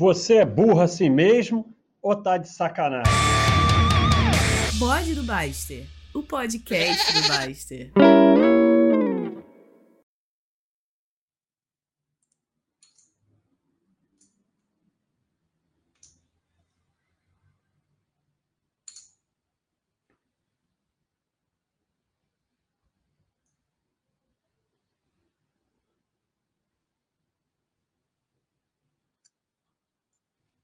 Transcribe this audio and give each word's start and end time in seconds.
Você 0.00 0.36
é 0.36 0.46
burro 0.46 0.80
assim 0.80 1.10
mesmo 1.10 1.76
ou 2.00 2.16
tá 2.16 2.38
de 2.38 2.48
sacanagem? 2.48 3.12
Bode 4.78 5.14
do 5.14 5.22
Baster, 5.24 5.84
o 6.14 6.22
podcast 6.22 7.12
do 7.12 7.28
Baster. 7.28 7.92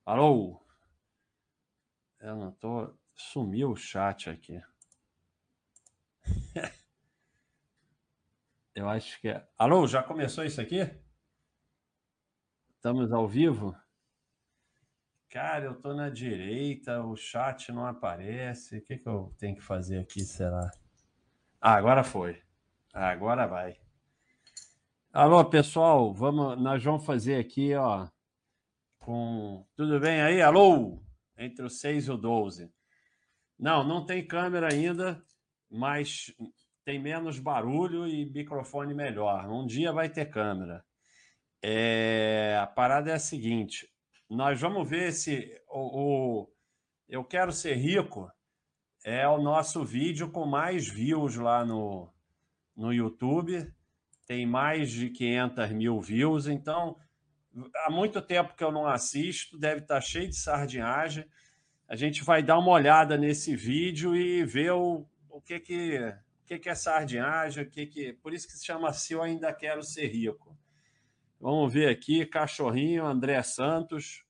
Alô? 0.07 0.64
Eu 2.20 2.37
não 2.37 2.52
tô. 2.52 2.96
Sumiu 3.12 3.73
o 3.73 3.77
chat 3.77 4.30
aqui. 4.30 4.62
Eu 8.73 8.88
acho 8.88 9.20
que 9.20 9.29
é. 9.30 9.45
Alô, 9.59 9.84
já 9.88 10.05
começou 10.05 10.45
isso 10.45 10.60
aqui? 10.60 10.88
Estamos 12.77 13.10
ao 13.10 13.27
vivo? 13.27 13.74
Cara, 15.29 15.65
eu 15.65 15.74
tô 15.80 15.92
na 15.92 16.09
direita, 16.09 17.02
o 17.02 17.16
chat 17.16 17.73
não 17.73 17.84
aparece. 17.84 18.79
O 18.79 18.82
que, 18.82 18.98
que 18.98 19.09
eu 19.09 19.34
tenho 19.38 19.57
que 19.57 19.62
fazer 19.62 19.98
aqui, 19.98 20.20
será? 20.20 20.70
Ah, 21.60 21.74
agora 21.74 22.04
foi. 22.04 22.41
Agora 22.93 23.46
vai. 23.46 23.80
Alô, 25.12 25.45
pessoal, 25.46 26.15
vamos, 26.15 26.60
nós 26.62 26.84
vamos 26.84 27.04
fazer 27.04 27.41
aqui, 27.41 27.74
ó, 27.74 28.07
com. 29.06 29.65
Tudo 29.77 30.01
bem 30.01 30.20
aí? 30.20 30.42
Alô? 30.42 31.01
Entre 31.38 31.65
o 31.65 31.70
6 31.70 32.09
e 32.09 32.10
o 32.10 32.16
12. 32.16 32.69
Não, 33.57 33.87
não 33.87 34.04
tem 34.04 34.26
câmera 34.26 34.74
ainda, 34.74 35.23
mas 35.71 36.35
tem 36.85 37.01
menos 37.01 37.38
barulho 37.38 38.09
e 38.09 38.29
microfone 38.29 38.93
melhor. 38.93 39.49
Um 39.49 39.65
dia 39.65 39.93
vai 39.93 40.09
ter 40.09 40.27
câmera. 40.27 40.84
É... 41.62 42.59
A 42.60 42.66
parada 42.66 43.12
é 43.12 43.15
a 43.15 43.18
seguinte: 43.21 43.88
nós 44.29 44.60
vamos 44.60 44.90
ver 44.90 45.12
se 45.12 45.52
o, 45.68 46.43
o 46.43 46.52
Eu 47.09 47.23
Quero 47.23 47.52
Ser 47.52 47.74
Rico 47.74 48.29
é 49.04 49.27
o 49.29 49.40
nosso 49.40 49.84
vídeo 49.84 50.32
com 50.32 50.45
mais 50.46 50.88
views 50.88 51.37
lá 51.37 51.65
no, 51.65 52.12
no 52.77 52.93
YouTube. 52.93 53.73
Tem 54.27 54.45
mais 54.45 54.90
de 54.90 55.10
500 55.10 55.71
mil 55.71 56.01
views, 56.01 56.49
então 56.49 56.96
há 57.85 57.90
muito 57.90 58.21
tempo 58.21 58.54
que 58.54 58.65
eu 58.65 58.71
não 58.71 58.87
assisto, 58.87 59.59
deve 59.59 59.80
estar 59.82 60.01
cheio 60.01 60.29
de 60.29 60.37
sardinhagem. 60.37 61.24
A 61.88 61.96
gente 61.96 62.24
vai 62.24 62.43
dar 62.43 62.59
uma 62.59 62.73
olhada 62.73 63.16
nesse 63.16 63.54
vídeo 63.54 64.15
e 64.15 64.44
ver 64.44 64.72
o, 64.72 65.06
o 65.28 65.41
que 65.41 65.60
que 65.60 65.99
o 65.99 66.47
que, 66.47 66.60
que 66.60 66.69
é 66.69 66.75
sardinhagem, 66.77 67.65
o 67.65 67.69
que 67.69 67.87
que 67.87 68.12
por 68.12 68.32
isso 68.32 68.47
que 68.47 68.53
se 68.53 68.65
chama 68.65 68.93
Se 68.93 69.15
Eu 69.15 69.22
Ainda 69.22 69.53
Quero 69.53 69.82
Ser 69.82 70.06
Rico. 70.06 70.56
Vamos 71.41 71.72
ver 71.72 71.88
aqui, 71.88 72.25
cachorrinho, 72.25 73.04
André 73.04 73.43
Santos. 73.43 74.25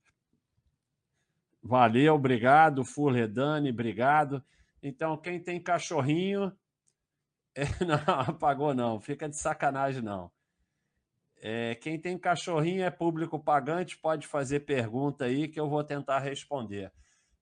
Valeu, 1.62 2.14
obrigado, 2.14 2.84
Furledani, 2.84 3.70
obrigado. 3.70 4.44
Então, 4.82 5.16
quem 5.16 5.38
tem 5.38 5.60
cachorrinho, 5.60 6.52
é, 7.54 7.64
não 7.84 8.20
apagou 8.20 8.74
não, 8.74 9.00
fica 9.00 9.28
de 9.28 9.36
sacanagem 9.36 10.02
não. 10.02 10.30
É, 11.38 11.74
quem 11.74 12.00
tem 12.00 12.18
cachorrinho 12.18 12.84
é 12.84 12.90
público 12.90 13.38
pagante, 13.38 13.98
pode 13.98 14.26
fazer 14.26 14.60
pergunta 14.60 15.26
aí 15.26 15.48
que 15.48 15.60
eu 15.60 15.68
vou 15.68 15.84
tentar 15.84 16.18
responder. 16.18 16.92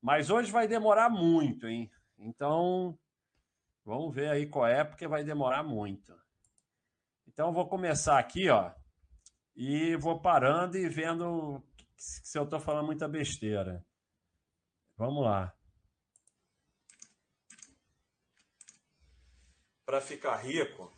Mas 0.01 0.31
hoje 0.31 0.51
vai 0.51 0.69
demorar 0.69 1.09
muito, 1.09 1.67
hein? 1.67 1.91
Então, 2.19 2.99
vamos 3.85 4.15
ver 4.15 4.29
aí 4.29 4.47
qual 4.47 4.67
é, 4.67 4.85
porque 4.85 5.07
vai 5.07 5.25
demorar 5.25 5.63
muito. 5.63 6.15
Então, 7.27 7.53
vou 7.53 7.69
começar 7.69 8.19
aqui, 8.19 8.49
ó, 8.51 8.73
e 9.57 9.97
vou 9.97 10.21
parando 10.21 10.77
e 10.77 10.89
vendo 10.89 11.63
se 11.97 12.37
eu 12.37 12.45
estou 12.45 12.61
falando 12.61 12.87
muita 12.87 13.09
besteira. 13.09 13.85
Vamos 14.97 15.25
lá. 15.25 15.55
Para 19.87 20.01
ficar 20.01 20.37
rico, 20.37 20.93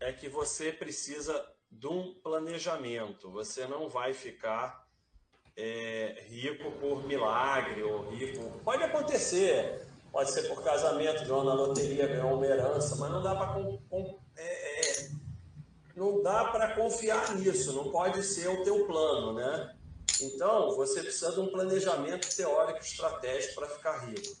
é 0.00 0.12
que 0.12 0.28
você 0.28 0.72
precisa 0.72 1.53
de 1.78 1.86
um 1.86 2.14
planejamento. 2.14 3.30
Você 3.30 3.66
não 3.66 3.88
vai 3.88 4.12
ficar 4.12 4.86
é, 5.56 6.24
rico 6.28 6.70
por 6.72 7.04
milagre 7.06 7.82
ou 7.82 8.10
rico. 8.10 8.60
Pode 8.64 8.82
acontecer, 8.82 9.86
pode 10.10 10.30
ser 10.30 10.48
por 10.48 10.62
casamento, 10.62 11.24
ganhou 11.24 11.44
na 11.44 11.54
loteria, 11.54 12.06
ganhou 12.06 12.34
uma 12.34 12.46
herança, 12.46 12.96
mas 12.96 13.10
não 13.10 13.22
dá 13.22 13.34
para 13.34 13.60
é, 14.36 15.02
é, 15.02 15.10
não 15.96 16.22
dá 16.22 16.46
para 16.46 16.74
confiar 16.74 17.36
nisso. 17.36 17.72
Não 17.72 17.90
pode 17.90 18.22
ser 18.22 18.48
o 18.48 18.64
teu 18.64 18.86
plano, 18.86 19.32
né? 19.34 19.76
Então 20.20 20.74
você 20.76 21.02
precisa 21.02 21.32
de 21.32 21.40
um 21.40 21.48
planejamento 21.48 22.34
teórico 22.34 22.80
estratégico 22.80 23.54
para 23.56 23.68
ficar 23.68 24.06
rico. 24.06 24.36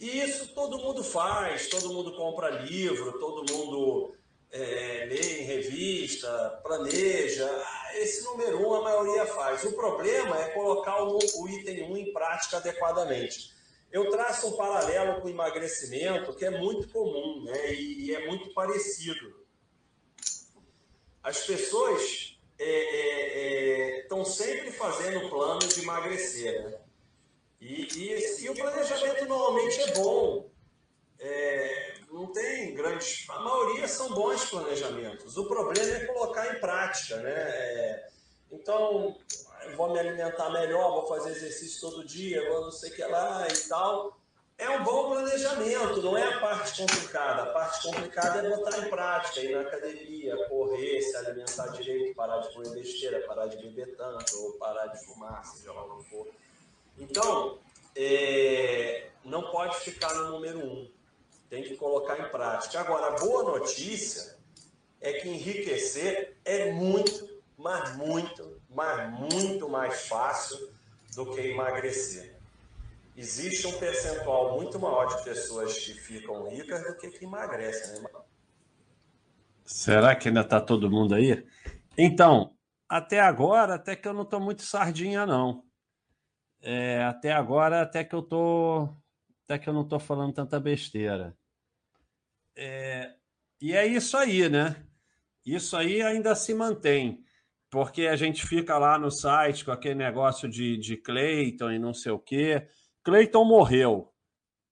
E 0.00 0.20
isso 0.20 0.52
todo 0.54 0.78
mundo 0.78 1.04
faz, 1.04 1.68
todo 1.68 1.92
mundo 1.92 2.16
compra 2.16 2.50
livro, 2.50 3.18
todo 3.18 3.50
mundo 3.50 4.14
é, 4.54 5.06
lê 5.06 5.40
em 5.40 5.44
revista, 5.44 6.60
planeja. 6.62 7.50
Esse 7.94 8.22
número 8.24 8.66
um 8.66 8.74
a 8.74 8.82
maioria 8.82 9.26
faz. 9.26 9.64
O 9.64 9.72
problema 9.72 10.40
é 10.40 10.50
colocar 10.50 11.02
o, 11.02 11.18
o 11.18 11.48
item 11.48 11.82
1 11.82 11.92
um 11.92 11.96
em 11.96 12.12
prática 12.12 12.58
adequadamente. 12.58 13.52
Eu 13.90 14.10
traço 14.10 14.48
um 14.48 14.56
paralelo 14.56 15.20
com 15.20 15.26
o 15.26 15.30
emagrecimento 15.30 16.34
que 16.34 16.44
é 16.44 16.50
muito 16.50 16.88
comum 16.88 17.44
né, 17.44 17.72
e, 17.74 18.06
e 18.06 18.14
é 18.14 18.26
muito 18.26 18.52
parecido. 18.54 19.44
As 21.22 21.40
pessoas 21.40 22.38
estão 22.58 24.20
é, 24.20 24.20
é, 24.20 24.20
é 24.20 24.24
sempre 24.24 24.70
fazendo 24.70 25.28
plano 25.28 25.60
de 25.60 25.80
emagrecer. 25.80 26.64
Né? 26.64 26.78
E, 27.60 27.88
e, 27.96 28.44
e, 28.44 28.50
o 28.50 28.54
planejamento 28.54 29.24
normalmente 29.26 29.80
é 29.80 29.94
bom. 29.94 30.50
É, 31.18 31.93
não 32.14 32.28
tem 32.28 32.72
grandes. 32.74 33.28
A 33.28 33.40
maioria 33.40 33.88
são 33.88 34.14
bons 34.14 34.44
planejamentos. 34.48 35.36
O 35.36 35.46
problema 35.46 35.92
é 35.92 36.06
colocar 36.06 36.54
em 36.54 36.60
prática, 36.60 37.16
né? 37.16 37.32
É, 37.32 38.08
então, 38.52 39.16
vou 39.76 39.92
me 39.92 39.98
alimentar 39.98 40.48
melhor, 40.50 40.92
vou 40.92 41.08
fazer 41.08 41.30
exercício 41.30 41.80
todo 41.80 42.06
dia, 42.06 42.48
vou 42.48 42.62
não 42.62 42.70
sei 42.70 42.90
o 42.90 42.94
que 42.94 43.04
lá 43.04 43.46
e 43.48 43.68
tal. 43.68 44.16
É 44.56 44.70
um 44.70 44.84
bom 44.84 45.10
planejamento, 45.10 46.00
não 46.00 46.16
é 46.16 46.34
a 46.34 46.38
parte 46.38 46.80
complicada. 46.80 47.42
A 47.42 47.46
parte 47.46 47.82
complicada 47.82 48.46
é 48.46 48.56
botar 48.56 48.78
em 48.78 48.88
prática, 48.88 49.40
ir 49.40 49.52
na 49.52 49.62
academia, 49.62 50.36
correr, 50.48 51.02
se 51.02 51.16
alimentar 51.16 51.66
direito, 51.72 52.14
parar 52.14 52.38
de 52.38 52.54
comer 52.54 52.70
besteira, 52.70 53.26
parar 53.26 53.48
de 53.48 53.56
beber 53.56 53.96
tanto, 53.96 54.40
ou 54.40 54.52
parar 54.52 54.86
de 54.86 55.04
fumar, 55.04 55.44
seja 55.44 55.72
lá 55.72 55.84
o 55.84 55.98
que 55.98 56.10
for. 56.10 56.28
Então, 56.96 57.58
é, 57.96 59.08
não 59.24 59.50
pode 59.50 59.80
ficar 59.80 60.14
no 60.14 60.30
número 60.30 60.60
um 60.60 60.93
tem 61.48 61.62
que 61.62 61.76
colocar 61.76 62.18
em 62.18 62.28
prática. 62.30 62.80
Agora, 62.80 63.08
a 63.08 63.18
boa 63.18 63.58
notícia 63.58 64.36
é 65.00 65.12
que 65.14 65.28
enriquecer 65.28 66.36
é 66.44 66.72
muito, 66.72 67.42
mas 67.56 67.96
muito, 67.96 68.60
mas 68.68 69.10
muito 69.18 69.68
mais 69.68 70.06
fácil 70.08 70.72
do 71.14 71.34
que 71.34 71.40
emagrecer. 71.40 72.34
Existe 73.16 73.66
um 73.66 73.78
percentual 73.78 74.56
muito 74.56 74.78
maior 74.78 75.06
de 75.06 75.22
pessoas 75.22 75.78
que 75.78 75.94
ficam 75.94 76.48
ricas 76.48 76.82
do 76.82 76.96
que 76.96 77.10
que 77.10 77.24
emagrecem, 77.24 78.00
né, 78.02 78.08
Será 79.64 80.14
que 80.14 80.28
ainda 80.28 80.42
está 80.42 80.60
todo 80.60 80.90
mundo 80.90 81.14
aí? 81.14 81.46
Então, 81.96 82.54
até 82.88 83.20
agora, 83.20 83.74
até 83.76 83.96
que 83.96 84.06
eu 84.06 84.12
não 84.12 84.22
estou 84.22 84.40
muito 84.40 84.62
sardinha, 84.62 85.24
não. 85.24 85.64
É, 86.60 87.02
até 87.04 87.32
agora, 87.32 87.82
até 87.82 88.04
que 88.04 88.14
eu 88.14 88.22
tô, 88.22 88.88
até 89.44 89.58
que 89.58 89.68
eu 89.68 89.74
não 89.74 89.82
estou 89.82 90.00
falando 90.00 90.34
tanta 90.34 90.58
besteira. 90.58 91.36
É, 92.56 93.14
e 93.60 93.72
é 93.72 93.86
isso 93.86 94.16
aí, 94.16 94.48
né? 94.48 94.76
Isso 95.44 95.76
aí 95.76 96.02
ainda 96.02 96.34
se 96.34 96.54
mantém, 96.54 97.22
porque 97.70 98.06
a 98.06 98.16
gente 98.16 98.46
fica 98.46 98.78
lá 98.78 98.98
no 98.98 99.10
site 99.10 99.64
com 99.64 99.70
aquele 99.70 99.96
negócio 99.96 100.48
de, 100.48 100.78
de 100.78 100.96
Clayton 100.96 101.72
e 101.72 101.78
não 101.78 101.92
sei 101.92 102.12
o 102.12 102.18
quê. 102.18 102.66
Clayton 103.02 103.44
morreu. 103.44 104.10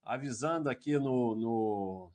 Avisando 0.02 0.68
aqui 0.70 0.98
no, 0.98 1.34
no 1.36 2.12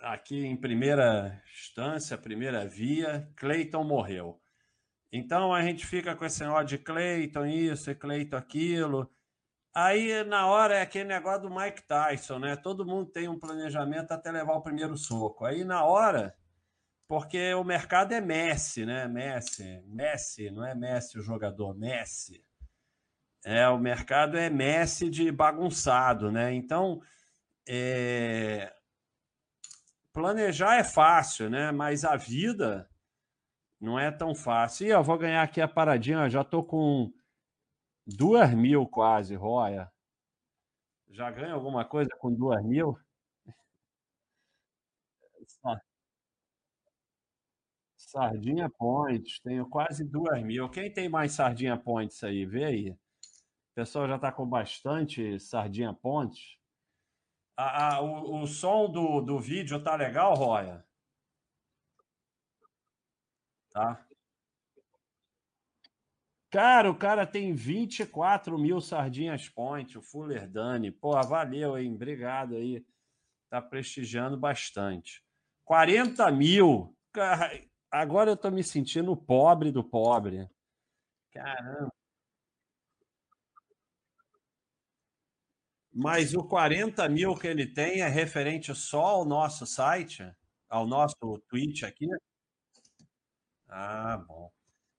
aqui 0.00 0.44
em 0.44 0.56
primeira 0.56 1.42
instância, 1.52 2.18
primeira 2.18 2.66
via, 2.66 3.28
Clayton 3.36 3.84
morreu. 3.84 4.40
Então 5.10 5.52
a 5.52 5.62
gente 5.62 5.86
fica 5.86 6.14
com 6.14 6.24
esse 6.24 6.42
negócio 6.42 6.66
de 6.66 6.78
Clayton 6.78 7.46
isso 7.46 7.90
e 7.90 7.94
Clayton 7.94 8.36
aquilo. 8.36 9.10
Aí, 9.74 10.22
na 10.24 10.46
hora, 10.46 10.74
é 10.74 10.82
aquele 10.82 11.04
negócio 11.04 11.42
do 11.42 11.54
Mike 11.54 11.82
Tyson, 11.82 12.38
né? 12.38 12.56
Todo 12.56 12.84
mundo 12.84 13.10
tem 13.10 13.26
um 13.28 13.38
planejamento 13.38 14.12
até 14.12 14.30
levar 14.30 14.54
o 14.54 14.62
primeiro 14.62 14.96
soco. 14.98 15.46
Aí, 15.46 15.64
na 15.64 15.82
hora, 15.84 16.36
porque 17.08 17.54
o 17.54 17.64
mercado 17.64 18.12
é 18.12 18.20
Messi, 18.20 18.84
né? 18.84 19.08
Messi, 19.08 19.82
Messi, 19.86 20.50
não 20.50 20.64
é 20.64 20.74
Messi 20.74 21.18
o 21.18 21.22
jogador, 21.22 21.74
Messi. 21.74 22.44
É, 23.44 23.66
o 23.68 23.78
mercado 23.78 24.36
é 24.36 24.50
Messi 24.50 25.08
de 25.08 25.32
bagunçado, 25.32 26.30
né? 26.30 26.52
Então, 26.52 27.00
é... 27.66 28.72
planejar 30.12 30.76
é 30.76 30.84
fácil, 30.84 31.48
né? 31.48 31.72
Mas 31.72 32.04
a 32.04 32.14
vida 32.14 32.88
não 33.80 33.98
é 33.98 34.10
tão 34.10 34.34
fácil. 34.34 34.86
E 34.86 34.90
eu 34.90 35.02
vou 35.02 35.16
ganhar 35.16 35.42
aqui 35.42 35.60
a 35.62 35.68
paradinha, 35.68 36.28
já 36.28 36.44
tô 36.44 36.62
com 36.62 37.10
duas 38.06 38.52
mil 38.54 38.86
quase, 38.86 39.34
Roya. 39.34 39.90
Já 41.10 41.30
ganha 41.30 41.54
alguma 41.54 41.84
coisa 41.84 42.10
com 42.18 42.32
duas 42.32 42.64
mil? 42.64 42.98
Sardinha 47.96 48.68
Points, 48.68 49.40
tenho 49.40 49.68
quase 49.68 50.04
duas 50.04 50.42
mil. 50.42 50.68
Quem 50.68 50.92
tem 50.92 51.08
mais 51.08 51.32
Sardinha 51.32 51.76
Points 51.78 52.22
aí? 52.22 52.44
Vê 52.44 52.64
aí. 52.64 52.90
O 52.90 53.74
pessoal 53.74 54.06
já 54.06 54.16
está 54.16 54.30
com 54.30 54.46
bastante 54.46 55.40
Sardinha 55.40 55.94
Points. 55.94 56.58
Ah, 57.56 57.94
ah, 57.96 58.00
o, 58.02 58.42
o 58.42 58.46
som 58.46 58.90
do, 58.90 59.20
do 59.20 59.38
vídeo 59.38 59.82
tá 59.82 59.94
legal, 59.96 60.34
Roya? 60.34 60.84
Tá. 63.70 64.06
Cara, 66.52 66.90
o 66.90 66.94
cara 66.94 67.26
tem 67.26 67.54
24 67.54 68.58
mil 68.58 68.78
sardinhas 68.78 69.48
point, 69.48 69.96
o 69.96 70.02
Fuller 70.02 70.46
Dani. 70.46 70.90
Pô, 70.90 71.18
valeu, 71.22 71.78
hein? 71.78 71.94
Obrigado 71.94 72.54
aí. 72.54 72.84
Tá 73.48 73.62
prestigiando 73.62 74.36
bastante. 74.36 75.24
40 75.64 76.30
mil. 76.30 76.94
Cara, 77.10 77.58
agora 77.90 78.32
eu 78.32 78.36
tô 78.36 78.50
me 78.50 78.62
sentindo 78.62 79.16
pobre 79.16 79.72
do 79.72 79.82
pobre. 79.82 80.46
Caramba. 81.30 81.90
Mas 85.90 86.34
o 86.34 86.44
40 86.44 87.08
mil 87.08 87.34
que 87.34 87.46
ele 87.46 87.66
tem 87.66 88.02
é 88.02 88.08
referente 88.08 88.74
só 88.74 89.06
ao 89.06 89.24
nosso 89.24 89.64
site, 89.64 90.30
ao 90.68 90.86
nosso 90.86 91.16
tweet 91.48 91.86
aqui? 91.86 92.06
Ah, 93.68 94.18
bom. 94.18 94.52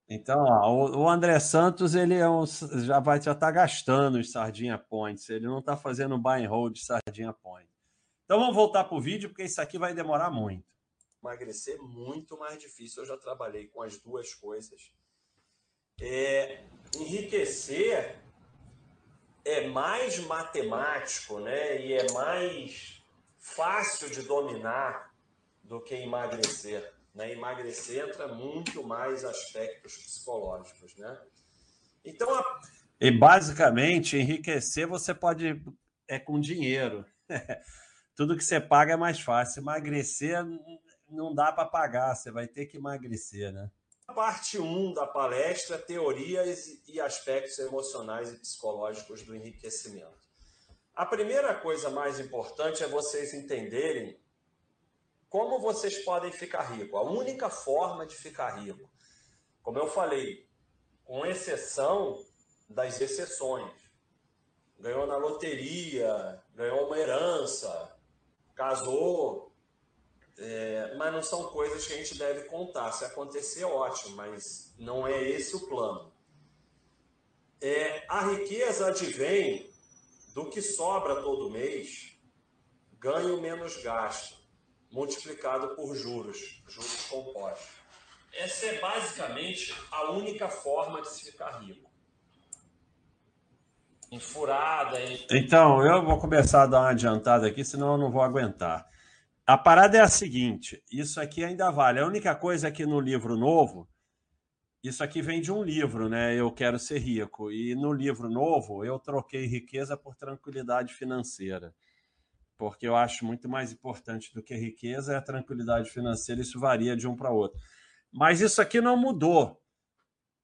Então, 0.08 0.44
ó, 0.44 0.70
o 0.96 1.08
André 1.08 1.40
Santos 1.40 1.94
ele 1.94 2.14
é 2.14 2.28
um, 2.28 2.44
já 2.46 3.00
vai 3.00 3.20
já 3.20 3.34
tá 3.34 3.50
gastando 3.50 4.18
os 4.18 4.30
sardinha 4.30 4.76
points. 4.76 5.28
Ele 5.30 5.46
não 5.46 5.60
está 5.60 5.76
fazendo 5.76 6.18
buy 6.18 6.44
and 6.44 6.48
hold 6.48 6.74
de 6.74 6.84
sardinha 6.84 7.32
point. 7.32 7.68
Então 8.24 8.38
vamos 8.38 8.54
voltar 8.54 8.84
para 8.84 8.96
o 8.96 9.00
vídeo 9.00 9.28
porque 9.30 9.44
isso 9.44 9.60
aqui 9.60 9.78
vai 9.78 9.94
demorar 9.94 10.30
muito. 10.30 10.64
Emagrecer 11.22 11.80
muito 11.82 12.38
mais 12.38 12.58
difícil. 12.58 13.02
Eu 13.02 13.06
já 13.06 13.16
trabalhei 13.16 13.66
com 13.68 13.82
as 13.82 13.98
duas 13.98 14.34
coisas. 14.34 14.92
É, 16.00 16.62
enriquecer 16.96 18.18
é 19.44 19.66
mais 19.68 20.18
matemático, 20.20 21.38
né? 21.38 21.80
E 21.80 21.92
é 21.92 22.12
mais 22.12 23.02
fácil 23.38 24.10
de 24.10 24.22
dominar 24.22 25.14
do 25.62 25.80
que 25.80 25.94
emagrecer. 25.94 26.93
Né? 27.14 27.32
Emagrecer 27.32 28.08
entra 28.08 28.28
muito 28.28 28.82
mais 28.82 29.24
aspectos 29.24 29.96
psicológicos, 29.96 30.96
né? 30.96 31.20
Então, 32.04 32.34
a... 32.34 32.60
e 33.00 33.10
basicamente 33.10 34.16
enriquecer 34.16 34.86
você 34.86 35.14
pode 35.14 35.62
é 36.08 36.18
com 36.18 36.40
dinheiro. 36.40 37.04
Tudo 38.16 38.36
que 38.36 38.44
você 38.44 38.60
paga 38.60 38.92
é 38.92 38.96
mais 38.96 39.20
fácil. 39.20 39.60
Emagrecer 39.60 40.44
não 41.08 41.34
dá 41.34 41.52
para 41.52 41.64
pagar, 41.64 42.14
você 42.14 42.30
vai 42.30 42.46
ter 42.46 42.66
que 42.66 42.76
emagrecer, 42.76 43.52
né? 43.52 43.70
Parte 44.06 44.58
1 44.58 44.64
um 44.64 44.92
da 44.92 45.06
palestra, 45.06 45.78
teorias 45.78 46.66
e 46.86 47.00
aspectos 47.00 47.58
emocionais 47.58 48.32
e 48.32 48.36
psicológicos 48.36 49.22
do 49.22 49.34
enriquecimento. 49.34 50.22
A 50.94 51.06
primeira 51.06 51.54
coisa 51.54 51.90
mais 51.90 52.20
importante 52.20 52.84
é 52.84 52.86
vocês 52.86 53.32
entenderem 53.32 54.16
como 55.34 55.58
vocês 55.58 55.98
podem 56.04 56.30
ficar 56.30 56.62
rico? 56.62 56.96
A 56.96 57.02
única 57.02 57.50
forma 57.50 58.06
de 58.06 58.14
ficar 58.14 58.50
rico, 58.50 58.88
como 59.64 59.80
eu 59.80 59.88
falei, 59.88 60.48
com 61.02 61.26
exceção 61.26 62.24
das 62.68 63.00
exceções. 63.00 63.68
Ganhou 64.78 65.08
na 65.08 65.16
loteria, 65.16 66.40
ganhou 66.54 66.86
uma 66.86 66.96
herança, 66.96 67.98
casou, 68.54 69.52
é, 70.38 70.94
mas 70.94 71.12
não 71.12 71.20
são 71.20 71.48
coisas 71.48 71.84
que 71.84 71.94
a 71.94 71.96
gente 71.96 72.16
deve 72.16 72.44
contar. 72.44 72.92
Se 72.92 73.04
acontecer, 73.04 73.64
ótimo, 73.64 74.14
mas 74.14 74.72
não 74.78 75.04
é 75.04 75.20
esse 75.20 75.56
o 75.56 75.66
plano. 75.66 76.12
É, 77.60 78.06
a 78.08 78.24
riqueza 78.24 78.86
advém 78.86 79.68
do 80.32 80.48
que 80.48 80.62
sobra 80.62 81.22
todo 81.22 81.50
mês, 81.50 82.16
ganho 83.00 83.40
menos 83.40 83.82
gasto 83.82 84.43
multiplicado 84.94 85.74
por 85.74 85.94
juros, 85.96 86.62
juros 86.68 87.06
compostos. 87.10 87.68
Essa 88.32 88.66
é 88.66 88.80
basicamente 88.80 89.74
a 89.90 90.12
única 90.12 90.48
forma 90.48 91.02
de 91.02 91.10
se 91.10 91.30
ficar 91.30 91.58
rico. 91.58 91.90
Enfurada. 94.10 95.00
Em... 95.00 95.26
Então, 95.32 95.84
eu 95.84 96.04
vou 96.04 96.18
começar 96.18 96.62
a 96.62 96.66
dar 96.66 96.80
uma 96.80 96.90
adiantada 96.90 97.48
aqui, 97.48 97.64
senão 97.64 97.92
eu 97.92 97.98
não 97.98 98.10
vou 98.10 98.22
aguentar. 98.22 98.88
A 99.44 99.58
parada 99.58 99.98
é 99.98 100.00
a 100.00 100.08
seguinte: 100.08 100.82
isso 100.90 101.20
aqui 101.20 101.44
ainda 101.44 101.70
vale. 101.70 101.98
A 101.98 102.06
única 102.06 102.34
coisa 102.34 102.68
é 102.68 102.70
que 102.70 102.86
no 102.86 103.00
livro 103.00 103.36
novo, 103.36 103.88
isso 104.82 105.02
aqui 105.02 105.20
vem 105.20 105.40
de 105.40 105.50
um 105.50 105.62
livro, 105.62 106.08
né? 106.08 106.38
Eu 106.38 106.52
quero 106.52 106.78
ser 106.78 106.98
rico. 106.98 107.50
E 107.50 107.74
no 107.74 107.92
livro 107.92 108.30
novo, 108.30 108.84
eu 108.84 108.98
troquei 109.00 109.44
riqueza 109.46 109.96
por 109.96 110.14
tranquilidade 110.14 110.94
financeira 110.94 111.74
porque 112.56 112.86
eu 112.86 112.96
acho 112.96 113.24
muito 113.24 113.48
mais 113.48 113.72
importante 113.72 114.32
do 114.32 114.42
que 114.42 114.54
a 114.54 114.58
riqueza 114.58 115.14
é 115.14 115.16
a 115.16 115.22
tranquilidade 115.22 115.90
financeira, 115.90 116.40
isso 116.40 116.58
varia 116.58 116.96
de 116.96 117.06
um 117.06 117.16
para 117.16 117.30
outro. 117.30 117.58
Mas 118.12 118.40
isso 118.40 118.62
aqui 118.62 118.80
não 118.80 118.96
mudou. 118.96 119.60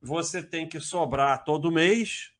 Você 0.00 0.42
tem 0.42 0.68
que 0.68 0.80
sobrar 0.80 1.44
todo 1.44 1.70
mês, 1.70 2.32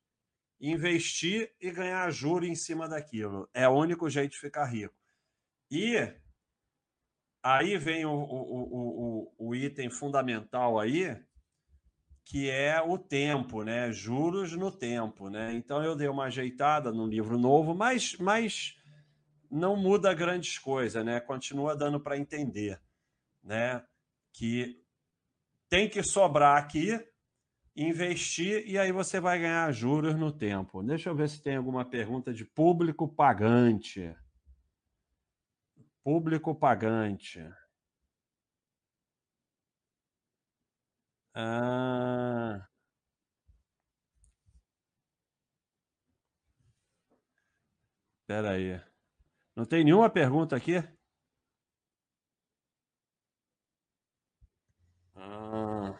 investir 0.60 1.54
e 1.60 1.70
ganhar 1.70 2.10
juro 2.10 2.44
em 2.44 2.54
cima 2.54 2.88
daquilo. 2.88 3.48
É 3.54 3.68
o 3.68 3.72
único 3.72 4.08
jeito 4.10 4.32
de 4.32 4.38
ficar 4.38 4.64
rico. 4.64 4.94
E 5.70 6.12
aí 7.42 7.78
vem 7.78 8.04
o, 8.04 8.12
o, 8.12 9.32
o, 9.38 9.48
o 9.50 9.54
item 9.54 9.88
fundamental 9.88 10.78
aí, 10.78 11.16
que 12.24 12.50
é 12.50 12.80
o 12.80 12.98
tempo, 12.98 13.62
né? 13.62 13.92
Juros 13.92 14.52
no 14.52 14.70
tempo, 14.70 15.28
né? 15.28 15.52
Então 15.54 15.82
eu 15.82 15.94
dei 15.94 16.08
uma 16.08 16.24
ajeitada 16.24 16.92
no 16.92 17.06
livro 17.06 17.38
novo, 17.38 17.74
mas, 17.74 18.16
mas 18.18 18.79
não 19.50 19.76
muda 19.76 20.14
grandes 20.14 20.58
coisas, 20.58 21.04
né? 21.04 21.20
Continua 21.20 21.76
dando 21.76 22.00
para 22.00 22.16
entender, 22.16 22.80
né? 23.42 23.84
Que 24.32 24.82
tem 25.68 25.88
que 25.88 26.02
sobrar 26.02 26.56
aqui, 26.58 26.98
investir 27.76 28.66
e 28.66 28.78
aí 28.78 28.92
você 28.92 29.20
vai 29.20 29.38
ganhar 29.40 29.70
juros 29.72 30.16
no 30.16 30.32
tempo. 30.32 30.82
Deixa 30.82 31.08
eu 31.10 31.14
ver 31.16 31.28
se 31.28 31.42
tem 31.42 31.56
alguma 31.56 31.84
pergunta 31.84 32.32
de 32.32 32.44
público 32.44 33.08
pagante. 33.08 34.14
Público 36.02 36.54
pagante. 36.54 37.40
Ah. 41.34 42.66
Espera 48.22 48.50
aí. 48.52 48.89
Não 49.56 49.64
tem 49.64 49.84
nenhuma 49.84 50.08
pergunta 50.10 50.56
aqui? 50.56 50.82
Ah. 55.14 55.98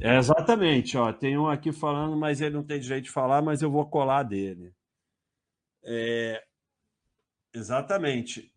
É 0.00 0.16
exatamente, 0.16 0.96
ó. 0.96 1.12
Tem 1.12 1.38
um 1.38 1.48
aqui 1.48 1.72
falando, 1.72 2.16
mas 2.16 2.40
ele 2.40 2.54
não 2.54 2.64
tem 2.64 2.80
direito 2.80 3.04
de 3.04 3.10
falar, 3.10 3.42
mas 3.42 3.62
eu 3.62 3.70
vou 3.70 3.88
colar 3.88 4.22
dele. 4.22 4.74
É, 5.84 6.42
exatamente. 7.54 8.52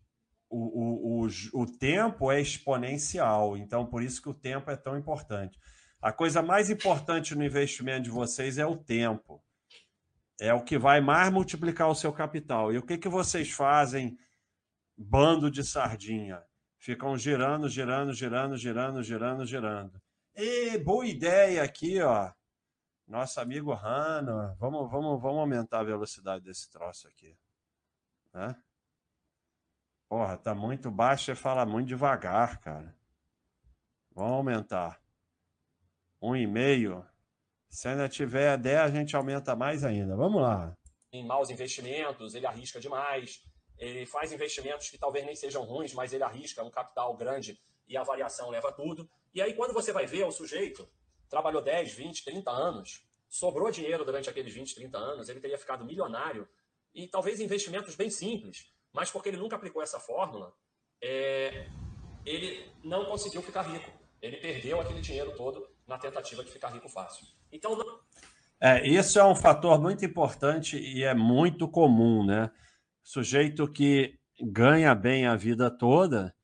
O, 0.50 1.22
o, 1.22 1.26
o, 1.26 1.62
o 1.62 1.66
tempo 1.78 2.32
é 2.32 2.40
exponencial, 2.40 3.56
então 3.56 3.86
por 3.86 4.02
isso 4.02 4.22
que 4.22 4.30
o 4.30 4.34
tempo 4.34 4.70
é 4.70 4.76
tão 4.76 4.98
importante. 4.98 5.58
A 6.00 6.12
coisa 6.12 6.42
mais 6.42 6.70
importante 6.70 7.34
no 7.34 7.44
investimento 7.44 8.02
de 8.02 8.10
vocês 8.10 8.56
é 8.56 8.66
o 8.66 8.76
tempo 8.76 9.42
é 10.40 10.54
o 10.54 10.62
que 10.62 10.78
vai 10.78 11.00
mais 11.00 11.32
multiplicar 11.32 11.88
o 11.88 11.94
seu 11.94 12.12
capital. 12.12 12.72
E 12.72 12.78
o 12.78 12.82
que, 12.82 12.96
que 12.96 13.08
vocês 13.08 13.50
fazem, 13.50 14.18
bando 14.96 15.50
de 15.50 15.64
sardinha? 15.64 16.42
Ficam 16.78 17.16
girando, 17.18 17.68
girando, 17.68 18.12
girando, 18.12 18.56
girando, 18.56 19.02
girando, 19.02 19.44
girando. 19.44 20.02
E 20.34 20.78
boa 20.78 21.04
ideia 21.04 21.62
aqui, 21.62 22.00
ó. 22.00 22.32
Nosso 23.06 23.40
amigo 23.40 23.72
Hanna. 23.72 24.54
Vamos, 24.60 24.88
vamos, 24.90 25.20
vamos 25.20 25.40
aumentar 25.40 25.80
a 25.80 25.84
velocidade 25.84 26.44
desse 26.44 26.70
troço 26.70 27.08
aqui. 27.08 27.36
Né? 28.32 28.54
Porra, 30.08 30.38
tá 30.38 30.54
muito 30.54 30.90
baixo 30.90 31.32
e 31.32 31.34
fala 31.34 31.66
muito 31.66 31.88
devagar, 31.88 32.60
cara. 32.60 32.94
Vamos 34.12 34.32
aumentar. 34.32 35.00
Um 36.22 36.36
e 36.36 36.46
meio. 36.46 37.04
Se 37.70 37.88
ainda 37.88 38.08
tiver 38.08 38.56
10, 38.56 38.78
a 38.78 38.88
gente 38.88 39.14
aumenta 39.14 39.54
mais 39.54 39.84
ainda. 39.84 40.16
Vamos 40.16 40.42
lá. 40.42 40.74
Em 41.12 41.26
maus 41.26 41.50
investimentos, 41.50 42.34
ele 42.34 42.46
arrisca 42.46 42.80
demais. 42.80 43.42
Ele 43.78 44.04
faz 44.06 44.32
investimentos 44.32 44.90
que 44.90 44.98
talvez 44.98 45.24
nem 45.24 45.34
sejam 45.34 45.62
ruins, 45.64 45.94
mas 45.94 46.12
ele 46.12 46.24
arrisca 46.24 46.64
um 46.64 46.70
capital 46.70 47.16
grande 47.16 47.58
e 47.86 47.96
a 47.96 48.02
variação 48.02 48.50
leva 48.50 48.72
tudo. 48.72 49.08
E 49.32 49.40
aí, 49.40 49.54
quando 49.54 49.72
você 49.72 49.92
vai 49.92 50.06
ver 50.06 50.24
o 50.24 50.32
sujeito, 50.32 50.88
trabalhou 51.28 51.62
10, 51.62 51.92
20, 51.92 52.24
30 52.24 52.50
anos, 52.50 53.06
sobrou 53.28 53.70
dinheiro 53.70 54.04
durante 54.04 54.28
aqueles 54.28 54.52
20, 54.52 54.74
30 54.74 54.98
anos, 54.98 55.28
ele 55.28 55.40
teria 55.40 55.58
ficado 55.58 55.84
milionário 55.84 56.48
e 56.94 57.06
talvez 57.06 57.38
investimentos 57.40 57.94
bem 57.94 58.10
simples, 58.10 58.72
mas 58.92 59.10
porque 59.10 59.28
ele 59.28 59.36
nunca 59.36 59.56
aplicou 59.56 59.82
essa 59.82 60.00
fórmula, 60.00 60.52
é, 61.00 61.68
ele 62.24 62.70
não 62.82 63.04
conseguiu 63.04 63.42
ficar 63.42 63.62
rico. 63.62 63.90
Ele 64.20 64.38
perdeu 64.38 64.80
aquele 64.80 65.00
dinheiro 65.00 65.36
todo 65.36 65.68
na 65.88 65.98
tentativa 65.98 66.44
de 66.44 66.50
ficar 66.50 66.68
rico 66.68 66.88
fácil. 66.88 67.26
Então, 67.50 67.76
não... 67.76 68.00
é, 68.60 68.86
isso 68.86 69.18
é 69.18 69.24
um 69.24 69.34
fator 69.34 69.80
muito 69.80 70.04
importante 70.04 70.78
e 70.78 71.02
é 71.02 71.14
muito 71.14 71.66
comum, 71.66 72.24
né? 72.24 72.50
Sujeito 73.02 73.66
que 73.66 74.18
ganha 74.40 74.94
bem 74.94 75.26
a 75.26 75.34
vida 75.34 75.70
toda 75.70 76.34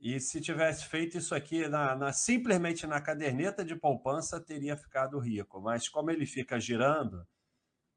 e 0.00 0.20
se 0.20 0.40
tivesse 0.40 0.86
feito 0.86 1.18
isso 1.18 1.34
aqui 1.34 1.66
na, 1.68 1.96
na, 1.96 2.12
simplesmente 2.12 2.86
na 2.86 3.00
caderneta 3.00 3.64
de 3.64 3.74
poupança, 3.74 4.40
teria 4.40 4.76
ficado 4.76 5.18
rico. 5.18 5.60
Mas 5.60 5.88
como 5.88 6.10
ele 6.10 6.26
fica 6.26 6.60
girando, 6.60 7.26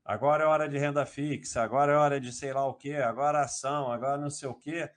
agora 0.04 0.44
é 0.44 0.48
hora 0.48 0.68
de 0.68 0.78
renda 0.78 1.06
fixa, 1.06 1.62
agora 1.62 1.92
é 1.94 1.96
hora 1.96 2.20
de 2.20 2.32
sei 2.32 2.54
lá 2.54 2.66
o 2.66 2.74
quê, 2.74 2.96
agora 2.96 3.42
ação, 3.42 3.92
agora 3.92 4.18
não 4.18 4.30
sei 4.30 4.50
o 4.50 4.56
quê, 4.56 4.90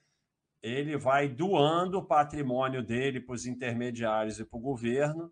ele 0.61 0.97
vai 0.97 1.27
doando 1.27 1.99
o 1.99 2.05
patrimônio 2.05 2.81
dele 2.81 3.19
para 3.19 3.35
os 3.35 3.45
intermediários 3.45 4.39
e 4.39 4.45
para 4.45 4.57
o 4.57 4.61
governo, 4.61 5.31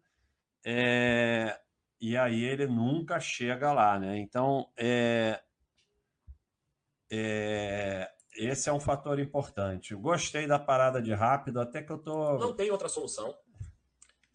é, 0.63 1.59
e 1.99 2.17
aí 2.17 2.43
ele 2.43 2.67
nunca 2.67 3.19
chega 3.19 3.71
lá. 3.71 3.99
Né? 3.99 4.17
Então, 4.17 4.71
é, 4.77 5.41
é, 7.11 8.11
esse 8.33 8.69
é 8.69 8.73
um 8.73 8.79
fator 8.79 9.19
importante. 9.19 9.93
Gostei 9.95 10.47
da 10.47 10.57
parada 10.57 11.01
de 11.01 11.13
rápido, 11.13 11.59
até 11.59 11.81
que 11.81 11.91
eu 11.91 11.97
tô. 11.97 12.37
Não 12.37 12.55
tem 12.55 12.71
outra 12.71 12.89
solução. 12.89 13.37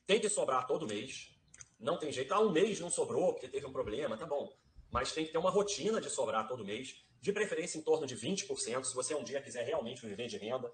Tem 0.06 0.20
que 0.20 0.28
sobrar 0.28 0.66
todo 0.66 0.86
mês. 0.86 1.34
Não 1.78 1.98
tem 1.98 2.12
jeito. 2.12 2.32
Ah, 2.32 2.40
um 2.40 2.52
mês 2.52 2.78
não 2.80 2.90
sobrou 2.90 3.32
porque 3.32 3.48
teve 3.48 3.66
um 3.66 3.72
problema, 3.72 4.16
tá 4.16 4.26
bom. 4.26 4.52
Mas 4.90 5.12
tem 5.12 5.26
que 5.26 5.32
ter 5.32 5.38
uma 5.38 5.50
rotina 5.50 6.00
de 6.00 6.08
sobrar 6.08 6.46
todo 6.46 6.64
mês, 6.64 7.04
de 7.20 7.32
preferência 7.32 7.78
em 7.78 7.82
torno 7.82 8.06
de 8.06 8.16
20%, 8.16 8.84
se 8.84 8.94
você 8.94 9.14
um 9.14 9.24
dia 9.24 9.42
quiser 9.42 9.64
realmente 9.64 10.06
viver 10.06 10.28
de 10.28 10.38
renda, 10.38 10.72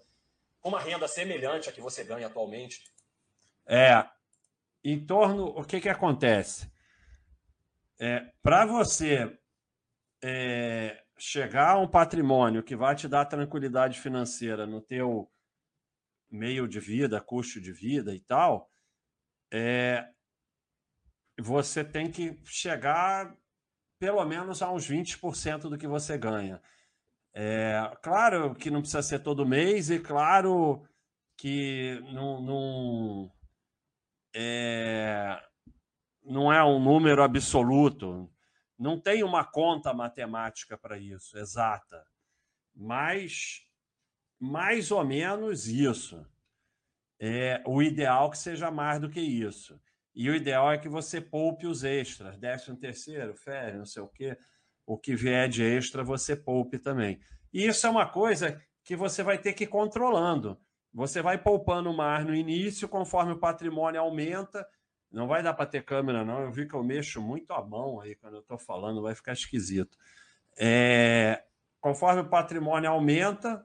com 0.60 0.68
uma 0.68 0.80
renda 0.80 1.08
semelhante 1.08 1.68
à 1.68 1.72
que 1.72 1.80
você 1.80 2.04
ganha 2.04 2.26
atualmente. 2.26 2.84
É. 3.66 4.06
Em 4.84 5.04
torno. 5.04 5.46
O 5.46 5.64
que, 5.64 5.80
que 5.80 5.88
acontece? 5.88 6.70
É, 8.00 8.32
Para 8.42 8.66
você 8.66 9.38
é, 10.22 11.04
chegar 11.16 11.70
a 11.70 11.78
um 11.78 11.88
patrimônio 11.88 12.62
que 12.62 12.74
vai 12.74 12.94
te 12.96 13.06
dar 13.06 13.24
tranquilidade 13.26 14.00
financeira 14.00 14.66
no 14.66 14.80
teu 14.80 15.30
meio 16.30 16.66
de 16.66 16.80
vida, 16.80 17.20
custo 17.20 17.60
de 17.60 17.72
vida 17.72 18.14
e 18.14 18.20
tal, 18.20 18.70
é, 19.52 20.08
você 21.38 21.84
tem 21.84 22.10
que 22.10 22.40
chegar 22.44 23.36
pelo 23.98 24.24
menos 24.24 24.62
a 24.62 24.70
uns 24.72 24.88
20% 24.88 25.68
do 25.68 25.78
que 25.78 25.86
você 25.86 26.18
ganha. 26.18 26.60
É, 27.34 27.80
claro 28.02 28.54
que 28.54 28.70
não 28.70 28.80
precisa 28.80 29.02
ser 29.02 29.20
todo 29.20 29.46
mês 29.46 29.90
e 29.90 29.98
claro 29.98 30.82
que 31.36 32.00
não, 32.12 32.42
não, 32.42 33.32
é, 34.34 35.42
não 36.24 36.52
é 36.52 36.64
um 36.64 36.82
número 36.82 37.22
absoluto. 37.22 38.30
Não 38.78 38.98
tem 38.98 39.22
uma 39.22 39.44
conta 39.44 39.92
matemática 39.92 40.76
para 40.76 40.98
isso, 40.98 41.38
exata. 41.38 42.04
Mas 42.74 43.66
mais 44.40 44.90
ou 44.90 45.04
menos 45.04 45.68
isso. 45.68 46.26
É 47.24 47.62
o 47.64 47.80
ideal 47.80 48.28
que 48.28 48.38
seja 48.38 48.68
mais 48.68 49.00
do 49.00 49.08
que 49.08 49.20
isso. 49.20 49.80
E 50.12 50.28
o 50.28 50.34
ideal 50.34 50.72
é 50.72 50.78
que 50.78 50.88
você 50.88 51.20
poupe 51.20 51.66
os 51.66 51.84
extras, 51.84 52.36
décimo 52.36 52.76
terceiro, 52.76 53.36
férias, 53.36 53.78
não 53.78 53.86
sei 53.86 54.02
o 54.02 54.08
quê. 54.08 54.36
O 54.84 54.98
que 54.98 55.14
vier 55.14 55.48
de 55.48 55.62
extra, 55.62 56.02
você 56.02 56.34
poupe 56.34 56.80
também. 56.80 57.20
E 57.52 57.64
isso 57.64 57.86
é 57.86 57.90
uma 57.90 58.08
coisa 58.08 58.60
que 58.82 58.96
você 58.96 59.22
vai 59.22 59.38
ter 59.38 59.52
que 59.52 59.64
ir 59.64 59.68
controlando. 59.68 60.60
Você 60.92 61.22
vai 61.22 61.38
poupando 61.38 61.92
mais 61.92 62.26
no 62.26 62.34
início, 62.34 62.88
conforme 62.88 63.32
o 63.32 63.38
patrimônio 63.38 64.00
aumenta, 64.00 64.66
não 65.10 65.26
vai 65.26 65.42
dar 65.42 65.54
para 65.54 65.66
ter 65.66 65.84
câmera, 65.84 66.24
não. 66.24 66.42
Eu 66.42 66.50
vi 66.50 66.66
que 66.66 66.74
eu 66.74 66.82
mexo 66.82 67.20
muito 67.20 67.52
a 67.52 67.64
mão 67.64 68.00
aí 68.00 68.14
quando 68.16 68.34
eu 68.34 68.40
estou 68.40 68.58
falando, 68.58 69.02
vai 69.02 69.14
ficar 69.14 69.32
esquisito. 69.32 69.96
É, 70.58 71.44
conforme 71.80 72.22
o 72.22 72.28
patrimônio 72.28 72.90
aumenta, 72.90 73.64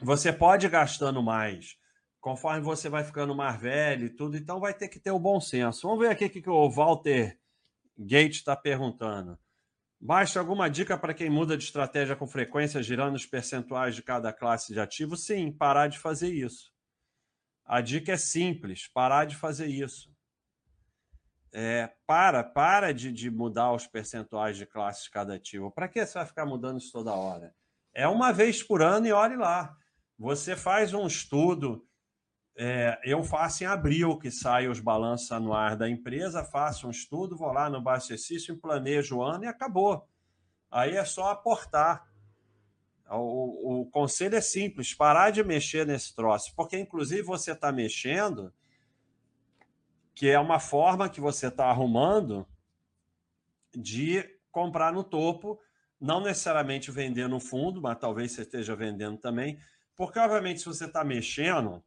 você 0.00 0.32
pode 0.32 0.66
ir 0.66 0.70
gastando 0.70 1.22
mais. 1.22 1.76
Conforme 2.20 2.60
você 2.60 2.88
vai 2.88 3.04
ficando 3.04 3.34
mais 3.34 3.60
velho 3.60 4.06
e 4.06 4.10
tudo, 4.10 4.36
então 4.36 4.60
vai 4.60 4.74
ter 4.74 4.88
que 4.88 4.98
ter 4.98 5.10
o 5.10 5.18
bom 5.18 5.40
senso. 5.40 5.86
Vamos 5.86 6.00
ver 6.00 6.10
aqui 6.10 6.26
o 6.26 6.30
que 6.30 6.50
o 6.50 6.70
Walter 6.70 7.38
Gate 7.96 8.36
está 8.36 8.56
perguntando. 8.56 9.38
Baixa 10.00 10.38
alguma 10.38 10.70
dica 10.70 10.96
para 10.96 11.14
quem 11.14 11.28
muda 11.28 11.56
de 11.56 11.64
estratégia 11.64 12.14
com 12.14 12.26
frequência, 12.26 12.82
girando 12.82 13.16
os 13.16 13.26
percentuais 13.26 13.94
de 13.94 14.02
cada 14.02 14.32
classe 14.32 14.72
de 14.72 14.80
ativo? 14.80 15.16
Sim, 15.16 15.50
parar 15.50 15.88
de 15.88 15.98
fazer 15.98 16.32
isso. 16.32 16.72
A 17.64 17.80
dica 17.80 18.12
é 18.12 18.16
simples: 18.16 18.88
parar 18.88 19.24
de 19.24 19.34
fazer 19.34 19.66
isso 19.66 20.08
é, 21.52 21.90
para, 22.06 22.44
para 22.44 22.92
de, 22.92 23.12
de 23.12 23.30
mudar 23.30 23.72
os 23.72 23.86
percentuais 23.86 24.56
de 24.56 24.66
classes 24.66 25.04
de 25.04 25.10
cada 25.10 25.34
ativo. 25.34 25.70
Para 25.70 25.88
que 25.88 26.04
você 26.04 26.14
vai 26.14 26.26
ficar 26.26 26.46
mudando 26.46 26.78
isso 26.78 26.92
toda 26.92 27.14
hora? 27.14 27.54
É 27.94 28.06
uma 28.06 28.32
vez 28.32 28.62
por 28.62 28.82
ano 28.82 29.06
e 29.06 29.12
olhe 29.12 29.36
lá. 29.36 29.74
Você 30.18 30.56
faz 30.56 30.92
um 30.92 31.06
estudo. 31.06 31.87
É, 32.60 32.98
eu 33.04 33.22
faço 33.22 33.62
em 33.62 33.68
abril 33.68 34.18
que 34.18 34.32
sai 34.32 34.66
os 34.66 34.80
balanços 34.80 35.30
anuais 35.30 35.78
da 35.78 35.88
empresa, 35.88 36.42
faço 36.42 36.88
um 36.88 36.90
estudo, 36.90 37.36
vou 37.36 37.52
lá 37.52 37.70
no 37.70 37.80
Baixo 37.80 38.06
Exercício, 38.06 38.58
planejo 38.58 39.18
o 39.18 39.22
ano 39.22 39.44
e 39.44 39.46
acabou. 39.46 40.08
Aí 40.68 40.96
é 40.96 41.04
só 41.04 41.30
aportar. 41.30 42.10
O, 43.08 43.82
o, 43.82 43.86
conselho 43.86 44.34
é 44.34 44.40
simples: 44.40 44.92
parar 44.92 45.30
de 45.30 45.44
mexer 45.44 45.86
nesse 45.86 46.12
troço, 46.16 46.52
porque 46.56 46.76
inclusive 46.76 47.22
você 47.22 47.52
está 47.52 47.70
mexendo 47.70 48.52
que 50.12 50.28
é 50.28 50.38
uma 50.40 50.58
forma 50.58 51.08
que 51.08 51.20
você 51.20 51.46
está 51.46 51.66
arrumando 51.66 52.44
de 53.72 54.28
comprar 54.50 54.92
no 54.92 55.04
topo, 55.04 55.60
não 56.00 56.20
necessariamente 56.20 56.90
vender 56.90 57.28
no 57.28 57.38
fundo, 57.38 57.80
mas 57.80 58.00
talvez 58.00 58.32
você 58.32 58.42
esteja 58.42 58.74
vendendo 58.74 59.16
também, 59.16 59.60
porque 59.94 60.18
obviamente 60.18 60.58
se 60.58 60.66
você 60.66 60.86
está 60.86 61.04
mexendo, 61.04 61.84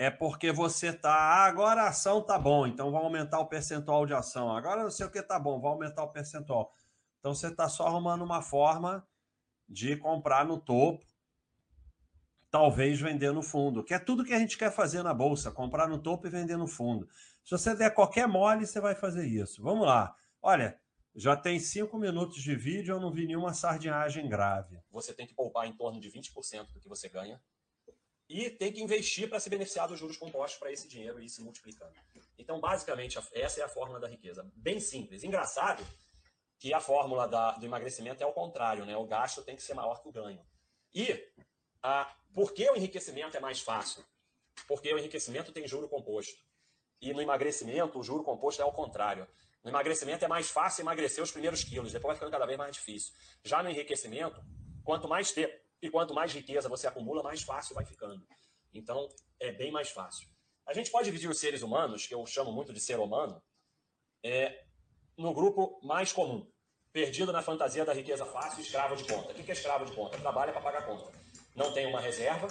é 0.00 0.10
porque 0.10 0.50
você 0.50 0.86
está, 0.86 1.12
ah, 1.12 1.44
agora 1.44 1.82
a 1.82 1.88
ação 1.88 2.22
tá 2.22 2.38
bom, 2.38 2.66
então 2.66 2.90
vai 2.90 3.02
aumentar 3.02 3.38
o 3.38 3.44
percentual 3.44 4.06
de 4.06 4.14
ação. 4.14 4.50
Agora 4.50 4.82
não 4.82 4.90
sei 4.90 5.04
o 5.04 5.10
que 5.10 5.22
tá 5.22 5.38
bom, 5.38 5.60
vai 5.60 5.70
aumentar 5.70 6.02
o 6.02 6.08
percentual. 6.08 6.72
Então 7.18 7.34
você 7.34 7.48
está 7.48 7.68
só 7.68 7.86
arrumando 7.86 8.22
uma 8.24 8.40
forma 8.40 9.06
de 9.68 9.94
comprar 9.98 10.46
no 10.46 10.58
topo 10.58 11.04
talvez 12.50 12.98
vender 12.98 13.30
no 13.30 13.42
fundo, 13.42 13.84
que 13.84 13.92
é 13.92 13.98
tudo 13.98 14.24
que 14.24 14.32
a 14.32 14.38
gente 14.38 14.56
quer 14.56 14.72
fazer 14.72 15.02
na 15.02 15.12
bolsa, 15.12 15.50
comprar 15.50 15.86
no 15.86 15.98
topo 15.98 16.26
e 16.26 16.30
vender 16.30 16.56
no 16.56 16.66
fundo. 16.66 17.06
Se 17.44 17.50
você 17.50 17.76
der 17.76 17.94
qualquer 17.94 18.26
mole, 18.26 18.66
você 18.66 18.80
vai 18.80 18.94
fazer 18.94 19.26
isso. 19.26 19.62
Vamos 19.62 19.86
lá. 19.86 20.16
Olha, 20.40 20.80
já 21.14 21.36
tem 21.36 21.60
cinco 21.60 21.98
minutos 21.98 22.42
de 22.42 22.56
vídeo, 22.56 22.94
eu 22.94 23.00
não 23.00 23.12
vi 23.12 23.26
nenhuma 23.26 23.52
sardinhagem 23.52 24.26
grave. 24.30 24.80
Você 24.90 25.12
tem 25.12 25.26
que 25.26 25.34
poupar 25.34 25.66
em 25.66 25.76
torno 25.76 26.00
de 26.00 26.10
20% 26.10 26.72
do 26.72 26.80
que 26.80 26.88
você 26.88 27.06
ganha 27.06 27.38
e 28.30 28.48
tem 28.48 28.72
que 28.72 28.80
investir 28.80 29.28
para 29.28 29.40
se 29.40 29.50
beneficiar 29.50 29.88
dos 29.88 29.98
juros 29.98 30.16
compostos 30.16 30.56
para 30.56 30.70
esse 30.70 30.86
dinheiro 30.86 31.20
ir 31.20 31.28
se 31.28 31.42
multiplicando. 31.42 31.92
Então, 32.38 32.60
basicamente, 32.60 33.18
essa 33.32 33.60
é 33.60 33.64
a 33.64 33.68
fórmula 33.68 33.98
da 33.98 34.06
riqueza. 34.06 34.48
Bem 34.54 34.78
simples. 34.78 35.24
Engraçado 35.24 35.84
que 36.56 36.72
a 36.72 36.78
fórmula 36.78 37.26
da, 37.26 37.52
do 37.52 37.66
emagrecimento 37.66 38.22
é 38.22 38.26
o 38.26 38.32
contrário, 38.32 38.86
né? 38.86 38.96
O 38.96 39.04
gasto 39.04 39.42
tem 39.42 39.56
que 39.56 39.62
ser 39.62 39.74
maior 39.74 40.00
que 40.00 40.08
o 40.08 40.12
ganho. 40.12 40.40
E 40.94 41.28
ah, 41.82 42.08
por 42.32 42.52
que 42.52 42.70
o 42.70 42.76
enriquecimento 42.76 43.36
é 43.36 43.40
mais 43.40 43.60
fácil? 43.60 44.04
Porque 44.68 44.94
o 44.94 44.98
enriquecimento 44.98 45.50
tem 45.50 45.66
juro 45.66 45.88
composto. 45.88 46.40
E 47.00 47.12
no 47.12 47.20
emagrecimento, 47.20 47.98
o 47.98 48.02
juro 48.04 48.22
composto 48.22 48.62
é 48.62 48.64
ao 48.64 48.72
contrário. 48.72 49.26
No 49.64 49.70
emagrecimento 49.70 50.24
é 50.24 50.28
mais 50.28 50.50
fácil 50.50 50.82
emagrecer 50.82 51.24
os 51.24 51.32
primeiros 51.32 51.64
quilos, 51.64 51.90
depois 51.90 52.10
vai 52.10 52.16
ficando 52.16 52.30
cada 52.30 52.46
vez 52.46 52.56
mais 52.56 52.76
difícil. 52.76 53.12
Já 53.42 53.60
no 53.60 53.70
enriquecimento, 53.70 54.40
quanto 54.84 55.08
mais 55.08 55.32
tempo 55.32 55.59
e 55.82 55.90
quanto 55.90 56.14
mais 56.14 56.32
riqueza 56.32 56.68
você 56.68 56.86
acumula, 56.86 57.22
mais 57.22 57.42
fácil 57.42 57.74
vai 57.74 57.84
ficando. 57.84 58.22
Então, 58.72 59.08
é 59.38 59.50
bem 59.52 59.70
mais 59.70 59.90
fácil. 59.90 60.28
A 60.66 60.72
gente 60.72 60.90
pode 60.90 61.06
dividir 61.06 61.28
os 61.28 61.38
seres 61.38 61.62
humanos, 61.62 62.06
que 62.06 62.14
eu 62.14 62.24
chamo 62.26 62.52
muito 62.52 62.72
de 62.72 62.80
ser 62.80 62.98
humano, 62.98 63.42
é, 64.22 64.64
no 65.16 65.32
grupo 65.32 65.80
mais 65.82 66.12
comum. 66.12 66.48
Perdido 66.92 67.32
na 67.32 67.42
fantasia 67.42 67.84
da 67.84 67.92
riqueza 67.92 68.26
fácil, 68.26 68.60
escravo 68.60 68.96
de 68.96 69.04
conta. 69.04 69.32
O 69.32 69.34
que 69.34 69.50
é 69.50 69.54
escravo 69.54 69.84
de 69.84 69.92
conta? 69.92 70.18
Trabalha 70.18 70.52
para 70.52 70.60
pagar 70.60 70.86
conta 70.86 71.20
não 71.54 71.72
tem 71.72 71.86
uma 71.86 72.00
reserva, 72.00 72.48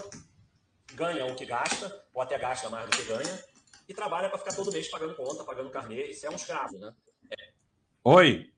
ganha 0.94 1.26
o 1.26 1.36
que 1.36 1.46
gasta, 1.46 2.06
ou 2.14 2.22
até 2.22 2.38
gasta 2.38 2.70
mais 2.70 2.90
do 2.90 2.96
que 2.96 3.04
ganha, 3.04 3.44
e 3.88 3.94
trabalha 3.94 4.30
para 4.30 4.38
ficar 4.38 4.56
todo 4.56 4.72
mês 4.72 4.88
pagando 4.88 5.16
conta, 5.16 5.44
pagando 5.44 5.70
carnê. 5.70 6.04
Isso 6.08 6.26
é 6.26 6.30
um 6.30 6.36
escravo, 6.36 6.78
né? 6.78 6.94
É. 7.32 7.50
Oi. 8.04 8.52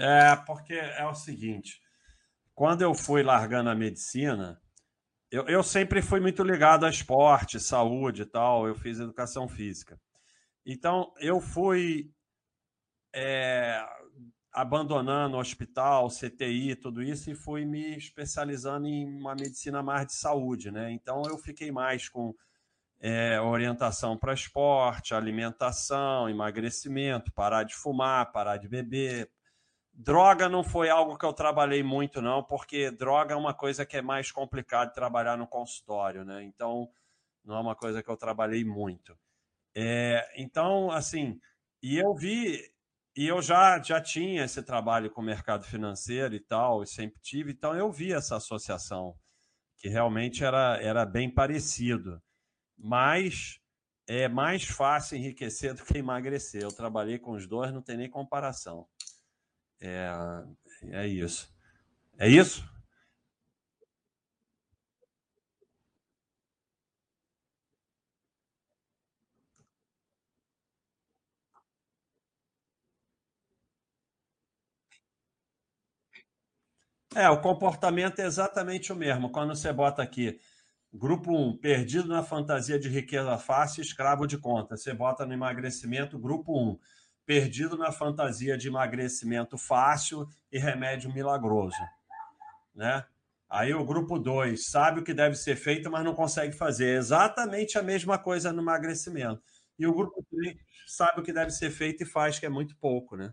É, 0.00 0.34
porque 0.46 0.72
é 0.72 1.04
o 1.06 1.14
seguinte: 1.14 1.78
quando 2.54 2.80
eu 2.80 2.94
fui 2.94 3.22
largando 3.22 3.68
a 3.68 3.74
medicina, 3.74 4.58
eu, 5.30 5.46
eu 5.46 5.62
sempre 5.62 6.00
fui 6.00 6.20
muito 6.20 6.42
ligado 6.42 6.86
a 6.86 6.90
esporte, 6.90 7.60
saúde 7.60 8.22
e 8.22 8.26
tal. 8.26 8.66
Eu 8.66 8.74
fiz 8.74 8.98
educação 8.98 9.46
física. 9.46 10.00
Então, 10.64 11.12
eu 11.20 11.38
fui 11.38 12.10
é, 13.14 13.84
abandonando 14.52 15.36
hospital, 15.36 16.08
CTI, 16.08 16.76
tudo 16.76 17.02
isso, 17.02 17.30
e 17.30 17.34
fui 17.34 17.64
me 17.66 17.96
especializando 17.96 18.86
em 18.86 19.06
uma 19.06 19.34
medicina 19.34 19.82
mais 19.82 20.06
de 20.06 20.14
saúde, 20.14 20.70
né? 20.70 20.90
Então, 20.92 21.22
eu 21.26 21.36
fiquei 21.36 21.70
mais 21.70 22.08
com 22.08 22.34
é, 23.00 23.40
orientação 23.40 24.16
para 24.16 24.32
esporte, 24.32 25.14
alimentação, 25.14 26.28
emagrecimento, 26.28 27.32
parar 27.32 27.64
de 27.64 27.74
fumar, 27.74 28.32
parar 28.32 28.56
de 28.56 28.68
beber, 28.68 29.30
Droga 30.02 30.48
não 30.48 30.64
foi 30.64 30.88
algo 30.88 31.18
que 31.18 31.26
eu 31.26 31.32
trabalhei 31.32 31.82
muito, 31.82 32.22
não, 32.22 32.42
porque 32.42 32.90
droga 32.90 33.34
é 33.34 33.36
uma 33.36 33.52
coisa 33.52 33.84
que 33.84 33.98
é 33.98 34.02
mais 34.02 34.32
complicado 34.32 34.88
de 34.88 34.94
trabalhar 34.94 35.36
no 35.36 35.46
consultório, 35.46 36.24
né? 36.24 36.42
Então, 36.42 36.90
não 37.44 37.56
é 37.56 37.60
uma 37.60 37.76
coisa 37.76 38.02
que 38.02 38.08
eu 38.08 38.16
trabalhei 38.16 38.64
muito. 38.64 39.14
É, 39.74 40.26
então, 40.36 40.90
assim, 40.90 41.38
e 41.82 41.98
eu 41.98 42.14
vi, 42.14 42.62
e 43.14 43.26
eu 43.28 43.42
já, 43.42 43.78
já 43.82 44.00
tinha 44.00 44.44
esse 44.44 44.62
trabalho 44.62 45.10
com 45.10 45.20
o 45.20 45.24
mercado 45.24 45.64
financeiro 45.66 46.34
e 46.34 46.40
tal, 46.40 46.82
e 46.82 46.86
sempre 46.86 47.20
tive, 47.20 47.52
então 47.52 47.74
eu 47.74 47.92
vi 47.92 48.14
essa 48.14 48.36
associação, 48.36 49.14
que 49.76 49.86
realmente 49.90 50.42
era, 50.42 50.78
era 50.80 51.04
bem 51.04 51.28
parecido. 51.28 52.22
Mas 52.78 53.60
é 54.08 54.28
mais 54.28 54.64
fácil 54.64 55.18
enriquecer 55.18 55.74
do 55.74 55.84
que 55.84 55.98
emagrecer. 55.98 56.62
Eu 56.62 56.72
trabalhei 56.72 57.18
com 57.18 57.32
os 57.32 57.46
dois, 57.46 57.70
não 57.70 57.82
tem 57.82 57.98
nem 57.98 58.08
comparação. 58.08 58.88
É, 59.80 60.10
é 60.92 61.06
isso. 61.06 61.52
É 62.18 62.28
isso? 62.28 62.64
É, 77.14 77.28
o 77.28 77.40
comportamento 77.40 78.20
é 78.20 78.24
exatamente 78.26 78.92
o 78.92 78.96
mesmo. 78.96 79.30
Quando 79.30 79.54
você 79.54 79.72
bota 79.72 80.02
aqui, 80.02 80.38
grupo 80.92 81.32
1, 81.32 81.56
perdido 81.56 82.08
na 82.08 82.22
fantasia 82.22 82.78
de 82.78 82.88
riqueza 82.90 83.38
fácil, 83.38 83.82
escravo 83.82 84.26
de 84.26 84.38
conta. 84.38 84.76
Você 84.76 84.92
bota 84.94 85.26
no 85.26 85.32
emagrecimento, 85.34 86.18
grupo 86.18 86.52
1 86.58 86.78
perdido 87.30 87.78
na 87.78 87.92
fantasia 87.92 88.58
de 88.58 88.66
emagrecimento 88.66 89.56
fácil 89.56 90.28
e 90.50 90.58
remédio 90.58 91.14
milagroso. 91.14 91.78
Né? 92.74 93.04
Aí 93.48 93.72
o 93.72 93.84
grupo 93.84 94.18
2 94.18 94.66
sabe 94.66 94.98
o 94.98 95.04
que 95.04 95.14
deve 95.14 95.36
ser 95.36 95.54
feito, 95.54 95.88
mas 95.88 96.04
não 96.04 96.12
consegue 96.12 96.56
fazer. 96.56 96.98
Exatamente 96.98 97.78
a 97.78 97.84
mesma 97.84 98.18
coisa 98.18 98.52
no 98.52 98.60
emagrecimento. 98.60 99.40
E 99.78 99.86
o 99.86 99.94
grupo 99.94 100.26
3 100.28 100.56
sabe 100.88 101.20
o 101.20 101.22
que 101.22 101.32
deve 101.32 101.52
ser 101.52 101.70
feito 101.70 102.02
e 102.02 102.06
faz, 102.06 102.36
que 102.36 102.46
é 102.46 102.48
muito 102.48 102.76
pouco, 102.78 103.16
né? 103.16 103.32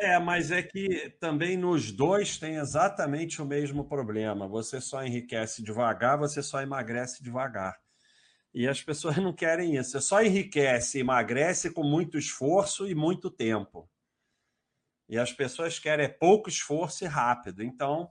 É, 0.00 0.16
mas 0.18 0.52
é 0.52 0.62
que 0.62 1.10
também 1.18 1.56
nos 1.56 1.90
dois 1.90 2.38
tem 2.38 2.54
exatamente 2.56 3.42
o 3.42 3.44
mesmo 3.44 3.84
problema. 3.84 4.46
Você 4.46 4.80
só 4.80 5.04
enriquece 5.04 5.60
devagar, 5.62 6.16
você 6.16 6.40
só 6.40 6.62
emagrece 6.62 7.22
devagar. 7.22 7.76
E 8.54 8.68
as 8.68 8.82
pessoas 8.82 9.16
não 9.18 9.32
querem 9.32 9.76
isso. 9.76 9.92
Você 9.92 10.00
só 10.00 10.22
enriquece 10.22 10.98
e 10.98 11.00
emagrece 11.00 11.72
com 11.72 11.82
muito 11.82 12.16
esforço 12.16 12.88
e 12.88 12.94
muito 12.94 13.30
tempo. 13.30 13.90
E 15.08 15.18
as 15.18 15.32
pessoas 15.32 15.78
querem 15.80 16.08
pouco 16.08 16.48
esforço 16.48 17.04
e 17.04 17.08
rápido. 17.08 17.64
Então, 17.64 18.08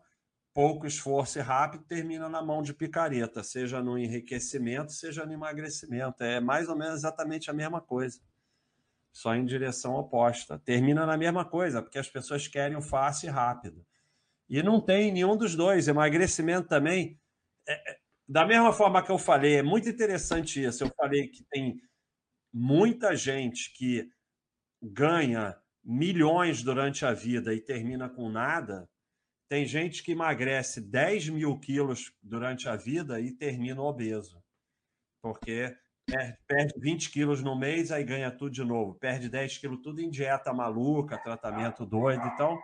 pouco 0.54 0.86
esforço 0.86 1.40
e 1.40 1.42
rápido 1.42 1.86
termina 1.86 2.28
na 2.28 2.42
mão 2.42 2.62
de 2.62 2.74
picareta, 2.74 3.44
seja 3.44 3.82
no 3.82 3.98
enriquecimento, 3.98 4.92
seja 4.92 5.26
no 5.26 5.32
emagrecimento. 5.32 6.24
É 6.24 6.42
mais 6.42 6.68
ou 6.68 6.76
menos 6.76 6.96
exatamente 6.96 7.50
a 7.50 7.54
mesma 7.54 7.80
coisa 7.80 8.20
só 9.18 9.34
em 9.34 9.46
direção 9.46 9.96
oposta. 9.96 10.60
Termina 10.60 11.04
na 11.04 11.18
mesma 11.18 11.44
coisa, 11.44 11.82
porque 11.82 11.98
as 11.98 12.08
pessoas 12.08 12.48
querem 12.48 12.78
o 12.78 12.84
fácil 12.84 13.30
e 13.30 13.32
rápido. 13.32 13.84
E 14.48 14.62
não 14.62 14.80
tem 14.80 15.12
nenhum 15.12 15.36
dos 15.36 15.56
dois. 15.56 15.88
Emagrecimento 15.88 16.68
também. 16.68 17.20
É, 17.68 17.94
é, 17.94 18.00
da 18.30 18.46
mesma 18.46 18.72
forma 18.72 19.04
que 19.04 19.12
eu 19.12 19.18
falei, 19.18 19.56
é 19.56 19.64
muito 19.64 19.90
interessante 19.90 20.64
isso. 20.64 20.84
Eu 20.84 20.94
falei 20.96 21.30
que 21.30 21.44
tem 21.46 21.82
muita 22.54 23.16
gente 23.16 23.74
que 23.74 24.08
ganha 24.80 25.60
milhões 25.84 26.62
durante 26.62 27.04
a 27.04 27.12
vida 27.12 27.56
e 27.56 27.60
termina 27.60 28.08
com 28.08 28.30
nada. 28.30 28.88
Tem 29.50 29.66
gente 29.66 30.04
que 30.04 30.12
emagrece 30.12 30.80
10 30.80 31.30
mil 31.30 31.60
quilos 31.60 32.14
durante 32.22 32.70
a 32.70 32.76
vida 32.76 33.20
e 33.20 33.32
termina 33.32 33.82
obeso. 33.82 34.44
Porque 35.24 35.76
Perde, 36.10 36.38
perde 36.48 36.74
20 36.78 37.12
quilos 37.12 37.44
no 37.44 37.58
mês, 37.58 37.92
aí 37.92 38.02
ganha 38.02 38.32
tudo 38.32 38.52
de 38.52 38.64
novo. 38.64 38.96
Perde 38.96 39.28
10 39.28 39.58
quilos, 39.58 39.82
tudo 39.84 40.02
em 40.02 40.10
dieta 40.10 40.54
maluca, 40.54 41.18
tratamento 41.18 41.86
doido. 41.86 42.26
Então, 42.34 42.58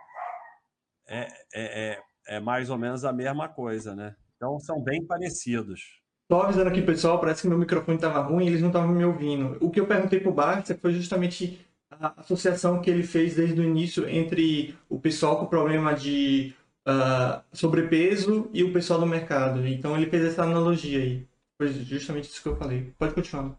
é, 1.06 1.28
é, 1.54 1.92
é, 1.92 2.02
é 2.36 2.40
mais 2.40 2.70
ou 2.70 2.78
menos 2.78 3.04
a 3.04 3.12
mesma 3.12 3.46
coisa, 3.46 3.94
né? 3.94 4.16
Então, 4.36 4.58
são 4.60 4.82
bem 4.82 5.06
parecidos. 5.06 6.00
Só 6.30 6.40
avisando 6.40 6.70
aqui, 6.70 6.80
pessoal, 6.80 7.20
parece 7.20 7.42
que 7.42 7.48
meu 7.48 7.58
microfone 7.58 7.98
estava 7.98 8.20
ruim 8.20 8.46
e 8.46 8.48
eles 8.48 8.62
não 8.62 8.68
estavam 8.68 8.88
me 8.88 9.04
ouvindo. 9.04 9.58
O 9.60 9.70
que 9.70 9.78
eu 9.78 9.86
perguntei 9.86 10.20
para 10.20 10.30
o 10.30 10.34
Barça 10.34 10.74
foi 10.80 10.94
justamente 10.94 11.60
a 11.90 12.18
associação 12.20 12.80
que 12.80 12.88
ele 12.88 13.02
fez 13.02 13.36
desde 13.36 13.60
o 13.60 13.64
início 13.64 14.08
entre 14.08 14.74
o 14.88 14.98
pessoal 14.98 15.38
com 15.38 15.46
problema 15.46 15.92
de 15.94 16.54
uh, 16.88 17.42
sobrepeso 17.52 18.48
e 18.54 18.64
o 18.64 18.72
pessoal 18.72 18.98
do 18.98 19.06
mercado. 19.06 19.66
Então, 19.68 19.94
ele 19.94 20.08
fez 20.08 20.24
essa 20.24 20.44
analogia 20.44 20.98
aí. 20.98 21.28
Foi 21.56 21.68
justamente 21.68 22.28
isso 22.28 22.42
que 22.42 22.48
eu 22.48 22.56
falei. 22.56 22.92
Pode 22.98 23.14
continuar. 23.14 23.56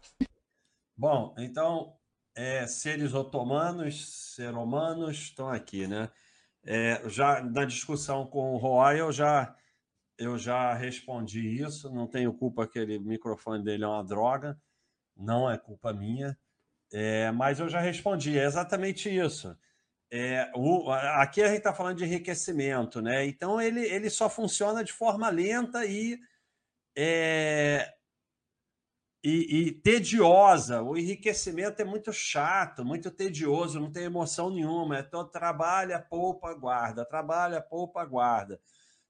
Bom, 0.96 1.34
então, 1.38 1.96
é, 2.34 2.66
seres 2.66 3.14
otomanos, 3.14 4.34
ser 4.34 4.54
humanos 4.54 5.16
estão 5.16 5.48
aqui, 5.48 5.86
né? 5.86 6.10
É, 6.64 7.08
já 7.08 7.42
na 7.42 7.64
discussão 7.64 8.26
com 8.26 8.54
o 8.54 8.58
Roy, 8.58 9.00
eu 9.00 9.12
já, 9.12 9.56
eu 10.18 10.36
já 10.36 10.74
respondi 10.74 11.62
isso. 11.62 11.92
Não 11.94 12.06
tenho 12.06 12.32
culpa, 12.34 12.64
aquele 12.64 12.98
microfone 12.98 13.64
dele 13.64 13.84
é 13.84 13.88
uma 13.88 14.04
droga, 14.04 14.60
não 15.16 15.50
é 15.50 15.56
culpa 15.56 15.92
minha. 15.92 16.36
É, 16.92 17.30
mas 17.32 17.60
eu 17.60 17.68
já 17.68 17.80
respondi, 17.80 18.38
é 18.38 18.44
exatamente 18.44 19.08
isso. 19.08 19.56
É, 20.10 20.50
o, 20.54 20.90
aqui 20.90 21.42
a 21.42 21.48
gente 21.48 21.58
está 21.58 21.74
falando 21.74 21.98
de 21.98 22.04
enriquecimento, 22.04 23.00
né? 23.00 23.26
Então 23.26 23.60
ele, 23.60 23.80
ele 23.80 24.08
só 24.10 24.30
funciona 24.30 24.84
de 24.84 24.92
forma 24.92 25.28
lenta 25.30 25.84
e 25.84 26.18
é, 26.96 27.92
e, 29.22 29.66
e, 29.68 29.72
tediosa. 29.72 30.82
O 30.82 30.96
enriquecimento 30.96 31.82
é 31.82 31.84
muito 31.84 32.12
chato, 32.12 32.84
muito 32.84 33.10
tedioso, 33.10 33.80
não 33.80 33.90
tem 33.90 34.04
emoção 34.04 34.50
nenhuma. 34.50 35.02
Todo 35.02 35.30
trabalha, 35.30 36.00
poupa, 36.00 36.54
guarda, 36.54 37.04
trabalha, 37.04 37.60
poupa, 37.60 38.04
guarda. 38.04 38.60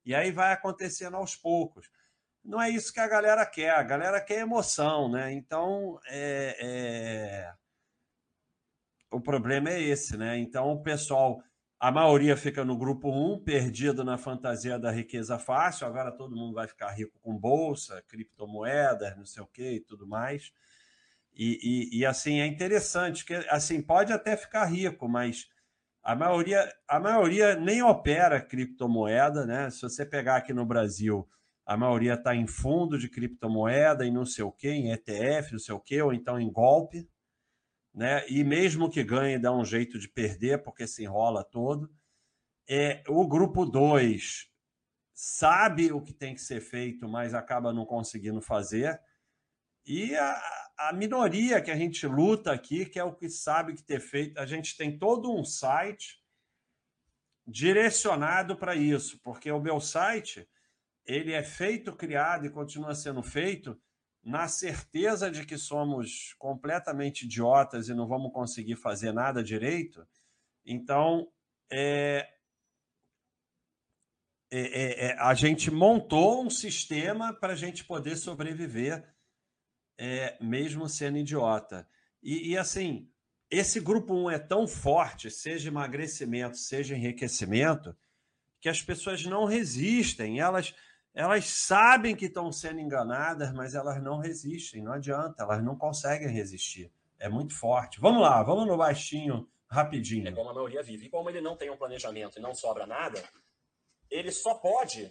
E 0.04 0.14
aí 0.14 0.32
vai 0.32 0.52
acontecendo 0.52 1.16
aos 1.16 1.36
poucos. 1.36 1.90
Não 2.42 2.62
é 2.62 2.70
isso 2.70 2.92
que 2.92 3.00
a 3.00 3.08
galera 3.08 3.44
quer, 3.44 3.70
a 3.70 3.82
galera 3.82 4.20
quer 4.20 4.38
emoção, 4.38 5.10
né? 5.10 5.32
Então, 5.32 5.98
é, 6.06 6.56
é... 6.60 7.54
o 9.10 9.20
problema 9.20 9.68
é 9.68 9.82
esse, 9.82 10.16
né? 10.16 10.38
Então, 10.38 10.72
o 10.72 10.82
pessoal 10.82 11.42
a 11.78 11.90
maioria 11.90 12.36
fica 12.36 12.64
no 12.64 12.76
grupo 12.76 13.10
1, 13.10 13.44
perdido 13.44 14.04
na 14.04 14.16
fantasia 14.18 14.78
da 14.78 14.90
riqueza 14.90 15.38
fácil. 15.38 15.86
Agora 15.86 16.10
todo 16.12 16.36
mundo 16.36 16.54
vai 16.54 16.66
ficar 16.68 16.90
rico 16.92 17.18
com 17.20 17.36
bolsa, 17.36 18.02
criptomoedas, 18.08 19.16
não 19.16 19.26
sei 19.26 19.42
o 19.42 19.46
que 19.46 19.72
e 19.72 19.80
tudo 19.80 20.06
mais. 20.06 20.52
E, 21.34 21.90
e, 21.94 22.00
e, 22.00 22.06
assim, 22.06 22.40
é 22.40 22.46
interessante 22.46 23.24
que 23.24 23.34
assim 23.50 23.82
pode 23.82 24.12
até 24.12 24.36
ficar 24.36 24.64
rico, 24.66 25.08
mas 25.08 25.46
A 26.04 26.16
maioria, 26.16 26.72
a 26.88 27.00
maioria 27.00 27.56
nem 27.56 27.82
opera 27.82 28.40
criptomoeda, 28.40 29.46
né? 29.46 29.70
Se 29.70 29.82
você 29.82 30.06
pegar 30.06 30.36
aqui 30.36 30.54
no 30.54 30.66
Brasil, 30.66 31.28
a 31.66 31.76
maioria 31.76 32.14
está 32.14 32.34
em 32.34 32.46
fundo 32.46 32.98
de 32.98 33.08
criptomoeda 33.10 34.06
e 34.06 34.10
não 34.10 34.24
sei 34.26 34.44
o 34.44 34.52
quê, 34.52 34.70
em 34.70 34.92
ETF, 34.92 35.52
não 35.52 35.58
sei 35.60 35.74
o 35.74 35.80
quê, 35.80 36.02
ou 36.02 36.12
então 36.14 36.40
em 36.40 36.50
golpe, 36.50 37.08
né? 37.96 38.28
E 38.28 38.44
mesmo 38.44 38.90
que 38.90 39.02
ganhe, 39.02 39.38
dá 39.38 39.50
um 39.50 39.64
jeito 39.64 39.98
de 39.98 40.06
perder, 40.06 40.62
porque 40.62 40.86
se 40.86 41.02
enrola 41.02 41.42
todo. 41.42 41.90
É, 42.68 43.02
o 43.08 43.26
grupo 43.26 43.64
2 43.64 44.50
sabe 45.14 45.90
o 45.90 46.02
que 46.02 46.12
tem 46.12 46.34
que 46.34 46.42
ser 46.42 46.60
feito, 46.60 47.08
mas 47.08 47.32
acaba 47.32 47.72
não 47.72 47.86
conseguindo 47.86 48.42
fazer. 48.42 49.00
E 49.86 50.14
a, 50.14 50.42
a 50.76 50.92
minoria 50.92 51.62
que 51.62 51.70
a 51.70 51.76
gente 51.76 52.06
luta 52.06 52.52
aqui, 52.52 52.84
que 52.84 52.98
é 52.98 53.04
o 53.04 53.14
que 53.14 53.30
sabe 53.30 53.72
que 53.72 53.82
ter 53.82 54.00
feito, 54.00 54.38
a 54.38 54.44
gente 54.44 54.76
tem 54.76 54.98
todo 54.98 55.34
um 55.34 55.42
site 55.42 56.22
direcionado 57.46 58.56
para 58.56 58.74
isso, 58.74 59.18
porque 59.22 59.50
o 59.50 59.60
meu 59.60 59.80
site 59.80 60.46
ele 61.06 61.32
é 61.32 61.42
feito, 61.42 61.96
criado 61.96 62.44
e 62.44 62.50
continua 62.50 62.94
sendo 62.94 63.22
feito 63.22 63.80
na 64.26 64.48
certeza 64.48 65.30
de 65.30 65.46
que 65.46 65.56
somos 65.56 66.34
completamente 66.36 67.24
idiotas 67.24 67.88
e 67.88 67.94
não 67.94 68.08
vamos 68.08 68.32
conseguir 68.32 68.74
fazer 68.74 69.12
nada 69.12 69.40
direito. 69.40 70.04
Então, 70.64 71.30
é, 71.70 72.28
é, 74.50 74.60
é, 74.60 75.06
é 75.06 75.18
a 75.20 75.32
gente 75.32 75.70
montou 75.70 76.44
um 76.44 76.50
sistema 76.50 77.32
para 77.32 77.52
a 77.52 77.56
gente 77.56 77.84
poder 77.84 78.16
sobreviver 78.16 79.08
é, 79.96 80.36
mesmo 80.42 80.88
sendo 80.88 81.18
idiota. 81.18 81.88
E, 82.20 82.50
e, 82.50 82.58
assim, 82.58 83.08
esse 83.48 83.78
grupo 83.78 84.12
1 84.12 84.30
é 84.32 84.38
tão 84.40 84.66
forte, 84.66 85.30
seja 85.30 85.68
emagrecimento, 85.68 86.56
seja 86.56 86.96
enriquecimento, 86.96 87.96
que 88.60 88.68
as 88.68 88.82
pessoas 88.82 89.24
não 89.24 89.44
resistem. 89.44 90.40
Elas, 90.40 90.74
elas 91.16 91.46
sabem 91.46 92.14
que 92.14 92.26
estão 92.26 92.52
sendo 92.52 92.78
enganadas, 92.78 93.50
mas 93.54 93.74
elas 93.74 94.02
não 94.02 94.18
resistem, 94.18 94.82
não 94.82 94.92
adianta, 94.92 95.42
elas 95.42 95.64
não 95.64 95.74
conseguem 95.74 96.28
resistir. 96.28 96.92
É 97.18 97.26
muito 97.26 97.58
forte. 97.58 97.98
Vamos 97.98 98.20
lá, 98.20 98.42
vamos 98.42 98.66
no 98.66 98.76
baixinho, 98.76 99.48
rapidinho. 99.66 100.28
É 100.28 100.32
como 100.32 100.50
a 100.50 100.54
maioria 100.54 100.82
vive. 100.82 101.06
E 101.06 101.08
como 101.08 101.30
ele 101.30 101.40
não 101.40 101.56
tem 101.56 101.70
um 101.70 101.76
planejamento 101.76 102.38
e 102.38 102.42
não 102.42 102.54
sobra 102.54 102.86
nada, 102.86 103.26
ele 104.10 104.30
só 104.30 104.56
pode 104.56 105.10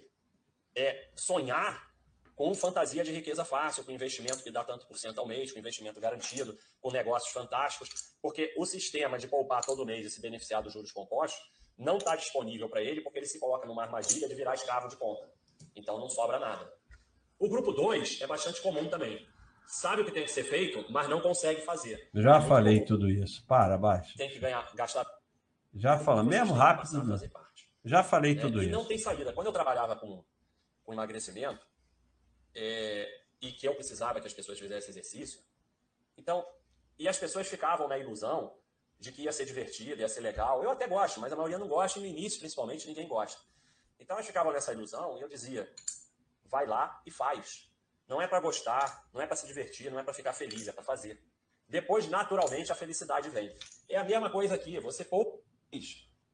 é, 0.76 1.10
sonhar 1.16 1.92
com 2.36 2.54
fantasia 2.54 3.04
de 3.04 3.12
riqueza 3.12 3.44
fácil, 3.44 3.84
com 3.84 3.92
investimento 3.92 4.44
que 4.44 4.52
dá 4.52 4.64
tanto 4.64 4.86
por 4.86 5.00
cento 5.00 5.20
ao 5.20 5.28
mês, 5.28 5.52
com 5.52 5.58
investimento 5.58 6.00
garantido, 6.00 6.56
com 6.80 6.92
negócios 6.92 7.34
fantásticos, 7.34 7.90
porque 8.22 8.54
o 8.58 8.66
sistema 8.68 9.18
de 9.18 9.28
poupar 9.28 9.66
todo 9.66 9.86
mês 9.86 10.06
e 10.06 10.12
se 10.12 10.22
beneficiar 10.22 10.62
dos 10.62 10.74
juros 10.74 10.92
compostos 10.92 11.42
não 11.76 11.98
está 11.98 12.16
disponível 12.16 12.70
para 12.70 12.84
ele, 12.84 13.02
porque 13.02 13.18
ele 13.18 13.26
se 13.26 13.40
coloca 13.40 13.66
numa 13.66 13.82
armadilha 13.82 14.28
de 14.28 14.36
virar 14.36 14.54
escravo 14.54 14.88
de 14.88 14.98
conta. 14.98 15.28
Então 15.76 16.00
não 16.00 16.10
sobra 16.10 16.40
nada. 16.40 16.72
O 17.38 17.50
grupo 17.50 17.72
2 17.72 18.22
é 18.22 18.28
bastante 18.28 18.62
comum 18.62 18.88
também. 18.88 19.28
Sabe 19.68 20.02
o 20.02 20.06
que 20.06 20.12
tem 20.12 20.24
que 20.24 20.32
ser 20.32 20.44
feito, 20.44 20.86
mas 20.92 21.10
não 21.10 21.20
consegue 21.20 21.62
fazer. 21.62 22.10
Já 22.14 22.38
é 22.38 22.42
falei 22.42 22.76
comum. 22.76 22.86
tudo 22.86 23.10
isso. 23.10 23.46
Para, 23.46 23.78
baixo. 23.78 24.16
Tem 24.18 24.30
que 24.30 24.40
ganhar, 24.40 24.72
gastar. 24.76 25.06
Já 25.74 25.98
fala, 25.98 26.24
mesmo 26.24 26.54
rápido. 26.54 27.20
Já 27.84 28.04
falei 28.04 28.34
é, 28.34 28.42
tudo 28.42 28.60
e 28.60 28.62
isso. 28.62 28.70
E 28.70 28.72
não 28.72 28.86
tem 28.86 28.98
saída. 28.98 29.34
Quando 29.34 29.48
eu 29.48 29.54
trabalhava 29.54 29.96
com, 29.96 30.24
com 30.84 30.94
emagrecimento, 30.94 31.66
é, 32.54 33.08
e 33.42 33.52
que 33.52 33.68
eu 33.68 33.76
precisava 33.76 34.22
que 34.22 34.28
as 34.28 34.34
pessoas 34.34 34.58
fizessem 34.58 34.90
exercício. 34.92 35.42
Então, 36.18 36.46
e 36.98 37.08
as 37.08 37.18
pessoas 37.18 37.48
ficavam 37.48 37.88
na 37.88 37.98
ilusão 37.98 38.56
de 38.98 39.12
que 39.12 39.24
ia 39.24 39.32
ser 39.32 39.46
divertido, 39.46 40.00
ia 40.00 40.08
ser 40.08 40.22
legal. 40.22 40.64
Eu 40.64 40.72
até 40.72 40.88
gosto, 40.88 41.20
mas 41.20 41.34
a 41.34 41.36
maioria 41.36 41.58
não 41.58 41.68
gosta, 41.68 42.00
e 42.00 42.02
no 42.02 42.08
início, 42.08 42.40
principalmente, 42.40 42.88
ninguém 42.88 43.08
gosta. 43.08 43.42
Então, 44.00 44.16
elas 44.16 44.28
ficavam 44.28 44.52
nessa 44.52 44.74
ilusão 44.74 45.18
e 45.18 45.22
eu 45.22 45.28
dizia: 45.28 45.72
vai 46.46 46.66
lá 46.66 47.02
e 47.06 47.12
faz. 47.12 47.70
Não 48.08 48.22
é 48.22 48.28
para 48.28 48.40
gostar, 48.40 49.08
não 49.14 49.22
é 49.22 49.28
para 49.28 49.36
se 49.36 49.48
divertir, 49.48 49.92
não 49.92 50.00
é 50.00 50.04
para 50.04 50.14
ficar 50.14 50.34
feliz, 50.34 50.68
é 50.68 50.72
para 50.72 50.84
fazer. 50.84 51.24
Depois, 51.68 52.08
naturalmente, 52.08 52.72
a 52.72 52.76
felicidade 52.76 53.30
vem. 53.30 53.58
É 53.90 53.98
a 53.98 54.04
mesma 54.04 54.30
coisa 54.30 54.54
aqui. 54.56 54.80
Você 54.80 55.04
pouco 55.04 55.44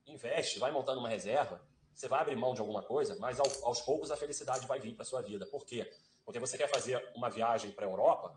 investe, 0.06 0.60
vai 0.60 0.72
montando 0.72 1.00
uma 1.00 1.10
reserva, 1.10 1.62
você 1.94 2.08
vai 2.08 2.22
abrir 2.22 2.36
mão 2.36 2.54
de 2.54 2.62
alguma 2.62 2.84
coisa, 2.84 3.16
mas 3.20 3.40
aos 3.40 3.82
poucos 3.82 4.12
a 4.12 4.18
felicidade 4.18 4.68
vai 4.68 4.80
vir 4.80 4.96
para 4.96 5.06
sua 5.06 5.22
vida. 5.22 5.46
Por 5.46 5.66
quê? 5.66 5.90
Porque 6.26 6.40
você 6.40 6.58
quer 6.58 6.68
fazer 6.68 7.12
uma 7.16 7.30
viagem 7.30 7.72
para 7.72 7.86
a 7.86 7.90
Europa, 7.90 8.36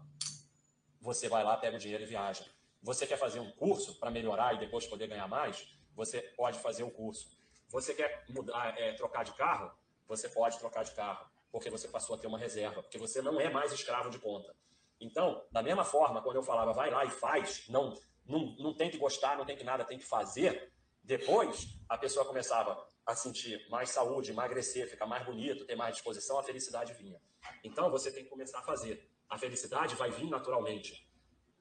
você 1.01 1.29
vai 1.29 1.45
lá, 1.45 1.57
pega 1.57 1.77
o 1.77 1.79
dinheiro 1.79 2.03
e 2.03 2.07
viaja. 2.07 2.45
Você 2.83 3.07
quer 3.07 3.17
fazer 3.17 3.41
um 3.41 3.51
curso 3.53 3.99
para 3.99 4.11
melhorar 4.11 4.55
e 4.55 4.59
depois 4.59 4.87
poder 4.87 5.07
ganhar 5.07 5.29
mais, 5.29 5.69
você 5.95 6.21
pode 6.37 6.59
fazer 6.59 6.83
o 6.83 6.91
curso. 6.91 7.37
Você 7.75 7.93
quer 7.93 8.25
mudar, 8.29 8.73
é, 8.79 8.93
trocar 8.93 9.25
de 9.25 9.33
carro, 9.33 9.69
você 10.07 10.29
pode 10.29 10.57
trocar 10.61 10.85
de 10.85 10.93
carro, 10.93 11.29
porque 11.51 11.69
você 11.69 11.89
passou 11.89 12.15
a 12.15 12.19
ter 12.21 12.29
uma 12.29 12.39
reserva, 12.39 12.81
porque 12.81 12.97
você 12.97 13.21
não 13.21 13.41
é 13.41 13.51
mais 13.51 13.73
escravo 13.73 14.11
de 14.11 14.19
conta. 14.21 14.55
Então, 15.01 15.45
da 15.51 15.61
mesma 15.61 15.85
forma, 15.85 16.23
quando 16.23 16.37
eu 16.37 16.43
falava 16.45 16.73
vai 16.73 16.89
lá 16.89 17.05
e 17.05 17.11
faz, 17.11 17.69
não, 17.69 17.93
não, 18.25 18.55
não 18.61 18.77
tem 18.77 18.93
que 18.93 18.97
gostar, 18.97 19.37
não 19.37 19.45
tem 19.45 19.57
que 19.57 19.65
nada, 19.65 19.85
tem 19.85 19.99
que 19.99 20.05
fazer, 20.05 20.73
depois 21.03 21.77
a 21.89 21.99
pessoa 21.99 22.25
começava 22.25 22.81
a 23.05 23.17
sentir 23.17 23.69
mais 23.69 23.91
saúde, 23.91 24.31
emagrecer, 24.31 24.89
ficar 24.89 25.07
mais 25.07 25.27
bonito, 25.27 25.67
ter 25.67 25.75
mais 25.75 25.97
disposição, 25.97 26.39
a 26.39 26.45
felicidade 26.45 26.95
vinha. 26.95 27.21
Então 27.65 27.91
você 27.91 28.13
tem 28.13 28.23
que 28.23 28.31
começar 28.31 28.61
a 28.61 28.63
fazer. 28.63 29.11
A 29.29 29.37
felicidade 29.37 29.97
vai 29.97 30.13
vir 30.13 30.31
naturalmente, 30.31 31.11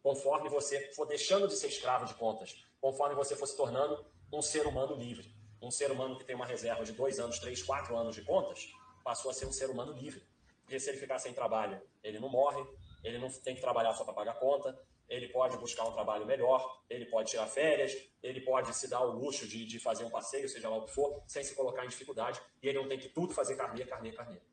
conforme 0.03 0.47
você 0.47 0.93
for 0.93 1.07
deixando 1.07 1.47
de 1.47 1.55
ser 1.55 1.69
escravo 1.69 2.05
de 2.05 2.13
contas, 2.13 2.63
conforme 2.79 3.15
você 3.15 3.35
for 3.35 3.47
se 3.47 3.57
tornando 3.57 4.05
um 4.31 4.43
ser 4.43 4.67
humano 4.67 4.95
livre. 4.95 5.41
Um 5.63 5.71
ser 5.71 5.89
humano 5.91 6.17
que 6.17 6.25
tem 6.25 6.35
uma 6.35 6.45
reserva 6.45 6.83
de 6.83 6.91
dois 6.91 7.19
anos, 7.19 7.39
três, 7.39 7.63
quatro 7.63 7.95
anos 7.95 8.13
de 8.13 8.21
contas, 8.21 8.69
passou 9.01 9.31
a 9.31 9.33
ser 9.33 9.45
um 9.45 9.51
ser 9.51 9.69
humano 9.69 9.93
livre. 9.93 10.21
Porque 10.61 10.77
se 10.77 10.89
ele 10.89 10.97
ficar 10.97 11.19
sem 11.19 11.33
trabalho, 11.33 11.81
ele 12.03 12.19
não 12.19 12.29
morre, 12.29 12.61
ele 13.01 13.17
não 13.17 13.29
tem 13.29 13.55
que 13.55 13.61
trabalhar 13.61 13.93
só 13.93 14.03
para 14.03 14.13
pagar 14.13 14.33
conta, 14.35 14.77
ele 15.07 15.29
pode 15.29 15.57
buscar 15.57 15.83
um 15.83 15.93
trabalho 15.93 16.25
melhor, 16.25 16.81
ele 16.89 17.05
pode 17.05 17.31
tirar 17.31 17.47
férias, 17.47 17.95
ele 18.21 18.41
pode 18.41 18.73
se 18.75 18.89
dar 18.89 19.01
o 19.01 19.11
luxo 19.11 19.47
de, 19.47 19.65
de 19.65 19.79
fazer 19.79 20.03
um 20.03 20.09
passeio, 20.09 20.49
seja 20.49 20.67
lá 20.67 20.77
o 20.77 20.85
que 20.85 20.93
for, 20.93 21.23
sem 21.27 21.43
se 21.43 21.55
colocar 21.55 21.85
em 21.85 21.89
dificuldade, 21.89 22.41
e 22.61 22.67
ele 22.67 22.79
não 22.79 22.87
tem 22.87 22.99
que 22.99 23.07
tudo 23.07 23.33
fazer 23.33 23.55
carneiro, 23.55 23.89
carneiro, 23.89 24.17
carneiro. 24.17 24.43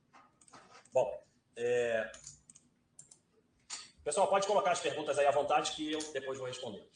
Bom, 0.92 1.22
é... 1.56 2.10
pessoal, 4.04 4.28
pode 4.28 4.46
colocar 4.46 4.72
as 4.72 4.80
perguntas 4.80 5.18
aí 5.18 5.26
à 5.26 5.30
vontade 5.32 5.72
que 5.72 5.92
eu 5.92 6.12
depois 6.12 6.38
vou 6.38 6.46
responder. 6.46 6.88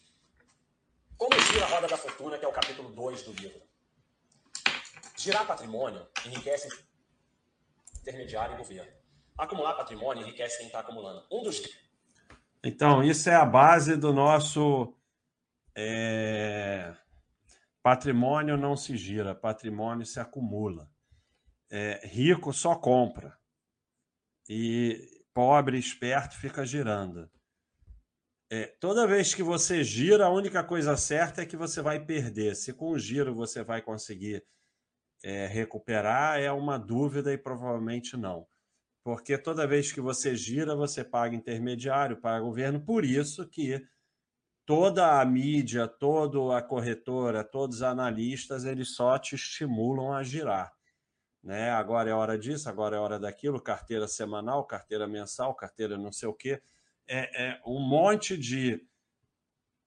Como 1.16 1.36
gira 1.40 1.64
a 1.64 1.68
roda 1.68 1.86
da 1.88 1.96
fortuna, 1.96 2.38
que 2.38 2.44
é 2.44 2.48
o 2.48 2.52
capítulo 2.52 2.90
2 2.90 3.22
do 3.22 3.32
livro. 3.32 3.73
Girar 5.24 5.46
patrimônio 5.46 6.06
enriquece 6.26 6.68
intermediário 7.98 8.56
e 8.56 8.58
governo. 8.58 8.92
Acumular 9.38 9.72
patrimônio 9.72 10.22
enriquece 10.22 10.58
quem 10.58 10.66
está 10.66 10.80
acumulando. 10.80 11.26
Um 11.32 11.42
dos 11.42 11.62
então, 12.62 13.02
isso 13.02 13.28
é 13.30 13.34
a 13.34 13.44
base 13.44 13.96
do 13.96 14.10
nosso 14.10 14.94
é, 15.74 16.94
patrimônio 17.82 18.56
não 18.56 18.76
se 18.76 18.96
gira, 18.98 19.34
patrimônio 19.34 20.04
se 20.04 20.20
acumula. 20.20 20.90
É, 21.70 22.06
rico 22.06 22.52
só 22.52 22.74
compra 22.74 23.34
e 24.46 25.22
pobre, 25.32 25.78
esperto, 25.78 26.36
fica 26.36 26.66
girando. 26.66 27.30
É, 28.50 28.66
toda 28.66 29.06
vez 29.06 29.34
que 29.34 29.42
você 29.42 29.82
gira, 29.82 30.26
a 30.26 30.30
única 30.30 30.62
coisa 30.62 30.98
certa 30.98 31.40
é 31.40 31.46
que 31.46 31.56
você 31.56 31.80
vai 31.80 31.98
perder. 31.98 32.54
Se 32.56 32.74
com 32.74 32.90
o 32.90 32.98
giro 32.98 33.34
você 33.34 33.62
vai 33.62 33.80
conseguir 33.80 34.44
é, 35.24 35.46
recuperar, 35.46 36.40
é 36.40 36.52
uma 36.52 36.78
dúvida 36.78 37.32
e 37.32 37.38
provavelmente 37.38 38.16
não 38.16 38.46
porque 39.04 39.36
toda 39.36 39.66
vez 39.66 39.92
que 39.92 40.00
você 40.00 40.34
gira, 40.34 40.74
você 40.74 41.04
paga 41.04 41.36
intermediário, 41.36 42.16
paga 42.16 42.42
governo, 42.42 42.80
por 42.80 43.04
isso 43.04 43.46
que 43.46 43.86
toda 44.64 45.20
a 45.20 45.24
mídia, 45.26 45.86
toda 45.86 46.56
a 46.56 46.62
corretora, 46.62 47.44
todos 47.44 47.76
os 47.76 47.82
analistas, 47.82 48.64
eles 48.64 48.96
só 48.96 49.18
te 49.18 49.34
estimulam 49.34 50.10
a 50.14 50.22
girar. 50.22 50.72
Né? 51.42 51.70
Agora 51.70 52.08
é 52.08 52.14
hora 52.14 52.38
disso, 52.38 52.66
agora 52.66 52.96
é 52.96 52.98
hora 52.98 53.18
daquilo, 53.18 53.60
carteira 53.60 54.08
semanal, 54.08 54.64
carteira 54.64 55.06
mensal, 55.06 55.54
carteira 55.54 55.98
não 55.98 56.10
sei 56.10 56.30
o 56.30 56.34
quê. 56.34 56.62
É, 57.06 57.48
é 57.48 57.60
um 57.66 57.80
monte 57.80 58.38
de 58.38 58.82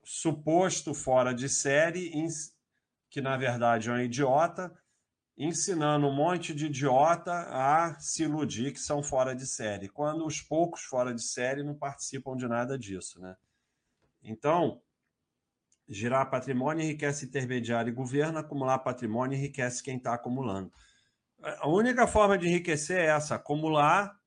suposto 0.03 0.93
fora 0.93 1.33
de 1.33 1.49
série, 1.49 2.11
que 3.09 3.19
na 3.19 3.35
verdade 3.35 3.89
é 3.89 3.91
um 3.91 3.99
idiota, 3.99 4.71
ensinando 5.37 6.07
um 6.07 6.13
monte 6.13 6.53
de 6.53 6.65
idiota 6.65 7.31
a 7.31 7.99
se 7.99 8.23
iludir 8.23 8.73
que 8.73 8.79
são 8.79 9.03
fora 9.03 9.35
de 9.35 9.45
série, 9.45 9.87
quando 9.87 10.25
os 10.25 10.41
poucos 10.41 10.81
fora 10.81 11.13
de 11.13 11.21
série 11.21 11.63
não 11.63 11.75
participam 11.75 12.35
de 12.35 12.47
nada 12.47 12.77
disso, 12.77 13.21
né? 13.21 13.35
Então, 14.23 14.81
girar 15.87 16.29
patrimônio 16.29 16.83
enriquece 16.83 17.25
intermediário 17.25 17.91
e 17.91 17.95
governo, 17.95 18.39
acumular 18.39 18.79
patrimônio 18.79 19.37
enriquece 19.37 19.83
quem 19.83 19.97
está 19.97 20.15
acumulando. 20.15 20.71
A 21.41 21.67
única 21.67 22.07
forma 22.07 22.35
de 22.35 22.47
enriquecer 22.47 22.97
é 22.97 23.05
essa, 23.05 23.35
acumular 23.35 24.19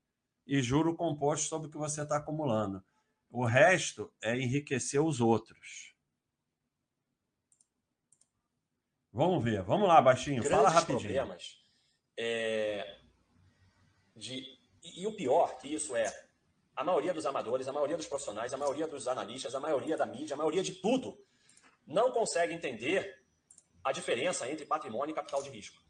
e 0.47 0.63
juro 0.63 0.95
composto 0.95 1.49
sobre 1.49 1.67
o 1.67 1.71
que 1.71 1.77
você 1.77 2.03
está 2.03 2.19
acumulando. 2.19 2.83
O 3.29 3.45
resto 3.45 4.13
é 4.23 4.37
enriquecer 4.37 5.03
os 5.03 5.21
outros. 5.21 5.90
Vamos 9.13 9.43
ver. 9.43 9.63
Vamos 9.63 9.89
lá, 9.89 10.01
baixinho. 10.01 10.43
Grandes 10.43 10.57
Fala 10.57 10.69
rapidinho. 10.69 11.01
problemas 11.01 11.61
é, 12.17 12.99
de 14.15 14.59
e, 14.83 15.03
e 15.03 15.07
o 15.07 15.17
pior 15.17 15.59
que 15.59 15.73
isso 15.73 15.97
é 15.97 16.07
a 16.77 16.85
maioria 16.85 17.13
dos 17.13 17.27
amadores, 17.27 17.69
a 17.69 17.73
maioria 17.73 17.97
dos 17.97 18.07
profissionais, 18.07 18.53
a 18.53 18.57
maioria 18.57 18.87
dos 18.87 19.09
analistas, 19.09 19.55
a 19.55 19.61
maioria 19.61 19.97
da 19.97 20.07
mídia, 20.07 20.35
a 20.35 20.37
maioria 20.37 20.63
de 20.63 20.73
tudo 20.73 21.19
não 21.87 22.11
consegue 22.13 22.55
entender 22.55 23.23
a 23.83 23.93
diferença 23.93 24.49
entre 24.51 24.67
patrimônio 24.67 25.13
e 25.13 25.15
capital 25.15 25.43
de 25.43 25.51
risco. 25.51 25.81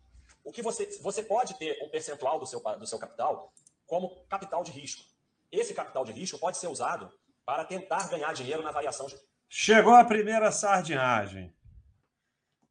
O 0.45 0.53
que 0.53 0.63
você, 0.63 0.87
você 1.01 1.23
pode 1.23 1.55
ter 1.59 1.79
um 1.83 1.89
percentual 1.89 2.39
do 2.39 2.47
seu, 2.47 2.61
do 2.61 2.87
seu 2.87 2.99
capital 2.99 3.53
como 3.87 4.25
capital 4.27 4.63
de 4.63 4.71
risco. 4.71 5.03
Esse 5.51 5.75
capital 5.75 6.05
de 6.05 6.13
risco 6.13 6.39
pode 6.39 6.57
ser 6.57 6.69
usado 6.69 7.13
para 7.45 7.65
tentar 7.65 8.09
ganhar 8.09 8.33
dinheiro 8.33 8.63
na 8.63 8.71
variação 8.71 9.07
de. 9.07 9.17
Chegou 9.49 9.95
a 9.95 10.05
primeira 10.05 10.53
sardinhagem. 10.53 11.53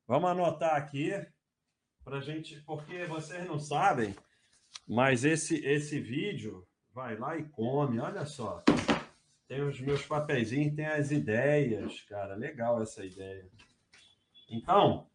Vamos 0.09 0.31
anotar 0.31 0.75
aqui 0.75 1.11
para 2.03 2.19
gente, 2.19 2.59
porque 2.61 3.05
vocês 3.05 3.45
não 3.45 3.59
sabem, 3.59 4.15
mas 4.87 5.23
esse 5.23 5.63
esse 5.63 5.99
vídeo 5.99 6.67
vai 6.91 7.15
lá 7.15 7.37
e 7.37 7.43
come. 7.43 7.99
Olha 7.99 8.25
só, 8.25 8.63
tem 9.47 9.61
os 9.61 9.79
meus 9.79 10.03
papeizinhos, 10.03 10.75
tem 10.75 10.87
as 10.87 11.11
ideias, 11.11 12.01
cara, 12.09 12.33
legal 12.33 12.81
essa 12.81 13.05
ideia. 13.05 13.47
Então, 14.49 15.07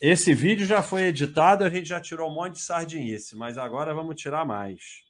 esse 0.00 0.32
vídeo 0.32 0.64
já 0.64 0.84
foi 0.84 1.06
editado, 1.06 1.64
a 1.64 1.68
gente 1.68 1.88
já 1.88 2.00
tirou 2.00 2.30
um 2.30 2.34
monte 2.34 2.52
de 2.52 2.60
sardinice, 2.60 3.34
mas 3.34 3.58
agora 3.58 3.92
vamos 3.92 4.14
tirar 4.14 4.44
mais. 4.44 5.02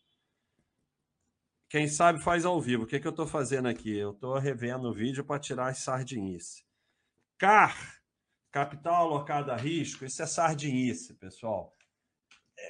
Quem 1.68 1.86
sabe 1.86 2.18
faz 2.18 2.46
ao 2.46 2.58
vivo. 2.62 2.84
O 2.84 2.86
que, 2.86 2.98
que 2.98 3.06
eu 3.06 3.10
estou 3.10 3.26
fazendo 3.26 3.68
aqui? 3.68 3.94
Eu 3.94 4.12
estou 4.12 4.38
revendo 4.38 4.88
o 4.88 4.94
vídeo 4.94 5.22
para 5.22 5.38
tirar 5.38 5.68
as 5.68 5.76
sardinice. 5.76 6.64
CAR, 7.36 7.97
capital 8.50 9.06
alocado 9.06 9.50
a 9.52 9.56
risco, 9.56 10.04
isso 10.04 10.22
é 10.22 10.26
sardinice, 10.26 11.14
pessoal. 11.14 11.74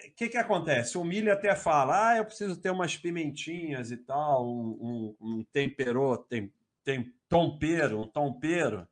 O 0.07 0.15
que, 0.15 0.29
que 0.29 0.37
acontece? 0.37 0.99
O 0.99 1.05
milho 1.05 1.33
até 1.33 1.55
fala, 1.55 2.11
ah, 2.11 2.17
eu 2.19 2.25
preciso 2.25 2.61
ter 2.61 2.71
umas 2.71 2.97
pimentinhas 2.97 3.91
e 3.91 3.97
tal, 3.97 4.47
um, 4.47 5.17
um, 5.21 5.39
um 5.39 5.45
tem, 6.29 6.53
tem 6.85 7.15
tompeiro, 7.29 8.01
um 8.01 8.07
tompeiro 8.07 8.87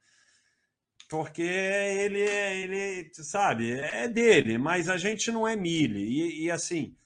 porque 1.08 1.42
ele, 1.42 2.20
ele, 2.20 3.10
sabe, 3.14 3.78
é 3.78 4.08
dele, 4.08 4.58
mas 4.58 4.88
a 4.88 4.96
gente 4.96 5.30
não 5.30 5.46
é 5.46 5.54
milho. 5.54 5.98
E, 5.98 6.44
e, 6.44 6.50
assim, 6.50 6.96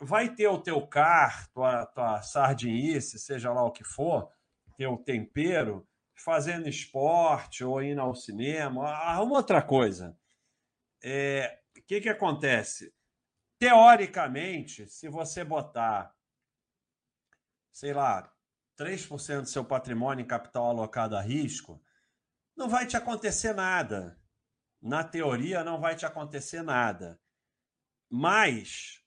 vai 0.00 0.34
ter 0.34 0.48
o 0.48 0.58
teu 0.58 0.86
car, 0.86 1.48
tua, 1.52 1.86
tua 1.86 2.22
sardinice, 2.22 3.18
seja 3.18 3.52
lá 3.52 3.64
o 3.64 3.70
que 3.70 3.84
for, 3.84 4.30
teu 4.76 4.96
tempero, 4.96 5.86
fazendo 6.14 6.68
esporte 6.68 7.64
ou 7.64 7.82
indo 7.82 8.00
ao 8.00 8.14
cinema, 8.14 8.88
arruma 8.88 9.36
outra 9.36 9.62
coisa. 9.62 10.16
É, 11.02 11.60
o 11.76 11.82
que, 11.82 12.00
que 12.00 12.08
acontece? 12.08 12.94
Teoricamente, 13.58 14.86
se 14.86 15.08
você 15.08 15.44
botar, 15.44 16.14
sei 17.72 17.92
lá, 17.92 18.32
3% 18.76 19.42
do 19.42 19.48
seu 19.48 19.64
patrimônio 19.64 20.22
em 20.22 20.26
capital 20.26 20.66
alocado 20.66 21.16
a 21.16 21.20
risco, 21.20 21.82
não 22.56 22.68
vai 22.68 22.86
te 22.86 22.96
acontecer 22.96 23.54
nada. 23.54 24.18
Na 24.80 25.04
teoria, 25.04 25.62
não 25.62 25.80
vai 25.80 25.94
te 25.94 26.04
acontecer 26.04 26.62
nada. 26.62 27.20
Mas, 28.10 29.00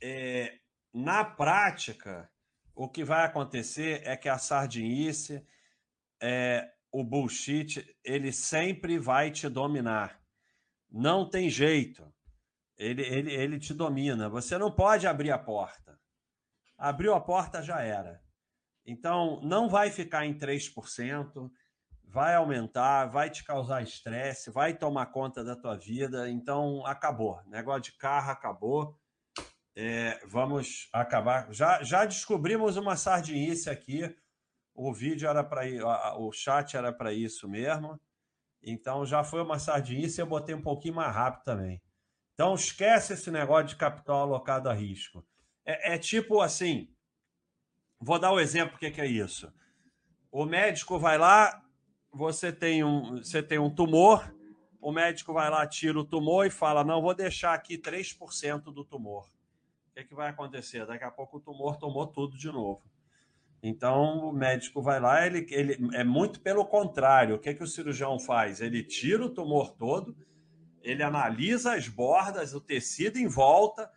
é, 0.00 0.60
na 0.92 1.24
prática, 1.24 2.30
o 2.74 2.88
que 2.88 3.02
vai 3.02 3.24
acontecer 3.24 4.02
é 4.04 4.16
que 4.16 4.28
a 4.28 4.38
sardinice, 4.38 5.46
é, 6.22 6.70
o 6.92 7.02
bullshit, 7.02 7.84
ele 8.04 8.32
sempre 8.32 8.98
vai 8.98 9.30
te 9.30 9.48
dominar. 9.48 10.20
Não 10.90 11.28
tem 11.28 11.50
jeito. 11.50 12.12
Ele, 12.76 13.02
ele, 13.02 13.32
ele 13.32 13.58
te 13.58 13.74
domina. 13.74 14.28
Você 14.28 14.58
não 14.58 14.70
pode 14.70 15.06
abrir 15.06 15.30
a 15.30 15.38
porta. 15.38 15.98
Abriu 16.76 17.14
a 17.14 17.20
porta, 17.20 17.62
já 17.62 17.80
era. 17.80 18.22
Então, 18.86 19.40
não 19.42 19.68
vai 19.68 19.90
ficar 19.90 20.26
em 20.26 20.36
3% 20.38 21.50
vai 22.14 22.36
aumentar, 22.36 23.06
vai 23.06 23.28
te 23.28 23.42
causar 23.42 23.82
estresse, 23.82 24.48
vai 24.48 24.72
tomar 24.72 25.06
conta 25.06 25.42
da 25.42 25.56
tua 25.56 25.76
vida. 25.76 26.30
Então, 26.30 26.86
acabou. 26.86 27.42
Negócio 27.46 27.82
de 27.82 27.98
carro 27.98 28.30
acabou. 28.30 28.96
É, 29.76 30.20
vamos 30.28 30.88
acabar. 30.92 31.52
Já, 31.52 31.82
já 31.82 32.04
descobrimos 32.04 32.76
uma 32.76 32.94
sardinice 32.94 33.68
aqui. 33.68 34.14
O 34.74 34.92
vídeo 34.92 35.28
era 35.28 35.44
para 35.44 35.62
o 36.18 36.32
chat 36.32 36.76
era 36.76 36.92
para 36.92 37.12
isso 37.12 37.48
mesmo. 37.48 37.98
Então 38.62 39.06
já 39.06 39.22
foi 39.22 39.40
uma 39.40 39.58
sardinice. 39.58 40.20
Eu 40.20 40.26
botei 40.26 40.54
um 40.54 40.62
pouquinho 40.62 40.94
mais 40.94 41.14
rápido 41.14 41.44
também. 41.44 41.80
Então 42.34 42.54
esquece 42.54 43.12
esse 43.12 43.30
negócio 43.30 43.68
de 43.68 43.76
capital 43.76 44.22
alocado 44.22 44.68
a 44.68 44.72
risco. 44.74 45.24
É, 45.64 45.94
é 45.94 45.98
tipo 45.98 46.40
assim. 46.40 46.92
Vou 48.00 48.18
dar 48.18 48.32
o 48.32 48.36
um 48.36 48.40
exemplo. 48.40 48.76
Que, 48.76 48.90
que 48.90 49.00
é 49.00 49.06
isso? 49.06 49.52
O 50.30 50.44
médico 50.44 50.98
vai 50.98 51.16
lá, 51.16 51.62
você 52.12 52.52
tem 52.52 52.82
um, 52.82 53.18
você 53.18 53.40
tem 53.40 53.58
um 53.58 53.72
tumor, 53.72 54.34
o 54.80 54.90
médico 54.90 55.32
vai 55.32 55.48
lá, 55.48 55.64
tira 55.64 55.98
o 55.98 56.04
tumor 56.04 56.44
e 56.44 56.50
fala: 56.50 56.82
não, 56.82 57.00
vou 57.00 57.14
deixar 57.14 57.54
aqui 57.54 57.78
3% 57.78 58.64
do 58.64 58.84
tumor. 58.84 59.30
O 59.88 59.94
que, 59.94 60.04
que 60.04 60.14
vai 60.14 60.30
acontecer? 60.30 60.84
Daqui 60.84 61.04
a 61.04 61.10
pouco 61.10 61.36
o 61.36 61.40
tumor 61.40 61.76
tomou 61.76 62.08
tudo 62.08 62.36
de 62.36 62.50
novo. 62.50 62.82
Então 63.66 64.28
o 64.28 64.30
médico 64.30 64.82
vai 64.82 65.00
lá, 65.00 65.26
ele, 65.26 65.46
ele 65.48 65.78
é 65.94 66.04
muito 66.04 66.38
pelo 66.38 66.66
contrário. 66.66 67.36
O 67.36 67.38
que, 67.38 67.48
é 67.48 67.54
que 67.54 67.62
o 67.62 67.66
cirurgião 67.66 68.20
faz? 68.20 68.60
Ele 68.60 68.84
tira 68.84 69.24
o 69.24 69.30
tumor 69.30 69.72
todo, 69.72 70.14
ele 70.82 71.02
analisa 71.02 71.72
as 71.72 71.88
bordas, 71.88 72.52
o 72.52 72.60
tecido 72.60 73.16
em 73.16 73.26
volta, 73.26 73.90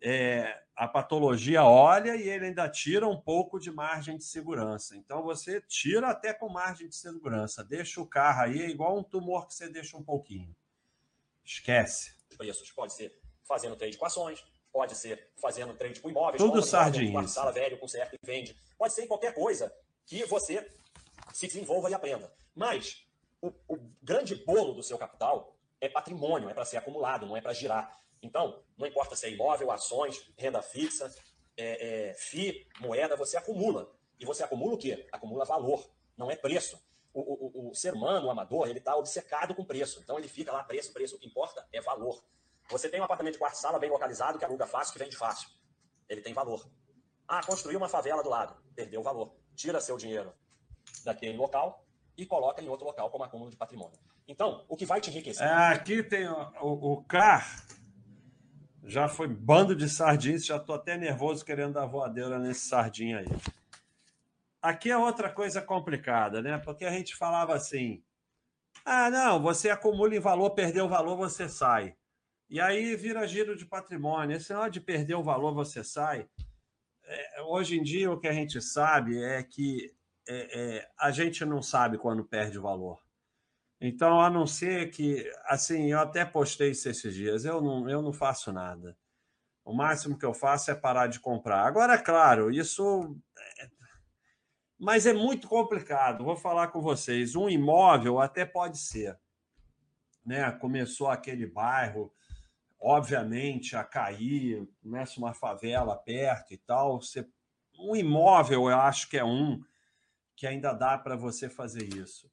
é, 0.00 0.62
a 0.76 0.86
patologia 0.86 1.64
olha 1.64 2.14
e 2.14 2.28
ele 2.28 2.46
ainda 2.46 2.68
tira 2.68 3.08
um 3.08 3.20
pouco 3.20 3.58
de 3.58 3.72
margem 3.72 4.16
de 4.16 4.22
segurança. 4.22 4.96
Então 4.96 5.20
você 5.24 5.60
tira 5.62 6.10
até 6.10 6.32
com 6.32 6.48
margem 6.48 6.88
de 6.88 6.94
segurança. 6.94 7.64
Deixa 7.64 8.00
o 8.00 8.06
carro 8.06 8.42
aí, 8.42 8.62
é 8.62 8.70
igual 8.70 8.96
um 8.96 9.02
tumor 9.02 9.48
que 9.48 9.54
você 9.54 9.68
deixa 9.68 9.96
um 9.96 10.04
pouquinho. 10.04 10.54
Esquece. 11.44 12.14
Preços 12.36 12.70
pode 12.70 12.92
ser 12.92 13.18
fazendo 13.42 13.74
trade 13.74 13.98
com 13.98 14.06
ações, 14.06 14.44
pode 14.78 14.94
ser 14.94 15.28
fazendo 15.34 15.74
trade 15.74 16.00
com 16.00 16.08
imóveis, 16.08 16.40
tudo 16.40 16.62
sardinha. 16.62 17.26
sala 17.26 17.50
velho 17.50 17.76
com 17.78 17.88
certo 17.88 18.14
e 18.14 18.18
vende. 18.24 18.56
Pode 18.78 18.92
ser 18.92 19.02
em 19.02 19.08
qualquer 19.08 19.34
coisa 19.34 19.74
que 20.06 20.24
você 20.26 20.70
se 21.32 21.48
desenvolva 21.48 21.90
e 21.90 21.94
aprenda. 21.94 22.32
Mas 22.54 23.04
o, 23.42 23.48
o 23.66 23.76
grande 24.00 24.36
bolo 24.36 24.72
do 24.74 24.82
seu 24.84 24.96
capital 24.96 25.56
é 25.80 25.88
patrimônio, 25.88 26.48
é 26.48 26.54
para 26.54 26.64
ser 26.64 26.76
acumulado, 26.76 27.26
não 27.26 27.36
é 27.36 27.40
para 27.40 27.52
girar. 27.52 28.00
Então, 28.22 28.62
não 28.76 28.86
importa 28.86 29.16
se 29.16 29.26
é 29.26 29.30
imóvel, 29.30 29.72
ações, 29.72 30.30
renda 30.36 30.62
fixa, 30.62 31.12
é, 31.56 32.10
é, 32.10 32.14
FI, 32.14 32.64
moeda, 32.78 33.16
você 33.16 33.36
acumula. 33.36 33.92
E 34.20 34.24
você 34.24 34.44
acumula 34.44 34.74
o 34.74 34.78
quê? 34.78 35.08
Acumula 35.10 35.44
valor, 35.44 35.90
não 36.16 36.30
é 36.30 36.36
preço. 36.36 36.80
O, 37.12 37.20
o, 37.20 37.70
o 37.70 37.74
ser 37.74 37.94
humano, 37.94 38.28
o 38.28 38.30
amador, 38.30 38.68
ele 38.68 38.78
está 38.78 38.94
obcecado 38.94 39.56
com 39.56 39.64
preço. 39.64 39.98
Então 40.04 40.16
ele 40.20 40.28
fica 40.28 40.52
lá, 40.52 40.62
preço, 40.62 40.92
preço. 40.92 41.16
O 41.16 41.18
que 41.18 41.26
importa 41.26 41.66
é 41.72 41.80
valor. 41.80 42.22
Você 42.70 42.88
tem 42.88 43.00
um 43.00 43.04
apartamento 43.04 43.34
de 43.34 43.38
quarto 43.38 43.56
sala 43.56 43.78
bem 43.78 43.90
localizado 43.90 44.38
que 44.38 44.44
aluga 44.44 44.66
fácil, 44.66 44.92
que 44.92 44.98
vende 44.98 45.16
fácil. 45.16 45.48
Ele 46.08 46.20
tem 46.20 46.34
valor. 46.34 46.68
Ah, 47.26 47.42
construiu 47.44 47.78
uma 47.78 47.88
favela 47.88 48.22
do 48.22 48.28
lado. 48.28 48.56
Perdeu 48.74 49.00
o 49.00 49.02
valor. 49.02 49.34
Tira 49.54 49.80
seu 49.80 49.96
dinheiro 49.96 50.32
daquele 51.04 51.36
local 51.36 51.84
e 52.16 52.26
coloca 52.26 52.62
em 52.62 52.68
outro 52.68 52.86
local 52.86 53.10
como 53.10 53.24
acúmulo 53.24 53.50
de 53.50 53.56
patrimônio. 53.56 53.98
Então, 54.26 54.64
o 54.68 54.76
que 54.76 54.84
vai 54.84 55.00
te 55.00 55.10
enriquecer? 55.10 55.46
É, 55.46 55.68
aqui 55.68 56.02
tem 56.02 56.28
o, 56.28 56.52
o, 56.60 56.92
o 56.92 57.04
CAR, 57.04 57.64
já 58.84 59.08
foi 59.08 59.28
bando 59.28 59.74
de 59.74 59.88
sardinhas, 59.88 60.44
já 60.44 60.56
estou 60.56 60.74
até 60.74 60.96
nervoso 60.96 61.44
querendo 61.44 61.74
dar 61.74 61.86
voadeira 61.86 62.38
nesse 62.38 62.68
sardinha 62.68 63.20
aí. 63.20 63.26
Aqui 64.60 64.90
é 64.90 64.96
outra 64.96 65.30
coisa 65.30 65.62
complicada, 65.62 66.42
né? 66.42 66.58
Porque 66.58 66.84
a 66.84 66.90
gente 66.90 67.14
falava 67.14 67.54
assim: 67.54 68.02
ah, 68.84 69.10
não, 69.10 69.40
você 69.40 69.70
acumula 69.70 70.14
em 70.14 70.20
valor, 70.20 70.50
perdeu 70.50 70.86
o 70.86 70.88
valor, 70.88 71.16
você 71.16 71.48
sai. 71.48 71.96
E 72.48 72.60
aí 72.60 72.96
vira 72.96 73.26
giro 73.26 73.56
de 73.56 73.66
patrimônio. 73.66 74.36
Esse 74.36 74.50
negócio 74.50 74.72
de 74.72 74.80
perder 74.80 75.14
o 75.14 75.22
valor, 75.22 75.54
você 75.54 75.84
sai. 75.84 76.28
É, 77.04 77.42
hoje 77.42 77.78
em 77.78 77.82
dia, 77.82 78.10
o 78.10 78.18
que 78.18 78.28
a 78.28 78.32
gente 78.32 78.60
sabe 78.60 79.22
é 79.22 79.42
que 79.42 79.94
é, 80.26 80.76
é, 80.78 80.90
a 80.98 81.10
gente 81.10 81.44
não 81.44 81.62
sabe 81.62 81.98
quando 81.98 82.24
perde 82.24 82.58
o 82.58 82.62
valor. 82.62 83.02
Então, 83.80 84.20
a 84.20 84.28
não 84.28 84.46
ser 84.46 84.90
que, 84.90 85.30
assim, 85.44 85.92
eu 85.92 86.00
até 86.00 86.24
postei 86.24 86.70
isso 86.72 86.88
esses 86.88 87.14
dias, 87.14 87.44
eu 87.44 87.60
não, 87.60 87.88
eu 87.88 88.02
não 88.02 88.12
faço 88.12 88.52
nada. 88.52 88.96
O 89.64 89.72
máximo 89.72 90.18
que 90.18 90.24
eu 90.24 90.34
faço 90.34 90.70
é 90.70 90.74
parar 90.74 91.06
de 91.06 91.20
comprar. 91.20 91.66
Agora, 91.66 91.94
é 91.94 91.98
claro, 91.98 92.50
isso. 92.50 93.16
É... 93.60 93.68
Mas 94.78 95.06
é 95.06 95.12
muito 95.12 95.48
complicado. 95.48 96.24
Vou 96.24 96.36
falar 96.36 96.68
com 96.68 96.80
vocês. 96.80 97.36
Um 97.36 97.48
imóvel 97.48 98.18
até 98.18 98.44
pode 98.44 98.78
ser. 98.78 99.18
Né? 100.24 100.50
Começou 100.52 101.08
aquele 101.08 101.46
bairro, 101.46 102.12
obviamente, 102.80 103.76
a 103.76 103.84
cair, 103.84 104.68
começa 104.82 105.18
uma 105.18 105.34
favela 105.34 105.96
perto 105.96 106.52
e 106.52 106.58
tal. 106.58 107.00
Você... 107.00 107.28
Um 107.78 107.94
imóvel, 107.94 108.68
eu 108.68 108.76
acho 108.76 109.08
que 109.08 109.16
é 109.16 109.24
um 109.24 109.62
que 110.34 110.46
ainda 110.46 110.72
dá 110.72 110.98
para 110.98 111.16
você 111.16 111.48
fazer 111.48 111.84
isso 111.94 112.30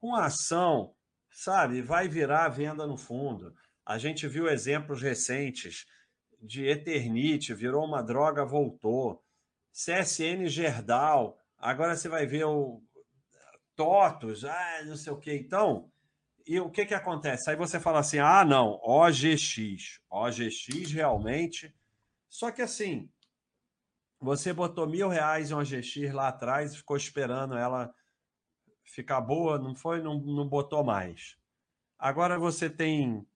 com 0.00 0.14
a 0.14 0.26
ação, 0.26 0.94
sabe? 1.30 1.82
Vai 1.82 2.08
virar 2.08 2.48
venda 2.48 2.86
no 2.86 2.96
fundo. 2.96 3.54
A 3.84 3.98
gente 3.98 4.26
viu 4.26 4.48
exemplos 4.48 5.02
recentes 5.02 5.86
de 6.40 6.66
Eternite, 6.66 7.54
virou 7.54 7.84
uma 7.84 8.02
droga, 8.02 8.44
voltou. 8.44 9.22
CSN 9.72 10.46
Gerdau, 10.46 11.38
agora 11.56 11.96
você 11.96 12.08
vai 12.08 12.26
ver 12.26 12.44
o 12.44 12.82
TOTOS, 13.76 14.44
ah, 14.44 14.82
não 14.86 14.96
sei 14.96 15.12
o 15.12 15.18
quê. 15.18 15.36
Então, 15.36 15.90
e 16.48 16.58
o 16.58 16.70
que, 16.70 16.86
que 16.86 16.94
acontece? 16.94 17.50
Aí 17.50 17.56
você 17.56 17.78
fala 17.78 17.98
assim: 17.98 18.18
ah, 18.18 18.42
não, 18.42 18.80
OGX. 18.82 20.00
OGX 20.10 20.92
realmente. 20.92 21.74
Só 22.26 22.50
que 22.50 22.62
assim, 22.62 23.10
você 24.18 24.50
botou 24.52 24.88
mil 24.88 25.08
reais 25.08 25.50
em 25.50 25.54
OGX 25.54 26.10
lá 26.12 26.28
atrás, 26.28 26.74
ficou 26.74 26.96
esperando 26.96 27.54
ela 27.54 27.94
ficar 28.82 29.20
boa, 29.20 29.58
não 29.58 29.74
foi, 29.74 30.00
não, 30.00 30.18
não 30.18 30.48
botou 30.48 30.82
mais. 30.82 31.36
Agora 31.98 32.38
você 32.38 32.70
tem 32.70 33.26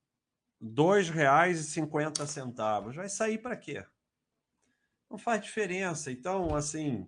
R$ 0.60 0.68
2,50. 0.68 2.94
Vai 2.94 3.10
sair 3.10 3.36
para 3.38 3.58
quê? 3.58 3.84
Não 5.10 5.18
faz 5.18 5.42
diferença. 5.42 6.10
Então, 6.10 6.54
assim, 6.54 7.06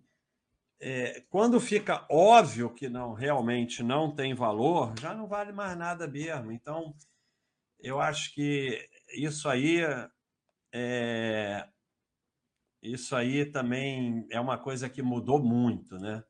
é, 0.81 1.23
quando 1.31 1.61
fica 1.61 2.07
óbvio 2.11 2.73
que 2.73 2.89
não 2.89 3.13
realmente 3.13 3.83
não 3.83 4.15
tem 4.15 4.35
valor, 4.35 4.95
já 5.01 5.15
não 5.15 5.27
vale 5.27 5.53
mais 5.53 5.77
nada 5.77 6.07
mesmo. 6.07 6.53
Então, 6.53 6.95
eu 7.79 8.01
acho 8.01 8.35
que 8.35 8.89
isso 9.15 9.49
aí 9.49 9.81
é, 10.73 11.69
isso 12.83 13.17
aí 13.17 13.47
também 13.47 14.27
é 14.31 14.39
uma 14.39 14.59
coisa 14.59 14.91
que 14.91 15.01
mudou 15.01 15.43
muito, 15.43 15.99
né? 15.99 16.23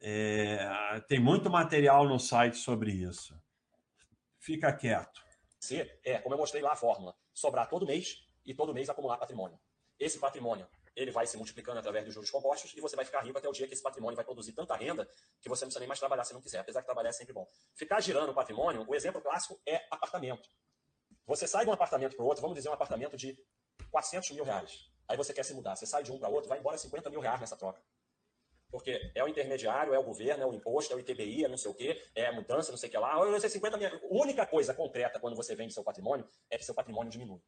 É, 0.00 1.00
tem 1.08 1.20
muito 1.20 1.48
material 1.48 2.08
no 2.08 2.18
site 2.18 2.56
sobre 2.56 2.90
isso. 2.90 3.34
Fica 4.38 4.72
quieto. 4.72 5.22
É, 6.04 6.18
como 6.18 6.34
eu 6.34 6.38
mostrei 6.38 6.62
lá 6.62 6.72
a 6.72 6.76
fórmula, 6.76 7.14
sobrar 7.32 7.68
todo 7.68 7.86
mês 7.86 8.26
e 8.44 8.54
todo 8.54 8.74
mês 8.74 8.88
acumular 8.88 9.18
patrimônio. 9.18 9.58
Esse 9.98 10.18
patrimônio 10.18 10.66
ele 10.94 11.10
vai 11.10 11.26
se 11.26 11.36
multiplicando 11.36 11.78
através 11.78 12.04
dos 12.04 12.14
juros 12.14 12.30
compostos 12.30 12.72
e 12.76 12.80
você 12.80 12.96
vai 12.96 13.04
ficar 13.04 13.20
rico 13.20 13.38
até 13.38 13.48
o 13.48 13.52
dia 13.52 13.66
que 13.66 13.74
esse 13.74 13.82
patrimônio 13.82 14.16
vai 14.16 14.24
produzir 14.24 14.52
tanta 14.52 14.74
renda 14.74 15.08
que 15.40 15.48
você 15.48 15.64
não 15.64 15.68
precisa 15.68 15.80
nem 15.80 15.88
mais 15.88 15.98
trabalhar 15.98 16.24
se 16.24 16.32
não 16.32 16.40
quiser, 16.40 16.58
apesar 16.58 16.80
que 16.80 16.86
trabalhar 16.86 17.10
é 17.10 17.12
sempre 17.12 17.32
bom. 17.32 17.48
Ficar 17.74 18.00
girando 18.00 18.30
o 18.30 18.34
patrimônio, 18.34 18.84
o 18.88 18.94
exemplo 18.94 19.20
clássico 19.20 19.60
é 19.66 19.86
apartamento. 19.90 20.48
Você 21.26 21.46
sai 21.46 21.64
de 21.64 21.70
um 21.70 21.72
apartamento 21.72 22.16
para 22.16 22.24
o 22.24 22.26
outro, 22.26 22.42
vamos 22.42 22.56
dizer 22.56 22.68
um 22.68 22.72
apartamento 22.72 23.16
de 23.16 23.38
400 23.90 24.30
mil 24.32 24.44
reais. 24.44 24.90
Aí 25.08 25.16
você 25.16 25.32
quer 25.32 25.44
se 25.44 25.54
mudar, 25.54 25.76
você 25.76 25.86
sai 25.86 26.02
de 26.02 26.12
um 26.12 26.18
para 26.18 26.28
outro, 26.28 26.48
vai 26.48 26.58
embora 26.58 26.76
50 26.76 27.10
mil 27.10 27.20
reais 27.20 27.40
nessa 27.40 27.56
troca. 27.56 27.82
Porque 28.70 29.10
é 29.14 29.24
o 29.24 29.28
intermediário, 29.28 29.92
é 29.92 29.98
o 29.98 30.02
governo, 30.02 30.44
é 30.44 30.46
o 30.46 30.54
imposto, 30.54 30.92
é 30.92 30.96
o 30.96 31.00
ITBI, 31.00 31.44
é 31.44 31.48
não 31.48 31.56
sei 31.56 31.70
o 31.70 31.74
quê, 31.74 32.00
é 32.14 32.26
a 32.26 32.32
mudança, 32.32 32.70
não 32.70 32.78
sei 32.78 32.88
o 32.88 32.92
que 32.92 32.98
lá. 32.98 33.18
Olha, 33.18 33.40
50 33.40 33.76
mil. 33.76 33.88
A 33.88 34.00
única 34.02 34.46
coisa 34.46 34.72
concreta 34.72 35.18
quando 35.18 35.34
você 35.34 35.56
vende 35.56 35.74
seu 35.74 35.82
patrimônio 35.82 36.28
é 36.48 36.56
que 36.56 36.64
seu 36.64 36.74
patrimônio 36.74 37.10
diminui. 37.10 37.42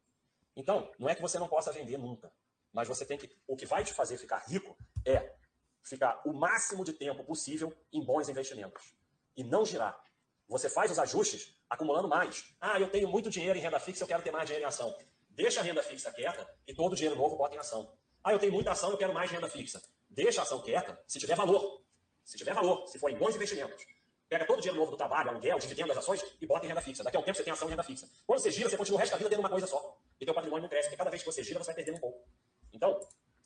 Então, 0.55 0.91
não 0.99 1.07
é 1.07 1.15
que 1.15 1.21
você 1.21 1.39
não 1.39 1.47
possa 1.47 1.71
vender 1.71 1.97
nunca. 1.97 2.31
Mas 2.73 2.87
você 2.87 3.05
tem 3.05 3.17
que. 3.17 3.29
O 3.47 3.55
que 3.55 3.65
vai 3.65 3.83
te 3.83 3.93
fazer 3.93 4.17
ficar 4.17 4.39
rico 4.39 4.75
é 5.05 5.35
ficar 5.83 6.21
o 6.25 6.33
máximo 6.33 6.83
de 6.83 6.93
tempo 6.93 7.23
possível 7.23 7.71
em 7.91 8.03
bons 8.03 8.27
investimentos. 8.27 8.95
E 9.37 9.43
não 9.43 9.65
girar. 9.65 10.01
Você 10.47 10.69
faz 10.69 10.91
os 10.91 10.99
ajustes 10.99 11.55
acumulando 11.69 12.07
mais. 12.07 12.55
Ah, 12.59 12.79
eu 12.79 12.89
tenho 12.89 13.07
muito 13.07 13.29
dinheiro 13.29 13.57
em 13.57 13.61
renda 13.61 13.79
fixa, 13.79 14.03
eu 14.03 14.07
quero 14.07 14.23
ter 14.23 14.31
mais 14.31 14.45
dinheiro 14.45 14.65
em 14.65 14.67
ação. 14.67 14.95
Deixa 15.29 15.59
a 15.59 15.63
renda 15.63 15.81
fixa 15.81 16.11
quieta 16.11 16.47
e 16.67 16.73
todo 16.73 16.93
o 16.93 16.95
dinheiro 16.95 17.15
novo 17.15 17.35
bota 17.35 17.55
em 17.55 17.59
ação. 17.59 17.95
Ah, 18.23 18.31
eu 18.31 18.39
tenho 18.39 18.51
muita 18.51 18.71
ação, 18.71 18.91
eu 18.91 18.97
quero 18.97 19.13
mais 19.13 19.29
renda 19.29 19.49
fixa. 19.49 19.81
Deixa 20.09 20.41
a 20.41 20.43
ação 20.43 20.61
quieta 20.61 20.99
se 21.07 21.19
tiver 21.19 21.35
valor. 21.35 21.83
Se 22.23 22.37
tiver 22.37 22.53
valor, 22.53 22.87
se 22.87 22.97
for 22.99 23.09
em 23.09 23.17
bons 23.17 23.35
investimentos. 23.35 23.83
Pega 24.29 24.45
todo 24.45 24.57
o 24.57 24.61
dinheiro 24.61 24.79
novo 24.79 24.91
do 24.91 24.97
trabalho, 24.97 25.29
aluguel, 25.29 25.59
dividendo 25.59 25.89
das 25.89 25.97
ações 25.97 26.23
e 26.41 26.47
bota 26.47 26.65
em 26.65 26.69
renda 26.69 26.81
fixa. 26.81 27.03
Daqui 27.03 27.17
a 27.17 27.19
um 27.19 27.23
tempo 27.23 27.37
você 27.37 27.43
tem 27.43 27.53
ação 27.53 27.67
em 27.67 27.71
renda 27.71 27.83
fixa. 27.83 28.09
Quando 28.25 28.39
você 28.39 28.51
gira, 28.51 28.69
você 28.69 28.77
continua 28.77 28.97
o 28.97 28.99
resto 28.99 29.11
da 29.11 29.17
vida 29.17 29.29
tendo 29.29 29.39
uma 29.39 29.49
coisa 29.49 29.67
só. 29.67 29.97
E 30.19 30.25
teu 30.25 30.33
patrimônio 30.33 30.63
não 30.63 30.69
cresce, 30.69 30.87
porque 30.87 30.97
cada 30.97 31.09
vez 31.09 31.21
que 31.21 31.31
você 31.31 31.43
gira, 31.43 31.59
você 31.59 31.67
vai 31.67 31.75
perdendo 31.75 31.97
um 31.97 31.99
pouco. 31.99 32.25
Então, 32.73 32.99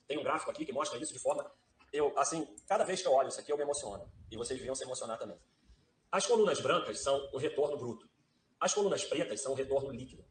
tem 0.07 0.17
um 0.17 0.23
gráfico 0.23 0.49
aqui 0.49 0.65
que 0.65 0.71
mostra 0.71 0.97
isso 0.97 1.13
de 1.13 1.19
forma. 1.19 1.49
Eu, 1.91 2.17
assim, 2.17 2.47
cada 2.65 2.83
vez 2.83 3.01
que 3.01 3.07
eu 3.07 3.13
olho 3.13 3.27
isso 3.27 3.39
aqui, 3.39 3.51
eu 3.51 3.57
me 3.57 3.63
emociono. 3.63 4.09
E 4.31 4.37
vocês 4.37 4.57
deviam 4.57 4.73
se 4.73 4.83
emocionar 4.83 5.17
também. 5.17 5.37
As 6.11 6.25
colunas 6.25 6.61
brancas 6.61 7.01
são 7.01 7.29
o 7.33 7.37
retorno 7.37 7.77
bruto. 7.77 8.09
As 8.59 8.73
colunas 8.73 9.03
pretas 9.03 9.41
são 9.41 9.51
o 9.51 9.55
retorno 9.55 9.91
líquido, 9.91 10.25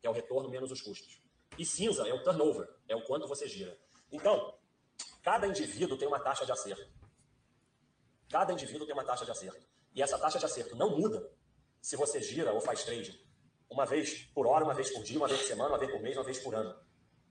que 0.00 0.06
é 0.06 0.10
o 0.10 0.12
retorno 0.12 0.48
menos 0.48 0.72
os 0.72 0.80
custos. 0.80 1.22
E 1.56 1.64
cinza 1.64 2.08
é 2.08 2.12
o 2.12 2.22
turnover, 2.22 2.68
é 2.88 2.96
o 2.96 3.02
quanto 3.02 3.28
você 3.28 3.46
gira. 3.46 3.78
Então, 4.10 4.58
cada 5.22 5.46
indivíduo 5.46 5.98
tem 5.98 6.08
uma 6.08 6.18
taxa 6.18 6.44
de 6.44 6.52
acerto. 6.52 6.88
Cada 8.30 8.52
indivíduo 8.52 8.86
tem 8.86 8.94
uma 8.94 9.04
taxa 9.04 9.24
de 9.24 9.30
acerto. 9.30 9.66
E 9.94 10.02
essa 10.02 10.18
taxa 10.18 10.38
de 10.38 10.44
acerto 10.44 10.74
não 10.76 10.96
muda 10.96 11.30
se 11.80 11.96
você 11.96 12.20
gira 12.20 12.52
ou 12.52 12.60
faz 12.60 12.84
trade 12.84 13.26
uma 13.70 13.84
vez 13.84 14.24
por 14.34 14.46
hora, 14.46 14.64
uma 14.64 14.74
vez 14.74 14.90
por 14.90 15.02
dia, 15.02 15.18
uma 15.18 15.28
vez 15.28 15.40
por 15.40 15.46
semana, 15.46 15.70
uma 15.70 15.78
vez 15.78 15.90
por 15.90 16.00
mês, 16.00 16.16
uma 16.16 16.24
vez 16.24 16.38
por 16.38 16.54
ano. 16.54 16.74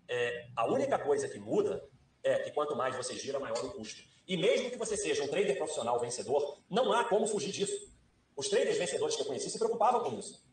É, 0.07 0.47
a 0.55 0.65
única 0.67 0.97
coisa 0.99 1.27
que 1.27 1.39
muda 1.39 1.83
é 2.23 2.39
que 2.39 2.51
quanto 2.51 2.75
mais 2.75 2.95
você 2.95 3.15
gira, 3.15 3.39
maior 3.39 3.57
o 3.63 3.71
custo. 3.73 4.01
E 4.27 4.35
mesmo 4.35 4.69
que 4.69 4.77
você 4.77 4.97
seja 4.97 5.23
um 5.23 5.27
trader 5.27 5.57
profissional 5.57 5.99
vencedor, 5.99 6.59
não 6.69 6.91
há 6.91 7.05
como 7.05 7.27
fugir 7.27 7.51
disso. 7.51 7.93
Os 8.35 8.49
traders 8.49 8.77
vencedores 8.77 9.15
que 9.15 9.21
eu 9.21 9.25
conheci 9.25 9.49
se 9.49 9.57
preocupavam 9.57 10.01
com 10.01 10.19
isso. 10.19 10.45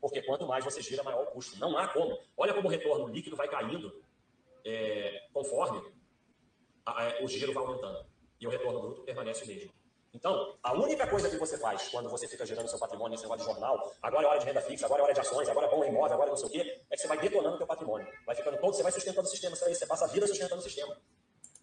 Porque 0.00 0.22
quanto 0.22 0.46
mais 0.46 0.64
você 0.64 0.80
gira, 0.80 1.02
maior 1.02 1.24
o 1.24 1.30
custo. 1.32 1.58
Não 1.58 1.76
há 1.76 1.88
como. 1.88 2.18
Olha 2.36 2.54
como 2.54 2.68
o 2.68 2.70
retorno 2.70 3.08
líquido 3.08 3.36
vai 3.36 3.48
caindo 3.48 4.02
é, 4.64 5.28
conforme 5.32 5.82
a, 6.84 7.06
a, 7.06 7.22
o 7.22 7.28
giro 7.28 7.52
vai 7.52 7.64
aumentando. 7.64 8.06
E 8.40 8.46
o 8.46 8.50
retorno 8.50 8.80
bruto 8.80 9.02
permanece 9.02 9.44
o 9.44 9.46
mesmo. 9.46 9.72
Então, 10.18 10.58
a 10.64 10.72
única 10.72 11.06
coisa 11.06 11.30
que 11.30 11.36
você 11.36 11.56
faz 11.56 11.90
quando 11.90 12.10
você 12.10 12.26
fica 12.26 12.44
gerando 12.44 12.68
seu 12.68 12.76
patrimônio 12.76 13.12
nesse 13.12 13.22
negócio 13.22 13.46
de 13.46 13.52
jornal, 13.52 13.94
agora 14.02 14.26
é 14.26 14.30
hora 14.30 14.40
de 14.40 14.46
renda 14.46 14.60
fixa, 14.60 14.84
agora 14.84 15.02
é 15.02 15.04
hora 15.04 15.14
de 15.14 15.20
ações, 15.20 15.48
agora 15.48 15.68
é 15.68 15.70
bom 15.70 15.84
imóvel, 15.84 16.14
agora 16.14 16.30
é 16.30 16.32
não 16.32 16.36
sei 16.36 16.48
o 16.48 16.50
quê, 16.50 16.82
é 16.90 16.96
que 16.96 17.02
você 17.02 17.06
vai 17.06 17.20
detonando 17.20 17.54
o 17.54 17.58
teu 17.58 17.66
patrimônio. 17.68 18.08
Vai 18.26 18.34
ficando 18.34 18.58
todo, 18.58 18.74
você 18.74 18.82
vai 18.82 18.90
sustentando 18.90 19.28
o 19.28 19.30
sistema, 19.30 19.54
você 19.54 19.86
passa 19.86 20.06
a 20.06 20.08
vida 20.08 20.26
sustentando 20.26 20.60
o 20.60 20.64
sistema. 20.64 21.00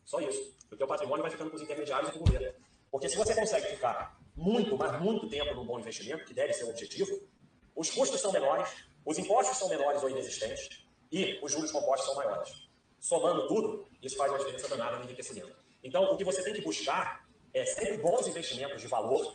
Só 0.05 0.21
isso. 0.21 0.55
O 0.71 0.77
teu 0.77 0.87
patrimônio 0.87 1.21
vai 1.21 1.31
ficando 1.31 1.49
com 1.49 1.57
os 1.57 1.63
intermediários 1.63 2.09
e 2.09 2.13
com 2.13 2.19
o 2.19 2.23
governo. 2.23 2.53
Porque 2.89 3.09
se 3.09 3.17
você 3.17 3.35
consegue 3.35 3.67
ficar 3.67 4.17
muito, 4.33 4.77
mas 4.77 5.01
muito 5.01 5.27
tempo 5.27 5.53
num 5.53 5.65
bom 5.65 5.77
investimento, 5.77 6.23
que 6.23 6.33
deve 6.33 6.53
ser 6.53 6.63
o 6.63 6.69
objetivo, 6.69 7.27
os 7.75 7.89
custos 7.89 8.21
são 8.21 8.31
menores, 8.31 8.69
os 9.03 9.17
impostos 9.17 9.57
são 9.57 9.67
menores 9.67 10.01
ou 10.01 10.09
inexistentes 10.09 10.87
e 11.11 11.37
os 11.43 11.51
juros 11.51 11.73
compostos 11.73 12.05
são 12.05 12.15
maiores. 12.15 12.53
Somando 13.01 13.49
tudo, 13.49 13.85
isso 14.01 14.15
faz 14.15 14.31
uma 14.31 14.39
diferença 14.39 14.69
danada 14.69 14.97
no 14.97 15.03
enriquecimento. 15.03 15.53
Então, 15.83 16.05
o 16.05 16.15
que 16.15 16.23
você 16.23 16.41
tem 16.41 16.53
que 16.53 16.61
buscar 16.61 17.24
é 17.55 17.65
sempre 17.65 17.97
bons 17.97 18.27
investimentos 18.27 18.81
de 18.81 18.87
valor 18.87 19.33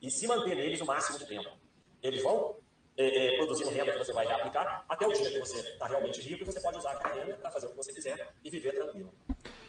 e 0.00 0.10
se 0.10 0.26
manter 0.26 0.56
neles 0.56 0.80
o 0.80 0.86
máximo 0.86 1.18
de 1.18 1.26
tempo. 1.26 1.50
Eles 2.02 2.22
vão 2.22 2.56
é, 2.96 3.34
é, 3.34 3.36
produzindo 3.36 3.68
renda 3.70 3.92
que 3.92 3.98
você 3.98 4.12
vai 4.14 4.26
reaplicar 4.26 4.86
até 4.88 5.06
o 5.06 5.12
dia 5.12 5.30
que 5.30 5.38
você 5.38 5.58
está 5.60 5.86
realmente 5.86 6.20
rico 6.22 6.42
e 6.42 6.46
você 6.46 6.60
pode 6.60 6.78
usar 6.78 6.92
aquela 6.92 7.22
renda 7.22 7.36
para 7.36 7.50
fazer 7.50 7.66
o 7.66 7.70
que 7.70 7.76
você 7.76 7.92
quiser 7.92 8.34
e 8.42 8.50
viver 8.50 8.72
tranquilo. 8.72 9.12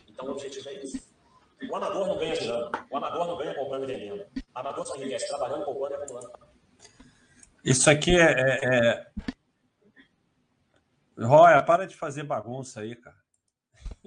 Então 0.08 0.28
o 0.28 0.32
objetivo 0.32 0.70
é 0.70 0.76
esse. 0.76 1.04
O 1.70 1.76
amador 1.76 2.08
não 2.08 2.18
ganha 2.18 2.36
girando, 2.36 2.72
o 2.90 2.98
amador 2.98 3.28
não 3.28 3.38
ganha 3.38 3.54
comprando 3.54 3.84
e 3.84 3.88
vendendo. 3.88 4.22
O 4.22 4.60
amador 4.60 4.86
só 4.86 4.96
enriquece 4.96 5.28
trabalhando, 5.28 5.66
poupando 5.66 5.94
e 5.94 5.98
acumulando. 5.98 6.32
Isso 7.66 7.90
aqui 7.90 8.18
é, 8.18 8.32
é, 8.32 8.60
é... 8.64 9.12
Roya, 11.22 11.62
para 11.62 11.86
de 11.86 11.98
fazer 11.98 12.24
bagunça 12.24 12.80
aí, 12.80 12.96
cara. 12.96 13.19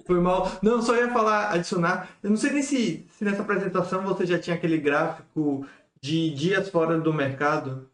Foi 0.05 0.19
mal. 0.19 0.51
Não, 0.61 0.81
só 0.81 0.95
ia 0.95 1.11
falar, 1.11 1.51
adicionar. 1.51 2.09
Eu 2.21 2.29
não 2.29 2.37
sei 2.37 2.51
nem 2.51 2.61
se, 2.61 3.05
se 3.09 3.23
nessa 3.23 3.41
apresentação 3.41 4.03
você 4.03 4.25
já 4.25 4.37
tinha 4.37 4.55
aquele 4.55 4.77
gráfico 4.77 5.65
de 6.01 6.33
dias 6.33 6.69
fora 6.69 6.99
do 6.99 7.13
mercado. 7.13 7.89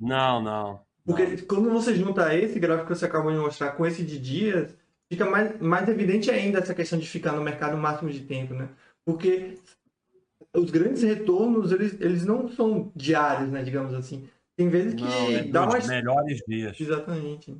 Não, 0.00 0.42
não. 0.42 0.80
Porque 1.04 1.24
não. 1.24 1.36
quando 1.46 1.70
você 1.70 1.94
junta 1.94 2.34
esse 2.34 2.58
gráfico 2.58 2.88
que 2.88 2.94
você 2.94 3.04
acabou 3.04 3.30
de 3.30 3.38
mostrar 3.38 3.72
com 3.72 3.86
esse 3.86 4.02
de 4.02 4.18
dias, 4.18 4.74
fica 5.08 5.24
mais, 5.24 5.60
mais 5.60 5.88
evidente 5.88 6.30
ainda 6.30 6.58
essa 6.58 6.74
questão 6.74 6.98
de 6.98 7.06
ficar 7.06 7.32
no 7.32 7.42
mercado 7.42 7.76
o 7.76 7.80
máximo 7.80 8.10
de 8.10 8.20
tempo, 8.20 8.54
né? 8.54 8.68
Porque 9.04 9.58
os 10.54 10.70
grandes 10.70 11.02
retornos, 11.02 11.70
eles, 11.70 12.00
eles 12.00 12.24
não 12.24 12.48
são 12.48 12.90
diários, 12.96 13.50
né? 13.50 13.62
Digamos 13.62 13.94
assim. 13.94 14.28
Tem 14.56 14.68
vezes 14.70 14.94
que 14.94 15.04
não, 15.04 15.30
é 15.30 15.44
dá 15.44 15.66
mais. 15.66 15.86
melhores 15.86 16.40
dias. 16.48 16.80
Exatamente. 16.80 17.56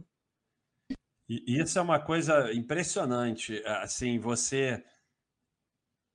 Isso 1.29 1.79
é 1.79 1.83
uma 1.83 1.99
coisa 1.99 2.53
impressionante, 2.53 3.61
assim, 3.67 4.19
você 4.19 4.83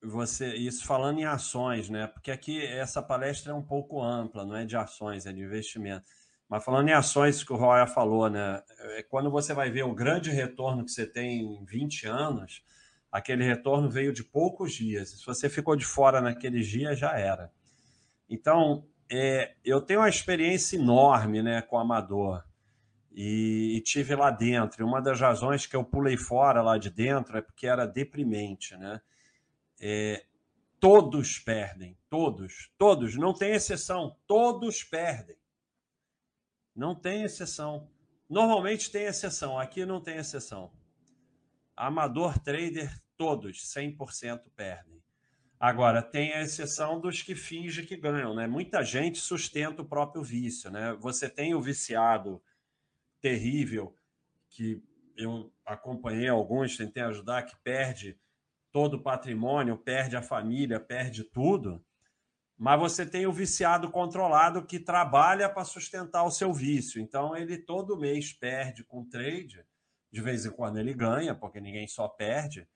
você 0.03 0.55
isso 0.55 0.85
falando 0.85 1.19
em 1.19 1.25
ações, 1.25 1.89
né? 1.89 2.07
Porque 2.07 2.31
aqui 2.31 2.65
essa 2.65 3.03
palestra 3.03 3.51
é 3.51 3.55
um 3.55 3.61
pouco 3.61 4.01
ampla, 4.01 4.45
não 4.45 4.55
é 4.55 4.65
de 4.65 4.75
ações, 4.75 5.25
é 5.25 5.33
de 5.33 5.41
investimento. 5.41 6.05
Mas 6.49 6.63
falando 6.63 6.89
em 6.89 6.93
ações 6.93 7.43
que 7.43 7.53
o 7.53 7.55
Roya 7.55 7.85
falou, 7.85 8.29
né? 8.29 8.63
É 8.97 9.03
quando 9.03 9.29
você 9.29 9.53
vai 9.53 9.69
ver 9.69 9.83
o 9.83 9.93
grande 9.93 10.31
retorno 10.31 10.83
que 10.83 10.91
você 10.91 11.05
tem 11.05 11.41
em 11.41 11.65
20 11.65 12.07
anos, 12.07 12.63
aquele 13.11 13.43
retorno 13.43 13.89
veio 13.89 14.13
de 14.13 14.23
poucos 14.23 14.73
dias. 14.73 15.09
Se 15.11 15.25
você 15.25 15.49
ficou 15.49 15.75
de 15.75 15.85
fora 15.85 16.19
naqueles 16.21 16.67
dias, 16.67 16.97
já 16.97 17.17
era. 17.17 17.51
Então, 18.29 18.87
é, 19.09 19.55
eu 19.63 19.81
tenho 19.81 19.99
uma 19.99 20.09
experiência 20.09 20.77
enorme 20.77 21.43
né, 21.43 21.61
com 21.61 21.75
o 21.75 21.79
amador 21.79 22.43
e, 23.11 23.75
e, 23.75 23.81
tive 23.81 24.15
lá 24.15 24.31
dentro. 24.31 24.85
Uma 24.85 25.01
das 25.01 25.19
razões 25.19 25.65
que 25.65 25.75
eu 25.75 25.83
pulei 25.83 26.17
fora 26.17 26.61
lá 26.61 26.77
de 26.77 26.89
dentro 26.89 27.37
é 27.37 27.41
porque 27.41 27.67
era 27.67 27.85
deprimente, 27.85 28.75
né? 28.77 29.01
É, 29.79 30.25
todos 30.79 31.37
perdem, 31.39 31.97
todos, 32.09 32.71
todos, 32.77 33.15
não 33.15 33.33
tem 33.33 33.51
exceção, 33.51 34.15
todos 34.25 34.83
perdem. 34.83 35.37
Não 36.75 36.95
tem 36.95 37.23
exceção. 37.23 37.89
Normalmente 38.29 38.89
tem 38.89 39.03
exceção, 39.03 39.59
aqui 39.59 39.85
não 39.85 39.99
tem 39.99 40.17
exceção. 40.17 40.71
Amador 41.75 42.39
trader, 42.39 42.97
todos, 43.17 43.57
100% 43.73 44.43
perdem. 44.55 45.01
Agora, 45.59 46.01
tem 46.01 46.33
a 46.33 46.41
exceção 46.41 46.99
dos 46.99 47.21
que 47.21 47.35
fingem 47.35 47.85
que 47.85 47.95
ganham, 47.95 48.33
né? 48.33 48.47
Muita 48.47 48.83
gente 48.83 49.19
sustenta 49.19 49.83
o 49.83 49.87
próprio 49.87 50.23
vício, 50.23 50.71
né? 50.71 50.93
Você 50.99 51.29
tem 51.29 51.53
o 51.53 51.61
viciado 51.61 52.41
terrível, 53.21 53.95
que 54.49 54.83
eu 55.15 55.53
acompanhei 55.65 56.27
alguns, 56.27 56.75
tentei 56.75 57.03
ajudar, 57.03 57.43
que 57.43 57.55
perde 57.63 58.19
todo 58.71 58.95
o 58.95 59.01
patrimônio, 59.01 59.77
perde 59.77 60.15
a 60.15 60.21
família, 60.21 60.79
perde 60.79 61.23
tudo. 61.23 61.83
Mas 62.57 62.79
você 62.79 63.05
tem 63.05 63.25
o 63.25 63.33
viciado 63.33 63.89
controlado 63.89 64.65
que 64.65 64.79
trabalha 64.79 65.49
para 65.49 65.65
sustentar 65.65 66.23
o 66.23 66.31
seu 66.31 66.53
vício. 66.53 67.01
Então, 67.01 67.35
ele 67.35 67.57
todo 67.57 67.97
mês 67.97 68.33
perde 68.33 68.83
com 68.83 69.07
trade, 69.07 69.65
de 70.11 70.21
vez 70.21 70.45
em 70.45 70.51
quando 70.51 70.77
ele 70.77 70.93
ganha, 70.93 71.33
porque 71.33 71.59
ninguém 71.59 71.87
só 71.87 72.07
perde. 72.07 72.67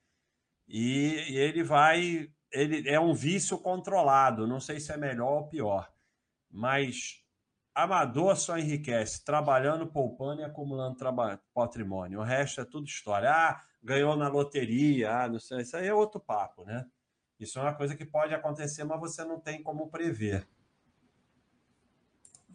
E, 0.68 1.24
e 1.30 1.38
ele 1.38 1.64
vai. 1.64 2.32
Ele 2.52 2.90
é 2.90 3.00
um 3.00 3.14
vício 3.14 3.58
controlado. 3.60 4.48
Não 4.48 4.60
sei 4.60 4.80
se 4.80 4.92
é 4.92 4.98
melhor 4.98 5.32
ou 5.32 5.48
pior. 5.48 5.92
Mas 6.50 7.24
amador 7.76 8.38
só 8.38 8.58
enriquece 8.58 9.24
trabalhando, 9.24 9.86
poupando 9.86 10.42
e 10.42 10.46
acumulando 10.46 10.98
patrimônio. 11.54 12.22
O 12.22 12.24
resto 12.24 12.62
é 12.62 12.66
tudo 12.66 12.88
história. 12.88 13.30
Ah, 13.30 13.62
ganhou 13.84 14.16
na 14.16 14.30
loteria, 14.30 15.14
ah, 15.14 15.28
não 15.28 15.40
sei. 15.40 15.60
Isso 15.60 15.76
aí 15.76 15.88
é 15.88 15.94
outro 15.94 16.20
papo, 16.20 16.64
né? 16.64 16.86
Isso 17.38 17.60
é 17.60 17.62
uma 17.62 17.74
coisa 17.74 17.94
que 17.94 18.06
pode 18.06 18.34
acontecer, 18.34 18.86
mas 18.86 19.00
você 19.00 19.26
não 19.26 19.42
tem 19.42 19.62
como 19.62 19.90
prever. 19.90 20.48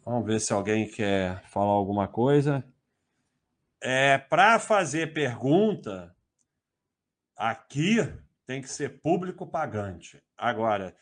Vamos 0.03 0.25
ver 0.25 0.41
se 0.41 0.55
alguém 0.55 0.91
quer 0.91 1.45
falar 1.51 1.73
alguma 1.73 2.09
coisa. 2.09 2.65
É, 3.79 4.17
Para 4.17 4.59
fazer 4.59 5.13
pergunta, 5.13 6.17
aqui 7.37 7.97
tem 8.47 8.63
que 8.63 8.69
ser 8.71 9.01
público 9.03 9.47
pagante. 9.47 10.23
Agora, 10.37 10.97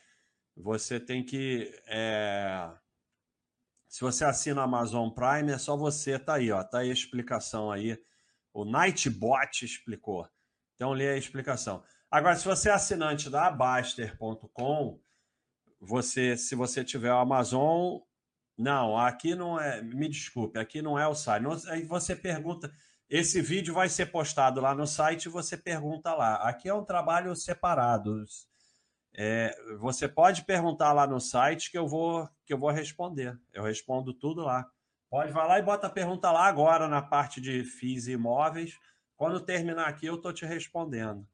você 0.56 0.98
tem 0.98 1.24
que. 1.24 1.72
É 1.86 2.68
se 3.88 4.02
você 4.02 4.24
assina 4.24 4.62
Amazon 4.62 5.08
Prime, 5.10 5.50
é 5.50 5.58
só 5.58 5.76
você, 5.76 6.18
tá 6.18 6.34
aí, 6.34 6.52
ó, 6.52 6.62
tá 6.62 6.80
aí 6.80 6.90
a 6.90 6.92
explicação 6.92 7.72
aí. 7.72 7.98
O 8.52 8.64
Nightbot 8.64 9.64
explicou. 9.64 10.28
Então 10.76 10.92
lê 10.92 11.08
a 11.08 11.16
explicação. 11.16 11.82
Agora, 12.10 12.36
se 12.36 12.44
você 12.44 12.68
é 12.68 12.72
assinante 12.72 13.30
da 13.30 13.50
Baster.com, 13.50 15.00
você, 15.80 16.36
se 16.36 16.54
você 16.54 16.84
tiver 16.84 17.12
o 17.12 17.18
Amazon, 17.18 17.98
não, 18.56 18.96
aqui 18.98 19.34
não 19.34 19.58
é, 19.58 19.80
me 19.82 20.08
desculpe, 20.08 20.58
aqui 20.58 20.82
não 20.82 20.98
é 20.98 21.06
o 21.06 21.14
site. 21.14 21.44
aí 21.68 21.84
você 21.84 22.14
pergunta, 22.16 22.70
esse 23.08 23.40
vídeo 23.40 23.72
vai 23.72 23.88
ser 23.88 24.06
postado 24.06 24.60
lá 24.60 24.74
no 24.74 24.86
site 24.86 25.26
e 25.26 25.30
você 25.30 25.56
pergunta 25.56 26.14
lá. 26.14 26.36
Aqui 26.48 26.68
é 26.68 26.74
um 26.74 26.84
trabalho 26.84 27.34
separado. 27.34 28.24
É, 29.20 29.52
você 29.80 30.06
pode 30.06 30.44
perguntar 30.44 30.92
lá 30.92 31.04
no 31.04 31.20
site 31.20 31.72
que 31.72 31.76
eu 31.76 31.88
vou 31.88 32.28
que 32.46 32.54
eu 32.54 32.58
vou 32.58 32.70
responder. 32.70 33.36
Eu 33.52 33.64
respondo 33.64 34.14
tudo 34.14 34.42
lá. 34.42 34.64
Pode 35.10 35.32
vai 35.32 35.48
lá 35.48 35.58
e 35.58 35.62
bota 35.62 35.88
a 35.88 35.90
pergunta 35.90 36.30
lá 36.30 36.46
agora 36.46 36.86
na 36.86 37.02
parte 37.02 37.40
de 37.40 37.64
FIIs 37.64 38.06
e 38.06 38.12
imóveis. 38.12 38.78
Quando 39.16 39.40
terminar 39.40 39.88
aqui, 39.88 40.06
eu 40.06 40.14
estou 40.14 40.32
te 40.32 40.46
respondendo. 40.46 41.26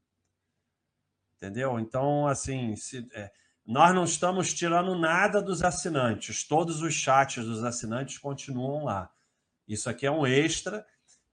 Entendeu? 1.35 1.79
Então, 1.79 2.25
assim, 2.25 2.75
se, 2.75 3.07
é, 3.13 3.31
nós 3.63 3.93
não 3.93 4.05
estamos 4.05 4.51
tirando 4.51 4.97
nada 4.97 5.39
dos 5.39 5.61
assinantes. 5.63 6.43
Todos 6.43 6.81
os 6.81 6.95
chats 6.95 7.45
dos 7.45 7.63
assinantes 7.63 8.17
continuam 8.17 8.85
lá. 8.85 9.11
Isso 9.67 9.87
aqui 9.91 10.07
é 10.07 10.11
um 10.11 10.25
extra 10.25 10.83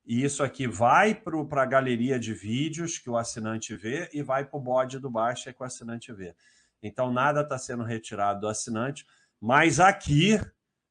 e 0.05 0.25
isso 0.25 0.43
aqui 0.43 0.67
vai 0.67 1.15
para 1.15 1.63
a 1.63 1.67
galeria 1.67 2.19
de 2.19 2.35
vídeos 2.35 2.99
que 2.99 3.09
o 3.09 3.17
assinante 3.17 3.77
vê 3.77 4.11
e 4.13 4.23
vai 4.23 4.45
para 4.45 4.59
o 4.59 4.63
bode 4.63 4.99
do 4.99 5.11
Baixa 5.11 5.53
que 5.53 5.63
o 5.63 5.67
assinante 5.67 6.13
vê. 6.13 6.35
Então, 6.83 7.13
nada 7.13 7.43
está 7.43 7.57
sendo 7.57 7.85
retirado 7.85 8.41
do 8.41 8.49
assinante, 8.49 9.07
mas 9.41 9.79
aqui 9.79 10.41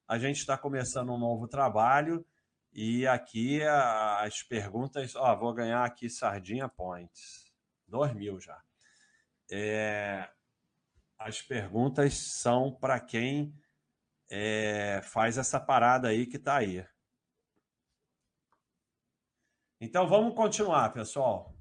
a 0.07 0.18
gente 0.18 0.38
está 0.38 0.57
começando 0.57 1.12
um 1.12 1.18
novo 1.18 1.47
trabalho 1.47 2.26
e 2.72 3.05
aqui 3.05 3.62
as 3.64 4.41
perguntas. 4.43 5.16
Ó, 5.16 5.36
vou 5.36 5.53
ganhar 5.53 5.84
aqui 5.84 6.09
Sardinha 6.09 6.70
Points. 6.70 7.51
Dois 7.86 8.14
mil 8.14 8.39
já. 8.39 8.62
É, 9.51 10.30
as 11.20 11.41
perguntas 11.41 12.14
são 12.14 12.72
para 12.72 12.99
quem 12.99 13.53
é, 14.30 15.01
faz 15.03 15.38
essa 15.38 15.59
parada 15.59 16.07
aí 16.07 16.26
que 16.26 16.38
está 16.38 16.55
aí. 16.55 16.86
Então 19.82 20.08
vamos 20.08 20.36
continuar, 20.36 20.94
pessoal. 20.94 21.54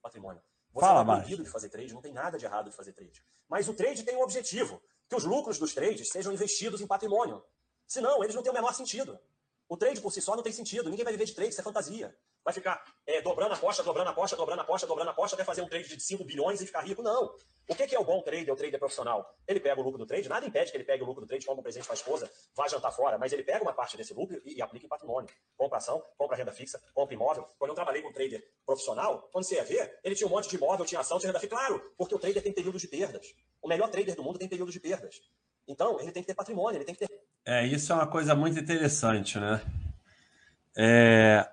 Patrimônio. 0.00 0.42
Você 0.72 0.86
Fala, 0.86 1.04
não 1.04 1.12
é 1.12 1.16
proibido 1.18 1.44
de 1.44 1.50
fazer 1.50 1.68
trade, 1.68 1.92
não 1.92 2.00
tem 2.00 2.14
nada 2.14 2.38
de 2.38 2.46
errado 2.46 2.70
de 2.70 2.76
fazer 2.76 2.94
trade. 2.94 3.22
Mas 3.46 3.68
o 3.68 3.74
trade 3.74 4.02
tem 4.02 4.16
um 4.16 4.22
objetivo, 4.22 4.82
que 5.06 5.14
os 5.14 5.24
lucros 5.24 5.58
dos 5.58 5.74
trades 5.74 6.08
sejam 6.08 6.32
investidos 6.32 6.80
em 6.80 6.86
patrimônio. 6.86 7.44
Senão, 7.86 8.24
eles 8.24 8.34
não 8.34 8.42
têm 8.42 8.50
o 8.50 8.54
menor 8.54 8.72
sentido. 8.72 9.20
O 9.68 9.76
trade 9.76 10.00
por 10.00 10.12
si 10.12 10.22
só 10.22 10.34
não 10.34 10.42
tem 10.42 10.52
sentido. 10.52 10.88
Ninguém 10.88 11.04
vai 11.04 11.12
viver 11.12 11.26
de 11.26 11.34
trade, 11.34 11.50
isso 11.50 11.60
é 11.60 11.64
fantasia 11.64 12.16
vai 12.44 12.54
ficar 12.54 12.82
é, 13.06 13.20
dobrando 13.20 13.52
a 13.52 13.56
aposta, 13.56 13.82
dobrando 13.82 14.08
a 14.08 14.12
aposta, 14.12 14.36
dobrando 14.36 14.60
a 14.60 14.64
aposta, 14.64 14.86
dobrando 14.86 15.10
a 15.10 15.12
aposta, 15.12 15.36
até 15.36 15.44
fazer 15.44 15.62
um 15.62 15.68
trade 15.68 15.88
de 15.96 16.02
5 16.02 16.24
bilhões 16.24 16.60
e 16.60 16.66
ficar 16.66 16.80
rico. 16.80 17.02
Não. 17.02 17.34
O 17.68 17.74
que, 17.74 17.86
que 17.86 17.94
é 17.94 18.00
o 18.00 18.04
bom 18.04 18.20
trader, 18.22 18.52
o 18.52 18.56
trader 18.56 18.78
profissional? 18.80 19.32
Ele 19.46 19.60
pega 19.60 19.80
o 19.80 19.84
lucro 19.84 19.98
do 19.98 20.06
trade, 20.06 20.28
nada 20.28 20.44
impede 20.44 20.72
que 20.72 20.76
ele 20.76 20.84
pegue 20.84 21.04
o 21.04 21.06
lucro 21.06 21.22
do 21.22 21.28
trade, 21.28 21.46
compra 21.46 21.60
um 21.60 21.62
presente 21.62 21.84
para 21.84 21.92
a 21.92 21.94
esposa, 21.94 22.30
vá 22.54 22.66
jantar 22.66 22.90
fora, 22.90 23.16
mas 23.16 23.32
ele 23.32 23.44
pega 23.44 23.62
uma 23.62 23.72
parte 23.72 23.96
desse 23.96 24.12
lucro 24.12 24.40
e, 24.44 24.56
e 24.56 24.62
aplica 24.62 24.86
em 24.86 24.88
patrimônio. 24.88 25.30
Compra 25.56 25.78
ação, 25.78 26.02
compra 26.18 26.36
renda 26.36 26.52
fixa, 26.52 26.82
compra 26.92 27.14
imóvel. 27.14 27.46
Quando 27.58 27.70
eu 27.70 27.74
trabalhei 27.74 28.02
com 28.02 28.12
trader 28.12 28.42
profissional, 28.66 29.28
quando 29.32 29.44
você 29.44 29.54
ia 29.56 29.64
ver, 29.64 30.00
ele 30.02 30.16
tinha 30.16 30.26
um 30.26 30.30
monte 30.30 30.48
de 30.48 30.56
imóvel, 30.56 30.84
tinha 30.84 31.00
ação, 31.00 31.18
tinha 31.18 31.28
renda 31.28 31.38
fixa. 31.38 31.54
Claro, 31.54 31.92
porque 31.96 32.14
o 32.14 32.18
trader 32.18 32.42
tem 32.42 32.52
períodos 32.52 32.82
de 32.82 32.88
perdas. 32.88 33.34
O 33.62 33.68
melhor 33.68 33.88
trader 33.88 34.16
do 34.16 34.24
mundo 34.24 34.38
tem 34.38 34.48
períodos 34.48 34.74
de 34.74 34.80
perdas. 34.80 35.20
Então, 35.68 36.00
ele 36.00 36.10
tem 36.10 36.22
que 36.22 36.26
ter 36.26 36.34
patrimônio, 36.34 36.78
ele 36.78 36.84
tem 36.84 36.94
que 36.94 37.06
ter. 37.06 37.20
É, 37.44 37.64
isso 37.64 37.92
é 37.92 37.94
uma 37.94 38.06
coisa 38.06 38.34
muito 38.34 38.58
interessante, 38.58 39.38
né? 39.38 39.60
É, 40.76 41.48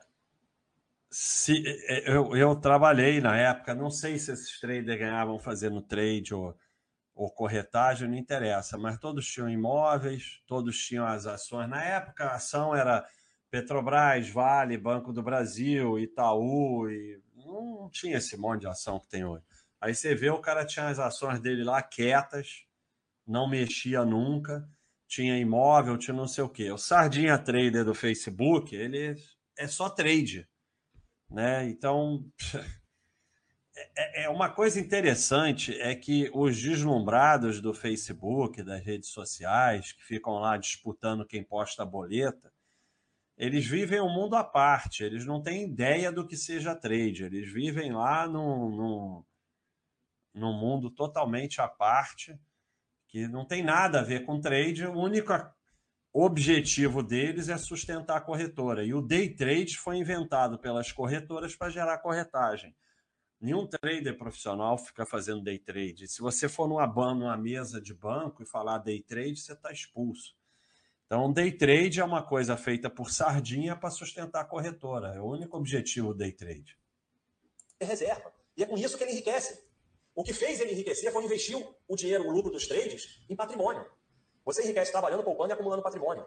se, 1.10 1.64
é, 1.88 2.12
eu, 2.12 2.36
eu 2.36 2.56
trabalhei 2.56 3.22
na 3.22 3.38
época, 3.38 3.74
não 3.74 3.90
sei 3.90 4.20
se 4.20 4.32
esses 4.32 4.60
traders 4.60 5.00
ganhavam 5.00 5.40
fazendo 5.40 5.82
trade 5.82 6.34
ou, 6.34 6.58
ou 7.16 7.32
corretagem, 7.32 8.08
não 8.08 8.18
interessa, 8.18 8.78
mas 8.78 9.00
todos 9.00 9.28
tinham 9.28 9.50
imóveis, 9.50 10.42
todos 10.46 10.78
tinham 10.78 11.06
as 11.06 11.26
ações. 11.26 11.70
Na 11.70 11.84
época, 11.84 12.26
a 12.26 12.36
ação 12.36 12.76
era 12.76 13.08
Petrobras, 13.50 14.30
Vale, 14.30 14.78
Banco 14.78 15.14
do 15.14 15.24
Brasil, 15.24 15.98
Itaú, 15.98 16.90
e 16.90 17.22
não 17.36 17.90
tinha 17.90 18.18
esse 18.18 18.36
monte 18.38 18.62
de 18.62 18.68
ação 18.68 19.00
que 19.00 19.08
tem 19.08 19.26
hoje. 19.26 19.44
Aí 19.80 19.96
você 19.96 20.14
vê, 20.14 20.30
o 20.30 20.42
cara 20.42 20.66
tinha 20.66 20.88
as 20.88 21.00
ações 21.00 21.40
dele 21.40 21.64
lá 21.64 21.82
quietas, 21.82 22.66
não 23.26 23.50
mexia 23.50 24.04
nunca, 24.04 24.68
tinha 25.08 25.38
imóvel, 25.40 25.98
tinha 25.98 26.16
não 26.16 26.28
sei 26.28 26.44
o 26.44 26.50
quê. 26.50 26.72
O 26.72 26.78
Sardinha 26.78 27.38
Trader 27.38 27.86
do 27.86 27.94
Facebook, 27.94 28.76
ele 28.76 29.16
é 29.58 29.68
só 29.68 29.90
trade 29.90 30.48
né? 31.30 31.68
Então, 31.70 32.26
é, 33.96 34.24
é 34.24 34.30
uma 34.30 34.50
coisa 34.50 34.80
interessante 34.80 35.80
é 35.80 35.96
que 35.96 36.30
os 36.34 36.60
deslumbrados 36.62 37.62
do 37.62 37.74
Facebook, 37.74 38.64
das 38.64 38.84
redes 38.84 39.10
sociais, 39.10 39.92
que 39.92 40.04
ficam 40.04 40.40
lá 40.40 40.58
disputando 40.58 41.26
quem 41.26 41.44
posta 41.44 41.84
a 41.84 41.86
boleta, 41.86 42.52
eles 43.38 43.66
vivem 43.68 44.02
um 44.02 44.12
mundo 44.12 44.36
à 44.36 44.44
parte, 44.44 45.04
eles 45.04 45.26
não 45.26 45.42
têm 45.42 45.64
ideia 45.64 46.12
do 46.12 46.26
que 46.26 46.36
seja 46.36 46.76
trade, 46.76 47.24
eles 47.24 47.52
vivem 47.52 47.92
lá 47.92 48.28
num, 48.28 48.70
num, 48.70 49.26
num 50.34 50.54
mundo 50.54 50.90
totalmente 50.90 51.62
à 51.62 51.68
parte, 51.68 52.38
que 53.08 53.28
não 53.28 53.46
tem 53.46 53.64
nada 53.64 54.00
a 54.00 54.04
ver 54.04 54.26
com 54.26 54.42
trade, 54.42 54.84
a 54.84 54.90
única 54.90 55.56
objetivo 56.14 57.04
deles 57.04 57.50
é 57.50 57.58
sustentar 57.58 58.18
a 58.18 58.22
corretora. 58.22 58.84
E 58.84 58.94
o 58.94 59.02
day 59.02 59.30
trade 59.30 59.78
foi 59.78 59.98
inventado 59.98 60.58
pelas 60.58 60.92
corretoras 60.92 61.56
para 61.56 61.70
gerar 61.70 61.98
corretagem. 62.00 62.76
Nenhum 63.40 63.68
trader 63.68 64.18
profissional 64.18 64.78
fica 64.78 65.06
fazendo 65.06 65.44
day 65.44 65.60
trade. 65.60 66.08
Se 66.08 66.22
você 66.22 66.50
for 66.50 66.68
numa, 66.68 66.88
numa 66.88 67.38
mesa 67.38 67.80
de 67.80 67.94
banco 67.94 68.42
e 68.42 68.46
falar 68.46 68.80
day 68.80 69.02
trade, 69.02 69.40
você 69.40 69.54
está 69.54 69.72
expulso. 69.72 70.36
Então, 71.06 71.32
day 71.32 71.52
trade 71.52 72.00
é 72.00 72.04
uma 72.04 72.24
coisa 72.24 72.58
feita 72.58 72.90
por 72.90 73.12
sardinha 73.12 73.76
para 73.76 73.92
sustentar 73.92 74.42
a 74.42 74.46
corretora. 74.46 75.16
É 75.16 75.22
o 75.22 75.26
único 75.26 75.56
objetivo 75.56 76.14
do 76.14 76.18
day 76.18 76.32
trade. 76.32 76.78
É 77.80 77.86
reserva. 77.86 78.34
E 78.58 78.64
é 78.64 78.66
com 78.66 78.76
isso 78.76 78.98
que 78.98 79.04
ele 79.04 79.12
enriquece. 79.12 79.64
O 80.16 80.24
que 80.24 80.34
fez 80.34 80.60
ele 80.60 80.72
enriquecer 80.72 81.14
foi 81.14 81.24
investir 81.24 81.56
o 81.88 81.96
dinheiro, 81.96 82.28
o 82.28 82.32
lucro 82.32 82.52
dos 82.52 82.66
trades, 82.66 83.22
em 83.30 83.36
patrimônio. 83.36 83.86
Você 84.48 84.64
enriquece 84.64 84.94
trabalhando, 84.94 85.24
poupando 85.24 85.52
e 85.52 85.54
acumulando 85.54 85.84
patrimônio. 85.84 86.26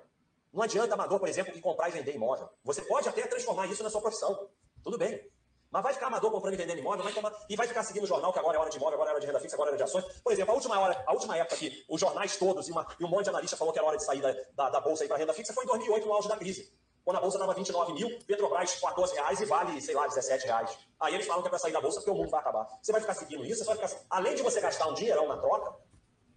Não 0.52 0.62
adianta 0.62 0.92
amador, 0.92 1.18
por 1.18 1.26
exemplo, 1.26 1.54
que 1.54 1.60
comprar 1.60 1.88
e 1.88 1.92
vender 1.92 2.14
imóvel. 2.14 2.50
Você 2.62 2.82
pode 2.82 3.08
até 3.08 3.26
transformar 3.26 3.66
isso 3.66 3.82
na 3.82 3.88
sua 3.88 4.02
profissão. 4.02 4.46
Tudo 4.84 4.98
bem. 4.98 5.26
Mas 5.70 5.82
vai 5.82 5.94
ficar 5.94 6.08
amador 6.08 6.30
comprando 6.30 6.52
e 6.52 6.56
vendendo 6.58 6.80
imóvel, 6.80 7.02
vai 7.02 7.14
tomar, 7.14 7.32
e 7.48 7.56
vai 7.56 7.66
ficar 7.66 7.82
seguindo 7.82 8.04
o 8.04 8.06
jornal, 8.06 8.30
que 8.30 8.38
agora 8.38 8.58
é 8.58 8.60
hora 8.60 8.68
de 8.68 8.76
imóvel, 8.76 8.96
agora 8.96 9.10
é 9.10 9.12
hora 9.12 9.20
de 9.20 9.26
renda 9.26 9.40
fixa, 9.40 9.56
agora 9.56 9.70
é 9.70 9.72
hora 9.72 9.78
de 9.78 9.84
ações. 9.84 10.04
Por 10.22 10.32
exemplo, 10.34 10.52
a 10.52 10.54
última, 10.54 10.78
hora, 10.78 11.02
a 11.06 11.12
última 11.14 11.34
época 11.38 11.56
que 11.56 11.82
os 11.88 11.98
jornais 11.98 12.36
todos 12.36 12.68
e, 12.68 12.72
uma, 12.72 12.86
e 12.98 13.04
um 13.04 13.08
monte 13.08 13.24
de 13.24 13.30
analista 13.30 13.56
falou 13.56 13.72
que 13.72 13.78
era 13.78 13.88
hora 13.88 13.96
de 13.96 14.04
sair 14.04 14.20
da, 14.20 14.36
da, 14.54 14.68
da 14.68 14.80
Bolsa 14.82 15.06
para 15.06 15.16
renda 15.16 15.32
fixa 15.32 15.54
foi 15.54 15.64
em 15.64 15.68
2008, 15.68 16.06
no 16.06 16.12
auge 16.12 16.28
da 16.28 16.36
crise. 16.36 16.70
Quando 17.02 17.16
a 17.16 17.20
Bolsa 17.20 17.38
estava 17.38 17.54
29 17.54 17.94
mil, 17.94 18.18
Petrobras 18.26 18.74
14 18.74 19.14
reais 19.14 19.40
e 19.40 19.46
vale, 19.46 19.80
sei 19.80 19.94
lá, 19.94 20.06
17 20.06 20.44
reais. 20.44 20.78
Aí 21.00 21.14
eles 21.14 21.26
falam 21.26 21.40
que 21.40 21.48
é 21.48 21.50
para 21.50 21.58
sair 21.58 21.72
da 21.72 21.80
Bolsa 21.80 22.00
porque 22.00 22.10
o 22.10 22.14
mundo 22.14 22.28
vai 22.28 22.40
acabar. 22.40 22.68
Você 22.82 22.92
vai 22.92 23.00
ficar 23.00 23.14
seguindo 23.14 23.46
isso, 23.46 23.64
você 23.64 23.74
vai 23.74 23.88
ficar... 23.88 24.02
além 24.10 24.34
de 24.34 24.42
você 24.42 24.60
gastar 24.60 24.88
um 24.88 24.94
dinheirão 24.94 25.26
na 25.26 25.38
troca, 25.38 25.74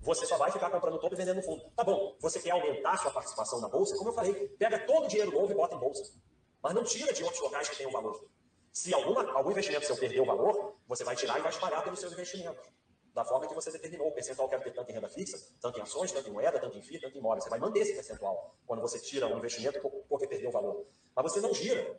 você 0.03 0.25
só 0.25 0.37
vai 0.37 0.51
ficar 0.51 0.69
comprando 0.69 0.99
topo 0.99 1.15
e 1.15 1.17
vendendo 1.17 1.41
fundo. 1.41 1.63
Tá 1.75 1.83
bom, 1.83 2.15
você 2.19 2.39
quer 2.39 2.51
aumentar 2.51 2.97
sua 2.97 3.09
participação 3.09 3.61
na 3.61 3.69
Bolsa? 3.69 3.95
Como 3.95 4.09
eu 4.09 4.13
falei, 4.13 4.49
pega 4.49 4.77
todo 4.79 5.05
o 5.05 5.07
dinheiro 5.07 5.31
novo 5.31 5.51
e 5.51 5.55
bota 5.55 5.75
em 5.75 5.79
Bolsa. 5.79 6.13
Mas 6.61 6.73
não 6.73 6.83
tira 6.83 7.13
de 7.13 7.23
outros 7.23 7.41
locais 7.41 7.69
que 7.69 7.77
tenham 7.77 7.91
valor. 7.91 8.27
Se 8.71 8.93
alguma, 8.93 9.31
algum 9.31 9.51
investimento 9.51 9.85
seu 9.85 9.95
perder 9.95 10.19
o 10.19 10.25
valor, 10.25 10.75
você 10.87 11.05
vai 11.05 11.15
tirar 11.15 11.39
e 11.39 11.41
vai 11.41 11.51
espalhar 11.51 11.81
pelos 11.83 11.99
seus 11.99 12.11
investimentos. 12.11 12.69
Da 13.13 13.23
forma 13.23 13.47
que 13.47 13.53
você 13.53 13.71
determinou. 13.71 14.07
O 14.07 14.11
percentual 14.11 14.49
quer 14.49 14.61
ter 14.61 14.73
tanto 14.73 14.89
em 14.89 14.93
renda 14.93 15.07
fixa, 15.07 15.37
tanto 15.61 15.79
em 15.79 15.81
ações, 15.81 16.11
tanto 16.11 16.29
em 16.29 16.33
moeda, 16.33 16.59
tanto 16.59 16.77
em 16.77 16.81
FII, 16.81 16.99
tanto 16.99 17.15
em 17.15 17.19
imóvel. 17.19 17.41
Você 17.41 17.49
vai 17.49 17.59
manter 17.59 17.79
esse 17.79 17.93
percentual 17.93 18.55
quando 18.65 18.81
você 18.81 18.99
tira 18.99 19.27
um 19.27 19.37
investimento 19.37 19.79
porque 20.09 20.27
perdeu 20.27 20.49
o 20.49 20.51
valor. 20.51 20.85
Mas 21.15 21.31
você 21.31 21.39
não 21.39 21.53
gira. 21.53 21.97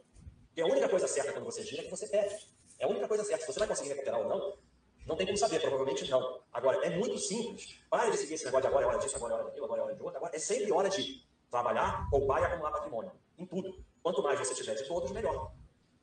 E 0.54 0.60
a 0.60 0.66
única 0.66 0.88
coisa 0.90 1.08
certa 1.08 1.32
quando 1.32 1.44
você 1.44 1.62
gira 1.62 1.82
é 1.82 1.84
que 1.84 1.90
você 1.90 2.06
perde. 2.06 2.52
É 2.78 2.84
a 2.84 2.88
única 2.88 3.08
coisa 3.08 3.24
certa. 3.24 3.46
Se 3.46 3.52
você 3.52 3.60
vai 3.60 3.68
conseguir 3.68 3.90
recuperar 3.90 4.20
ou 4.20 4.28
não, 4.28 4.58
não 5.06 5.16
tem 5.16 5.26
como 5.26 5.36
saber, 5.36 5.60
provavelmente 5.60 6.10
não. 6.10 6.40
Agora, 6.52 6.84
é 6.86 6.96
muito 6.96 7.18
simples. 7.18 7.78
Pare 7.90 8.10
de 8.10 8.16
seguir 8.16 8.34
esse 8.34 8.44
negócio 8.46 8.62
de 8.62 8.68
agora 8.68 8.84
é 8.84 8.88
hora 8.88 8.98
disso, 8.98 9.16
agora 9.16 9.34
é 9.34 9.36
hora 9.36 9.44
daquilo, 9.44 9.64
agora 9.66 9.80
é 9.80 9.84
hora 9.84 9.94
de 9.94 10.02
outro. 10.02 10.16
Agora 10.16 10.36
é 10.36 10.38
sempre 10.38 10.72
hora 10.72 10.88
de 10.88 11.22
trabalhar, 11.50 12.08
poupar 12.10 12.40
e 12.40 12.44
acumular 12.46 12.72
patrimônio. 12.72 13.12
Em 13.38 13.44
tudo. 13.44 13.84
Quanto 14.02 14.22
mais 14.22 14.38
você 14.38 14.54
tiver 14.54 14.74
de 14.74 14.84
todos, 14.86 15.10
melhor. 15.12 15.52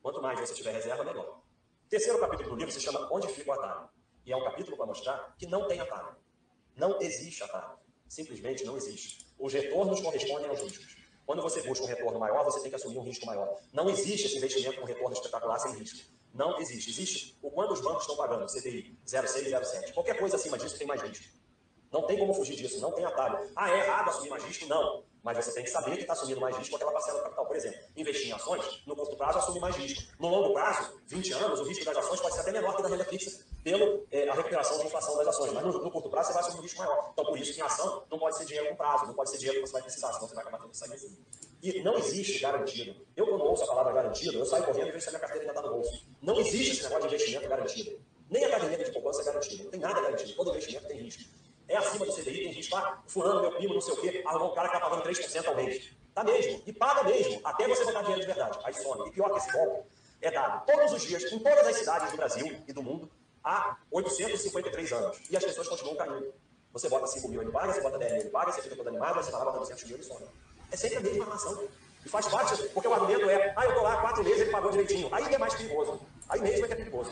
Quanto 0.02 0.22
mais 0.22 0.40
você 0.40 0.54
tiver 0.54 0.72
reserva, 0.72 1.04
melhor. 1.04 1.42
Terceiro 1.90 2.20
capítulo 2.20 2.52
do 2.52 2.56
livro 2.56 2.72
se 2.72 2.80
chama 2.80 3.08
Onde 3.12 3.28
Fica 3.28 3.50
o 3.50 3.54
Atalho. 3.54 3.90
E 4.26 4.32
é 4.32 4.38
um 4.38 4.44
capítulo 4.44 4.78
para 4.78 4.86
mostrar 4.86 5.36
que 5.38 5.48
não 5.48 5.68
tem 5.68 5.80
atalho. 5.80 6.16
Não 6.76 7.02
existe 7.02 7.44
atalho. 7.44 7.78
Simplesmente 8.08 8.64
não 8.64 8.78
existe. 8.78 9.26
Os 9.38 9.52
retornos 9.52 10.00
correspondem 10.00 10.48
aos 10.48 10.62
riscos. 10.62 11.01
Quando 11.26 11.42
você 11.42 11.62
busca 11.62 11.86
um 11.86 11.88
retorno 11.88 12.20
maior, 12.20 12.44
você 12.44 12.60
tem 12.62 12.70
que 12.70 12.76
assumir 12.76 12.98
um 12.98 13.04
risco 13.04 13.26
maior. 13.26 13.58
Não 13.72 13.90
existe 13.90 14.28
esse 14.28 14.38
investimento 14.38 14.80
com 14.80 14.86
retorno 14.86 15.14
espetacular 15.14 15.60
sem 15.60 15.74
risco. 15.78 16.10
Não 16.34 16.60
existe. 16.60 16.90
Existe 16.90 17.38
o 17.42 17.52
quanto 17.52 17.74
os 17.74 17.82
bancos 17.82 18.02
estão 18.02 18.16
pagando, 18.16 18.46
CDI 18.48 18.98
0,6 19.06 19.48
e 19.48 19.52
0,7. 19.52 19.94
Qualquer 19.94 20.18
coisa 20.18 20.36
acima 20.36 20.58
disso 20.58 20.78
tem 20.78 20.88
mais 20.88 21.02
risco. 21.02 21.26
Não 21.92 22.04
tem 22.04 22.18
como 22.18 22.34
fugir 22.34 22.56
disso, 22.56 22.80
não 22.80 22.94
tem 22.94 23.04
atalho. 23.04 23.52
Ah, 23.56 23.70
é 23.70 23.80
errado 23.80 24.10
assumir 24.10 24.30
mais 24.30 24.44
risco? 24.44 24.66
Não. 24.66 25.04
Mas 25.24 25.38
você 25.38 25.54
tem 25.54 25.64
que 25.64 25.70
saber 25.70 25.96
que 25.96 26.02
está 26.02 26.14
assumindo 26.14 26.42
mais 26.42 26.58
risco 26.58 26.76
aquela 26.76 26.92
parcela 26.92 27.20
do 27.20 27.24
capital. 27.24 27.46
Por 27.46 27.56
exemplo, 27.56 27.80
investir 27.96 28.30
em 28.30 28.32
ações, 28.32 28.84
no 28.88 28.96
curto 28.96 29.16
prazo, 29.16 29.38
assume 29.38 29.60
mais 29.60 29.76
risco. 29.76 30.04
No 30.20 30.30
longo 30.30 30.54
prazo, 30.54 31.00
20 31.08 31.34
anos, 31.34 31.60
o 31.60 31.64
risco 31.64 31.86
das 31.86 31.98
ações 31.98 32.20
pode 32.20 32.34
ser 32.34 32.42
até 32.42 32.52
menor 32.52 32.76
que 32.76 32.82
da 32.82 32.90
renda 32.90 33.06
fixa 33.06 33.46
pela 33.64 34.02
é, 34.12 34.28
a 34.28 34.34
recuperação 34.34 34.80
da 34.80 34.86
inflação 34.86 35.18
das 35.18 35.28
ações. 35.28 35.54
Mas 35.54 35.64
no, 35.64 35.74
no, 35.74 35.92
curto 35.92 36.10
prazo, 36.10 36.30
você 36.30 36.34
vai 36.34 36.42
assumir 36.44 36.60
um 36.60 36.64
risco 36.64 36.80
maior. 36.80 37.10
Então, 37.14 37.26
por 37.26 37.38
isso 37.38 37.54
que 37.54 37.60
em 37.60 37.64
ação 37.64 38.04
não 38.10 38.18
pode 38.18 38.38
ser 38.38 38.46
dinheiro 38.46 38.70
com 38.70 38.76
prazo, 38.76 39.06
não 39.06 39.14
pode 39.14 39.30
ser 39.30 39.38
dinheiro 39.38 39.62
que 39.62 39.68
você 39.68 39.74
vai 39.74 39.82
precisar, 39.84 40.14
senão 40.14 40.28
você 40.28 40.36
vai 40.36 40.44
acabar 40.44 40.58
tendo 40.58 40.72
que 40.72 40.78
sair 40.78 40.94
assim. 40.94 41.18
E 41.62 41.84
não 41.84 41.96
existe 41.98 42.40
garantido. 42.40 43.06
Eu, 43.16 43.28
quando 43.28 43.44
ouço 43.44 43.64
a 43.64 43.68
palavra 43.68 43.94
garantido, 43.94 44.40
eu 44.40 44.46
saio 44.46 44.64
correndo 44.64 44.88
e 44.88 44.92
vejo 44.92 45.04
se 45.04 45.10
a 45.10 45.12
minha 45.12 45.20
carteira 45.20 45.48
ainda 45.48 45.60
está 45.60 45.70
no 45.70 45.76
bolso. 45.76 46.08
Não 46.20 46.40
existe 46.40 46.72
esse 46.72 46.84
negócio 46.84 47.08
de 47.08 47.16
investimento 47.16 47.48
garantido. 47.48 48.02
Nem 48.28 48.46
a 48.46 48.50
caderneta 48.50 48.84
de 48.86 48.92
poupança 48.92 49.22
é 49.22 49.26
garantida. 49.26 49.64
Não 49.64 49.72
tem 49.72 49.80
nada 49.80 50.02
garantido. 50.02 50.34
Todo 50.34 50.50
investimento 50.50 50.88
tem 50.88 50.98
risco. 50.98 51.24
É 51.72 51.78
acima 51.78 52.06
do 52.06 52.12
CDI, 52.12 52.44
tem 52.44 52.52
risco. 52.52 52.76
Ah, 52.76 53.02
fulano, 53.08 53.42
meu 53.42 53.52
primo, 53.54 53.74
não 53.74 53.82
sei 53.82 53.94
o 53.94 53.98
quê, 53.98 54.22
arrumou 54.26 54.52
um 54.52 54.54
cara 54.54 54.68
que 54.68 54.76
está 54.76 54.90
pagando 54.90 55.08
3% 55.08 55.48
ao 55.48 55.56
mês. 55.56 55.92
Tá 56.14 56.22
mesmo. 56.22 56.62
E 56.66 56.74
paga 56.74 57.04
mesmo. 57.04 57.40
Até 57.46 57.66
você 57.66 57.86
botar 57.86 58.02
dinheiro 58.02 58.20
de 58.22 58.28
verdade. 58.28 58.60
Aí 58.66 58.74
some. 58.74 59.08
E 59.08 59.12
pior 59.12 59.32
que 59.32 59.38
esse 59.38 59.52
golpe 59.54 59.88
é 60.22 60.30
dado 60.30 60.66
todos 60.66 60.92
os 60.92 61.02
dias, 61.02 61.32
em 61.32 61.40
todas 61.40 61.66
as 61.66 61.78
cidades 61.78 62.12
do 62.12 62.18
Brasil 62.18 62.62
e 62.68 62.74
do 62.74 62.84
mundo, 62.84 63.10
há 63.42 63.78
853 63.90 64.92
anos. 64.92 65.18
E 65.30 65.38
as 65.38 65.44
pessoas 65.46 65.70
continuam 65.70 65.96
caindo. 65.96 66.34
Você 66.74 66.90
bota 66.90 67.08
5 67.08 67.28
mil, 67.30 67.42
ele 67.42 67.52
paga, 67.52 67.74
você 67.74 67.82
bota 67.82 67.98
10 67.98 68.12
mil, 68.12 68.22
ele 68.22 68.30
paga, 68.30 68.52
você 68.52 68.62
fica 68.62 68.76
todo 68.76 68.90
animado, 68.90 69.16
você 69.16 69.32
vai 69.32 69.40
lá, 69.40 69.46
bota 69.46 69.60
200 69.60 69.84
mil, 69.86 69.96
ele 69.96 70.04
some. 70.04 70.26
É 70.72 70.76
sempre 70.76 70.98
a 70.98 71.02
mesma 71.02 71.24
armação. 71.24 71.68
E 72.06 72.10
faz 72.10 72.28
parte, 72.28 72.64
porque 72.70 72.88
o 72.88 72.94
argumento 72.94 73.30
é, 73.30 73.54
ah, 73.56 73.66
eu 73.66 73.76
tô 73.76 73.82
lá 73.82 74.02
quatro 74.02 74.24
meses, 74.24 74.42
ele 74.42 74.52
pagou 74.52 74.72
direitinho. 74.72 75.08
Aí 75.12 75.34
é 75.34 75.38
mais 75.38 75.54
perigoso. 75.54 76.02
Aí 76.28 76.42
mesmo 76.42 76.66
é 76.66 76.68
que 76.68 76.74
é 76.74 76.78
perigoso. 76.78 77.12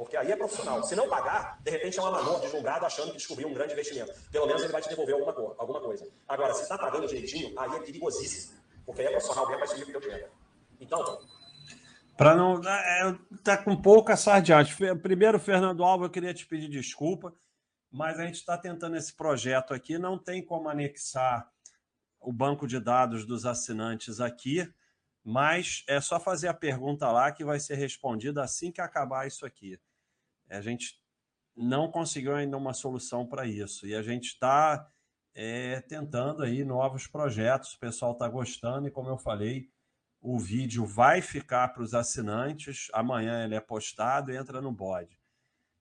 Porque 0.00 0.16
aí 0.16 0.32
é 0.32 0.36
profissional. 0.36 0.82
Se 0.82 0.96
não 0.96 1.10
pagar, 1.10 1.60
de 1.62 1.70
repente 1.70 1.98
é 1.98 2.02
um 2.02 2.06
amador 2.06 2.48
julgado 2.48 2.86
achando 2.86 3.10
que 3.10 3.18
descobriu 3.18 3.46
um 3.46 3.52
grande 3.52 3.74
investimento. 3.74 4.10
Pelo 4.32 4.46
menos 4.46 4.62
ele 4.62 4.72
vai 4.72 4.80
te 4.80 4.88
devolver 4.88 5.14
alguma, 5.14 5.34
coisa. 5.34 5.54
Alguma 5.58 5.78
coisa. 5.78 6.08
Agora, 6.26 6.54
se 6.54 6.62
está 6.62 6.78
pagando 6.78 7.06
direitinho, 7.06 7.52
aí 7.60 7.76
é 7.76 7.80
perigosíssimo. 7.80 8.58
Porque 8.86 9.02
aí 9.02 9.08
é 9.08 9.10
profissional 9.10 9.46
mesmo, 9.46 9.58
vai 9.58 9.68
seguir 9.68 9.82
o 9.82 9.86
que 9.88 9.96
eu 9.96 10.00
quero. 10.00 10.32
Então. 10.80 11.20
Para 12.16 12.34
não. 12.34 12.62
É, 12.66 13.18
tá 13.44 13.58
com 13.58 13.76
pouca 13.76 14.16
sardiagem. 14.16 14.74
Primeiro, 15.02 15.38
Fernando 15.38 15.84
Alves, 15.84 16.06
eu 16.06 16.10
queria 16.10 16.32
te 16.32 16.46
pedir 16.46 16.70
desculpa, 16.70 17.34
mas 17.90 18.18
a 18.18 18.24
gente 18.24 18.36
está 18.36 18.56
tentando 18.56 18.96
esse 18.96 19.14
projeto 19.14 19.74
aqui, 19.74 19.98
não 19.98 20.18
tem 20.18 20.42
como 20.42 20.70
anexar 20.70 21.46
o 22.18 22.32
banco 22.32 22.66
de 22.66 22.80
dados 22.80 23.26
dos 23.26 23.44
assinantes 23.44 24.18
aqui, 24.18 24.66
mas 25.22 25.84
é 25.86 26.00
só 26.00 26.18
fazer 26.18 26.48
a 26.48 26.54
pergunta 26.54 27.12
lá 27.12 27.30
que 27.30 27.44
vai 27.44 27.60
ser 27.60 27.74
respondida 27.74 28.42
assim 28.42 28.72
que 28.72 28.80
acabar 28.80 29.26
isso 29.26 29.44
aqui. 29.44 29.78
A 30.56 30.60
gente 30.60 31.00
não 31.56 31.90
conseguiu 31.90 32.34
ainda 32.34 32.56
uma 32.56 32.72
solução 32.72 33.26
para 33.26 33.46
isso 33.46 33.86
e 33.86 33.94
a 33.94 34.02
gente 34.02 34.26
está 34.26 34.88
é, 35.34 35.80
tentando 35.82 36.42
aí 36.42 36.64
novos 36.64 37.06
projetos. 37.06 37.74
O 37.74 37.78
pessoal 37.78 38.12
está 38.12 38.28
gostando 38.28 38.88
e, 38.88 38.90
como 38.90 39.08
eu 39.08 39.18
falei, 39.18 39.68
o 40.20 40.38
vídeo 40.38 40.84
vai 40.84 41.20
ficar 41.20 41.68
para 41.68 41.82
os 41.82 41.94
assinantes. 41.94 42.88
Amanhã 42.92 43.44
ele 43.44 43.54
é 43.54 43.60
postado 43.60 44.30
e 44.32 44.36
entra 44.36 44.60
no 44.60 44.72
bode. 44.72 45.18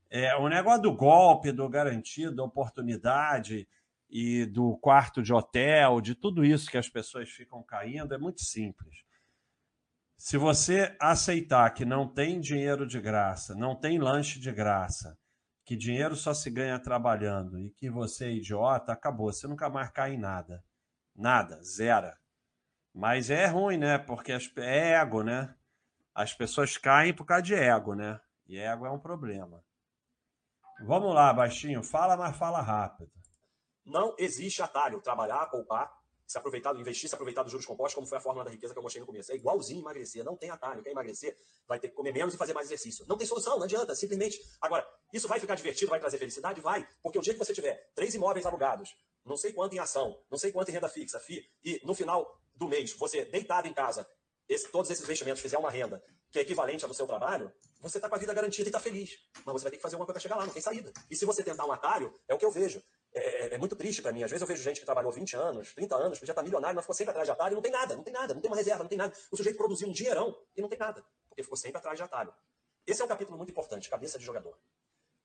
É, 0.09 0.35
o 0.35 0.47
negócio 0.47 0.81
do 0.81 0.93
golpe, 0.93 1.51
do 1.51 1.67
garantido, 1.69 2.35
da 2.35 2.43
oportunidade, 2.43 3.67
e 4.09 4.45
do 4.45 4.75
quarto 4.77 5.21
de 5.21 5.31
hotel, 5.31 6.01
de 6.01 6.15
tudo 6.15 6.43
isso 6.43 6.69
que 6.69 6.77
as 6.77 6.89
pessoas 6.89 7.29
ficam 7.29 7.61
caindo, 7.61 8.13
é 8.13 8.17
muito 8.17 8.41
simples. 8.43 9.03
Se 10.21 10.37
você 10.37 10.97
aceitar 10.99 11.73
que 11.73 11.85
não 11.85 12.05
tem 12.05 12.41
dinheiro 12.41 12.85
de 12.85 12.99
graça, 12.99 13.55
não 13.55 13.73
tem 13.73 13.97
lanche 13.97 14.37
de 14.37 14.51
graça, 14.51 15.17
que 15.63 15.77
dinheiro 15.77 16.13
só 16.13 16.33
se 16.33 16.49
ganha 16.49 16.77
trabalhando 16.77 17.57
e 17.57 17.69
que 17.69 17.89
você 17.89 18.25
é 18.25 18.31
idiota, 18.33 18.91
acabou. 18.91 19.31
Você 19.31 19.47
nunca 19.47 19.69
mais 19.69 19.89
cai 19.91 20.15
em 20.15 20.19
nada. 20.19 20.61
Nada, 21.15 21.63
zero. 21.63 22.11
Mas 22.93 23.29
é 23.29 23.45
ruim, 23.45 23.77
né? 23.77 23.97
Porque 23.97 24.33
é 24.57 24.91
ego, 24.95 25.23
né? 25.23 25.55
As 26.13 26.33
pessoas 26.33 26.77
caem 26.77 27.13
por 27.13 27.23
causa 27.23 27.43
de 27.43 27.55
ego, 27.55 27.95
né? 27.95 28.19
E 28.45 28.59
ego 28.59 28.85
é 28.85 28.91
um 28.91 28.99
problema. 28.99 29.63
Vamos 30.81 31.15
lá, 31.15 31.31
baixinho. 31.33 31.81
Fala, 31.81 32.17
mas 32.17 32.35
fala 32.35 32.61
rápido. 32.61 33.09
Não 33.85 34.13
existe 34.19 34.61
atalho. 34.61 34.99
Trabalhar, 34.99 35.45
poupar, 35.45 35.89
se 36.29 36.37
aproveitar, 36.37 36.75
investir, 36.75 37.09
se 37.09 37.15
aproveitar 37.15 37.41
dos 37.41 37.51
juros 37.51 37.65
compostos, 37.65 37.95
como 37.95 38.05
foi 38.05 38.19
a 38.19 38.21
fórmula 38.21 38.45
da 38.45 38.51
riqueza 38.51 38.71
que 38.71 38.77
eu 38.77 38.83
mostrei 38.83 38.99
no 38.99 39.07
começo. 39.07 39.31
É 39.31 39.35
igualzinho 39.35 39.81
emagrecer, 39.81 40.23
não 40.23 40.37
tem 40.37 40.51
atalho. 40.51 40.83
Quer 40.83 40.91
emagrecer, 40.91 41.35
vai 41.67 41.79
ter 41.79 41.89
que 41.89 41.95
comer 41.95 42.13
menos 42.13 42.35
e 42.35 42.37
fazer 42.37 42.53
mais 42.53 42.67
exercício. 42.67 43.03
Não 43.09 43.17
tem 43.17 43.25
solução, 43.25 43.57
não 43.57 43.63
adianta, 43.63 43.95
simplesmente. 43.95 44.39
Agora, 44.61 44.87
isso 45.11 45.27
vai 45.27 45.39
ficar 45.39 45.55
divertido, 45.55 45.89
vai 45.89 45.99
trazer 45.99 46.19
felicidade? 46.19 46.61
Vai. 46.61 46.87
Porque 47.01 47.17
o 47.17 47.21
dia 47.21 47.33
que 47.33 47.39
você 47.39 47.51
tiver 47.51 47.91
três 47.95 48.13
imóveis 48.13 48.45
alugados, 48.45 48.95
não 49.25 49.35
sei 49.35 49.51
quanto 49.51 49.73
em 49.73 49.79
ação, 49.79 50.21
não 50.29 50.37
sei 50.37 50.51
quanto 50.51 50.69
em 50.69 50.73
renda 50.73 50.87
fixa, 50.87 51.19
FI, 51.19 51.43
e 51.63 51.81
no 51.83 51.95
final 51.95 52.39
do 52.53 52.67
mês, 52.67 52.93
você 52.93 53.25
deitado 53.25 53.67
em 53.67 53.73
casa, 53.73 54.07
esse, 54.47 54.67
todos 54.67 54.91
esses 54.91 55.03
investimentos 55.03 55.41
fizer 55.41 55.57
uma 55.57 55.71
renda 55.71 56.03
que 56.31 56.37
é 56.37 56.43
equivalente 56.43 56.85
ao 56.85 56.93
seu 56.93 57.07
trabalho, 57.07 57.51
você 57.79 57.97
está 57.97 58.07
com 58.07 58.13
a 58.13 58.19
vida 58.19 58.33
garantida 58.35 58.67
e 58.67 58.69
está 58.69 58.79
feliz. 58.79 59.17
Mas 59.43 59.53
você 59.53 59.63
vai 59.63 59.71
ter 59.71 59.77
que 59.77 59.81
fazer 59.81 59.95
alguma 59.95 60.05
coisa 60.05 60.13
para 60.13 60.21
chegar 60.21 60.35
lá, 60.35 60.45
não 60.45 60.53
tem 60.53 60.61
saída. 60.61 60.93
E 61.09 61.15
se 61.15 61.25
você 61.25 61.43
tentar 61.43 61.65
um 61.65 61.71
atalho, 61.71 62.13
é 62.27 62.35
o 62.35 62.37
que 62.37 62.45
eu 62.45 62.51
vejo. 62.51 62.83
É, 63.19 63.47
é, 63.47 63.53
é 63.55 63.57
muito 63.57 63.75
triste 63.75 64.01
para 64.01 64.11
mim. 64.11 64.23
Às 64.23 64.31
vezes 64.31 64.41
eu 64.41 64.47
vejo 64.47 64.63
gente 64.63 64.79
que 64.79 64.85
trabalhou 64.85 65.11
20 65.11 65.35
anos, 65.35 65.73
30 65.73 65.95
anos, 65.95 66.19
já 66.19 66.31
está 66.31 66.41
milionário, 66.41 66.75
mas 66.75 66.83
ficou 66.83 66.95
sempre 66.95 67.11
atrás 67.11 67.27
de 67.27 67.31
atalho 67.31 67.53
e 67.53 67.55
não 67.55 67.61
tem 67.61 67.71
nada, 67.71 67.95
não 67.95 68.03
tem 68.03 68.13
nada, 68.13 68.33
não 68.33 68.41
tem 68.41 68.49
uma 68.49 68.57
reserva, 68.57 68.83
não 68.83 68.89
tem 68.89 68.97
nada. 68.97 69.13
O 69.31 69.37
sujeito 69.37 69.57
produziu 69.57 69.87
um 69.87 69.91
dinheirão 69.91 70.37
e 70.55 70.61
não 70.61 70.69
tem 70.69 70.79
nada, 70.79 71.03
porque 71.27 71.43
ficou 71.43 71.57
sempre 71.57 71.77
atrás 71.77 71.97
de 71.97 72.03
atalho. 72.03 72.33
Esse 72.87 73.01
é 73.01 73.05
um 73.05 73.07
capítulo 73.07 73.37
muito 73.37 73.51
importante, 73.51 73.89
cabeça 73.89 74.17
de 74.17 74.25
jogador. 74.25 74.57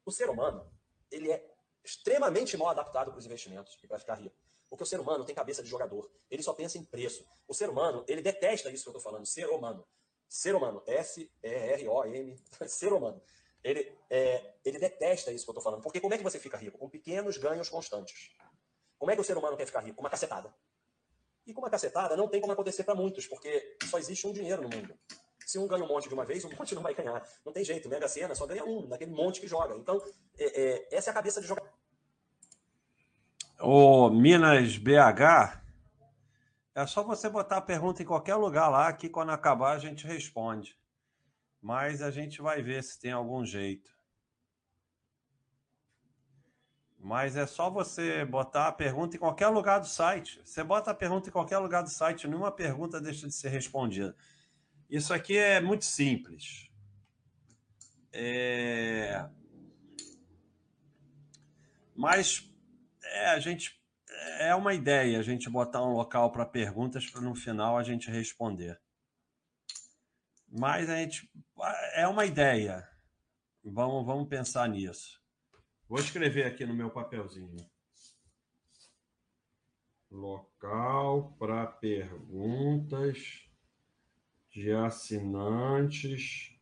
O 0.05 0.11
ser 0.11 0.29
humano, 0.29 0.71
ele 1.11 1.31
é 1.31 1.55
extremamente 1.85 2.57
mal 2.57 2.71
adaptado 2.71 3.11
para 3.11 3.19
os 3.19 3.27
investimentos 3.27 3.79
e 3.83 3.87
para 3.87 3.99
ficar 3.99 4.15
rico. 4.15 4.37
Porque 4.69 4.83
o 4.83 4.87
ser 4.87 4.99
humano 4.99 5.25
tem 5.25 5.35
cabeça 5.35 5.63
de 5.63 5.69
jogador. 5.69 6.11
Ele 6.31 6.43
só 6.43 6.53
pensa 6.53 6.79
em 6.79 6.85
preço. 6.85 7.25
O 7.47 7.55
ser 7.55 7.71
humano, 7.71 8.05
ele 8.09 8.21
detesta 8.21 8.71
isso 8.71 8.85
que 8.85 8.89
eu 8.89 8.99
estou 8.99 9.03
falando, 9.03 9.25
ser 9.25 9.49
humano. 9.49 9.87
Ser 10.29 10.55
humano, 10.55 10.83
S-E-R-O-M, 10.87 12.43
ser 12.67 12.93
humano. 12.93 13.23
Ele, 13.65 13.97
é, 14.11 14.55
ele 14.63 14.79
detesta 14.79 15.33
isso 15.33 15.45
que 15.45 15.51
eu 15.51 15.53
estou 15.53 15.63
falando. 15.63 15.83
Porque 15.83 16.01
como 16.01 16.13
é 16.13 16.19
que 16.19 16.23
você 16.23 16.39
fica 16.39 16.59
rico? 16.59 16.79
Com 16.79 16.89
pequenos 16.89 17.39
ganhos 17.39 17.71
constantes. 17.71 18.31
Como 18.99 19.11
é 19.11 19.15
que 19.15 19.21
o 19.23 19.25
ser 19.25 19.39
humano 19.39 19.57
quer 19.57 19.65
ficar 19.65 19.81
rico? 19.81 19.97
Com 19.97 20.03
uma 20.03 20.11
cacetada. 20.11 20.55
E 21.47 21.53
com 21.55 21.63
uma 21.63 21.71
cacetada 21.71 22.17
não 22.17 22.29
tem 22.29 22.41
como 22.41 22.53
acontecer 22.53 22.85
para 22.85 22.95
muitos, 22.95 23.27
porque 23.27 23.77
só 23.85 23.99
existe 23.99 24.27
um 24.27 24.33
dinheiro 24.33 24.63
no 24.63 24.69
mundo. 24.69 24.95
Se 25.47 25.59
um 25.59 25.67
ganha 25.67 25.85
um 25.85 25.89
monte 25.89 26.09
de 26.09 26.15
uma 26.15 26.25
vez, 26.25 26.45
um 26.45 26.51
monte 26.57 26.75
não 26.75 26.83
vai 26.83 26.95
ganhar. 26.95 27.27
Não 27.45 27.53
tem 27.53 27.65
jeito. 27.65 27.89
Mega 27.89 28.07
Sena 28.07 28.35
só 28.35 28.47
ganha 28.47 28.65
um, 28.65 28.87
daquele 28.87 29.13
monte 29.13 29.41
que 29.41 29.49
joga. 29.49 29.75
Então, 29.75 30.01
é, 30.39 30.45
é, 30.45 30.89
essa 30.97 31.09
é 31.09 31.13
a 31.13 31.15
cabeça 31.15 31.41
de 31.41 31.47
jogar. 31.47 31.65
O 33.61 34.11
Minas 34.11 34.77
BH, 34.77 35.63
é 36.75 36.87
só 36.87 37.03
você 37.03 37.31
botar 37.31 37.59
a 37.59 37.63
pergunta 37.63 38.03
em 38.03 38.07
qualquer 38.07 38.35
lugar 38.35 38.69
lá, 38.69 38.93
que 38.93 39.09
quando 39.09 39.31
acabar 39.31 39.73
a 39.73 39.79
gente 39.79 40.07
responde. 40.07 40.77
Mas 41.65 42.03
a 42.03 42.11
gente 42.11 42.43
vai 42.43 42.63
ver 42.63 42.85
se 42.85 43.01
tem 43.01 43.11
algum 43.11 43.43
jeito. 43.43 43.91
Mas 46.99 47.37
é 47.37 47.47
só 47.47 47.71
você 47.71 48.23
botar 48.23 48.69
a 48.69 48.73
pergunta 48.73 49.17
em 49.17 49.19
qualquer 49.19 49.49
lugar 49.49 49.79
do 49.81 49.87
site. 49.87 50.43
Você 50.45 50.63
bota 50.63 50.91
a 50.91 50.95
pergunta 50.95 51.31
em 51.31 51.33
qualquer 51.33 51.57
lugar 51.57 51.83
do 51.83 51.89
site, 51.89 52.29
nenhuma 52.29 52.53
pergunta 52.53 53.01
deixa 53.01 53.27
de 53.27 53.33
ser 53.33 53.49
respondida. 53.49 54.15
Isso 54.91 55.15
aqui 55.15 55.39
é 55.39 55.59
muito 55.59 55.87
simples. 55.87 56.69
É... 58.13 59.27
Mas 61.97 62.47
é, 63.03 63.31
a 63.31 63.39
gente 63.39 63.83
é 64.39 64.55
uma 64.55 64.75
ideia 64.75 65.19
a 65.19 65.23
gente 65.23 65.49
botar 65.49 65.83
um 65.83 65.95
local 65.95 66.31
para 66.31 66.45
perguntas 66.45 67.07
para 67.07 67.23
no 67.23 67.35
final 67.35 67.79
a 67.79 67.83
gente 67.83 68.11
responder. 68.11 68.79
Mas 70.57 70.89
a 70.89 70.97
gente 70.99 71.29
é 71.95 72.07
uma 72.07 72.25
ideia. 72.25 72.89
Vamos, 73.65 74.07
vamos 74.07 74.29
pensar 74.29 74.69
nisso. 74.69 75.21
Vou 75.89 75.99
escrever 75.99 76.47
aqui 76.47 76.65
no 76.65 76.73
meu 76.73 76.91
papelzinho. 76.91 77.69
Local 80.09 81.33
para 81.41 81.67
perguntas 81.67 83.51
de 84.49 84.71
assinantes 84.71 86.57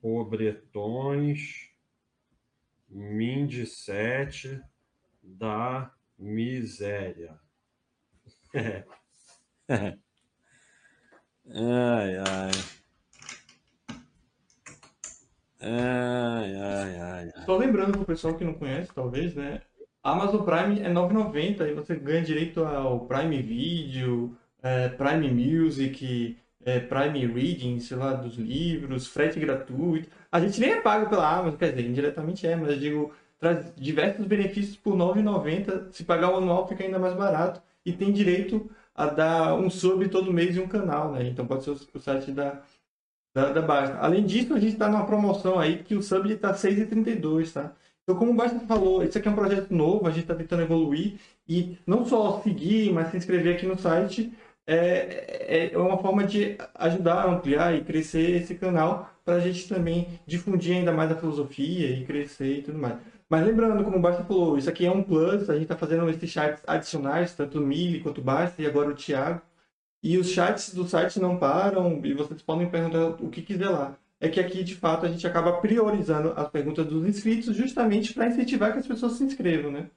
pobretões 0.00 1.70
Mind 2.88 3.64
7 3.64 4.60
da 5.22 5.94
miséria. 6.18 7.38
ai, 11.54 12.16
ai. 12.16 12.50
Ai, 15.60 16.54
ai, 16.54 17.00
ai, 17.00 17.32
Só 17.44 17.56
lembrando 17.56 17.92
para 17.92 18.02
o 18.02 18.06
pessoal 18.06 18.34
que 18.34 18.44
não 18.44 18.54
conhece, 18.54 18.92
talvez, 18.94 19.34
né? 19.34 19.60
Amazon 20.02 20.42
Prime 20.42 20.80
é 20.80 20.88
9,90 20.88 21.68
e 21.68 21.74
você 21.74 21.96
ganha 21.96 22.22
direito 22.22 22.64
ao 22.64 23.06
Prime 23.06 23.42
Video, 23.42 24.36
é, 24.62 24.88
Prime 24.88 25.30
Music, 25.30 26.38
é, 26.64 26.78
Prime 26.80 27.26
Reading, 27.26 27.80
sei 27.80 27.96
lá, 27.96 28.12
dos 28.12 28.36
livros, 28.36 29.06
frete 29.08 29.40
gratuito. 29.40 30.08
A 30.30 30.40
gente 30.40 30.60
nem 30.60 30.72
é 30.72 30.80
pago 30.80 31.10
pela 31.10 31.28
Amazon, 31.28 31.58
quer 31.58 31.70
dizer, 31.70 31.88
indiretamente 31.88 32.46
é, 32.46 32.54
mas 32.54 32.70
eu 32.70 32.78
digo, 32.78 33.12
traz 33.38 33.72
diversos 33.76 34.26
benefícios 34.26 34.76
por 34.76 34.92
R$ 34.92 35.22
9,90. 35.22 35.92
Se 35.92 36.04
pagar 36.04 36.32
o 36.32 36.36
anual 36.36 36.68
fica 36.68 36.84
ainda 36.84 36.98
mais 36.98 37.14
barato 37.14 37.60
e 37.84 37.92
tem 37.92 38.12
direito 38.12 38.70
a 38.98 39.06
dar 39.06 39.54
um 39.54 39.70
sub 39.70 40.08
todo 40.08 40.32
mês 40.32 40.56
e 40.56 40.60
um 40.60 40.66
canal, 40.66 41.12
né? 41.12 41.28
Então 41.28 41.46
pode 41.46 41.62
ser 41.62 41.70
o 41.70 42.00
site 42.00 42.32
da, 42.32 42.60
da, 43.32 43.52
da 43.52 43.62
Basta. 43.62 43.96
Além 43.98 44.26
disso, 44.26 44.52
a 44.52 44.58
gente 44.58 44.72
está 44.72 44.88
numa 44.88 45.06
promoção 45.06 45.56
aí 45.56 45.84
que 45.84 45.94
o 45.94 46.02
sub 46.02 46.28
está 46.32 46.48
R$ 46.48 46.54
6,32, 46.54 47.52
tá? 47.52 47.72
Então, 48.02 48.16
como 48.18 48.32
o 48.32 48.34
Basta 48.34 48.58
falou, 48.60 49.04
isso 49.04 49.16
aqui 49.16 49.28
é 49.28 49.30
um 49.30 49.36
projeto 49.36 49.72
novo, 49.72 50.08
a 50.08 50.10
gente 50.10 50.22
está 50.22 50.34
tentando 50.34 50.62
evoluir 50.62 51.20
e 51.46 51.78
não 51.86 52.04
só 52.04 52.40
seguir, 52.42 52.92
mas 52.92 53.10
se 53.12 53.18
inscrever 53.18 53.54
aqui 53.54 53.66
no 53.66 53.78
site 53.78 54.32
é, 54.66 55.70
é 55.72 55.78
uma 55.78 55.98
forma 55.98 56.24
de 56.24 56.56
ajudar 56.74 57.22
a 57.22 57.30
ampliar 57.30 57.76
e 57.76 57.84
crescer 57.84 58.42
esse 58.42 58.56
canal 58.56 59.10
para 59.24 59.36
a 59.36 59.40
gente 59.40 59.68
também 59.68 60.08
difundir 60.26 60.76
ainda 60.76 60.90
mais 60.90 61.12
a 61.12 61.16
filosofia 61.16 61.90
e 61.90 62.04
crescer 62.04 62.58
e 62.58 62.62
tudo 62.62 62.78
mais. 62.78 62.98
Mas 63.28 63.44
lembrando, 63.46 63.84
como 63.84 63.98
o 63.98 64.00
Basta 64.00 64.24
falou, 64.24 64.56
isso 64.56 64.70
aqui 64.70 64.86
é 64.86 64.90
um 64.90 65.02
plus, 65.02 65.50
a 65.50 65.54
gente 65.54 65.64
está 65.64 65.76
fazendo 65.76 66.08
esses 66.08 66.30
chats 66.30 66.62
adicionais, 66.66 67.34
tanto 67.34 67.58
o 67.58 67.60
Mili 67.60 68.02
quanto 68.02 68.20
o 68.20 68.24
Basta 68.24 68.62
e 68.62 68.66
agora 68.66 68.88
o 68.90 68.94
Thiago. 68.94 69.42
E 70.02 70.16
os 70.16 70.30
chats 70.30 70.72
do 70.72 70.88
site 70.88 71.20
não 71.20 71.38
param 71.38 72.04
e 72.04 72.14
vocês 72.14 72.40
podem 72.40 72.70
perguntar 72.70 73.22
o 73.22 73.30
que 73.30 73.42
quiser 73.42 73.68
lá. 73.68 73.98
É 74.20 74.28
que 74.28 74.40
aqui, 74.40 74.64
de 74.64 74.74
fato, 74.74 75.04
a 75.04 75.08
gente 75.08 75.26
acaba 75.26 75.60
priorizando 75.60 76.32
as 76.32 76.48
perguntas 76.48 76.86
dos 76.86 77.06
inscritos 77.06 77.54
justamente 77.54 78.14
para 78.14 78.28
incentivar 78.28 78.72
que 78.72 78.78
as 78.78 78.86
pessoas 78.86 79.12
se 79.12 79.24
inscrevam, 79.24 79.70
né? 79.70 79.90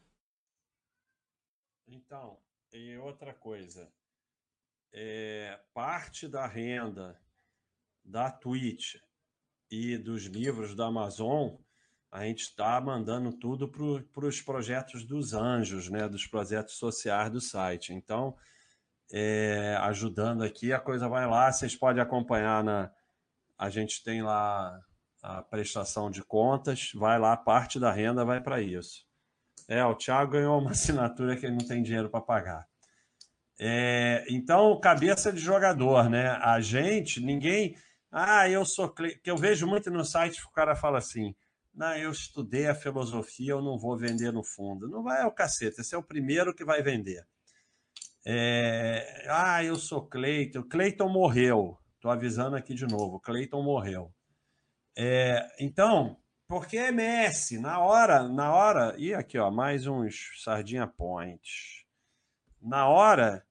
Então, 1.87 2.37
e 2.73 2.97
outra 2.97 3.33
coisa, 3.33 3.87
é, 4.91 5.59
parte 5.73 6.27
da 6.27 6.45
renda 6.45 7.19
da 8.03 8.29
Twitch 8.29 8.95
e 9.69 9.97
dos 9.97 10.25
livros 10.25 10.75
da 10.75 10.87
Amazon, 10.87 11.55
a 12.11 12.25
gente 12.25 12.41
está 12.41 12.79
mandando 12.81 13.31
tudo 13.31 13.69
para 13.69 14.25
os 14.25 14.41
projetos 14.41 15.05
dos 15.05 15.33
anjos, 15.33 15.89
né, 15.89 16.09
dos 16.09 16.27
projetos 16.27 16.75
sociais 16.75 17.31
do 17.31 17.39
site. 17.39 17.93
Então, 17.93 18.35
é, 19.13 19.77
ajudando 19.81 20.43
aqui, 20.43 20.73
a 20.73 20.79
coisa 20.79 21.07
vai 21.07 21.25
lá, 21.25 21.51
vocês 21.51 21.75
podem 21.75 22.03
acompanhar 22.03 22.63
na. 22.63 22.91
A 23.57 23.69
gente 23.69 24.03
tem 24.03 24.21
lá 24.21 24.77
a 25.21 25.41
prestação 25.41 26.11
de 26.11 26.23
contas, 26.23 26.91
vai 26.95 27.17
lá, 27.17 27.37
parte 27.37 27.79
da 27.79 27.91
renda 27.91 28.25
vai 28.25 28.41
para 28.41 28.61
isso. 28.61 29.05
É, 29.67 29.85
o 29.85 29.95
Thiago 29.95 30.33
ganhou 30.33 30.59
uma 30.59 30.71
assinatura 30.71 31.37
que 31.37 31.45
ele 31.45 31.55
não 31.55 31.65
tem 31.65 31.81
dinheiro 31.81 32.09
para 32.09 32.19
pagar. 32.19 32.67
É, 33.57 34.25
então, 34.29 34.77
cabeça 34.81 35.31
de 35.31 35.39
jogador, 35.39 36.09
né? 36.09 36.29
A 36.41 36.59
gente, 36.59 37.21
ninguém. 37.21 37.77
Ah, 38.11 38.49
eu 38.49 38.65
sou. 38.65 38.89
Que 38.89 39.19
eu 39.23 39.37
vejo 39.37 39.65
muito 39.65 39.89
no 39.89 40.03
site 40.03 40.43
o 40.43 40.51
cara 40.51 40.75
fala 40.75 40.97
assim: 40.97 41.35
não, 41.73 41.95
eu 41.95 42.11
estudei 42.11 42.67
a 42.67 42.75
filosofia, 42.75 43.51
eu 43.51 43.61
não 43.61 43.77
vou 43.77 43.97
vender 43.97 44.31
no 44.31 44.43
fundo. 44.43 44.89
Não 44.89 45.03
vai 45.03 45.21
ao 45.21 45.31
cacete, 45.31 45.81
esse 45.81 45.95
é 45.95 45.97
o 45.97 46.03
primeiro 46.03 46.53
que 46.53 46.65
vai 46.65 46.81
vender. 46.81 47.25
É, 48.25 49.25
ah, 49.29 49.63
eu 49.63 49.75
sou 49.75 50.07
Cleiton. 50.07 50.63
Cleiton 50.63 51.09
morreu. 51.09 51.77
Estou 51.95 52.11
avisando 52.11 52.55
aqui 52.55 52.73
de 52.73 52.85
novo: 52.85 53.19
Cleiton 53.19 53.63
morreu. 53.63 54.13
É, 54.97 55.47
então, 55.59 56.17
porque 56.47 56.77
é 56.77 56.91
Messi, 56.91 57.57
na 57.59 57.79
hora, 57.79 58.27
na 58.27 58.53
hora. 58.53 58.95
E 58.97 59.13
aqui, 59.13 59.37
ó, 59.37 59.49
mais 59.49 59.87
uns 59.87 60.31
Sardinha 60.43 60.85
Point. 60.85 61.87
Na 62.61 62.87
hora, 62.87 63.45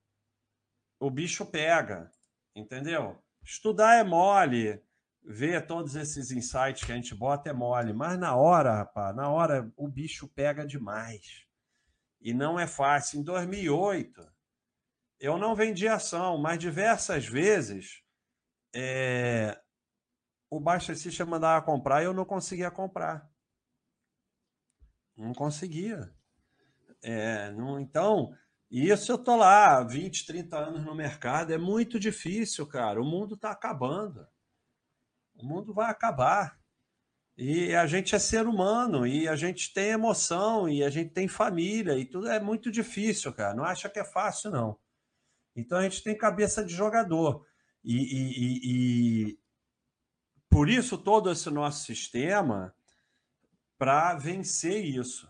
o 1.01 1.11
bicho 1.11 1.47
pega, 1.47 2.11
entendeu? 2.55 3.19
Estudar 3.43 3.97
é 3.97 4.05
mole, 4.05 4.81
ver 5.23 5.67
todos 5.67 5.95
esses 5.97 6.31
insights 6.31 6.85
que 6.85 6.93
a 6.93 6.95
gente 6.95 7.15
bota 7.15 7.51
é 7.51 7.53
mole, 7.53 7.93
mas 7.93 8.19
na 8.19 8.35
hora, 8.35 8.75
rapaz, 8.75 9.15
na 9.15 9.29
hora 9.29 9.71
o 9.77 9.89
bicho 9.89 10.29
pega 10.29 10.67
demais. 10.67 11.47
E 12.21 12.35
não 12.35 12.59
é 12.59 12.67
fácil. 12.67 13.21
Em 13.21 13.23
2008, 13.23 14.27
eu 15.19 15.39
não 15.39 15.55
vendi 15.55 15.87
ação, 15.87 16.39
mas 16.39 16.59
diversas 16.59 17.27
vezes 17.27 18.03
é, 18.75 19.61
o 20.51 20.61
baixista 20.61 21.25
mandava 21.25 21.65
comprar 21.65 22.03
e 22.03 22.07
eu 22.07 22.15
não 22.15 22.25
conseguia 22.25 22.71
comprar. 22.71 23.31
Não 25.17 25.33
conseguia. 25.33 26.13
É, 27.03 27.51
não, 27.53 27.79
então, 27.79 28.35
isso 28.71 29.13
eu 29.13 29.19
tô 29.19 29.37
lá, 29.37 29.83
20, 29.83 30.27
30 30.27 30.57
anos 30.57 30.85
no 30.85 30.95
mercado, 30.95 31.53
é 31.53 31.59
muito 31.59 31.99
difícil, 31.99 32.67
cara. 32.67 33.01
O 33.01 33.05
mundo 33.05 33.35
está 33.35 33.51
acabando. 33.51 34.27
O 35.41 35.47
mundo 35.47 35.73
vai 35.73 35.91
acabar. 35.91 36.59
E 37.37 37.75
a 37.75 37.87
gente 37.87 38.15
é 38.15 38.19
ser 38.19 38.47
humano, 38.47 39.07
e 39.07 39.27
a 39.27 39.35
gente 39.35 39.73
tem 39.73 39.91
emoção, 39.91 40.69
e 40.69 40.85
a 40.85 40.91
gente 40.91 41.13
tem 41.13 41.27
família, 41.27 41.99
e 41.99 42.05
tudo 42.05 42.29
é 42.29 42.39
muito 42.39 42.71
difícil, 42.71 43.33
cara. 43.33 43.55
Não 43.55 43.65
acha 43.65 43.89
que 43.89 43.99
é 43.99 44.05
fácil, 44.05 44.51
não. 44.51 44.79
Então 45.57 45.79
a 45.79 45.83
gente 45.83 46.03
tem 46.03 46.17
cabeça 46.17 46.65
de 46.65 46.75
jogador. 46.75 47.47
E, 47.83 47.97
e, 47.97 48.33
e, 48.39 48.61
e 49.31 49.39
por 50.51 50.69
isso 50.69 50.99
todo 50.99 51.31
esse 51.31 51.49
nosso 51.49 51.85
sistema 51.87 52.75
para 53.79 54.15
vencer 54.17 54.85
isso 54.85 55.27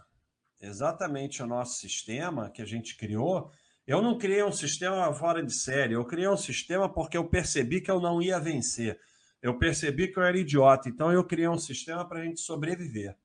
exatamente 0.61 1.43
o 1.43 1.47
nosso 1.47 1.79
sistema 1.79 2.51
que 2.51 2.61
a 2.61 2.67
gente 2.67 2.97
criou. 2.97 3.51
Eu 3.87 4.03
não 4.03 4.19
criei 4.19 4.43
um 4.45 4.53
sistema 4.53 5.13
fora 5.15 5.43
de 5.43 5.53
série, 5.53 5.95
eu 5.95 6.05
criei 6.05 6.29
um 6.29 6.37
sistema 6.37 6.93
porque 6.93 7.17
eu 7.17 7.29
percebi 7.29 7.81
que 7.81 7.91
eu 7.91 8.01
não 8.01 8.21
ia 8.21 8.39
vencer. 8.39 9.01
Eu 9.43 9.59
percebi 9.59 10.09
que 10.09 10.19
eu 10.19 10.23
era 10.23 10.37
idiota, 10.37 10.89
então 10.89 11.11
eu 11.13 11.25
criei 11.25 11.49
um 11.49 11.59
sistema 11.59 12.07
para 12.07 12.21
a 12.21 12.25
gente 12.25 12.41
sobreviver. 12.41 13.17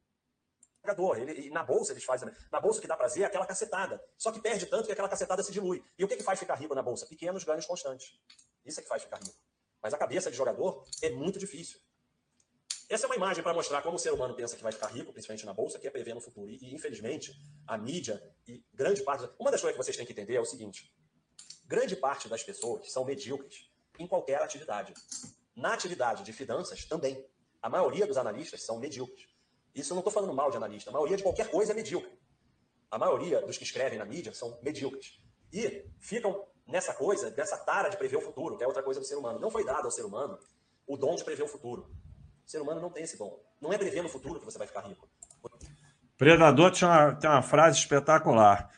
Ele, 1.18 1.50
na 1.50 1.64
bolsa 1.64 1.92
eles 1.92 2.04
fazem. 2.04 2.30
Na 2.52 2.62
bolsa 2.62 2.80
que 2.80 2.88
dá 2.88 2.96
prazer 2.96 3.24
é 3.24 3.26
aquela 3.26 3.46
cacetada. 3.46 4.02
Só 4.18 4.32
que 4.32 4.40
perde 4.40 4.68
tanto 4.68 4.86
que 4.86 4.92
aquela 4.92 5.10
cacetada 5.10 5.42
se 5.42 5.52
dilui. 5.52 5.84
E 5.98 6.04
o 6.04 6.08
que, 6.08 6.16
que 6.16 6.24
faz 6.24 6.40
ficar 6.40 6.56
rico 6.56 6.76
na 6.76 6.84
bolsa? 6.84 7.06
Pequenos 7.08 7.44
ganhos 7.44 7.66
constantes. 7.66 8.20
Isso 8.64 8.80
é 8.80 8.84
que 8.84 8.90
faz 8.90 9.02
ficar 9.02 9.18
rico. 9.18 9.36
Mas 9.82 9.94
a 9.94 9.98
cabeça 9.98 10.30
de 10.30 10.38
jogador 10.38 10.86
é 11.02 11.10
muito 11.10 11.40
difícil. 11.40 11.80
Essa 12.88 13.06
é 13.06 13.08
uma 13.08 13.16
imagem 13.16 13.44
para 13.44 13.54
mostrar 13.54 13.82
como 13.82 13.96
o 13.96 14.00
ser 14.00 14.14
humano 14.14 14.36
pensa 14.36 14.56
que 14.56 14.62
vai 14.62 14.72
ficar 14.72 14.88
rico, 14.88 15.12
principalmente 15.12 15.46
na 15.46 15.54
bolsa, 15.54 15.80
que 15.80 15.88
é 15.88 15.90
prever 15.90 16.14
no 16.14 16.22
futuro. 16.22 16.52
E, 16.52 16.58
e, 16.62 16.76
infelizmente, 16.76 17.34
a 17.68 17.78
mídia 17.78 18.22
e 18.48 18.64
grande 18.72 19.02
parte. 19.04 19.28
Uma 19.40 19.50
das 19.50 19.62
coisas 19.62 19.76
que 19.76 19.84
vocês 19.84 19.98
têm 19.98 20.06
que 20.06 20.12
entender 20.12 20.36
é 20.36 20.40
o 20.40 20.46
seguinte: 20.46 20.94
grande 21.66 21.96
parte 21.96 22.30
das 22.30 22.44
pessoas 22.44 22.92
são 22.92 23.04
medíocres 23.04 23.72
em 23.98 24.08
qualquer 24.08 24.42
atividade. 24.42 24.94
Na 25.56 25.74
atividade 25.74 26.24
de 26.24 26.34
finanças, 26.34 26.86
também. 26.86 27.26
A 27.62 27.70
maioria 27.70 28.06
dos 28.06 28.18
analistas 28.18 28.64
são 28.64 28.80
medíocres. 28.80 29.28
Isso 29.74 29.92
eu 29.92 29.96
não 29.96 30.02
estou 30.02 30.14
falando 30.14 30.34
mal 30.34 30.52
de 30.52 30.58
analista. 30.58 30.90
A 30.90 30.94
maioria 30.94 31.18
de 31.18 31.24
qualquer 31.24 31.50
coisa 31.50 31.72
é 31.72 31.76
medíocre. 31.76 32.12
A 32.92 32.98
maioria 32.98 33.42
dos 33.42 33.58
que 33.58 33.64
escrevem 33.64 33.98
na 33.98 34.06
mídia 34.06 34.34
são 34.34 34.60
medíocres. 34.62 35.20
E 35.52 35.86
ficam 36.00 36.46
nessa 36.68 36.94
coisa, 36.94 37.32
dessa 37.32 37.58
tara 37.58 37.90
de 37.90 37.98
prever 37.98 38.18
o 38.18 38.22
futuro, 38.22 38.58
que 38.58 38.64
é 38.64 38.68
outra 38.68 38.84
coisa 38.84 39.00
do 39.00 39.06
ser 39.06 39.16
humano. 39.16 39.40
Não 39.40 39.52
foi 39.52 39.66
dado 39.66 39.86
ao 39.86 39.92
ser 39.92 40.06
humano 40.06 40.38
o 40.88 40.98
dom 40.98 41.16
de 41.16 41.24
prever 41.24 41.44
o 41.44 41.48
futuro. 41.48 41.90
O 42.46 42.50
ser 42.50 42.62
humano 42.62 42.80
não 42.80 42.90
tem 42.90 43.04
esse 43.04 43.18
dom. 43.18 43.40
Não 43.60 43.74
é 43.74 43.78
prever 43.78 44.04
no 44.04 44.10
futuro 44.10 44.40
que 44.40 44.46
você 44.46 44.58
vai 44.58 44.68
ficar 44.68 44.82
rico. 44.82 45.10
Predador 46.18 46.72
tinha 46.72 46.90
uma, 46.90 47.16
tem 47.16 47.30
uma 47.30 47.42
frase 47.42 47.80
espetacular. 47.80 48.72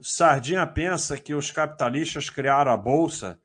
Sardinha 0.00 0.66
pensa 0.66 1.18
que 1.18 1.34
os 1.34 1.50
capitalistas 1.50 2.28
criaram 2.28 2.70
a 2.70 2.76
bolsa 2.76 3.40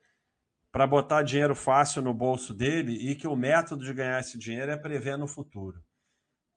para 0.72 0.86
botar 0.86 1.22
dinheiro 1.22 1.54
fácil 1.54 2.00
no 2.00 2.14
bolso 2.14 2.54
dele 2.54 2.92
e 2.92 3.14
que 3.14 3.28
o 3.28 3.36
método 3.36 3.84
de 3.84 3.92
ganhar 3.92 4.18
esse 4.18 4.38
dinheiro 4.38 4.72
é 4.72 4.76
prever 4.76 5.18
no 5.18 5.28
futuro. 5.28 5.84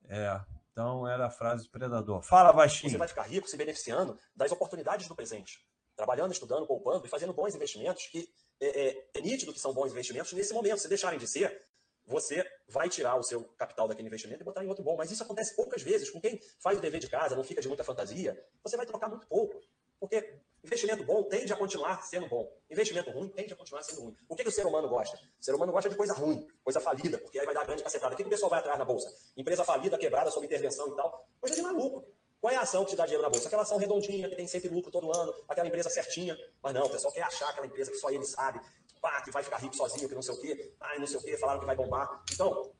É, 0.07 0.39
então 0.71 1.05
era 1.05 1.27
a 1.27 1.29
frase 1.29 1.65
do 1.65 1.69
predador. 1.69 2.23
Fala, 2.23 2.53
baixinho. 2.53 2.89
Você 2.89 2.97
vai 2.97 3.09
ficar 3.09 3.23
rico 3.23 3.47
se 3.47 3.57
beneficiando 3.57 4.17
das 4.33 4.51
oportunidades 4.53 5.07
do 5.09 5.15
presente. 5.15 5.59
Trabalhando, 5.97 6.31
estudando, 6.31 6.65
poupando 6.65 7.05
e 7.05 7.09
fazendo 7.09 7.33
bons 7.33 7.55
investimentos 7.55 8.07
que 8.07 8.27
é, 8.61 8.87
é, 8.87 9.09
é 9.15 9.21
nítido 9.21 9.51
que 9.51 9.59
são 9.59 9.73
bons 9.73 9.91
investimentos 9.91 10.31
nesse 10.31 10.53
momento. 10.53 10.79
Se 10.79 10.87
deixarem 10.87 11.19
de 11.19 11.27
ser, 11.27 11.61
você 12.05 12.45
vai 12.69 12.87
tirar 12.87 13.15
o 13.15 13.23
seu 13.23 13.43
capital 13.57 13.87
daquele 13.87 14.07
investimento 14.07 14.41
e 14.41 14.45
botar 14.45 14.63
em 14.63 14.67
outro 14.67 14.83
bom. 14.83 14.95
Mas 14.95 15.11
isso 15.11 15.23
acontece 15.23 15.55
poucas 15.55 15.81
vezes. 15.81 16.09
Com 16.09 16.21
quem 16.21 16.39
faz 16.61 16.77
o 16.77 16.81
dever 16.81 17.01
de 17.01 17.09
casa, 17.09 17.35
não 17.35 17.43
fica 17.43 17.61
de 17.61 17.67
muita 17.67 17.83
fantasia, 17.83 18.37
você 18.63 18.77
vai 18.77 18.85
trocar 18.85 19.09
muito 19.09 19.27
pouco. 19.27 19.59
Porque 19.99 20.39
investimento 20.63 21.03
bom 21.03 21.23
tende 21.23 21.51
a 21.53 21.55
continuar 21.55 22.01
sendo 22.03 22.27
bom. 22.27 22.51
Investimento 22.69 23.11
ruim 23.11 23.29
tende 23.29 23.53
a 23.53 23.55
continuar 23.55 23.83
sendo 23.83 24.01
ruim. 24.01 24.15
O 24.27 24.35
que, 24.35 24.43
que 24.43 24.49
o 24.49 24.51
ser 24.51 24.65
humano 24.65 24.89
gosta? 24.89 25.17
O 25.17 25.43
ser 25.43 25.53
humano 25.53 25.71
gosta 25.71 25.89
de 25.89 25.95
coisa 25.95 26.13
ruim, 26.13 26.47
coisa 26.63 26.79
falida, 26.79 27.17
porque 27.17 27.39
aí 27.39 27.45
vai 27.45 27.53
dar 27.53 27.65
grande 27.65 27.83
cacetada. 27.83 28.13
O 28.13 28.17
que, 28.17 28.23
que 28.23 28.27
o 28.27 28.31
pessoal 28.31 28.49
vai 28.49 28.59
atrás 28.59 28.77
na 28.77 28.85
bolsa? 28.85 29.13
Empresa 29.37 29.63
falida, 29.63 29.97
quebrada, 29.97 30.31
sob 30.31 30.45
intervenção 30.45 30.87
e 30.89 30.95
tal. 30.95 31.27
Coisa 31.39 31.55
de 31.55 31.61
maluco. 31.61 32.05
Qual 32.41 32.53
é 32.53 32.57
a 32.57 32.61
ação 32.61 32.83
que 32.83 32.91
te 32.91 32.95
dá 32.95 33.05
dinheiro 33.05 33.23
na 33.23 33.29
bolsa? 33.29 33.47
Aquela 33.47 33.63
ação 33.63 33.77
redondinha, 33.77 34.29
que 34.29 34.35
tem 34.35 34.47
sempre 34.47 34.69
lucro 34.69 34.91
todo 34.91 35.11
ano, 35.15 35.33
aquela 35.47 35.67
empresa 35.67 35.89
certinha. 35.89 36.37
Mas 36.61 36.73
não, 36.73 36.85
o 36.85 36.89
pessoal 36.89 37.11
quer 37.13 37.23
achar 37.23 37.49
aquela 37.49 37.65
empresa 37.65 37.91
que 37.91 37.97
só 37.97 38.09
ele 38.09 38.25
sabe, 38.25 38.59
pá, 39.01 39.21
que 39.21 39.31
vai 39.31 39.43
ficar 39.43 39.57
rico 39.57 39.75
sozinho, 39.75 40.07
que 40.07 40.15
não 40.15 40.21
sei 40.21 40.35
o 40.35 40.41
quê, 40.41 40.73
ai, 40.79 40.99
não 40.99 41.07
sei 41.07 41.17
o 41.17 41.21
quê, 41.21 41.37
falaram 41.37 41.59
que 41.59 41.65
vai 41.65 41.75
bombar. 41.75 42.23
Então, 42.31 42.71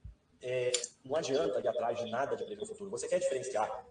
é, 0.41 0.71
não 1.03 1.15
adianta 1.15 1.59
ir 1.59 1.67
atrás 1.67 1.97
de 1.97 2.11
nada 2.11 2.35
de 2.35 2.43
prever 2.45 2.61
o 2.61 2.65
futuro. 2.65 2.91
Você 2.91 3.07
quer 3.07 3.19
diferenciar 3.19 3.85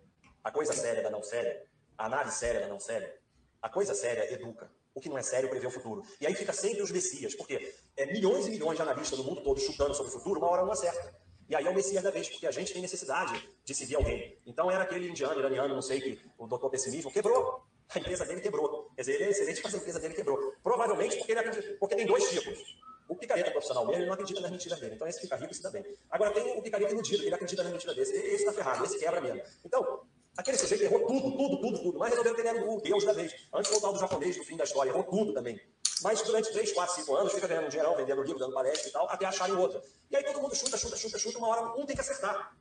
a 0.45 0.53
coisa 0.53 0.72
séria 0.72 1.03
da 1.03 1.11
não 1.11 1.22
séria, 1.22 1.66
a 1.97 2.07
análise 2.07 2.36
séria 2.36 2.61
da 2.61 2.68
não 2.68 2.80
séria? 2.80 3.14
A 3.62 3.68
coisa 3.68 3.95
séria 3.95 4.32
educa. 4.32 4.70
O 4.95 5.01
que 5.01 5.09
não 5.09 5.18
é 5.18 5.22
sério 5.22 5.49
prevê 5.49 5.66
o 5.66 5.70
futuro. 5.70 6.03
E 6.20 6.26
aí 6.26 6.34
fica 6.34 6.53
sempre 6.53 6.82
os 6.82 6.90
messias, 6.90 7.34
porque 7.34 7.74
é 7.97 8.07
milhões 8.07 8.47
e 8.47 8.51
milhões 8.51 8.76
de 8.76 8.82
analistas 8.82 9.18
no 9.18 9.24
mundo 9.24 9.42
todo 9.42 9.59
chutando 9.61 9.95
sobre 9.95 10.11
o 10.11 10.14
futuro, 10.14 10.38
uma 10.38 10.51
hora 10.51 10.62
não 10.62 10.72
acerta. 10.72 11.14
E 11.49 11.55
aí 11.55 11.66
é 11.66 11.70
o 11.70 11.74
Messias 11.74 12.03
da 12.03 12.11
vez, 12.11 12.28
porque 12.28 12.47
a 12.47 12.51
gente 12.51 12.72
tem 12.72 12.80
necessidade 12.80 13.49
de 13.64 13.74
seguir 13.74 13.97
alguém. 13.97 14.38
Então 14.47 14.70
era 14.70 14.84
aquele 14.84 15.09
indiano, 15.09 15.38
iraniano, 15.38 15.74
não 15.74 15.82
sei, 15.82 16.01
que 16.01 16.20
o 16.38 16.47
doutor 16.47 16.70
pessimismo 16.70 17.11
quebrou. 17.11 17.66
A 17.95 17.99
empresa 17.99 18.24
dele 18.24 18.40
quebrou. 18.40 18.90
Quer 18.97 19.03
dizer, 19.03 19.14
ele 19.16 19.24
é 19.24 19.30
excelente, 19.30 19.61
mas 19.62 19.74
a 19.74 19.78
empresa 19.78 20.01
dele 20.01 20.14
quebrou. 20.14 20.55
Provavelmente 20.62 21.16
porque, 21.18 21.32
ele 21.32 21.40
acredita, 21.40 21.76
porque 21.78 21.97
tem 21.97 22.07
dois 22.07 22.30
tipos. 22.30 22.78
O 23.07 23.14
picareta 23.14 23.51
profissional 23.51 23.84
mesmo, 23.84 24.01
ele 24.01 24.07
não 24.07 24.14
acredita 24.14 24.40
nas 24.40 24.51
mentiras 24.51 24.80
dele. 24.80 24.95
Então 24.95 25.07
esse 25.07 25.20
fica 25.20 25.36
rico 25.36 25.53
e 25.53 25.55
se 25.55 25.62
dá 25.62 25.70
bem. 25.70 25.84
Agora 26.11 26.30
tem 26.30 26.59
o 26.59 26.62
picareta 26.62 26.92
iludido, 26.92 27.22
ele 27.22 27.34
acredita 27.34 27.62
nas 27.62 27.72
mentiras 27.72 27.95
dele. 27.95 28.09
Esse 28.09 28.34
está 28.36 28.53
ferrado, 28.53 28.84
esse 28.84 28.99
quebra 28.99 29.20
mesmo. 29.20 29.42
Então, 29.62 30.01
aquele 30.37 30.59
sujeito 30.59 30.85
errou 30.85 31.07
tudo, 31.07 31.37
tudo, 31.37 31.61
tudo, 31.61 31.78
tudo. 31.78 31.99
Mas 31.99 32.11
resolveu 32.11 32.35
que 32.35 32.41
ele 32.41 32.49
era 32.49 32.64
o 32.64 32.80
Deus 32.80 33.05
da 33.05 33.12
vez. 33.12 33.35
Antes 33.53 33.70
do 33.70 33.80
tal 33.80 33.93
do 33.93 33.99
japonês, 33.99 34.37
no 34.37 34.45
fim 34.45 34.57
da 34.57 34.64
história, 34.64 34.91
errou 34.91 35.05
tudo 35.05 35.32
também. 35.32 35.61
Mas 36.03 36.22
durante 36.22 36.53
3, 36.53 36.72
4, 36.72 36.95
5 36.97 37.16
anos 37.16 37.32
fica 37.32 37.47
ganhando 37.47 37.66
um 37.66 37.68
dinheirão, 37.68 37.97
vendendo 37.97 38.22
livro, 38.22 38.39
dando 38.39 38.53
palestra 38.53 38.89
e 38.89 38.93
tal, 38.93 39.09
até 39.09 39.26
acharem 39.26 39.55
outra. 39.57 39.80
E 40.11 40.16
aí 40.16 40.24
todo 40.24 40.41
mundo 40.41 40.55
chuta, 40.55 40.76
chuta, 40.76 40.97
chuta, 40.97 41.18
chuta, 41.18 41.39
uma 41.39 41.49
hora 41.49 41.80
um 41.80 41.87
tem 41.87 41.95
que 41.95 42.03
acertar. 42.03 42.55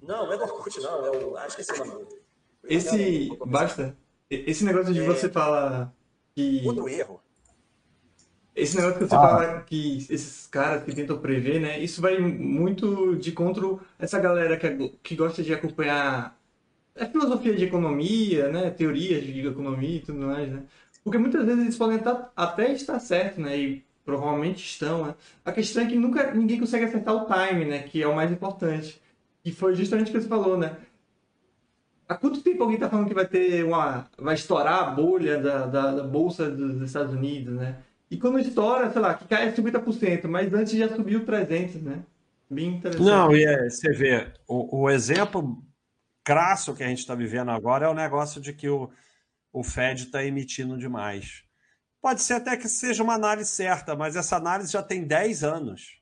Não, 0.00 0.26
não 0.26 0.32
é 0.32 0.36
do 0.36 0.44
Orkut, 0.44 0.80
não. 0.80 1.06
É 1.06 1.10
o... 1.10 1.36
Acho 1.36 1.56
que 1.56 1.62
esse 1.62 1.72
é 1.72 1.82
o 1.82 1.84
nome. 1.84 2.06
Esse. 2.64 3.28
Basta. 3.46 3.96
Esse 4.30 4.64
negócio 4.64 4.92
de 4.92 5.00
é... 5.00 5.04
você 5.04 5.28
falar 5.28 5.92
que. 6.34 6.62
Outro 6.66 6.88
erro. 6.88 7.20
Esse 8.54 8.76
negócio 8.76 8.98
que 8.98 9.06
você 9.06 9.14
ah. 9.14 9.20
fala 9.20 9.60
que 9.62 9.98
esses 10.10 10.46
caras 10.48 10.82
que 10.82 10.94
tentam 10.94 11.18
prever, 11.18 11.60
né? 11.60 11.78
Isso 11.78 12.00
vai 12.00 12.18
muito 12.18 13.16
de 13.16 13.32
contra 13.32 13.64
essa 13.98 14.18
galera 14.18 14.56
que, 14.56 14.98
que 15.02 15.16
gosta 15.16 15.42
de 15.42 15.54
acompanhar 15.54 16.37
a 17.00 17.06
filosofia 17.06 17.54
de 17.54 17.64
economia, 17.64 18.48
né? 18.48 18.70
Teorias 18.70 19.24
de 19.24 19.46
economia 19.46 19.96
e 19.96 20.00
tudo 20.00 20.26
mais, 20.26 20.50
né? 20.50 20.62
Porque 21.02 21.18
muitas 21.18 21.44
vezes 21.44 21.62
eles 21.62 21.76
podem 21.76 22.00
até 22.36 22.72
estar 22.72 22.98
certo, 22.98 23.40
né? 23.40 23.56
E 23.56 23.84
provavelmente 24.04 24.64
estão, 24.64 25.06
né? 25.06 25.14
A 25.44 25.52
questão 25.52 25.82
é 25.82 25.86
que 25.86 25.96
nunca 25.96 26.32
ninguém 26.32 26.58
consegue 26.58 26.84
acertar 26.84 27.14
o 27.14 27.26
time, 27.26 27.64
né? 27.64 27.80
Que 27.82 28.02
é 28.02 28.06
o 28.06 28.16
mais 28.16 28.32
importante. 28.32 29.00
E 29.44 29.52
foi 29.52 29.74
justamente 29.74 30.10
o 30.10 30.12
que 30.12 30.20
você 30.20 30.28
falou, 30.28 30.58
né? 30.58 30.76
Há 32.08 32.14
quanto 32.14 32.40
tempo 32.40 32.62
alguém 32.62 32.76
está 32.76 32.88
falando 32.88 33.06
que 33.06 33.14
vai 33.14 33.26
ter 33.26 33.64
uma. 33.64 34.06
vai 34.18 34.34
estourar 34.34 34.82
a 34.82 34.90
bolha 34.90 35.38
da, 35.38 35.66
da, 35.66 35.92
da, 35.92 36.02
Bolsa 36.02 36.50
dos 36.50 36.80
Estados 36.82 37.12
Unidos, 37.12 37.54
né? 37.54 37.76
E 38.10 38.16
quando 38.16 38.38
estoura, 38.38 38.90
sei 38.90 39.02
lá, 39.02 39.12
que 39.12 39.26
cai 39.26 39.52
50%, 39.52 40.26
mas 40.26 40.52
antes 40.54 40.72
já 40.72 40.88
subiu 40.88 41.26
300%, 41.26 41.82
né? 41.82 42.02
Bem 42.50 42.76
interessante. 42.76 43.06
Não, 43.06 43.36
e 43.36 43.44
é, 43.44 43.68
você 43.68 43.92
vê, 43.92 44.26
o, 44.48 44.84
o 44.84 44.90
exemplo 44.90 45.62
crasso 46.28 46.74
que 46.74 46.84
a 46.84 46.88
gente 46.88 46.98
está 46.98 47.14
vivendo 47.14 47.50
agora 47.50 47.86
é 47.86 47.88
o 47.88 47.94
negócio 47.94 48.40
de 48.40 48.52
que 48.52 48.68
o 48.68 48.90
o 49.52 49.62
Fed 49.62 50.04
está 50.04 50.24
emitindo 50.24 50.76
demais. 50.78 51.44
Pode 52.00 52.22
ser 52.22 52.34
até 52.34 52.56
que 52.56 52.68
seja 52.68 53.02
uma 53.02 53.14
análise 53.14 53.50
certa, 53.50 53.96
mas 53.96 54.14
essa 54.14 54.36
análise 54.36 54.72
já 54.72 54.82
tem 54.82 55.04
10 55.04 55.42
anos. 55.42 55.98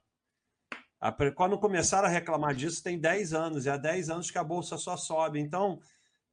Quando 1.35 1.59
começaram 1.59 2.09
a 2.09 2.11
reclamar 2.11 2.55
disso, 2.55 2.83
tem 2.83 2.99
10 2.99 3.33
anos, 3.33 3.65
e 3.65 3.71
há 3.71 3.77
10 3.77 4.11
anos 4.11 4.31
que 4.31 4.39
a 4.39 4.45
bolsa 4.45 4.77
só 4.77 4.97
sobe. 4.97 5.41
Então, 5.41 5.81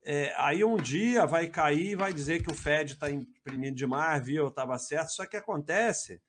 é, 0.04 0.34
aí 0.38 0.64
um 0.64 0.76
dia 0.76 1.26
vai 1.26 1.48
cair 1.48 1.92
e 1.92 1.96
vai 1.96 2.14
dizer 2.14 2.44
que 2.44 2.52
o 2.52 2.56
Fed 2.56 2.94
está 2.94 3.10
imprimindo 3.10 3.76
demais, 3.76 4.26
viu? 4.26 4.48
Estava 4.48 4.78
certo. 4.78 5.10
Só 5.10 5.26
que 5.26 5.38
acontece 5.38 6.22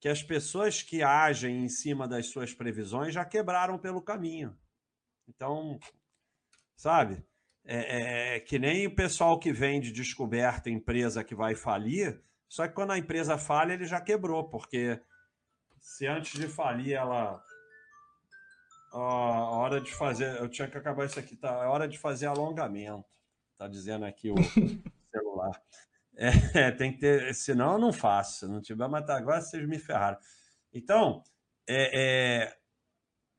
que 0.00 0.08
as 0.08 0.22
pessoas 0.22 0.82
que 0.82 1.02
agem 1.02 1.64
em 1.64 1.68
cima 1.68 2.06
das 2.06 2.26
suas 2.26 2.54
previsões 2.54 3.12
já 3.12 3.24
quebraram 3.24 3.78
pelo 3.78 4.00
caminho. 4.00 4.56
Então, 5.28 5.78
sabe? 6.76 7.24
É, 7.64 7.76
é, 7.76 8.36
é, 8.36 8.40
que 8.40 8.58
nem 8.58 8.86
o 8.86 8.94
pessoal 8.94 9.38
que 9.38 9.52
vende 9.52 9.90
descoberta 9.90 10.68
empresa 10.68 11.24
que 11.24 11.34
vai 11.34 11.54
falir, 11.54 12.20
só 12.48 12.68
que 12.68 12.74
quando 12.74 12.92
a 12.92 12.98
empresa 12.98 13.38
falha, 13.38 13.72
ele 13.72 13.86
já 13.86 14.00
quebrou, 14.00 14.48
porque 14.48 15.00
se 15.80 16.06
antes 16.06 16.38
de 16.38 16.46
falir 16.46 16.92
ela. 16.92 17.42
Ó, 18.92 19.58
hora 19.58 19.80
de 19.80 19.92
fazer. 19.92 20.36
Eu 20.40 20.48
tinha 20.48 20.68
que 20.68 20.78
acabar 20.78 21.06
isso 21.06 21.18
aqui, 21.18 21.36
tá? 21.36 21.64
É 21.64 21.66
hora 21.66 21.88
de 21.88 21.98
fazer 21.98 22.26
alongamento, 22.26 23.04
tá 23.58 23.66
dizendo 23.66 24.04
aqui 24.04 24.30
o 24.30 24.34
celular. 25.10 25.60
É, 26.16 26.30
tem 26.72 26.92
que 26.92 26.98
ter. 26.98 27.34
Senão 27.34 27.72
eu 27.72 27.78
não 27.78 27.92
faço. 27.92 28.40
Se 28.40 28.46
não 28.46 28.60
tiver, 28.60 28.88
mas 28.88 29.04
tá, 29.04 29.16
agora 29.16 29.40
vocês 29.40 29.66
me 29.66 29.78
ferraram. 29.78 30.18
Então, 30.72 31.22
é, 31.68 32.44
é 32.44 32.56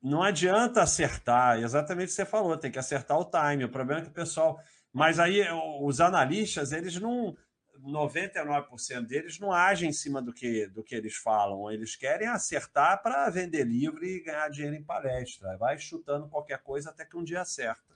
não 0.06 0.22
adianta 0.22 0.84
acertar, 0.84 1.60
exatamente 1.60 2.06
o 2.06 2.10
que 2.10 2.14
você 2.14 2.26
falou, 2.26 2.56
tem 2.56 2.72
que 2.72 2.78
acertar 2.78 3.18
o 3.18 3.26
time. 3.26 3.66
O 3.66 3.70
problema 3.70 4.02
é 4.02 4.04
que 4.04 4.12
o 4.12 4.14
pessoal. 4.14 4.62
Mas 4.94 5.20
aí 5.20 5.44
os 5.82 6.00
analistas, 6.00 6.72
eles 6.72 7.00
não. 7.00 7.36
99% 7.84 9.06
deles 9.06 9.38
não 9.38 9.52
agem 9.52 9.90
em 9.90 9.94
cima 9.94 10.22
do 10.22 10.34
que, 10.34 10.66
do 10.68 10.84
que 10.84 10.96
eles 10.96 11.16
falam. 11.18 11.70
Eles 11.70 11.96
querem 11.96 12.28
acertar 12.28 13.04
para 13.04 13.30
vender 13.30 13.66
livro 13.66 14.04
e 14.06 14.24
ganhar 14.24 14.48
dinheiro 14.50 14.76
em 14.76 14.84
palestra. 14.84 15.58
Vai 15.58 15.78
chutando 15.78 16.30
qualquer 16.30 16.60
coisa 16.64 16.92
até 16.92 17.04
que 17.04 17.18
um 17.18 17.24
dia 17.24 17.42
acerta. 17.42 17.94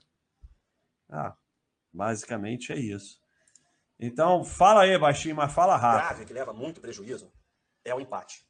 Ah, 1.08 1.34
basicamente 1.92 2.72
é 2.72 2.76
isso. 2.76 3.20
Então, 3.98 4.44
fala 4.44 4.82
aí, 4.82 4.98
baixinho, 4.98 5.36
mas 5.36 5.52
fala 5.52 5.76
rápido. 5.76 6.08
grave 6.08 6.24
que 6.26 6.32
leva 6.32 6.52
muito 6.52 6.80
prejuízo 6.80 7.32
é 7.84 7.94
o 7.94 8.00
empate. 8.00 8.44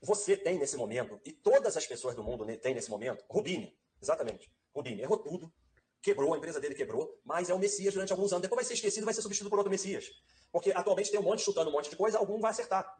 Você 0.00 0.36
tem 0.36 0.58
nesse 0.58 0.76
momento, 0.76 1.20
e 1.24 1.32
todas 1.32 1.76
as 1.76 1.86
pessoas 1.86 2.14
do 2.14 2.22
mundo 2.22 2.44
têm 2.58 2.74
nesse 2.74 2.90
momento, 2.90 3.24
Rubini, 3.28 3.76
exatamente. 4.00 4.50
Rubini 4.74 5.02
errou 5.02 5.18
tudo, 5.18 5.52
quebrou, 6.00 6.34
a 6.34 6.36
empresa 6.36 6.60
dele 6.60 6.74
quebrou, 6.74 7.20
mas 7.24 7.50
é 7.50 7.54
o 7.54 7.58
Messias 7.58 7.94
durante 7.94 8.12
alguns 8.12 8.32
anos. 8.32 8.42
Depois 8.42 8.58
vai 8.58 8.64
ser 8.64 8.74
esquecido, 8.74 9.04
vai 9.04 9.14
ser 9.14 9.22
substituído 9.22 9.50
por 9.50 9.58
outro 9.58 9.70
Messias. 9.70 10.10
Porque 10.52 10.70
atualmente 10.70 11.10
tem 11.10 11.18
um 11.18 11.24
monte 11.24 11.42
chutando 11.42 11.70
um 11.70 11.72
monte 11.72 11.90
de 11.90 11.96
coisa, 11.96 12.18
algum 12.18 12.40
vai 12.40 12.50
acertar. 12.50 12.96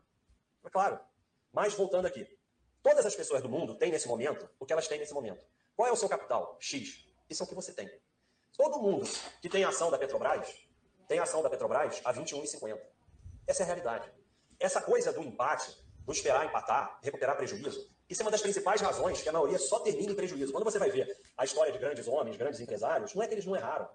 É 0.64 0.70
claro. 0.70 0.98
Mas 1.52 1.74
voltando 1.74 2.06
aqui. 2.06 2.26
Todas 2.82 3.06
as 3.06 3.14
pessoas 3.14 3.42
do 3.42 3.48
mundo 3.48 3.76
têm 3.76 3.90
nesse 3.90 4.08
momento 4.08 4.48
o 4.58 4.66
que 4.66 4.72
elas 4.72 4.88
têm 4.88 4.98
nesse 4.98 5.14
momento. 5.14 5.44
Qual 5.76 5.88
é 5.88 5.92
o 5.92 5.96
seu 5.96 6.08
capital? 6.08 6.56
X. 6.60 7.06
Isso 7.30 7.42
é 7.42 7.46
o 7.46 7.48
que 7.48 7.54
você 7.54 7.72
tem. 7.72 7.88
Todo 8.56 8.80
mundo 8.80 9.08
que 9.40 9.48
tem 9.48 9.64
ação 9.64 9.90
da 9.90 9.98
Petrobras 9.98 10.68
tem 11.06 11.18
ação 11.18 11.42
da 11.42 11.48
Petrobras 11.48 12.00
a 12.04 12.12
21,50. 12.12 12.78
Essa 13.46 13.62
é 13.62 13.64
a 13.64 13.66
realidade. 13.66 14.12
Essa 14.60 14.82
coisa 14.82 15.12
do 15.12 15.22
empate 15.22 15.74
do 16.08 16.12
esperar 16.14 16.46
empatar, 16.46 16.98
recuperar 17.02 17.36
prejuízo. 17.36 17.86
Isso 18.08 18.22
é 18.22 18.24
uma 18.24 18.30
das 18.30 18.40
principais 18.40 18.80
razões 18.80 19.20
que 19.20 19.28
a 19.28 19.32
maioria 19.32 19.58
só 19.58 19.78
termina 19.80 20.12
em 20.12 20.14
prejuízo. 20.14 20.50
Quando 20.50 20.64
você 20.64 20.78
vai 20.78 20.90
ver 20.90 21.14
a 21.36 21.44
história 21.44 21.70
de 21.70 21.78
grandes 21.78 22.08
homens, 22.08 22.34
grandes 22.38 22.58
empresários, 22.60 23.12
não 23.14 23.22
é 23.22 23.28
que 23.28 23.34
eles 23.34 23.44
não 23.44 23.54
erraram. 23.54 23.86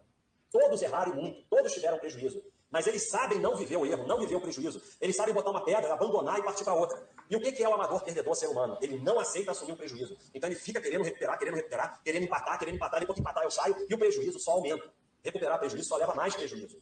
Todos 0.51 0.79
erraram 0.83 1.15
muito, 1.15 1.43
todos 1.49 1.73
tiveram 1.73 1.97
prejuízo. 1.97 2.39
Mas 2.69 2.85
eles 2.85 3.09
sabem 3.09 3.39
não 3.39 3.55
viver 3.55 3.77
o 3.77 3.85
erro, 3.85 4.05
não 4.05 4.19
viver 4.19 4.35
o 4.35 4.41
prejuízo. 4.41 4.79
Eles 5.01 5.15
sabem 5.15 5.33
botar 5.33 5.49
uma 5.49 5.65
pedra, 5.65 5.91
abandonar 5.91 6.37
e 6.37 6.43
partir 6.43 6.63
para 6.63 6.75
outra. 6.75 7.03
E 7.31 7.35
o 7.35 7.41
que 7.41 7.63
é 7.63 7.67
o 7.67 7.73
amador 7.73 8.03
perdedor 8.03 8.35
ser 8.35 8.47
humano? 8.47 8.77
Ele 8.79 8.99
não 8.99 9.19
aceita 9.19 9.49
assumir 9.49 9.71
o 9.71 9.77
prejuízo. 9.77 10.15
Então 10.35 10.47
ele 10.47 10.55
fica 10.55 10.79
querendo 10.79 11.03
recuperar, 11.03 11.39
querendo 11.39 11.55
recuperar, 11.55 11.99
querendo 12.03 12.23
empatar, 12.25 12.59
querendo 12.59 12.75
empatar, 12.75 12.99
depois 12.99 13.15
que 13.15 13.21
empatar 13.21 13.43
eu 13.43 13.49
saio 13.49 13.75
e 13.89 13.93
o 13.93 13.97
prejuízo 13.97 14.39
só 14.39 14.51
aumenta. 14.51 14.87
Recuperar 15.23 15.57
prejuízo 15.57 15.87
só 15.87 15.97
leva 15.97 16.13
mais 16.13 16.35
prejuízo. 16.35 16.79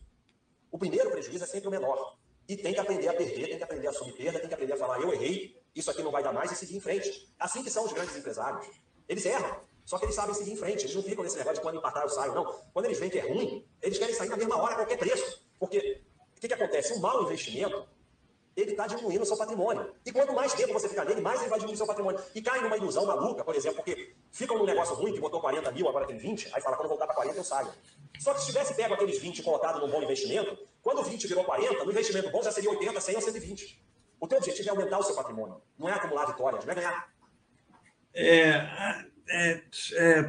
O 0.69 0.77
primeiro 0.77 1.09
prejuízo 1.09 1.45
é 1.45 1.47
sempre 1.47 1.69
o 1.69 1.71
menor. 1.71 2.17
E 2.47 2.57
tem 2.57 2.73
que 2.73 2.79
aprender 2.79 3.07
a 3.07 3.13
perder, 3.13 3.47
tem 3.47 3.57
que 3.57 3.63
aprender 3.63 3.87
a 3.87 3.89
assumir 3.91 4.13
perda, 4.13 4.39
tem 4.39 4.47
que 4.47 4.53
aprender 4.53 4.73
a 4.73 4.77
falar, 4.77 4.99
eu 4.99 5.13
errei, 5.13 5.61
isso 5.75 5.89
aqui 5.89 6.01
não 6.01 6.11
vai 6.11 6.23
dar 6.23 6.33
mais 6.33 6.51
e 6.51 6.55
seguir 6.55 6.75
em 6.75 6.81
frente. 6.81 7.33
Assim 7.39 7.63
que 7.63 7.69
são 7.69 7.85
os 7.85 7.93
grandes 7.93 8.15
empresários. 8.15 8.67
Eles 9.07 9.25
erram, 9.25 9.61
só 9.85 9.97
que 9.97 10.05
eles 10.05 10.15
sabem 10.15 10.33
seguir 10.33 10.51
em 10.51 10.57
frente. 10.57 10.85
Eles 10.85 10.95
não 10.95 11.03
ficam 11.03 11.23
nesse 11.23 11.37
negócio 11.37 11.57
de 11.57 11.61
quando 11.61 11.77
empatar 11.77 12.03
eu 12.03 12.09
saio, 12.09 12.33
não. 12.33 12.45
Quando 12.73 12.85
eles 12.85 12.99
veem 12.99 13.11
que 13.11 13.19
é 13.19 13.27
ruim, 13.27 13.65
eles 13.81 13.97
querem 13.97 14.15
sair 14.15 14.29
na 14.29 14.37
mesma 14.37 14.57
hora 14.57 14.73
a 14.73 14.75
qualquer 14.77 14.97
preço. 14.97 15.41
Porque 15.59 16.01
o 16.37 16.39
que, 16.39 16.47
que 16.47 16.53
acontece? 16.53 16.93
Um 16.93 16.99
mau 16.99 17.23
investimento, 17.23 17.87
ele 18.55 18.71
está 18.71 18.87
diminuindo 18.87 19.23
o 19.23 19.25
seu 19.25 19.37
patrimônio. 19.37 19.93
E 20.05 20.11
quanto 20.11 20.33
mais 20.33 20.53
tempo 20.53 20.73
você 20.73 20.89
ficar 20.89 21.05
nele, 21.05 21.21
mais 21.21 21.39
ele 21.39 21.49
vai 21.49 21.59
diminuir 21.59 21.75
o 21.75 21.77
seu 21.77 21.87
patrimônio. 21.87 22.21
E 22.35 22.41
cai 22.41 22.61
numa 22.61 22.77
ilusão 22.77 23.05
maluca, 23.05 23.43
por 23.43 23.55
exemplo, 23.55 23.77
porque 23.77 24.15
ficam 24.31 24.57
num 24.57 24.65
negócio 24.65 24.95
ruim, 24.95 25.13
que 25.13 25.19
botou 25.19 25.39
40 25.39 25.71
mil, 25.71 25.87
agora 25.87 26.05
tem 26.05 26.17
20, 26.17 26.49
aí 26.53 26.61
fala, 26.61 26.75
quando 26.75 26.89
voltar 26.89 27.05
para 27.05 27.15
40 27.15 27.37
eu 27.37 27.43
saio. 27.43 27.71
Só 28.19 28.33
que 28.33 28.41
se 28.41 28.47
tivesse 28.47 28.73
pego 28.73 28.93
aqueles 28.93 29.19
20 29.19 29.39
e 29.39 29.43
colocado 29.43 29.79
num 29.79 29.89
bom 29.89 30.01
investimento, 30.01 30.57
quando 30.81 30.99
o 30.99 31.03
20 31.03 31.27
virou 31.27 31.43
40, 31.43 31.85
no 31.85 31.91
investimento 31.91 32.31
bom 32.31 32.41
já 32.41 32.51
seria 32.51 32.69
80, 32.69 32.99
100 32.99 33.15
ou 33.15 33.21
120. 33.21 33.85
O 34.19 34.27
teu 34.27 34.37
objetivo 34.37 34.67
é 34.67 34.71
aumentar 34.71 34.99
o 34.99 35.03
seu 35.03 35.15
patrimônio, 35.15 35.61
não 35.77 35.89
é 35.89 35.93
acumular 35.93 36.25
vitórias, 36.25 36.63
não 36.65 36.71
é 36.71 36.75
ganhar. 36.75 37.11
É, 38.13 38.49
é, 39.29 39.63
é, 39.93 40.27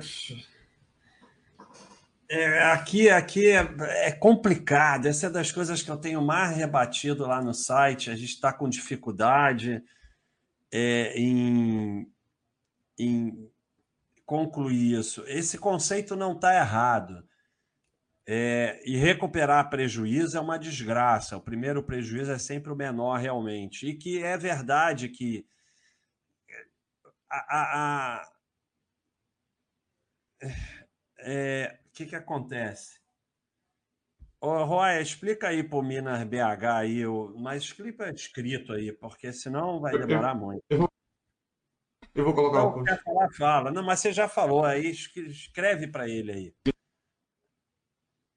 é, 2.31 2.63
aqui 2.73 3.11
aqui 3.11 3.51
é, 3.51 3.69
é, 4.07 4.13
complicado. 4.13 5.07
Essa 5.07 5.27
é 5.27 5.31
das 5.31 5.53
coisas 5.53 5.83
que 5.83 5.91
eu 5.91 5.97
tenho 5.97 6.23
mais 6.23 6.57
rebatido 6.57 7.27
lá 7.27 7.43
no 7.43 7.53
site. 7.53 8.11
A 8.11 8.15
gente 8.15 8.31
está 8.31 8.53
com 8.53 8.69
dificuldade 8.69 9.83
é, 10.73 11.13
em, 11.15 12.11
em 12.99 13.51
concluir 14.25 14.99
isso. 14.99 15.23
Esse 15.27 15.59
conceito 15.59 16.17
não 16.17 16.33
está 16.33 16.55
errado. 16.57 17.23
É, 18.27 18.81
e 18.85 18.97
recuperar 18.97 19.69
prejuízo 19.69 20.37
é 20.37 20.41
uma 20.41 20.59
desgraça. 20.59 21.37
O 21.37 21.41
primeiro 21.41 21.83
prejuízo 21.83 22.31
é 22.31 22.39
sempre 22.39 22.73
o 22.73 22.77
menor, 22.77 23.19
realmente. 23.19 23.87
E 23.87 23.95
que 23.97 24.23
é 24.23 24.39
verdade 24.39 25.09
que 25.09 25.45
a, 27.29 27.37
a, 27.39 28.23
a 28.23 28.33
é, 31.19 31.79
o 31.87 31.91
que, 31.93 32.07
que 32.07 32.17
acontece? 32.17 33.01
Ô, 34.41 34.65
Roy, 34.65 35.01
explica 35.01 35.49
aí 35.49 35.63
para 35.63 35.79
o 35.79 35.83
Minas 35.83 36.25
BH 36.25 36.65
aí, 36.65 37.05
mas 37.37 37.63
explica 37.63 38.11
escrito 38.11 38.73
aí, 38.73 38.93
porque 38.93 39.33
senão 39.33 39.81
vai 39.81 39.97
demorar 39.97 40.35
muito. 40.35 40.65
Eu 40.69 40.79
vou, 40.79 40.89
eu 42.13 42.25
vou 42.25 42.35
colocar 42.35 42.65
o. 42.65 42.83
Quer 42.83 43.01
falar, 43.05 43.31
fala. 43.31 43.71
Não, 43.71 43.85
mas 43.85 44.01
você 44.01 44.13
já 44.13 44.29
falou 44.29 44.65
aí, 44.65 44.91
escreve 44.91 45.87
para 45.87 46.09
ele 46.09 46.33
aí. 46.33 46.72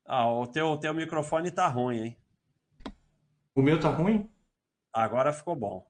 Ah, 0.06 0.30
o 0.30 0.46
teu, 0.46 0.78
teu 0.78 0.94
microfone 0.94 1.50
tá 1.50 1.68
ruim, 1.68 2.00
hein? 2.00 2.18
O 3.56 3.62
meu 3.62 3.80
tá 3.80 3.90
ruim? 3.90 4.30
Agora 4.94 5.34
ficou 5.34 5.56
bom. 5.56 5.86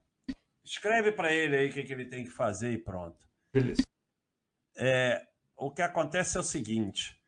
Escreve 0.64 1.12
para 1.12 1.32
ele 1.32 1.56
aí 1.56 1.68
o 1.68 1.72
que, 1.72 1.82
que 1.82 1.92
ele 1.92 2.06
tem 2.06 2.24
que 2.24 2.30
fazer 2.30 2.72
e 2.72 2.78
pronto. 2.78 3.28
Beleza. 3.52 3.82
É, 4.76 5.26
o 5.56 5.70
que 5.70 5.82
acontece 5.82 6.36
é 6.36 6.40
o 6.40 6.44
seguinte: 6.44 7.20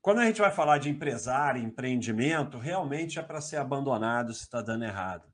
quando 0.00 0.20
a 0.20 0.26
gente 0.26 0.40
vai 0.40 0.50
falar 0.50 0.78
de 0.78 0.88
empresário, 0.88 1.62
empreendimento, 1.62 2.58
realmente 2.58 3.18
é 3.18 3.22
para 3.22 3.40
ser 3.40 3.56
abandonado 3.56 4.32
se 4.32 4.42
está 4.42 4.62
dando 4.62 4.84
errado. 4.84 5.32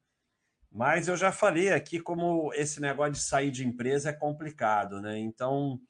Mas 0.70 1.08
eu 1.08 1.16
já 1.16 1.32
falei 1.32 1.72
aqui 1.72 1.98
como 1.98 2.52
esse 2.54 2.80
negócio 2.80 3.14
de 3.14 3.20
sair 3.20 3.50
de 3.50 3.66
empresa 3.66 4.10
é 4.10 4.12
complicado, 4.12 5.00
né? 5.00 5.18
Então, 5.18 5.80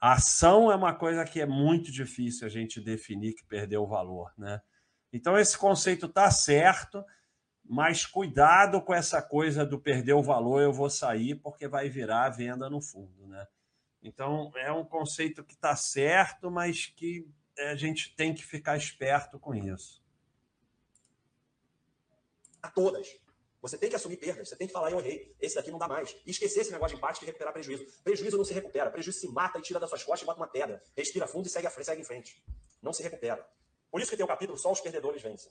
a 0.00 0.12
ação 0.12 0.70
é 0.70 0.76
uma 0.76 0.94
coisa 0.94 1.24
que 1.24 1.40
é 1.40 1.46
muito 1.46 1.90
difícil 1.90 2.46
a 2.46 2.50
gente 2.50 2.80
definir 2.80 3.34
que 3.34 3.44
perdeu 3.44 3.82
o 3.82 3.86
valor, 3.86 4.32
né? 4.36 4.60
Então 5.12 5.38
esse 5.38 5.56
conceito 5.56 6.06
está 6.06 6.30
certo, 6.30 7.04
mas 7.64 8.04
cuidado 8.04 8.80
com 8.82 8.92
essa 8.94 9.22
coisa 9.22 9.64
do 9.64 9.80
perder 9.80 10.12
o 10.12 10.22
valor, 10.22 10.60
eu 10.60 10.72
vou 10.72 10.90
sair 10.90 11.34
porque 11.36 11.66
vai 11.66 11.88
virar 11.88 12.28
venda 12.30 12.68
no 12.68 12.80
fundo, 12.80 13.26
né? 13.26 13.46
Então 14.02 14.52
é 14.56 14.70
um 14.70 14.84
conceito 14.84 15.42
que 15.42 15.54
está 15.54 15.74
certo, 15.74 16.50
mas 16.50 16.86
que 16.86 17.28
a 17.58 17.74
gente 17.74 18.14
tem 18.14 18.34
que 18.34 18.44
ficar 18.44 18.76
esperto 18.76 19.38
com 19.38 19.54
isso. 19.54 20.04
A 22.62 22.68
todas. 22.68 23.08
Você 23.66 23.76
tem 23.76 23.90
que 23.90 23.96
assumir 23.96 24.16
perdas, 24.16 24.48
você 24.48 24.54
tem 24.54 24.68
que 24.68 24.72
falar, 24.72 24.92
eu 24.92 25.00
errei, 25.00 25.34
esse 25.40 25.56
daqui 25.56 25.72
não 25.72 25.78
dá 25.78 25.88
mais. 25.88 26.16
E 26.24 26.30
esquecer 26.30 26.60
esse 26.60 26.70
negócio 26.70 26.96
de 26.96 26.98
empate 27.02 27.24
e 27.24 27.26
recuperar 27.26 27.52
prejuízo. 27.52 27.84
Prejuízo 28.04 28.36
não 28.36 28.44
se 28.44 28.54
recupera, 28.54 28.90
prejuízo 28.92 29.18
se 29.18 29.28
mata 29.28 29.58
e 29.58 29.62
tira 29.62 29.80
das 29.80 29.88
suas 29.90 30.04
costas 30.04 30.22
e 30.22 30.24
bota 30.24 30.38
uma 30.38 30.46
pedra. 30.46 30.80
Respira 30.96 31.26
fundo 31.26 31.46
e 31.46 31.50
segue, 31.50 31.68
frente, 31.68 31.84
segue 31.84 32.00
em 32.00 32.04
frente. 32.04 32.44
Não 32.80 32.92
se 32.92 33.02
recupera. 33.02 33.44
Por 33.90 34.00
isso 34.00 34.08
que 34.08 34.16
tem 34.16 34.24
o 34.24 34.28
capítulo 34.28 34.56
Só 34.56 34.70
os 34.70 34.80
perdedores 34.80 35.20
vencem. 35.20 35.50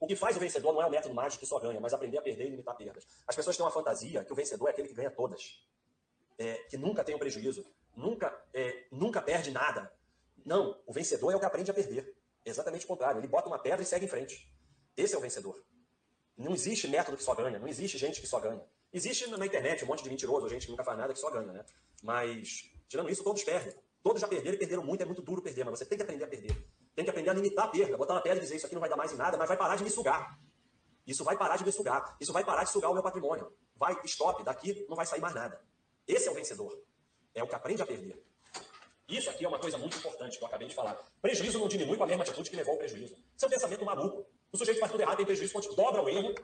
O 0.00 0.06
que 0.06 0.16
faz 0.16 0.36
o 0.36 0.40
vencedor 0.40 0.72
não 0.72 0.82
é 0.82 0.86
o 0.86 0.90
método 0.90 1.14
mágico 1.14 1.40
que 1.40 1.46
só 1.46 1.60
ganha, 1.60 1.80
mas 1.80 1.94
aprender 1.94 2.18
a 2.18 2.22
perder 2.22 2.46
e 2.46 2.50
limitar 2.50 2.76
perdas. 2.76 3.06
As 3.26 3.36
pessoas 3.36 3.56
têm 3.56 3.64
uma 3.64 3.70
fantasia 3.70 4.24
que 4.24 4.32
o 4.32 4.36
vencedor 4.36 4.68
é 4.68 4.70
aquele 4.72 4.88
que 4.88 4.94
ganha 4.94 5.10
todas. 5.10 5.64
É, 6.36 6.54
que 6.68 6.76
nunca 6.76 7.04
tem 7.04 7.14
um 7.14 7.18
prejuízo, 7.18 7.64
nunca, 7.94 8.36
é, 8.52 8.86
nunca 8.90 9.22
perde 9.22 9.52
nada. 9.52 9.92
Não, 10.44 10.80
o 10.86 10.92
vencedor 10.92 11.32
é 11.32 11.36
o 11.36 11.40
que 11.40 11.46
aprende 11.46 11.70
a 11.70 11.74
perder. 11.74 12.16
Exatamente 12.44 12.84
o 12.84 12.88
contrário. 12.88 13.20
Ele 13.20 13.28
bota 13.28 13.48
uma 13.48 13.58
pedra 13.58 13.82
e 13.82 13.86
segue 13.86 14.06
em 14.06 14.08
frente. 14.08 14.52
Esse 14.96 15.14
é 15.14 15.18
o 15.18 15.20
vencedor. 15.20 15.64
Não 16.38 16.54
existe 16.54 16.86
método 16.86 17.16
que 17.16 17.22
só 17.24 17.34
ganha, 17.34 17.58
não 17.58 17.66
existe 17.66 17.98
gente 17.98 18.20
que 18.20 18.26
só 18.26 18.38
ganha. 18.38 18.62
Existe 18.92 19.26
na 19.28 19.44
internet 19.44 19.84
um 19.84 19.88
monte 19.88 20.04
de 20.04 20.08
mentiroso, 20.08 20.48
gente 20.48 20.66
que 20.66 20.70
nunca 20.70 20.84
faz 20.84 20.96
nada 20.96 21.12
que 21.12 21.18
só 21.18 21.30
ganha, 21.30 21.52
né? 21.52 21.64
Mas, 22.00 22.70
tirando 22.88 23.10
isso, 23.10 23.24
todos 23.24 23.42
perdem. 23.42 23.74
Todos 24.02 24.20
já 24.20 24.28
perderam 24.28 24.54
e 24.54 24.58
perderam 24.58 24.84
muito, 24.84 25.02
é 25.02 25.04
muito 25.04 25.20
duro 25.20 25.42
perder, 25.42 25.64
mas 25.64 25.78
você 25.78 25.84
tem 25.84 25.98
que 25.98 26.04
aprender 26.04 26.24
a 26.24 26.28
perder. 26.28 26.64
Tem 26.94 27.04
que 27.04 27.10
aprender 27.10 27.30
a 27.30 27.34
limitar 27.34 27.64
a 27.64 27.68
perda, 27.68 27.96
botar 27.96 28.14
uma 28.14 28.22
pedra 28.22 28.38
e 28.38 28.42
dizer 28.42 28.56
isso 28.56 28.66
aqui 28.66 28.74
não 28.74 28.80
vai 28.80 28.88
dar 28.88 28.96
mais 28.96 29.12
em 29.12 29.16
nada, 29.16 29.36
mas 29.36 29.48
vai 29.48 29.56
parar 29.56 29.74
de 29.74 29.82
me 29.82 29.90
sugar. 29.90 30.38
Isso 31.04 31.24
vai 31.24 31.36
parar 31.36 31.56
de 31.56 31.64
me 31.64 31.72
sugar. 31.72 32.16
Isso 32.20 32.32
vai 32.32 32.44
parar 32.44 32.62
de 32.62 32.70
sugar 32.70 32.90
o 32.90 32.94
meu 32.94 33.02
patrimônio. 33.02 33.52
Vai, 33.76 33.98
stop, 34.04 34.44
daqui 34.44 34.86
não 34.88 34.96
vai 34.96 35.06
sair 35.06 35.20
mais 35.20 35.34
nada. 35.34 35.60
Esse 36.06 36.28
é 36.28 36.30
o 36.30 36.34
vencedor. 36.34 36.80
É 37.34 37.42
o 37.42 37.48
que 37.48 37.54
aprende 37.54 37.82
a 37.82 37.86
perder. 37.86 38.22
Isso 39.08 39.30
aqui 39.30 39.44
é 39.44 39.48
uma 39.48 39.58
coisa 39.58 39.78
muito 39.78 39.96
importante 39.96 40.36
que 40.36 40.44
eu 40.44 40.48
acabei 40.48 40.68
de 40.68 40.74
falar. 40.74 40.94
Prejuízo 41.22 41.58
não 41.58 41.66
diminui 41.66 41.96
com 41.96 42.04
a 42.04 42.06
mesma 42.06 42.22
atitude 42.22 42.50
que 42.50 42.56
levou 42.56 42.74
ao 42.74 42.78
prejuízo. 42.78 43.14
Isso 43.14 43.44
é 43.44 43.46
um 43.46 43.50
pensamento 43.50 43.84
maluco. 43.84 44.26
O 44.52 44.58
sujeito 44.58 44.78
faz 44.78 44.92
tudo 44.92 45.00
errado, 45.00 45.16
tem 45.16 45.26
prejuízo, 45.26 45.74
dobra 45.74 46.02
o 46.02 46.08
erro 46.08 46.34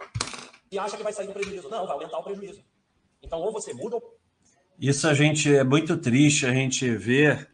e 0.73 0.79
acha 0.79 0.97
que 0.97 1.03
vai 1.03 1.13
sair 1.13 1.27
do 1.27 1.35
prejuízo. 1.35 1.69
Não, 1.69 1.87
vai 1.87 1.95
aumentar 1.95 2.19
o 2.19 2.23
prejuízo. 2.23 2.65
Então, 3.23 3.39
ou 3.41 3.53
você 3.53 3.75
muda 3.75 3.97
ou... 3.97 4.19
Isso 4.79 5.07
a 5.07 5.15
gente 5.15 5.55
é 5.55 5.63
muito 5.63 5.97
triste 5.99 6.47
a 6.47 6.53
gente 6.53 6.91
ver 6.97 7.49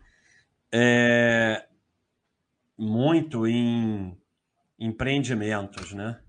é, 0.72 1.66
muito 2.78 3.46
em 3.46 4.16
empreendimentos, 4.78 5.92
né? 5.92 6.20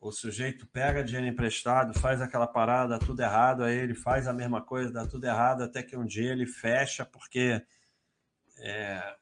O 0.00 0.12
sujeito 0.12 0.66
pega 0.66 1.02
dinheiro 1.02 1.26
emprestado, 1.26 1.98
faz 1.98 2.20
aquela 2.20 2.46
parada, 2.46 2.98
dá 2.98 3.04
tudo 3.04 3.20
errado, 3.20 3.64
aí 3.64 3.76
ele 3.76 3.94
faz 3.94 4.28
a 4.28 4.32
mesma 4.32 4.60
coisa, 4.60 4.92
dá 4.92 5.06
tudo 5.06 5.24
errado, 5.24 5.62
até 5.62 5.82
que 5.82 5.96
um 5.96 6.04
dia 6.04 6.32
ele 6.32 6.46
fecha, 6.46 7.04
porque 7.04 7.64
é, 8.58 9.16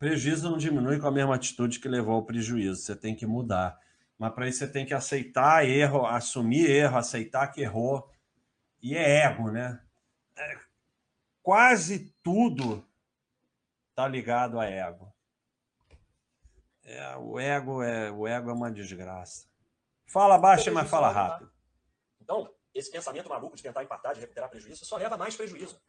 Prejuízo 0.00 0.50
não 0.50 0.56
diminui 0.56 0.98
com 0.98 1.06
a 1.06 1.12
mesma 1.12 1.34
atitude 1.34 1.78
que 1.78 1.86
levou 1.86 2.14
ao 2.14 2.24
prejuízo. 2.24 2.80
Você 2.80 2.96
tem 2.96 3.14
que 3.14 3.26
mudar. 3.26 3.78
Mas 4.18 4.32
para 4.32 4.48
isso 4.48 4.60
você 4.60 4.66
tem 4.66 4.86
que 4.86 4.94
aceitar 4.94 5.68
erro, 5.68 6.06
assumir 6.06 6.70
erro, 6.70 6.96
aceitar 6.96 7.48
que 7.48 7.60
errou. 7.60 8.10
E 8.82 8.96
é 8.96 9.26
ego, 9.26 9.50
né? 9.50 9.78
É, 10.34 10.58
quase 11.42 12.14
tudo 12.22 12.82
está 13.90 14.08
ligado 14.08 14.58
a 14.58 14.64
ego. 14.64 15.12
É, 16.82 17.16
o 17.18 17.38
ego 17.38 17.82
é 17.82 18.10
o 18.10 18.26
ego 18.26 18.48
é 18.48 18.54
uma 18.54 18.72
desgraça. 18.72 19.49
Fala 20.10 20.36
baixo, 20.36 20.72
mas 20.72 20.90
fala 20.90 21.08
rápido. 21.08 21.52
Então, 22.20 22.52
esse 22.74 22.90
pensamento 22.90 23.28
maluco 23.28 23.54
de 23.54 23.62
tentar 23.62 23.84
empatar, 23.84 24.12
de 24.12 24.20
recuperar 24.20 24.50
prejuízo, 24.50 24.84
só 24.84 24.96
leva 24.96 25.16
mais 25.16 25.36
prejuízo. 25.36 25.80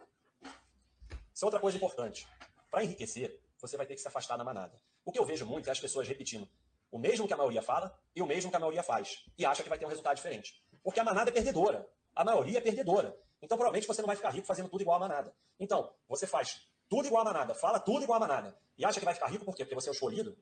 Isso 1.34 1.44
é 1.44 1.46
outra 1.46 1.60
coisa 1.60 1.76
importante. 1.76 2.28
Para 2.70 2.84
enriquecer, 2.84 3.42
você 3.60 3.76
vai 3.76 3.88
ter 3.88 3.96
que 3.96 4.02
se 4.02 4.08
afastar 4.08 4.38
da 4.38 4.44
manada. 4.44 4.80
O 5.04 5.12
que 5.12 5.18
eu 5.18 5.26
vejo 5.26 5.44
muito 5.44 5.68
é 5.70 5.72
as 5.72 5.80
pessoas 5.80 6.08
repetindo 6.08 6.48
o 6.92 7.00
mesmo 7.00 7.26
que 7.26 7.34
a 7.34 7.38
maioria 7.38 7.64
fala 7.64 7.98
e 8.16 8.22
o 8.22 8.28
mesmo 8.28 8.52
que 8.52 8.58
a 8.58 8.60
maioria 8.60 8.84
faz. 8.84 9.26
E 9.40 9.44
acha 9.44 9.64
que 9.64 9.70
vai 9.70 9.80
ter 9.80 9.86
um 9.86 9.90
resultado 9.90 10.18
diferente. 10.18 10.64
Porque 10.84 11.00
a 11.00 11.04
manada 11.04 11.32
é 11.32 11.34
perdedora. 11.34 11.90
A 12.16 12.24
maioria 12.24 12.60
é 12.60 12.62
perdedora. 12.62 13.18
Então, 13.42 13.58
provavelmente, 13.58 13.88
você 13.88 14.04
não 14.04 14.08
vai 14.08 14.16
ficar 14.16 14.30
rico 14.30 14.46
fazendo 14.46 14.70
tudo 14.70 14.82
igual 14.82 14.98
a 14.98 15.00
manada. 15.00 15.34
Então, 15.60 15.92
você 16.08 16.28
faz 16.28 16.68
tudo 16.88 17.08
igual 17.08 17.22
a 17.22 17.26
manada, 17.26 17.56
fala 17.56 17.80
tudo 17.80 18.04
igual 18.04 18.18
a 18.18 18.20
manada, 18.20 18.56
e 18.78 18.86
acha 18.86 19.00
que 19.00 19.06
vai 19.06 19.16
ficar 19.16 19.28
rico 19.28 19.46
por 19.46 19.56
quê? 19.56 19.64
Porque 19.64 19.74
você 19.74 19.90
é 19.90 19.92
o 19.92 19.94
escolhido? 19.94 20.38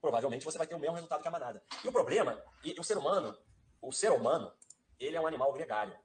Provavelmente 0.00 0.44
você 0.44 0.58
vai 0.58 0.66
ter 0.66 0.74
o 0.74 0.78
mesmo 0.78 0.94
resultado 0.94 1.22
que 1.22 1.28
a 1.28 1.30
manada. 1.30 1.62
E 1.84 1.88
o 1.88 1.92
problema, 1.92 2.42
e 2.64 2.78
o 2.78 2.82
ser 2.84 2.96
humano, 2.96 3.36
o 3.80 3.92
ser 3.92 4.10
humano, 4.10 4.52
ele 4.98 5.16
é 5.16 5.20
um 5.20 5.26
animal 5.26 5.52
gregário. 5.52 5.96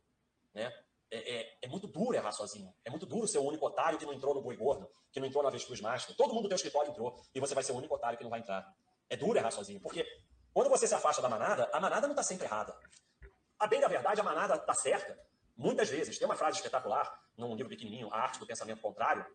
Né? 0.53 0.73
É, 1.11 1.35
é, 1.35 1.57
é, 1.61 1.67
muito 1.67 1.87
duro 1.87 2.15
errar 2.15 2.31
sozinho. 2.31 2.73
É 2.83 2.89
muito 2.89 3.05
duro 3.05 3.27
ser 3.27 3.37
o 3.37 3.43
único 3.43 3.65
otário 3.65 3.97
que 3.97 4.05
não 4.05 4.13
entrou 4.13 4.33
no 4.33 4.41
boi 4.41 4.55
gordo, 4.55 4.89
que 5.11 5.19
não 5.19 5.27
entrou 5.27 5.43
na 5.43 5.49
avestruz 5.49 5.79
mágica. 5.79 6.13
Todo 6.13 6.33
mundo 6.33 6.43
do 6.43 6.49
teu 6.49 6.55
escritório 6.55 6.91
entrou 6.91 7.21
e 7.33 7.39
você 7.39 7.53
vai 7.53 7.63
ser 7.63 7.71
o 7.71 7.75
único 7.75 7.95
otário 7.95 8.17
que 8.17 8.23
não 8.23 8.31
vai 8.31 8.39
entrar. 8.39 8.73
É 9.09 9.15
duro 9.15 9.37
errar 9.37 9.51
sozinho, 9.51 9.79
porque 9.79 10.05
quando 10.53 10.69
você 10.69 10.87
se 10.87 10.95
afasta 10.95 11.21
da 11.21 11.29
manada, 11.29 11.69
a 11.71 11.79
manada 11.79 12.07
não 12.07 12.13
está 12.13 12.23
sempre 12.23 12.45
errada. 12.45 12.75
A 13.59 13.67
bem 13.67 13.79
da 13.79 13.87
verdade, 13.87 14.19
a 14.19 14.23
manada 14.23 14.55
está 14.55 14.73
certa. 14.73 15.17
Muitas 15.55 15.89
vezes, 15.89 16.17
tem 16.17 16.25
uma 16.25 16.35
frase 16.35 16.57
espetacular 16.57 17.17
num 17.37 17.55
livro 17.55 17.69
pequenininho, 17.69 18.09
A 18.11 18.17
Arte 18.17 18.39
do 18.39 18.45
Pensamento 18.45 18.81
Contrário, 18.81 19.25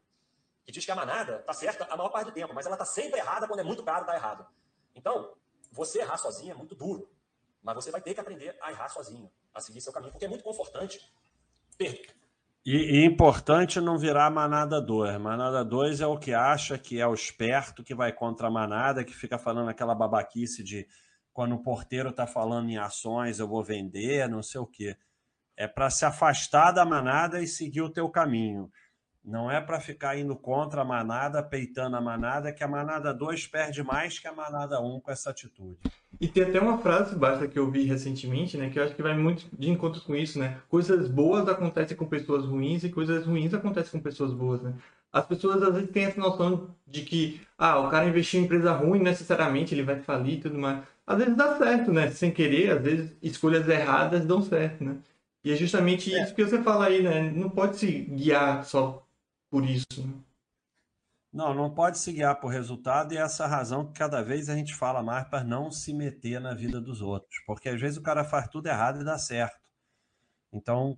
que 0.64 0.72
diz 0.72 0.84
que 0.84 0.90
a 0.90 0.96
manada 0.96 1.38
está 1.40 1.52
certa 1.52 1.84
a 1.84 1.96
maior 1.96 2.10
parte 2.10 2.26
do 2.26 2.32
tempo, 2.32 2.54
mas 2.54 2.66
ela 2.66 2.74
está 2.74 2.84
sempre 2.84 3.18
errada 3.18 3.46
quando 3.46 3.60
é 3.60 3.64
muito 3.64 3.82
caro, 3.82 4.02
está 4.02 4.14
errado. 4.14 4.46
Então, 4.94 5.34
você 5.72 6.00
errar 6.00 6.16
sozinho 6.16 6.52
é 6.52 6.54
muito 6.54 6.74
duro. 6.74 7.08
Mas 7.62 7.74
você 7.74 7.90
vai 7.90 8.00
ter 8.00 8.14
que 8.14 8.20
aprender 8.20 8.56
a 8.62 8.70
errar 8.70 8.88
sozinho, 8.88 9.30
a 9.54 9.60
seguir 9.60 9.80
seu 9.80 9.92
caminho, 9.92 10.12
porque 10.12 10.24
é 10.24 10.28
muito 10.28 10.44
confortante. 10.44 11.12
E, 12.64 13.00
e 13.00 13.04
importante 13.04 13.80
não 13.80 13.98
virar 13.98 14.30
manada 14.30 14.80
2. 14.80 15.18
Manada 15.18 15.64
2 15.64 16.00
é 16.00 16.06
o 16.06 16.18
que 16.18 16.34
acha 16.34 16.78
que 16.78 17.00
é 17.00 17.06
o 17.06 17.14
esperto, 17.14 17.82
que 17.82 17.94
vai 17.94 18.12
contra 18.12 18.48
a 18.48 18.50
manada, 18.50 19.04
que 19.04 19.14
fica 19.14 19.38
falando 19.38 19.68
aquela 19.68 19.94
babaquice 19.94 20.62
de 20.62 20.86
quando 21.32 21.54
o 21.54 21.62
porteiro 21.62 22.10
está 22.10 22.26
falando 22.26 22.68
em 22.68 22.76
ações, 22.76 23.38
eu 23.38 23.48
vou 23.48 23.62
vender, 23.62 24.28
não 24.28 24.42
sei 24.42 24.60
o 24.60 24.66
quê. 24.66 24.96
É 25.56 25.66
para 25.66 25.90
se 25.90 26.04
afastar 26.04 26.72
da 26.72 26.84
manada 26.84 27.40
e 27.40 27.46
seguir 27.46 27.82
o 27.82 27.90
teu 27.90 28.08
caminho. 28.10 28.70
Não 29.24 29.50
é 29.50 29.60
para 29.60 29.78
ficar 29.78 30.18
indo 30.18 30.34
contra 30.34 30.80
a 30.80 30.84
manada, 30.84 31.42
peitando 31.42 31.96
a 31.96 32.00
manada, 32.00 32.52
que 32.52 32.64
a 32.64 32.68
manada 32.68 33.12
2 33.12 33.46
perde 33.48 33.82
mais 33.82 34.18
que 34.18 34.26
a 34.26 34.32
manada 34.32 34.80
1 34.80 34.96
um 34.96 35.00
com 35.00 35.10
essa 35.10 35.30
atitude. 35.30 35.76
E 36.18 36.26
tem 36.26 36.42
até 36.42 36.60
uma 36.60 36.78
frase 36.78 37.14
basta 37.14 37.46
que 37.46 37.58
eu 37.58 37.70
vi 37.70 37.84
recentemente, 37.84 38.56
né, 38.56 38.70
que 38.70 38.78
eu 38.78 38.84
acho 38.84 38.94
que 38.94 39.02
vai 39.02 39.16
muito 39.16 39.46
de 39.52 39.70
encontro 39.70 40.00
com 40.02 40.16
isso, 40.16 40.38
né? 40.38 40.58
Coisas 40.68 41.08
boas 41.08 41.48
acontecem 41.48 41.96
com 41.96 42.06
pessoas 42.06 42.44
ruins 42.44 42.82
e 42.82 42.88
coisas 42.88 43.26
ruins 43.26 43.52
acontecem 43.52 43.92
com 43.92 44.00
pessoas 44.00 44.32
boas, 44.32 44.62
né? 44.62 44.74
As 45.12 45.26
pessoas 45.26 45.62
às 45.62 45.74
vezes 45.74 45.90
têm 45.90 46.04
essa 46.04 46.20
noção 46.20 46.74
de 46.86 47.02
que, 47.02 47.40
ah, 47.58 47.78
o 47.80 47.90
cara 47.90 48.06
investiu 48.06 48.40
em 48.40 48.44
empresa 48.44 48.72
ruim, 48.72 49.00
necessariamente 49.00 49.74
ele 49.74 49.82
vai 49.82 50.00
falir 50.00 50.34
e 50.34 50.40
tudo 50.40 50.58
mais. 50.58 50.82
Às 51.06 51.18
vezes 51.18 51.36
dá 51.36 51.58
certo, 51.58 51.92
né? 51.92 52.10
Sem 52.10 52.30
querer, 52.30 52.70
às 52.70 52.82
vezes 52.82 53.12
escolhas 53.22 53.68
erradas 53.68 54.24
dão 54.24 54.40
certo, 54.40 54.84
né? 54.84 54.96
E 55.44 55.52
é 55.52 55.56
justamente 55.56 56.14
é. 56.14 56.22
isso 56.22 56.34
que 56.34 56.44
você 56.44 56.62
fala 56.62 56.86
aí, 56.86 57.02
né? 57.02 57.32
Não 57.34 57.50
pode 57.50 57.76
se 57.76 57.90
guiar 57.90 58.64
só 58.64 59.04
por 59.50 59.64
isso. 59.64 59.86
Né? 59.98 60.14
Não, 61.32 61.54
não 61.54 61.72
pode 61.72 61.98
se 61.98 62.12
guiar 62.12 62.40
por 62.40 62.48
resultado, 62.48 63.14
e 63.14 63.16
é 63.16 63.20
essa 63.20 63.46
razão 63.46 63.86
que 63.86 63.98
cada 63.98 64.22
vez 64.22 64.48
a 64.48 64.56
gente 64.56 64.74
fala 64.74 65.02
mais 65.02 65.28
para 65.28 65.44
não 65.44 65.70
se 65.70 65.92
meter 65.94 66.40
na 66.40 66.54
vida 66.54 66.80
dos 66.80 67.00
outros, 67.00 67.40
porque 67.46 67.68
às 67.68 67.80
vezes 67.80 67.98
o 67.98 68.02
cara 68.02 68.24
faz 68.24 68.48
tudo 68.48 68.66
errado 68.66 69.00
e 69.00 69.04
dá 69.04 69.16
certo. 69.16 69.60
Então, 70.52 70.96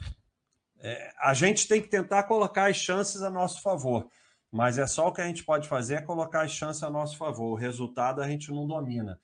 é, 0.78 1.12
a 1.18 1.34
gente 1.34 1.68
tem 1.68 1.82
que 1.82 1.88
tentar 1.88 2.22
colocar 2.24 2.70
as 2.70 2.76
chances 2.76 3.22
a 3.22 3.28
nosso 3.28 3.60
favor, 3.60 4.08
mas 4.50 4.78
é 4.78 4.86
só 4.86 5.08
o 5.08 5.12
que 5.12 5.20
a 5.20 5.26
gente 5.26 5.44
pode 5.44 5.68
fazer 5.68 5.96
é 5.96 6.02
colocar 6.02 6.42
as 6.42 6.50
chances 6.50 6.82
a 6.82 6.90
nosso 6.90 7.16
favor. 7.16 7.52
O 7.52 7.54
resultado 7.54 8.22
a 8.22 8.28
gente 8.28 8.50
não 8.50 8.66
domina. 8.66 9.20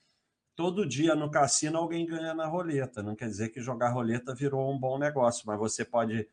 Todo 0.55 0.87
dia 0.87 1.15
no 1.15 1.31
cassino 1.31 1.77
alguém 1.77 2.05
ganha 2.05 2.33
na 2.33 2.45
roleta, 2.45 3.01
não 3.01 3.15
quer 3.15 3.27
dizer 3.27 3.49
que 3.49 3.61
jogar 3.61 3.89
roleta 3.89 4.35
virou 4.35 4.71
um 4.71 4.77
bom 4.77 4.99
negócio, 4.99 5.43
mas 5.47 5.57
você 5.57 5.83
pode. 5.83 6.27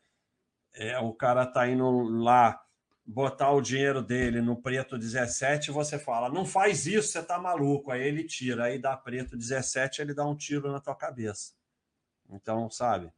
É, 0.73 0.99
o 0.99 1.13
cara 1.13 1.45
tá 1.45 1.67
indo 1.67 1.89
lá 2.21 2.66
botar 3.07 3.51
o 3.51 3.61
dinheiro 3.61 4.01
dele 4.01 4.41
no 4.41 4.61
preto 4.61 4.97
17, 4.97 5.71
você 5.71 5.97
fala, 5.97 6.27
não 6.27 6.45
faz 6.45 6.85
isso, 6.85 7.07
você 7.07 7.23
tá 7.23 7.39
maluco. 7.39 7.89
Aí 7.89 8.05
ele 8.05 8.25
tira, 8.25 8.65
aí 8.65 8.77
dá 8.77 8.97
preto 8.97 9.37
17, 9.37 10.01
ele 10.01 10.13
dá 10.13 10.25
um 10.25 10.35
tiro 10.35 10.69
na 10.69 10.81
tua 10.81 10.93
cabeça. 10.93 11.53
Então, 12.29 12.69
sabe? 12.69 13.09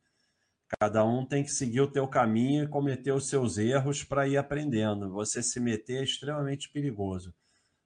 Cada 0.80 1.04
um 1.04 1.26
tem 1.26 1.44
que 1.44 1.50
seguir 1.50 1.82
o 1.82 1.92
teu 1.92 2.08
caminho 2.08 2.64
e 2.64 2.68
cometer 2.68 3.12
os 3.12 3.28
seus 3.28 3.58
erros 3.58 4.04
para 4.04 4.28
ir 4.28 4.38
aprendendo. 4.38 5.10
Você 5.10 5.42
se 5.42 5.60
meter 5.60 6.02
é 6.02 6.04
extremamente 6.04 6.70
perigoso. 6.70 7.34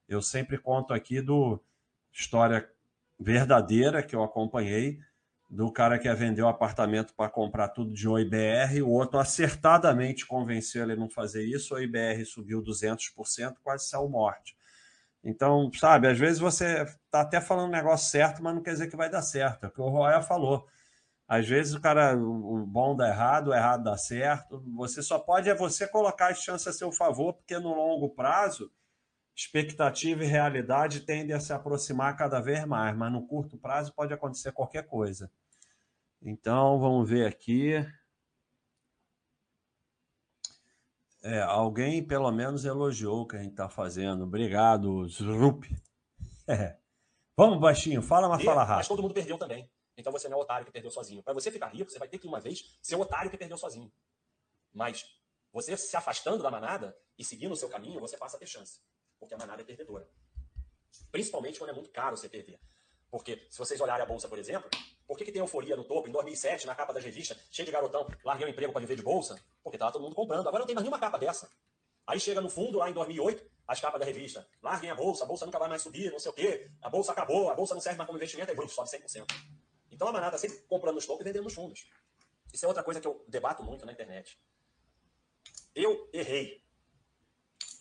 Eu 0.05 0.21
sempre 0.21 0.57
conto 0.57 0.93
aqui 0.93 1.21
do 1.21 1.63
história 2.11 2.69
verdadeira 3.17 4.03
que 4.03 4.13
eu 4.13 4.21
acompanhei 4.21 4.99
do 5.53 5.71
cara 5.71 5.99
que 5.99 6.07
ia 6.07 6.15
vender 6.15 6.41
o 6.41 6.47
apartamento 6.47 7.13
para 7.13 7.29
comprar 7.29 7.67
tudo 7.69 7.93
de 7.93 8.09
OIBR, 8.09 8.81
o 8.81 8.89
outro 8.89 9.19
acertadamente 9.19 10.25
convenceu 10.25 10.81
ele 10.81 10.93
a 10.93 10.95
não 10.95 11.07
fazer 11.07 11.45
isso, 11.45 11.75
o 11.75 11.77
OIBR 11.77 12.25
subiu 12.25 12.59
200%, 12.61 13.57
quase 13.63 13.87
saiu 13.87 14.09
morte. 14.09 14.57
Então, 15.23 15.71
sabe, 15.75 16.07
às 16.07 16.17
vezes 16.17 16.39
você 16.39 16.81
está 16.81 17.21
até 17.21 17.39
falando 17.39 17.69
o 17.69 17.71
negócio 17.71 18.09
certo, 18.09 18.41
mas 18.41 18.55
não 18.55 18.63
quer 18.63 18.71
dizer 18.71 18.87
que 18.87 18.95
vai 18.95 19.09
dar 19.09 19.21
certo. 19.21 19.65
É 19.65 19.67
o 19.67 19.71
que 19.71 19.79
o 19.79 19.89
Roya 19.89 20.21
falou. 20.23 20.67
Às 21.27 21.47
vezes 21.47 21.75
o 21.75 21.79
cara, 21.79 22.17
o 22.17 22.65
bom 22.65 22.95
dá 22.95 23.07
errado, 23.07 23.49
o 23.49 23.53
errado 23.53 23.83
dá 23.83 23.95
certo. 23.95 24.61
Você 24.75 25.03
só 25.03 25.19
pode 25.19 25.49
é 25.49 25.55
você 25.55 25.87
colocar 25.87 26.31
as 26.31 26.39
chances 26.39 26.67
a 26.67 26.73
seu 26.73 26.91
favor, 26.91 27.33
porque 27.33 27.59
no 27.59 27.75
longo 27.75 28.09
prazo, 28.09 28.71
expectativa 29.35 30.23
e 30.23 30.27
realidade 30.27 31.01
tendem 31.01 31.35
a 31.35 31.39
se 31.39 31.53
aproximar 31.53 32.17
cada 32.17 32.39
vez 32.41 32.65
mais, 32.65 32.95
mas 32.97 33.11
no 33.11 33.25
curto 33.27 33.55
prazo 33.55 33.93
pode 33.93 34.13
acontecer 34.13 34.51
qualquer 34.51 34.87
coisa. 34.87 35.29
Então, 36.25 36.79
vamos 36.79 37.09
ver 37.09 37.27
aqui. 37.27 37.73
É, 41.21 41.41
alguém 41.41 42.05
pelo 42.05 42.31
menos 42.31 42.63
elogiou 42.63 43.21
o 43.21 43.27
que 43.27 43.35
a 43.35 43.39
gente 43.39 43.51
está 43.51 43.67
fazendo. 43.67 44.23
Obrigado, 44.23 45.07
Zrup. 45.07 45.65
É. 46.45 46.77
Vamos, 47.37 47.57
baixinho, 47.57 48.01
fala, 48.01 48.27
mas 48.27 48.41
e, 48.41 48.45
fala 48.45 48.63
rápido. 48.65 48.77
Mas 48.79 48.87
todo 48.89 49.01
mundo 49.01 49.13
perdeu 49.13 49.37
também. 49.37 49.71
Então 49.95 50.11
você 50.11 50.27
não 50.27 50.35
é 50.35 50.39
o 50.41 50.43
otário 50.43 50.65
que 50.65 50.73
perdeu 50.73 50.91
sozinho. 50.91 51.23
Para 51.23 51.33
você 51.33 51.49
ficar 51.49 51.67
rico, 51.67 51.89
você 51.89 51.97
vai 51.97 52.09
ter 52.09 52.19
que, 52.19 52.27
uma 52.27 52.41
vez, 52.41 52.77
ser 52.81 52.97
o 52.97 52.99
otário 52.99 53.31
que 53.31 53.37
perdeu 53.37 53.57
sozinho. 53.57 53.89
Mas 54.73 55.05
você 55.53 55.77
se 55.77 55.95
afastando 55.95 56.43
da 56.43 56.51
manada 56.51 56.93
e 57.17 57.23
seguindo 57.23 57.53
o 57.53 57.55
seu 57.55 57.69
caminho, 57.69 58.01
você 58.01 58.17
passa 58.17 58.35
a 58.35 58.39
ter 58.39 58.45
chance. 58.45 58.81
Porque 59.17 59.33
a 59.33 59.37
manada 59.37 59.61
é 59.61 59.65
perdedora. 59.65 60.05
Principalmente 61.09 61.59
quando 61.59 61.69
é 61.69 61.73
muito 61.73 61.91
caro 61.91 62.17
você 62.17 62.27
perder. 62.27 62.59
Porque 63.09 63.47
se 63.49 63.57
vocês 63.57 63.79
olharem 63.79 64.03
a 64.03 64.05
bolsa, 64.05 64.27
por 64.27 64.37
exemplo, 64.37 64.69
por 65.07 65.17
que, 65.17 65.25
que 65.25 65.31
tem 65.31 65.41
euforia 65.41 65.75
no 65.75 65.83
topo? 65.83 66.07
Em 66.07 66.11
2007, 66.11 66.65
na 66.65 66.75
capa 66.75 66.93
das 66.93 67.03
revistas, 67.03 67.37
cheio 67.51 67.65
de 67.65 67.71
garotão, 67.71 68.07
larguei 68.23 68.47
o 68.47 68.49
emprego 68.49 68.71
para 68.71 68.81
viver 68.81 68.95
de 68.95 69.03
bolsa, 69.03 69.39
porque 69.63 69.75
estava 69.75 69.91
todo 69.91 70.01
mundo 70.01 70.15
comprando. 70.15 70.47
Agora 70.47 70.59
não 70.59 70.65
tem 70.65 70.75
mais 70.75 70.83
nenhuma 70.83 70.99
capa 70.99 71.17
dessa. 71.17 71.49
Aí 72.05 72.19
chega 72.19 72.41
no 72.41 72.49
fundo, 72.49 72.77
lá 72.77 72.89
em 72.89 72.93
2008, 72.93 73.49
as 73.67 73.79
capas 73.79 73.99
da 73.99 74.05
revista, 74.05 74.45
larguem 74.61 74.89
a 74.89 74.95
bolsa, 74.95 75.23
a 75.23 75.27
bolsa 75.27 75.45
nunca 75.45 75.57
vai 75.57 75.69
mais 75.69 75.81
subir, 75.81 76.11
não 76.11 76.19
sei 76.19 76.31
o 76.31 76.33
quê, 76.33 76.69
a 76.81 76.89
bolsa 76.89 77.11
acabou, 77.13 77.49
a 77.49 77.55
bolsa 77.55 77.73
não 77.73 77.81
serve 77.81 77.97
mais 77.97 78.07
como 78.07 78.17
investimento, 78.17 78.51
aí 78.51 78.69
sobe 78.69 78.89
100%. 78.89 79.25
Então 79.89 80.07
a 80.07 80.11
manada 80.11 80.37
sempre 80.37 80.57
comprando 80.67 80.95
nos 80.95 81.05
topos 81.05 81.21
e 81.21 81.23
vendendo 81.23 81.43
nos 81.43 81.53
fundos. 81.53 81.87
Isso 82.53 82.65
é 82.65 82.67
outra 82.67 82.83
coisa 82.83 82.99
que 82.99 83.07
eu 83.07 83.23
debato 83.27 83.63
muito 83.63 83.85
na 83.85 83.91
internet. 83.91 84.37
Eu 85.73 86.09
errei. 86.11 86.61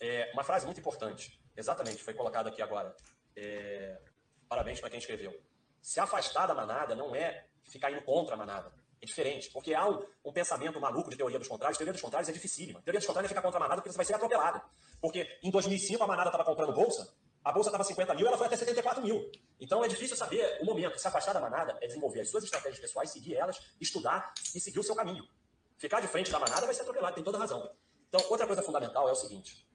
É 0.00 0.30
uma 0.32 0.44
frase 0.44 0.66
muito 0.66 0.80
importante, 0.80 1.40
exatamente, 1.56 2.02
foi 2.02 2.14
colocada 2.14 2.48
aqui 2.48 2.62
agora. 2.62 2.94
É... 3.36 4.00
Parabéns 4.48 4.80
para 4.80 4.90
quem 4.90 4.98
escreveu. 4.98 5.38
Se 5.82 6.00
afastar 6.00 6.46
da 6.46 6.54
manada 6.54 6.94
não 6.94 7.14
é 7.14 7.44
ficar 7.64 7.90
indo 7.90 8.02
contra 8.02 8.34
a 8.34 8.38
manada. 8.38 8.72
É 9.00 9.04
diferente, 9.04 9.50
porque 9.50 9.74
há 9.74 9.88
um, 9.88 10.00
um, 10.24 10.32
pensamento 10.32 10.80
maluco 10.80 11.10
de 11.10 11.16
teoria 11.16 11.38
dos 11.38 11.48
contrários. 11.48 11.76
Teoria 11.76 11.92
dos 11.92 12.00
contrários 12.00 12.28
é 12.28 12.32
dificílima. 12.32 12.80
Teoria 12.82 13.00
dos 13.00 13.06
contrários 13.06 13.28
é 13.30 13.34
ficar 13.34 13.42
contra 13.42 13.58
a 13.58 13.62
manada 13.62 13.82
porque 13.82 13.90
você 13.90 13.96
vai 13.96 14.06
ser 14.06 14.14
atropelado. 14.14 14.62
Porque 15.00 15.26
em 15.42 15.50
2005 15.50 16.02
a 16.04 16.06
manada 16.06 16.28
estava 16.28 16.44
comprando 16.44 16.72
bolsa, 16.72 17.12
a 17.44 17.50
bolsa 17.50 17.68
estava 17.68 17.82
50 17.82 18.14
mil, 18.14 18.28
ela 18.28 18.38
foi 18.38 18.46
até 18.46 18.56
74 18.56 19.02
mil. 19.02 19.28
Então 19.60 19.84
é 19.84 19.88
difícil 19.88 20.16
saber 20.16 20.58
o 20.62 20.64
momento. 20.64 20.96
Se 20.98 21.08
afastar 21.08 21.32
da 21.32 21.40
manada 21.40 21.76
é 21.80 21.88
desenvolver 21.88 22.20
as 22.20 22.30
suas 22.30 22.44
estratégias 22.44 22.78
pessoais, 22.78 23.10
seguir 23.10 23.34
elas, 23.34 23.60
estudar 23.80 24.32
e 24.54 24.60
seguir 24.60 24.78
o 24.78 24.84
seu 24.84 24.94
caminho. 24.94 25.26
Ficar 25.78 26.00
de 26.00 26.06
frente 26.06 26.30
da 26.30 26.38
manada 26.38 26.64
vai 26.64 26.74
ser 26.74 26.82
atropelado, 26.82 27.16
tem 27.16 27.24
toda 27.24 27.38
razão. 27.38 27.68
Então, 28.08 28.24
outra 28.30 28.46
coisa 28.46 28.62
fundamental 28.62 29.08
é 29.08 29.12
o 29.12 29.16
seguinte: 29.16 29.66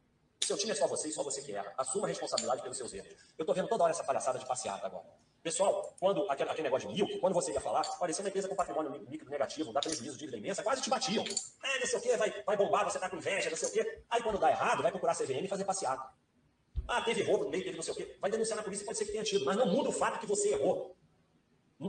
seu 0.47 0.57
time 0.57 0.71
é 0.71 0.75
só 0.75 0.87
você 0.87 1.09
e 1.09 1.11
só 1.11 1.23
você 1.23 1.41
que 1.41 1.51
erra. 1.51 1.73
Assuma 1.77 2.07
a 2.07 2.09
responsabilidade 2.09 2.61
pelos 2.61 2.77
seus 2.77 2.93
erros. 2.93 3.09
Eu 3.37 3.45
tô 3.45 3.53
vendo 3.53 3.67
toda 3.67 3.83
hora 3.83 3.91
essa 3.91 4.03
palhaçada 4.03 4.39
de 4.39 4.45
passeata 4.45 4.87
agora. 4.87 5.05
Pessoal, 5.43 5.93
quando 5.99 6.29
aquele, 6.29 6.49
aquele 6.49 6.63
negócio 6.63 6.89
de 6.89 6.95
milk, 6.95 7.19
quando 7.19 7.33
você 7.33 7.51
ia 7.51 7.61
falar, 7.61 7.83
parecia 7.99 8.23
uma 8.23 8.29
empresa 8.29 8.47
com 8.47 8.55
patrimônio 8.55 8.91
líquido 9.09 9.29
negativo, 9.29 9.71
dá 9.71 9.79
prejuízo, 9.79 10.17
dívida 10.17 10.37
imensa, 10.37 10.63
quase 10.63 10.81
te 10.81 10.89
batiam. 10.89 11.23
É, 11.23 11.79
não 11.79 11.87
sei 11.87 11.99
o 11.99 12.01
quê, 12.01 12.17
vai, 12.17 12.43
vai 12.43 12.57
bombar, 12.57 12.85
você 12.85 12.97
tá 12.97 13.09
com 13.09 13.17
inveja, 13.17 13.49
não 13.49 13.57
sei 13.57 13.69
o 13.69 13.71
quê. 13.71 14.03
Aí 14.09 14.23
quando 14.23 14.39
dá 14.39 14.49
errado, 14.49 14.81
vai 14.81 14.91
procurar 14.91 15.11
a 15.11 15.15
CVM 15.15 15.43
e 15.43 15.47
fazer 15.47 15.65
passeata. 15.65 16.09
Ah, 16.87 17.01
teve 17.01 17.23
roubo 17.23 17.45
no 17.45 17.49
meio, 17.49 17.63
teve 17.63 17.75
não 17.75 17.83
sei 17.83 17.93
o 17.93 17.97
quê. 17.97 18.17
Vai 18.21 18.31
denunciar 18.31 18.57
na 18.57 18.63
polícia, 18.63 18.85
pode 18.85 18.97
ser 18.97 19.05
que 19.05 19.11
tenha 19.11 19.23
tido, 19.23 19.43
mas 19.45 19.57
não 19.57 19.67
muda 19.67 19.89
o 19.89 19.91
fato 19.91 20.19
que 20.19 20.25
você 20.25 20.53
errou. 20.53 20.95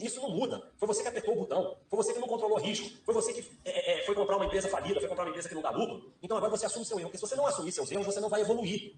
Isso 0.03 0.21
não 0.21 0.31
muda. 0.31 0.71
Foi 0.77 0.87
você 0.87 1.03
que 1.03 1.09
apertou 1.09 1.35
o 1.35 1.39
botão. 1.39 1.79
Foi 1.89 1.97
você 1.97 2.13
que 2.13 2.19
não 2.19 2.29
controlou 2.29 2.59
o 2.59 2.61
risco. 2.61 2.91
Foi 3.05 3.15
você 3.15 3.33
que 3.33 3.41
é, 3.65 4.03
é, 4.03 4.05
foi 4.05 4.15
comprar 4.15 4.37
uma 4.37 4.45
empresa 4.45 4.69
falida, 4.69 5.01
foi 5.01 5.09
comprar 5.09 5.25
uma 5.25 5.31
empresa 5.31 5.49
que 5.49 5.55
não 5.55 5.63
dá 5.63 5.71
lucro. 5.71 6.13
Então 6.23 6.37
agora 6.37 6.51
você 6.51 6.67
assume 6.67 6.85
seu 6.85 6.99
erro. 6.99 7.09
Porque 7.09 7.19
se 7.19 7.27
você 7.27 7.35
não 7.35 7.47
assumir 7.47 7.73
seus 7.73 7.91
erros, 7.91 8.05
você 8.05 8.21
não 8.21 8.29
vai 8.29 8.43
evoluir. 8.43 8.95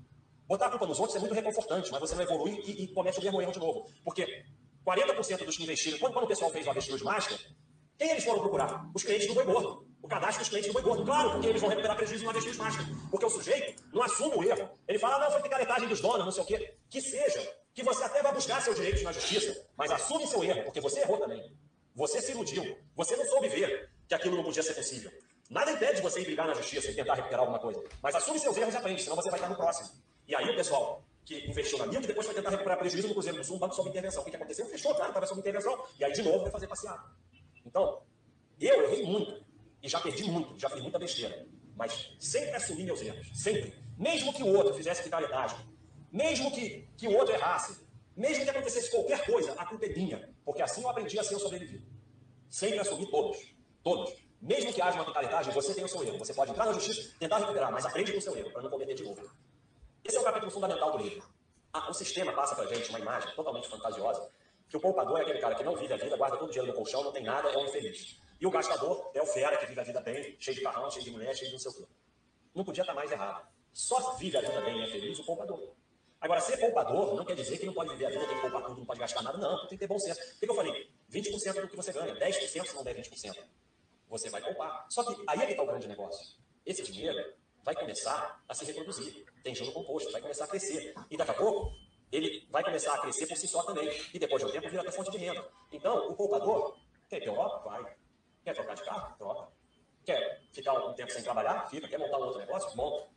Botar 0.49 0.67
a 0.67 0.71
culpa 0.71 0.87
nos 0.87 0.99
outros 0.99 1.17
é 1.17 1.21
muito 1.21 1.33
reconfortante, 1.33 1.93
mas 1.93 2.01
você 2.01 2.17
não 2.17 2.23
evolui 2.25 2.61
e, 2.67 2.83
e 2.83 2.89
comete 2.89 3.21
o 3.21 3.23
mesmo 3.23 3.41
erro 3.41 3.53
de 3.53 3.61
novo. 3.61 3.87
Porque 4.03 4.45
40% 4.85 5.45
dos 5.45 5.57
que 5.57 5.63
investiram, 5.63 5.99
quando, 5.99 6.13
quando 6.13 6.25
o 6.25 6.29
pessoal 6.29 6.51
fez 6.51 6.67
o 6.67 6.71
avestruz 6.71 6.99
de 6.99 7.05
máscara, 7.05 7.41
quem 7.97 8.11
eles 8.11 8.25
foram 8.25 8.41
procurar? 8.41 8.91
Os 8.93 9.05
clientes 9.05 9.29
do 9.29 9.35
boi 9.35 9.45
gordo. 9.45 9.87
O 10.03 10.09
cadastro 10.09 10.41
dos 10.41 10.49
clientes 10.49 10.69
do 10.69 10.73
boi 10.73 10.83
gordo. 10.83 11.05
Claro, 11.05 11.31
porque 11.33 11.47
eles 11.47 11.61
vão 11.61 11.71
recuperar 11.71 11.97
prejuízo 11.97 12.25
no 12.25 12.31
avestruz 12.31 12.57
de 12.57 12.63
máscara. 12.63 12.89
Porque 13.11 13.27
o 13.27 13.31
sujeito 13.31 13.81
não 13.93 14.03
assume 14.03 14.35
o 14.35 14.43
erro. 14.43 14.71
Ele 14.89 14.99
fala, 14.99 15.17
ah, 15.17 15.19
não, 15.21 15.31
foi 15.31 15.43
picaretagem 15.43 15.87
dos 15.87 16.01
donos, 16.01 16.25
não 16.25 16.33
sei 16.33 16.43
o 16.43 16.47
quê. 16.47 16.75
Que 16.89 17.01
seja. 17.01 17.60
Que 17.75 17.83
você 17.83 18.05
até 18.05 18.23
vai 18.23 18.33
buscar 18.33 18.61
seus 18.61 18.77
direitos 18.77 19.03
na 19.03 19.13
justiça, 19.13 19.67
mas 19.77 19.91
assume 19.91 20.27
seu 20.27 20.43
erro, 20.43 20.65
porque 20.65 20.81
você 20.81 21.01
errou 21.01 21.19
também. 21.19 21.57
Você 21.95 22.21
se 22.21 22.33
iludiu. 22.33 22.79
Você 22.97 23.17
não 23.17 23.25
soube 23.27 23.49
ver 23.49 23.91
que 24.09 24.15
aquilo 24.15 24.37
não 24.37 24.45
podia 24.45 24.63
ser 24.63 24.75
possível. 24.75 25.11
Nada 25.49 25.73
impede 25.73 26.01
você 26.01 26.21
ir 26.21 26.27
brigar 26.27 26.47
na 26.47 26.55
justiça 26.55 26.91
e 26.91 26.95
tentar 26.95 27.15
recuperar 27.15 27.41
alguma 27.41 27.59
coisa. 27.59 27.83
Mas 28.03 28.15
assume 28.15 28.39
seus 28.39 28.57
erros 28.57 28.75
e 28.75 28.77
aprende, 28.77 29.03
senão 29.03 29.17
você 29.17 29.31
vai 29.31 29.39
estar 29.39 29.49
no 29.49 29.57
próximo. 29.57 29.91
E 30.27 30.35
aí 30.35 30.49
o 30.49 30.55
pessoal 30.55 31.03
que 31.25 31.47
investiu 31.49 31.79
na 31.79 31.87
minha, 31.87 32.01
que 32.01 32.07
depois 32.07 32.27
foi 32.27 32.35
tentar 32.35 32.51
recuperar 32.51 32.79
prejuízo 32.79 33.09
no 33.09 33.15
Cruzeiro 33.15 33.39
do 33.39 33.45
Sul, 33.45 33.57
um 33.57 33.59
banco 33.59 33.75
sob 33.75 33.89
intervenção. 33.89 34.23
O 34.23 34.25
que, 34.25 34.31
que 34.31 34.37
aconteceu? 34.37 34.67
Fechou, 34.67 34.95
claro, 34.95 35.11
estava 35.11 35.27
sob 35.27 35.41
intervenção. 35.41 35.85
E 35.99 36.05
aí, 36.05 36.13
de 36.13 36.23
novo, 36.23 36.43
vai 36.43 36.51
fazer 36.51 36.67
passeada. 36.67 37.03
Então, 37.67 38.03
eu 38.61 38.85
errei 38.85 39.05
muito. 39.05 39.45
E 39.83 39.89
já 39.89 40.01
perdi 40.01 40.25
muito, 40.25 40.59
já 40.59 40.69
fiz 40.69 40.83
muita 40.83 40.99
besteira. 40.99 41.47
Mas 41.75 42.15
sempre 42.21 42.55
assumi 42.55 42.85
meus 42.85 43.01
erros. 43.01 43.27
Sempre. 43.35 43.75
Mesmo 43.97 44.33
que 44.33 44.43
o 44.43 44.55
outro 44.55 44.75
fizesse 44.75 45.03
picaretagem. 45.03 45.59
Mesmo 46.13 46.51
que, 46.51 46.89
que 46.97 47.09
o 47.09 47.17
outro 47.17 47.35
errasse. 47.35 47.87
Mesmo 48.17 48.45
que 48.45 48.51
acontecesse 48.51 48.91
qualquer 48.91 49.25
coisa, 49.25 49.53
a 49.53 49.65
culpa 49.65 49.87
é 49.87 49.89
minha, 49.91 50.35
porque 50.45 50.61
assim 50.61 50.83
eu 50.83 50.89
aprendi 50.89 51.19
a 51.19 51.25
ser 51.25 51.37
o 51.37 51.39
sobrevivido. 51.39 51.87
Sempre 52.49 52.81
assumir 52.81 53.07
todos. 53.11 53.55
Todos. 53.83 54.15
Mesmo 54.41 54.73
que 54.73 54.83
haja 54.83 54.97
uma 54.97 55.05
totalidade, 55.05 55.51
você 55.51 55.75
tem 55.75 55.85
o 55.85 55.89
seu 55.89 56.03
erro. 56.03 56.19
Você 56.19 56.35
pode 56.35 56.51
entrar 56.51 56.67
na 56.67 56.73
justiça, 56.73 57.15
tentar 57.19 57.39
recuperar, 57.39 57.71
mas 57.71 57.87
aprende 57.87 58.13
com 58.13 58.19
o 58.19 58.23
seu 58.23 58.37
erro, 58.37 58.51
para 58.51 58.63
não 58.63 58.71
cometer 58.71 58.95
de 58.95 59.05
novo. 59.05 59.31
Esse 60.05 60.17
é 60.17 60.21
o 60.21 60.25
capítulo 60.25 60.51
fundamental 60.51 60.93
do 60.93 60.99
livro. 60.99 61.29
Ah, 61.73 61.89
o 61.89 61.95
sistema 61.95 62.33
passa 62.33 62.55
para 62.55 62.65
a 62.65 62.75
gente 62.75 62.89
uma 62.89 62.99
imagem 62.99 63.33
totalmente 63.35 63.69
fantasiosa, 63.69 64.29
que 64.69 64.77
o 64.77 64.81
poupador 64.81 65.19
é 65.19 65.23
aquele 65.23 65.39
cara 65.39 65.55
que 65.55 65.63
não 65.63 65.77
vive 65.77 65.93
a 65.93 65.97
vida, 65.97 66.17
guarda 66.17 66.37
todo 66.37 66.49
o 66.49 66.51
dinheiro 66.51 66.73
no 66.73 66.77
colchão, 66.77 67.05
não 67.05 67.13
tem 67.13 67.23
nada, 67.23 67.49
é 67.51 67.57
um 67.57 67.67
infeliz. 67.67 68.21
E 68.41 68.47
o 68.47 68.51
gastador 68.51 69.11
é 69.15 69.23
o 69.23 69.27
fera 69.27 69.57
que 69.59 69.67
vive 69.67 69.81
a 69.81 69.85
vida 69.85 70.01
bem, 70.01 70.37
cheio 70.41 70.57
de 70.57 70.63
carrão, 70.63 70.91
cheio 70.91 71.05
de 71.05 71.11
mulher, 71.11 71.35
cheio 71.35 71.49
de 71.49 71.53
não 71.53 71.61
sei 71.61 71.71
o 71.71 71.75
quê. 71.75 71.87
Não 72.55 72.65
podia 72.65 72.83
estar 72.83 72.95
mais 72.95 73.13
errado. 73.13 73.47
Só 73.73 74.15
vive 74.17 74.37
a 74.39 74.41
vida 74.41 74.61
bem 74.63 74.81
e 74.81 74.83
é 74.83 74.87
feliz 74.91 75.19
o 75.19 75.25
poupador. 75.25 75.75
Agora, 76.21 76.41
ser 76.41 76.59
poupador 76.59 77.15
não 77.15 77.25
quer 77.25 77.35
dizer 77.35 77.57
que 77.57 77.65
não 77.65 77.73
pode 77.73 77.91
viver 77.91 78.07
a 78.07 78.11
vida, 78.11 78.27
tem 78.27 78.35
que 78.37 78.43
poupar 78.43 78.63
tudo, 78.63 78.79
não 78.79 78.85
pode 78.85 79.01
gastar 79.01 79.23
nada. 79.23 79.39
Não, 79.39 79.59
tem 79.61 79.71
que 79.71 79.79
ter 79.79 79.87
bom 79.87 79.99
senso. 79.99 80.21
O 80.21 80.39
que 80.39 80.51
eu 80.51 80.55
falei? 80.55 80.91
20% 81.11 81.61
do 81.63 81.69
que 81.69 81.77
você 81.77 81.93
ganha, 81.93 82.15
10% 82.15 82.67
se 82.67 82.75
não 82.75 82.85
der 82.85 82.95
20%. 82.95 83.45
Você 84.09 84.29
vai 84.29 84.43
poupar. 84.43 84.87
Só 84.91 85.03
que 85.03 85.23
aí 85.27 85.41
é 85.41 85.47
que 85.47 85.53
está 85.53 85.63
o 85.63 85.67
grande 85.67 85.89
negócio. 85.89 86.37
Esse 86.67 86.83
dinheiro 86.83 87.33
vai 87.65 87.75
começar 87.75 88.43
a 88.47 88.55
se 88.55 88.65
reproduzir. 88.67 89.25
Tem 89.43 89.55
juro 89.55 89.73
composto, 89.73 90.13
vai 90.13 90.21
começar 90.21 90.45
a 90.45 90.49
crescer. 90.49 90.95
E 91.11 91.17
daqui 91.17 91.31
a 91.31 91.35
pouco, 91.35 91.73
ele 92.13 92.47
vai 92.51 92.63
começar 92.63 92.95
a 92.95 92.99
crescer 92.99 93.27
por 93.27 93.37
si 93.37 93.49
só 93.49 93.63
também. 93.63 93.89
E 94.13 94.19
depois 94.19 94.43
de 94.43 94.49
um 94.49 94.53
tempo, 94.53 94.69
vira 94.69 94.83
até 94.83 94.91
fonte 94.91 95.11
de 95.11 95.19
renda. 95.19 95.49
Então, 95.73 96.11
o 96.11 96.15
poupador 96.15 96.77
quer 97.09 97.21
para 97.21 97.31
Europa? 97.31 97.59
Vai. 97.71 97.97
Quer 98.45 98.55
trocar 98.55 98.75
de 98.75 98.85
carro? 98.85 99.17
Troca. 99.17 99.53
Quer 100.05 100.43
ficar 100.53 100.75
um 100.75 100.93
tempo 100.93 101.13
sem 101.13 101.23
trabalhar? 101.23 101.69
Fica. 101.71 101.89
Quer 101.89 101.99
montar 101.99 102.19
um 102.19 102.25
outro 102.25 102.41
negócio? 102.41 102.77
Monta. 102.77 103.09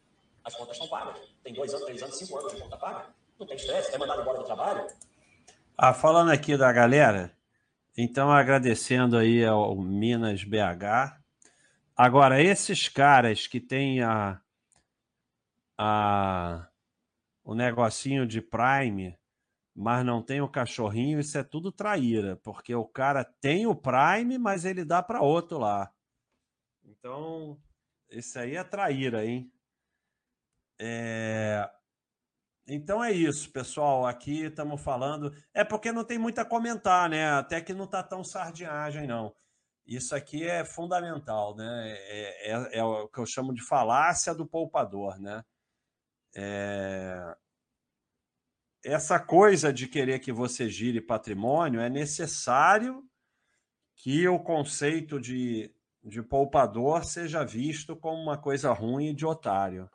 As 0.43 0.55
contas 0.55 0.75
estão 0.75 0.89
pagas. 0.89 1.19
Tem 1.43 1.53
dois 1.53 1.73
anos, 1.73 1.85
três 1.85 2.03
anos, 2.03 2.17
cinco 2.17 2.37
anos 2.37 2.53
de 2.53 2.61
conta 2.61 2.77
paga. 2.77 3.05
Não 3.39 3.47
tem 3.47 3.55
estresse. 3.55 3.93
É 3.93 3.97
mandado 3.97 4.21
embora 4.21 4.39
do 4.39 4.45
trabalho. 4.45 4.87
Ah, 5.77 5.93
falando 5.93 6.31
aqui 6.31 6.55
da 6.57 6.71
galera, 6.71 7.35
então 7.97 8.31
agradecendo 8.31 9.17
aí 9.17 9.43
ao 9.43 9.75
Minas 9.75 10.43
BH. 10.43 11.19
Agora, 11.95 12.41
esses 12.41 12.87
caras 12.87 13.47
que 13.47 13.59
têm 13.59 14.01
a, 14.01 14.41
a, 15.77 16.67
o 17.43 17.53
negocinho 17.53 18.25
de 18.25 18.41
Prime, 18.41 19.17
mas 19.75 20.05
não 20.05 20.21
tem 20.21 20.41
o 20.41 20.49
cachorrinho, 20.49 21.19
isso 21.19 21.37
é 21.37 21.43
tudo 21.43 21.71
traíra, 21.71 22.35
porque 22.37 22.73
o 22.73 22.85
cara 22.85 23.23
tem 23.23 23.65
o 23.65 23.75
Prime, 23.75 24.37
mas 24.37 24.65
ele 24.65 24.83
dá 24.83 25.01
para 25.01 25.21
outro 25.21 25.57
lá. 25.57 25.91
Então, 26.83 27.59
isso 28.09 28.37
aí 28.39 28.55
é 28.55 28.63
traíra, 28.63 29.25
hein? 29.25 29.52
É... 30.85 31.69
Então 32.67 33.01
é 33.03 33.11
isso, 33.11 33.49
pessoal. 33.51 34.05
Aqui 34.05 34.43
estamos 34.43 34.81
falando. 34.81 35.33
É 35.53 35.63
porque 35.63 35.91
não 35.93 36.03
tem 36.03 36.17
muito 36.17 36.39
a 36.39 36.45
comentar, 36.45 37.09
né? 37.09 37.25
Até 37.31 37.61
que 37.61 37.73
não 37.73 37.85
está 37.85 38.03
tão 38.03 38.23
sardinhagem, 38.23 39.07
não. 39.07 39.33
Isso 39.85 40.13
aqui 40.15 40.43
é 40.43 40.65
fundamental, 40.65 41.55
né? 41.55 41.91
É, 41.91 42.51
é, 42.51 42.79
é, 42.79 42.83
o 42.83 43.07
que 43.07 43.19
eu 43.19 43.25
chamo 43.25 43.53
de 43.53 43.61
falácia 43.65 44.35
do 44.35 44.45
poupador, 44.45 45.19
né? 45.19 45.43
É... 46.35 47.35
Essa 48.85 49.19
coisa 49.19 49.71
de 49.71 49.87
querer 49.87 50.19
que 50.19 50.33
você 50.33 50.69
gire 50.69 50.99
patrimônio 51.01 51.79
é 51.79 51.89
necessário 51.89 53.03
que 53.95 54.27
o 54.27 54.39
conceito 54.39 55.19
de, 55.21 55.73
de 56.03 56.21
poupador 56.21 57.05
seja 57.05 57.45
visto 57.45 57.95
como 57.95 58.21
uma 58.21 58.37
coisa 58.37 58.73
ruim 58.73 59.09
e 59.09 59.13
de 59.13 59.25
otário. 59.25 59.89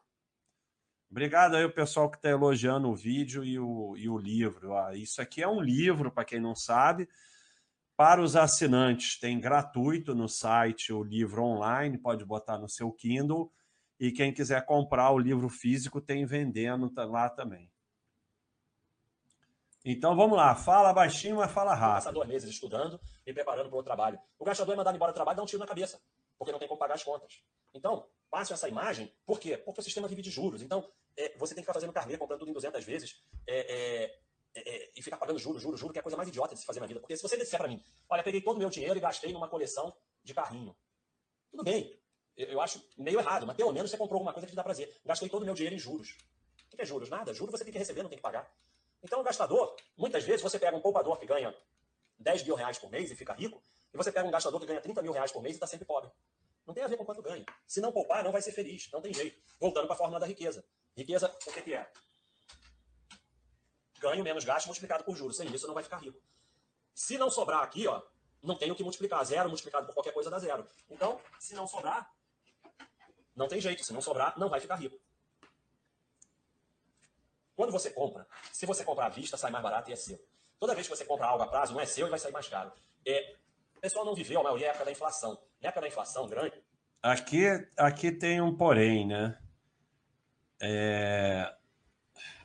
Obrigado 1.11 1.57
aí 1.57 1.65
o 1.65 1.73
pessoal 1.73 2.11
que 2.11 2.19
está 2.19 2.29
elogiando 2.29 2.89
o 2.89 2.95
vídeo 2.95 3.43
e 3.43 3.59
o, 3.59 3.97
e 3.97 4.09
o 4.09 4.19
livro. 4.19 4.77
Ah, 4.77 4.95
isso 4.95 5.23
aqui 5.23 5.43
é 5.43 5.49
um 5.49 5.61
livro, 5.61 6.13
para 6.13 6.25
quem 6.25 6.39
não 6.39 6.55
sabe, 6.55 7.09
para 7.97 8.21
os 8.21 8.37
assinantes. 8.37 9.19
Tem 9.19 9.41
gratuito 9.41 10.15
no 10.15 10.29
site 10.29 10.93
o 10.93 11.03
livro 11.03 11.43
online, 11.43 11.97
pode 11.97 12.25
botar 12.25 12.59
no 12.59 12.69
seu 12.69 12.93
Kindle. 12.93 13.51
E 13.99 14.13
quem 14.13 14.33
quiser 14.33 14.65
comprar 14.67 15.11
o 15.11 15.19
livro 15.19 15.49
físico, 15.49 16.01
tem 16.01 16.27
vendendo 16.27 16.93
lá 16.97 17.29
também. 17.29 17.71
Então 19.85 20.15
vamos 20.15 20.37
lá, 20.37 20.55
fala 20.55 20.93
baixinho, 20.93 21.37
mas 21.37 21.51
fala 21.51 21.75
rápido. 21.75 21.95
Passar 21.95 22.13
dois 22.13 22.29
meses 22.29 22.51
estudando 22.51 23.01
e 23.27 23.33
preparando 23.33 23.71
para 23.71 23.79
o 23.79 23.83
trabalho. 23.83 24.19
O 24.39 24.45
gastador 24.45 24.75
é 24.75 24.77
mandado 24.77 24.95
embora 24.95 25.13
do 25.13 25.15
trabalho 25.15 25.37
dá 25.39 25.43
um 25.43 25.47
tiro 25.47 25.61
na 25.61 25.67
cabeça, 25.67 25.99
porque 26.39 26.53
não 26.53 26.59
tem 26.59 26.69
como 26.69 26.79
pagar 26.79 26.95
as 26.95 27.03
contas. 27.03 27.43
Então, 27.75 28.09
passam 28.31 28.55
essa 28.55 28.69
imagem, 28.69 29.13
por 29.27 29.39
quê? 29.41 29.57
Porque 29.57 29.81
o 29.81 29.85
sistema 29.85 30.09
vive 30.09 30.23
de 30.23 30.31
juros. 30.31 30.63
Então, 30.63 30.89
é, 31.17 31.37
você 31.37 31.55
tem 31.55 31.63
que 31.63 31.67
ficar 31.67 31.75
fazendo 31.75 31.93
carnê, 31.93 32.17
comprando 32.17 32.41
tudo 32.41 32.51
em 32.51 32.55
200 32.55 32.85
vezes, 32.85 33.21
é, 33.47 34.15
é, 34.55 34.61
é, 34.61 34.91
e 34.97 35.03
ficar 35.03 35.17
pagando 35.17 35.39
juros, 35.39 35.61
juros, 35.61 35.81
juros, 35.81 35.93
que 35.93 35.99
é 35.99 36.01
a 36.01 36.03
coisa 36.03 36.17
mais 36.17 36.29
idiota 36.29 36.55
de 36.55 36.61
se 36.61 36.67
fazer 36.67 36.81
na 36.81 36.87
vida. 36.87 37.01
Porque 37.01 37.17
se 37.17 37.23
você 37.23 37.37
disser 37.37 37.59
para 37.59 37.69
mim, 37.69 37.83
olha, 38.09 38.23
peguei 38.23 38.41
todo 38.41 38.57
o 38.57 38.59
meu 38.59 38.71
dinheiro 38.71 38.97
e 38.97 39.01
gastei 39.01 39.33
numa 39.33 39.49
coleção 39.49 39.95
de 40.23 40.33
carrinho. 40.33 40.77
Tudo 41.51 41.65
bem, 41.65 41.99
eu, 42.37 42.47
eu 42.49 42.61
acho 42.61 42.83
meio 42.97 43.19
errado, 43.19 43.47
mas 43.47 43.57
pelo 43.57 43.73
menos 43.73 43.91
você 43.91 43.97
comprou 43.97 44.19
alguma 44.19 44.33
coisa 44.33 44.47
que 44.47 44.53
te 44.53 44.57
dá 44.57 44.63
prazer. 44.63 45.01
Gastei 45.05 45.29
todo 45.29 45.43
o 45.43 45.45
meu 45.45 45.55
dinheiro 45.55 45.75
em 45.75 45.79
juros. 45.79 46.17
O 46.73 46.77
que 46.77 46.83
é 46.83 46.85
juros? 46.85 47.09
Nada. 47.09 47.35
Juros 47.35 47.53
você 47.53 47.65
tem 47.65 47.73
que 47.73 47.79
receber, 47.79 48.03
não 48.03 48.11
tem 48.11 48.19
que 48.19 48.23
pagar. 48.23 48.51
Então, 49.03 49.21
o 49.21 49.23
gastador, 49.23 49.77
muitas 49.97 50.25
vezes 50.25 50.43
você 50.43 50.59
pega 50.59 50.77
um 50.77 50.81
poupador 50.81 51.19
que 51.19 51.27
ganha 51.27 51.55
10 52.19 52.45
mil 52.45 52.55
reais 52.55 52.79
por 52.79 52.91
mês 52.91 53.11
e 53.11 53.17
fica 53.17 53.33
rico, 53.33 53.63
e 53.93 53.97
você 53.97 54.13
pega 54.13 54.27
um 54.27 54.31
gastador 54.31 54.61
que 54.61 54.67
ganha 54.67 54.81
30 54.81 55.03
mil 55.03 55.13
reais 55.13 55.33
por 55.33 55.43
mês 55.43 55.55
e 55.55 55.57
está 55.57 55.67
sempre 55.67 55.87
pobre. 55.87 56.11
Não 56.69 56.75
tem 56.75 56.85
a 56.85 56.87
ver 56.87 56.99
com 56.99 57.05
quanto 57.07 57.23
ganha. 57.23 57.47
Se 57.67 57.81
não 57.81 57.91
poupar, 57.91 58.23
não 58.23 58.31
vai 58.31 58.43
ser 58.43 58.53
feliz. 58.53 58.91
Não 58.93 59.01
tem 59.01 59.15
jeito. 59.15 59.41
Voltando 59.59 59.87
para 59.87 59.95
a 59.95 59.99
fórmula 59.99 60.21
da 60.21 60.27
riqueza. 60.27 60.63
Riqueza, 60.95 61.35
o 61.47 61.51
que, 61.51 61.63
que 61.63 61.73
é? 61.73 61.91
Ganho 63.99 64.23
menos 64.23 64.45
gasto 64.45 64.67
multiplicado 64.67 65.03
por 65.03 65.17
juros. 65.17 65.39
Sem 65.39 65.51
isso, 65.51 65.67
não 65.67 65.73
vai 65.73 65.83
ficar 65.83 65.97
rico. 65.97 66.21
Se 66.95 67.17
não 67.17 67.31
sobrar 67.31 67.63
aqui, 67.63 67.89
ó, 67.89 68.03
não 68.43 68.55
tem 68.55 68.71
o 68.71 68.75
que 68.75 68.83
multiplicar. 68.83 69.25
Zero 69.25 69.49
multiplicado 69.49 69.87
por 69.87 69.95
qualquer 69.95 70.13
coisa 70.13 70.29
dá 70.29 70.39
zero. 70.39 70.69
Então, 70.91 71.19
se 71.41 71.55
não 71.55 71.67
sobrar, 71.67 72.15
não 73.35 73.49
tem 73.49 73.63
jeito. 73.63 73.83
Se 73.83 73.95
não 73.95 74.03
sobrar, 74.03 74.39
não 74.39 74.51
vai 74.51 74.61
ficar 74.61 74.75
rico. 74.77 75.01
Quando 77.57 77.73
você 77.73 77.91
compra, 77.91 78.29
se 78.53 78.67
você 78.67 78.85
comprar 78.85 79.07
à 79.07 79.09
vista, 79.09 79.39
sai 79.39 79.51
mais 79.51 79.65
barato 79.65 79.89
e 79.89 79.95
é 79.95 79.97
seu. 79.97 80.23
Toda 80.61 80.75
vez 80.75 80.87
que 80.87 80.95
você 80.95 81.07
compra 81.07 81.29
algo 81.29 81.43
a 81.43 81.47
prazo, 81.47 81.73
não 81.73 81.81
é 81.81 81.87
seu 81.87 82.07
e 82.07 82.11
vai 82.11 82.19
sair 82.19 82.33
mais 82.33 82.47
caro. 82.47 82.71
É, 83.07 83.39
o 83.79 83.81
pessoal 83.81 84.05
não 84.05 84.15
viveu 84.15 84.41
a 84.41 84.43
maioria 84.43 84.67
é 84.67 84.71
época 84.71 84.85
da 84.85 84.91
inflação. 84.91 85.39
Na 85.63 85.69
época 85.69 85.81
da 85.83 85.89
inflação 85.89 86.27
grande. 86.27 86.61
Aqui, 87.01 87.47
aqui 87.77 88.11
tem 88.11 88.41
um 88.41 88.55
porém, 88.55 89.07
né? 89.07 89.39
É... 90.61 91.55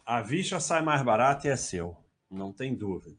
A 0.05 0.21
vista 0.21 0.59
sai 0.59 0.81
mais 0.81 1.01
barata 1.01 1.47
e 1.47 1.49
é 1.51 1.55
seu, 1.55 1.97
não 2.29 2.53
tem 2.53 2.75
dúvida. 2.75 3.17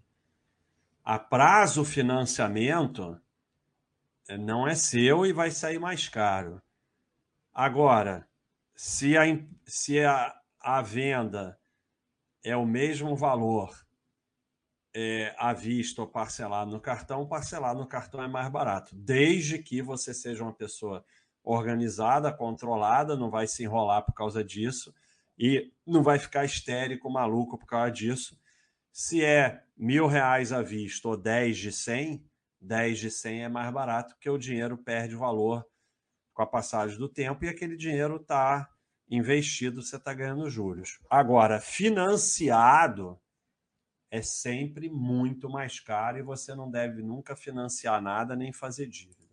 A 1.02 1.18
prazo 1.18 1.84
financiamento 1.84 3.20
é, 4.28 4.38
não 4.38 4.66
é 4.66 4.74
seu 4.74 5.26
e 5.26 5.32
vai 5.32 5.50
sair 5.50 5.80
mais 5.80 6.08
caro. 6.08 6.62
Agora, 7.52 8.28
se 8.76 9.16
a, 9.16 9.24
se 9.66 10.00
a, 10.04 10.34
a 10.60 10.80
venda 10.82 11.58
é 12.44 12.56
o 12.56 12.64
mesmo 12.64 13.16
valor 13.16 13.83
é, 14.94 15.34
à 15.36 15.52
vista 15.52 16.00
ou 16.00 16.08
parcelado 16.08 16.70
no 16.70 16.80
cartão, 16.80 17.26
parcelado 17.26 17.80
no 17.80 17.86
cartão 17.86 18.22
é 18.22 18.28
mais 18.28 18.48
barato, 18.48 18.94
desde 18.94 19.58
que 19.58 19.82
você 19.82 20.14
seja 20.14 20.44
uma 20.44 20.52
pessoa 20.52 21.04
organizada, 21.42 22.32
controlada, 22.32 23.16
não 23.16 23.28
vai 23.28 23.46
se 23.46 23.64
enrolar 23.64 24.02
por 24.02 24.14
causa 24.14 24.42
disso 24.42 24.94
e 25.38 25.72
não 25.84 26.02
vai 26.02 26.18
ficar 26.18 26.44
histérico, 26.44 27.10
maluco 27.10 27.58
por 27.58 27.66
causa 27.66 27.90
disso. 27.90 28.38
Se 28.92 29.22
é 29.24 29.62
mil 29.76 30.06
reais 30.06 30.52
à 30.52 30.62
vista 30.62 31.08
ou 31.08 31.16
dez 31.16 31.58
de 31.58 31.72
cem, 31.72 32.24
dez 32.60 32.98
de 32.98 33.10
cem 33.10 33.42
é 33.42 33.48
mais 33.48 33.70
barato, 33.72 34.14
porque 34.14 34.30
o 34.30 34.38
dinheiro 34.38 34.78
perde 34.78 35.16
valor 35.16 35.66
com 36.32 36.42
a 36.42 36.46
passagem 36.46 36.96
do 36.96 37.08
tempo 37.08 37.44
e 37.44 37.48
aquele 37.48 37.76
dinheiro 37.76 38.16
está 38.16 38.70
investido, 39.10 39.82
você 39.82 39.96
está 39.96 40.14
ganhando 40.14 40.48
juros. 40.48 40.98
Agora, 41.10 41.60
financiado, 41.60 43.20
é 44.14 44.22
sempre 44.22 44.88
muito 44.88 45.50
mais 45.50 45.80
caro 45.80 46.18
e 46.18 46.22
você 46.22 46.54
não 46.54 46.70
deve 46.70 47.02
nunca 47.02 47.34
financiar 47.34 48.00
nada 48.00 48.36
nem 48.36 48.52
fazer 48.52 48.86
dívida. 48.86 49.28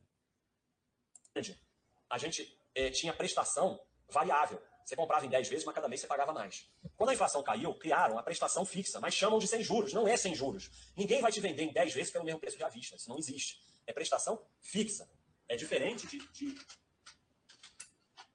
A 2.10 2.18
gente 2.18 2.58
é, 2.74 2.90
tinha 2.90 3.14
prestação 3.14 3.80
variável. 4.10 4.60
Você 4.84 4.96
comprava 4.96 5.24
em 5.24 5.30
10 5.30 5.50
vezes, 5.50 5.66
mas 5.66 5.76
cada 5.76 5.88
mês 5.88 6.02
você 6.02 6.08
pagava 6.08 6.34
mais. 6.34 6.68
Quando 6.98 7.12
a 7.12 7.14
inflação 7.14 7.44
caiu, 7.44 7.76
criaram 7.76 8.18
a 8.18 8.24
prestação 8.24 8.66
fixa, 8.66 9.00
mas 9.00 9.14
chamam 9.14 9.38
de 9.38 9.48
sem 9.48 9.64
juros. 9.64 9.94
Não 9.94 10.08
é 10.08 10.18
sem 10.18 10.34
juros. 10.34 10.72
Ninguém 10.98 11.22
vai 11.22 11.32
te 11.32 11.40
vender 11.40 11.62
em 11.62 11.72
10 11.72 11.94
vezes 11.94 12.12
pelo 12.12 12.26
mesmo 12.26 12.40
preço 12.40 12.58
de 12.58 12.64
à 12.64 12.70
vista. 12.70 12.96
Isso 12.96 13.08
não 13.08 13.20
existe. 13.20 13.64
É 13.86 13.94
prestação 13.94 14.44
fixa. 14.60 15.08
É 15.48 15.56
diferente 15.56 16.08
de, 16.08 16.18
de... 16.32 16.56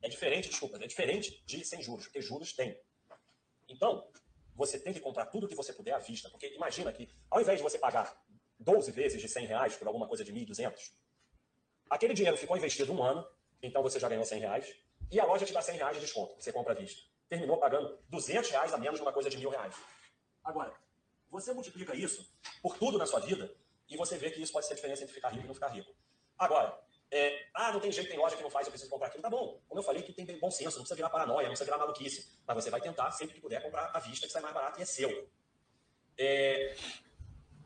É 0.01 0.09
diferente, 0.09 0.48
desculpa, 0.48 0.77
é 0.77 0.86
diferente 0.86 1.43
de 1.44 1.64
sem 1.64 1.82
juros, 1.82 2.05
porque 2.05 2.23
juros 2.23 2.52
tem. 2.52 2.81
Então, 3.68 4.09
você 4.57 4.78
tem 4.78 4.93
que 4.93 5.01
comprar 5.01 5.27
tudo 5.27 5.47
que 5.47 5.55
você 5.55 5.73
puder 5.73 5.93
à 5.93 5.99
vista. 5.99 6.28
Porque 6.31 6.49
imagina 6.55 6.93
que, 6.93 7.09
ao 7.31 7.41
invés 7.41 7.59
de 7.59 7.62
você 7.62 7.78
pagar 7.78 8.16
12 8.59 8.91
vezes 8.91 9.20
de 9.20 9.28
100 9.28 9.47
reais 9.47 9.77
por 9.77 9.87
alguma 9.87 10.09
coisa 10.09 10.24
de 10.24 10.33
1.200, 10.33 10.93
aquele 11.91 12.15
dinheiro 12.15 12.37
ficou 12.37 12.57
investido 12.57 12.93
um 12.93 13.03
ano, 13.03 13.27
então 13.62 13.83
você 13.83 14.01
já 14.01 14.09
ganhou 14.09 14.24
100 14.24 14.41
reais, 14.41 14.74
e 15.11 15.20
a 15.20 15.24
loja 15.24 15.45
te 15.45 15.53
dá 15.53 15.62
100 15.62 15.77
reais 15.77 15.97
de 15.97 16.01
desconto, 16.01 16.35
você 16.41 16.53
compra 16.53 16.73
à 16.73 16.77
vista. 16.77 17.03
Terminou 17.28 17.59
pagando 17.59 17.99
200 18.09 18.51
reais 18.51 18.73
a 18.73 18.78
menos 18.78 18.99
numa 18.99 19.12
coisa 19.12 19.28
de 19.28 19.37
mil 19.37 19.51
reais. 19.51 19.74
Agora, 20.43 20.74
Você 21.31 21.53
multiplica 21.53 21.95
isso 21.95 22.27
por 22.62 22.78
tudo 22.78 22.99
na 22.99 23.07
sua 23.07 23.20
vida 23.20 23.53
e 23.89 23.97
você 23.97 24.16
vê 24.16 24.31
que 24.31 24.41
isso 24.41 24.53
pode 24.53 24.66
ser 24.66 24.73
a 24.73 24.77
diferença 24.77 25.03
entre 25.03 25.15
ficar 25.15 25.28
rico 25.31 25.45
e 25.45 25.47
não 25.49 25.55
ficar 25.55 25.69
rico. 25.69 25.93
Agora, 26.39 26.78
é, 27.11 27.47
ah, 27.55 27.73
não 27.73 27.81
tem 27.81 27.93
jeito, 27.93 28.09
tem 28.09 28.19
loja 28.19 28.37
que 28.37 28.43
não 28.43 28.51
faz, 28.51 28.66
eu 28.66 28.70
preciso 28.70 28.91
comprar 28.91 29.09
aquilo. 29.09 29.23
Tá 29.23 29.31
bom. 29.31 29.61
Como 29.69 29.78
eu 29.78 29.85
falei, 29.85 30.03
tem 30.03 30.39
bom 30.39 30.51
senso, 30.51 30.77
não 30.77 30.83
precisa 30.83 30.97
virar 30.97 31.11
paranoia, 31.11 31.45
não 31.45 31.51
precisa 31.51 31.65
virar 31.65 31.78
maluquice. 31.78 32.28
Mas 32.47 32.57
você 32.57 32.70
vai 32.70 32.81
tentar, 32.81 33.11
sempre 33.12 33.35
que 33.35 33.41
puder, 33.41 33.62
comprar 33.62 33.91
à 33.95 34.01
vista, 34.01 34.27
que 34.27 34.33
sai 34.33 34.43
mais 34.43 34.55
barato 34.55 34.78
e 34.78 34.83
é 34.83 34.87
seu. 34.87 35.28
É, 36.19 36.77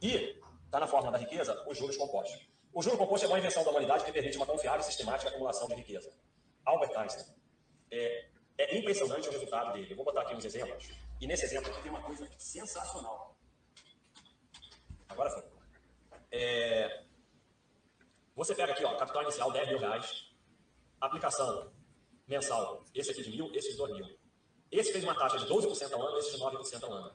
e 0.03 0.41
está 0.65 0.81
na 0.81 0.87
fórmula 0.87 1.13
da 1.13 1.19
riqueza 1.19 1.65
os 1.67 1.77
juros 1.77 1.97
compostos. 1.97 2.49
O 2.73 2.83
juro 2.83 2.97
composto 2.97 3.27
é 3.27 3.29
uma 3.29 3.39
invenção 3.39 3.65
da 3.65 3.71
humanidade 3.71 4.05
que 4.05 4.13
permite 4.13 4.37
uma 4.37 4.47
confiável 4.47 4.81
e 4.81 4.85
sistemática 4.85 5.31
acumulação 5.31 5.67
de 5.69 5.75
riqueza. 5.75 6.13
Albert 6.65 6.97
Einstein. 6.97 7.27
É, 7.91 8.27
é 8.59 8.79
impressionante 8.79 9.29
o 9.29 9.33
resultado 9.33 9.73
dele. 9.73 9.91
Eu 9.91 9.97
vou 9.97 10.05
botar 10.05 10.23
aqui 10.23 10.35
uns 10.35 10.45
exemplos. 10.45 10.91
E 11.21 11.27
nesse 11.27 11.45
exemplo 11.45 11.71
aqui 11.71 11.83
tem 11.83 11.91
uma 11.91 12.03
coisa 12.03 12.29
sensacional. 12.39 13.37
Agora 15.09 15.31
foi. 15.31 15.43
É, 16.31 17.05
você 18.41 18.55
pega 18.55 18.73
aqui, 18.73 18.83
ó, 18.87 18.97
capital 18.97 19.23
inicial 19.25 19.53
10 19.53 19.69
mil 19.69 19.79
reais, 19.79 20.33
aplicação 20.99 21.71
mensal, 22.27 22.83
esse 22.95 23.11
aqui 23.11 23.23
de 23.23 23.31
mil, 23.33 23.55
esse 23.55 23.73
de 23.73 23.77
dois 23.77 23.93
mil. 23.93 24.19
Esse 24.71 24.93
fez 24.93 25.05
uma 25.05 25.15
taxa 25.15 25.39
de 25.39 25.45
12% 25.47 25.93
ao 25.93 26.03
ano, 26.03 26.17
esse 26.17 26.31
de 26.35 26.43
9% 26.43 26.85
ao 26.85 26.91
ano. 26.91 27.15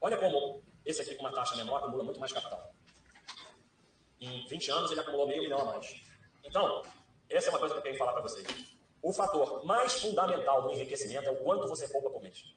Olha 0.00 0.16
como 0.16 0.62
esse 0.84 1.02
aqui 1.02 1.16
com 1.16 1.22
uma 1.22 1.32
taxa 1.32 1.56
menor 1.56 1.78
acumula 1.78 2.04
muito 2.04 2.20
mais 2.20 2.30
capital. 2.30 2.72
Em 4.20 4.46
20 4.46 4.70
anos 4.70 4.92
ele 4.92 5.00
acumulou 5.00 5.26
meio 5.26 5.42
milhão 5.42 5.58
a 5.58 5.64
mais. 5.64 6.00
Então, 6.44 6.82
essa 7.28 7.48
é 7.48 7.50
uma 7.50 7.58
coisa 7.58 7.74
que 7.74 7.78
eu 7.80 7.82
quero 7.82 7.98
falar 7.98 8.12
para 8.12 8.22
vocês. 8.22 8.46
O 9.02 9.12
fator 9.12 9.64
mais 9.64 9.94
fundamental 9.94 10.62
do 10.62 10.70
enriquecimento 10.70 11.28
é 11.28 11.32
o 11.32 11.42
quanto 11.42 11.66
você 11.66 11.88
poupa 11.88 12.08
por 12.08 12.22
mês. 12.22 12.54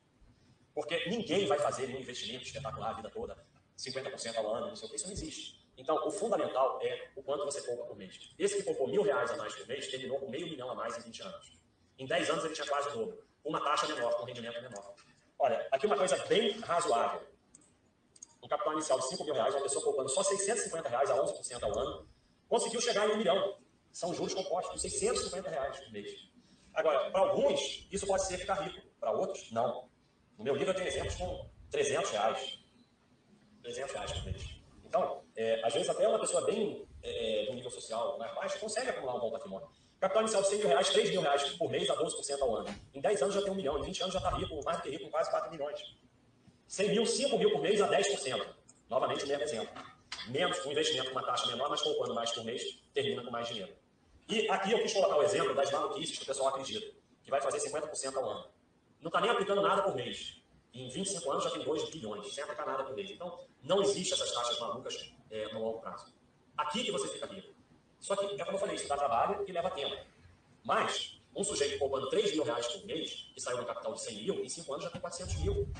Porque 0.76 1.10
ninguém 1.10 1.48
vai 1.48 1.58
fazer 1.58 1.88
um 1.88 2.00
investimento 2.00 2.44
espetacular 2.44 2.92
a 2.92 2.94
vida 2.94 3.10
toda, 3.10 3.36
50% 3.76 4.38
ao 4.38 4.54
ano, 4.54 4.68
não 4.68 4.76
sei 4.76 4.86
o 4.86 4.90
que, 4.92 4.96
isso 4.96 5.08
não 5.08 5.14
existe. 5.14 5.65
Então, 5.78 6.08
o 6.08 6.12
fundamental 6.12 6.80
é 6.82 7.10
o 7.16 7.22
quanto 7.22 7.44
você 7.46 7.62
poupa 7.62 7.86
por 7.86 7.98
mês. 7.98 8.34
Esse 8.40 8.58
que 8.58 8.64
poupou 8.64 8.88
mil 8.88 9.02
reais 9.02 9.32
a 9.32 9.36
mais 9.36 9.54
por 9.56 9.68
mês 9.68 9.88
terminou 9.88 10.20
com 10.20 10.30
meio 10.30 10.48
milhão 10.48 10.70
a 10.72 10.76
mais 10.76 10.98
em 10.98 11.02
20 11.02 11.22
anos. 11.24 11.58
Em 11.98 12.06
10 12.06 12.30
anos 12.30 12.46
ele 12.46 12.54
tinha 12.54 12.68
quase 12.68 12.90
o 12.90 12.92
dobro. 12.92 13.26
Uma 13.44 13.62
taxa 13.62 13.88
menor, 13.88 14.14
com 14.16 14.24
um 14.24 14.26
rendimento 14.26 14.62
menor. 14.62 14.96
Olha, 15.38 15.68
aqui 15.72 15.86
uma 15.86 15.98
coisa 15.98 16.18
bem 16.26 16.60
razoável. 16.62 17.22
Um 18.42 18.48
capital 18.48 18.74
inicial 18.74 19.00
de 19.00 19.08
5 19.10 19.24
mil 19.24 19.34
reais, 19.34 19.54
uma 19.54 19.64
pessoa 19.64 19.84
poupando 19.84 20.10
só 20.10 20.24
650 20.24 20.90
reais 20.90 21.10
a 21.10 21.16
11% 21.16 21.64
ao 21.64 21.80
ano, 21.80 22.08
conseguiu 22.48 22.80
chegar 22.80 23.10
em 23.10 23.14
um 23.14 23.18
milhão. 23.18 23.58
São 23.92 24.14
juros 24.14 24.34
compostos, 24.34 24.82
650 24.82 25.50
reais 25.50 25.80
por 25.80 25.92
mês. 25.92 26.30
Agora, 26.74 27.10
para 27.10 27.22
alguns, 27.22 27.88
isso 27.92 28.06
pode 28.06 28.26
ser 28.26 28.38
ficar 28.38 28.56
rico. 28.56 28.86
Para 29.00 29.12
outros, 29.12 29.52
não. 29.52 29.90
No 30.38 30.44
meu 30.44 30.56
livro 30.56 30.72
eu 30.72 30.76
tenho 30.76 30.88
exemplos 30.88 31.16
com 31.16 31.50
300 31.72 32.12
reais. 32.12 32.60
300 33.64 33.94
reais 33.94 34.12
por 34.12 34.26
mês. 34.26 34.55
Então, 34.96 35.22
é, 35.36 35.62
às 35.62 35.74
vezes 35.74 35.90
até 35.90 36.08
uma 36.08 36.18
pessoa 36.18 36.46
bem 36.46 36.88
é, 37.04 37.48
do 37.48 37.54
nível 37.54 37.70
social 37.70 38.18
mais 38.18 38.34
baixo 38.34 38.58
consegue 38.60 38.90
acumular 38.90 39.16
um 39.16 39.20
bom 39.20 39.30
patrimônio. 39.30 39.68
Capital 40.00 40.22
inicial 40.22 40.42
de 40.42 40.48
100 40.48 40.58
mil 40.60 40.68
reais, 40.70 40.90
3 40.90 41.10
mil 41.10 41.22
reais 41.22 41.50
por 41.58 41.70
mês 41.70 41.90
a 41.90 41.96
12% 41.98 42.42
ao 42.42 42.56
ano. 42.56 42.76
Em 42.94 43.02
10 43.02 43.22
anos 43.24 43.36
já 43.36 43.42
tem 43.42 43.52
um 43.52 43.56
milhão, 43.56 43.78
em 43.78 43.84
20 43.84 44.04
anos 44.04 44.14
já 44.14 44.20
está 44.20 44.30
rico, 44.32 44.64
mais 44.64 44.78
do 44.78 44.84
que 44.84 44.90
rico, 44.92 45.10
quase 45.10 45.30
4 45.30 45.52
milhões. 45.52 45.98
100 46.68 46.90
mil, 46.92 47.06
5 47.06 47.38
mil 47.38 47.52
por 47.52 47.62
mês 47.62 47.82
a 47.82 47.90
10%. 47.90 48.48
Novamente 48.90 49.26
o 49.26 49.28
mesmo 49.28 49.44
exemplo. 49.44 49.84
Menos, 50.30 50.60
com 50.60 50.72
investimento 50.72 51.12
com 51.12 51.20
uma 51.20 51.26
taxa 51.26 51.48
menor, 51.48 51.70
mas 51.70 51.82
poupando 51.82 52.16
mais 52.16 52.32
por 52.32 52.46
mês, 52.46 52.64
termina 52.94 53.22
com 53.22 53.32
mais 53.32 53.50
dinheiro. 53.50 53.74
E 54.30 54.50
aqui 54.50 54.72
eu 54.72 54.82
quis 54.82 54.94
colocar 54.94 55.18
o 55.18 55.24
exemplo 55.24 55.54
das 55.54 55.70
maluquices 55.72 56.18
que 56.18 56.24
o 56.24 56.28
pessoal 56.28 56.50
acredita, 56.50 56.90
que 57.22 57.30
vai 57.30 57.42
fazer 57.42 57.58
50% 57.58 58.16
ao 58.16 58.30
ano. 58.30 58.46
Não 59.02 59.10
está 59.10 59.20
nem 59.20 59.30
aplicando 59.30 59.62
nada 59.62 59.82
por 59.84 59.94
mês. 59.94 60.42
Em 60.76 60.90
25 60.90 61.32
anos 61.32 61.44
já 61.46 61.52
tem 61.52 61.64
2 61.64 61.90
bilhões, 61.90 62.34
sem 62.34 62.44
aplicar 62.44 62.66
nada 62.66 62.84
por 62.84 62.94
mês. 62.94 63.10
Então, 63.10 63.40
não 63.64 63.82
existe 63.82 64.14
essas 64.14 64.30
taxas 64.34 64.60
malucas 64.60 65.14
é, 65.32 65.54
no 65.54 65.64
longo 65.64 65.80
prazo. 65.80 66.14
Aqui 66.58 66.84
que 66.84 66.92
você 66.92 67.08
fica 67.08 67.26
rico. 67.28 67.56
Só 67.98 68.14
que, 68.14 68.26
é 68.40 68.44
como 68.44 68.58
eu 68.58 68.60
falei, 68.60 68.76
isso 68.76 68.88
dá 68.90 68.98
trabalho 68.98 69.46
e 69.48 69.52
leva 69.54 69.72
tempo. 69.72 69.96
Mas, 70.66 71.22
um 71.34 71.46
sujeito 71.46 71.80
poupando 71.80 72.10
3 72.10 72.34
mil 72.34 72.44
reais 72.44 72.68
por 72.68 72.86
mês, 72.86 73.32
que 73.34 73.42
saiu 73.42 73.58
no 73.58 73.66
capital 73.66 73.94
de 73.94 74.02
100 74.02 74.16
mil, 74.18 74.44
em 74.44 74.50
5 74.50 74.74
anos 74.74 74.84
já 74.84 74.92
tem 74.92 75.00
400 75.00 75.36
mil. 75.38 75.74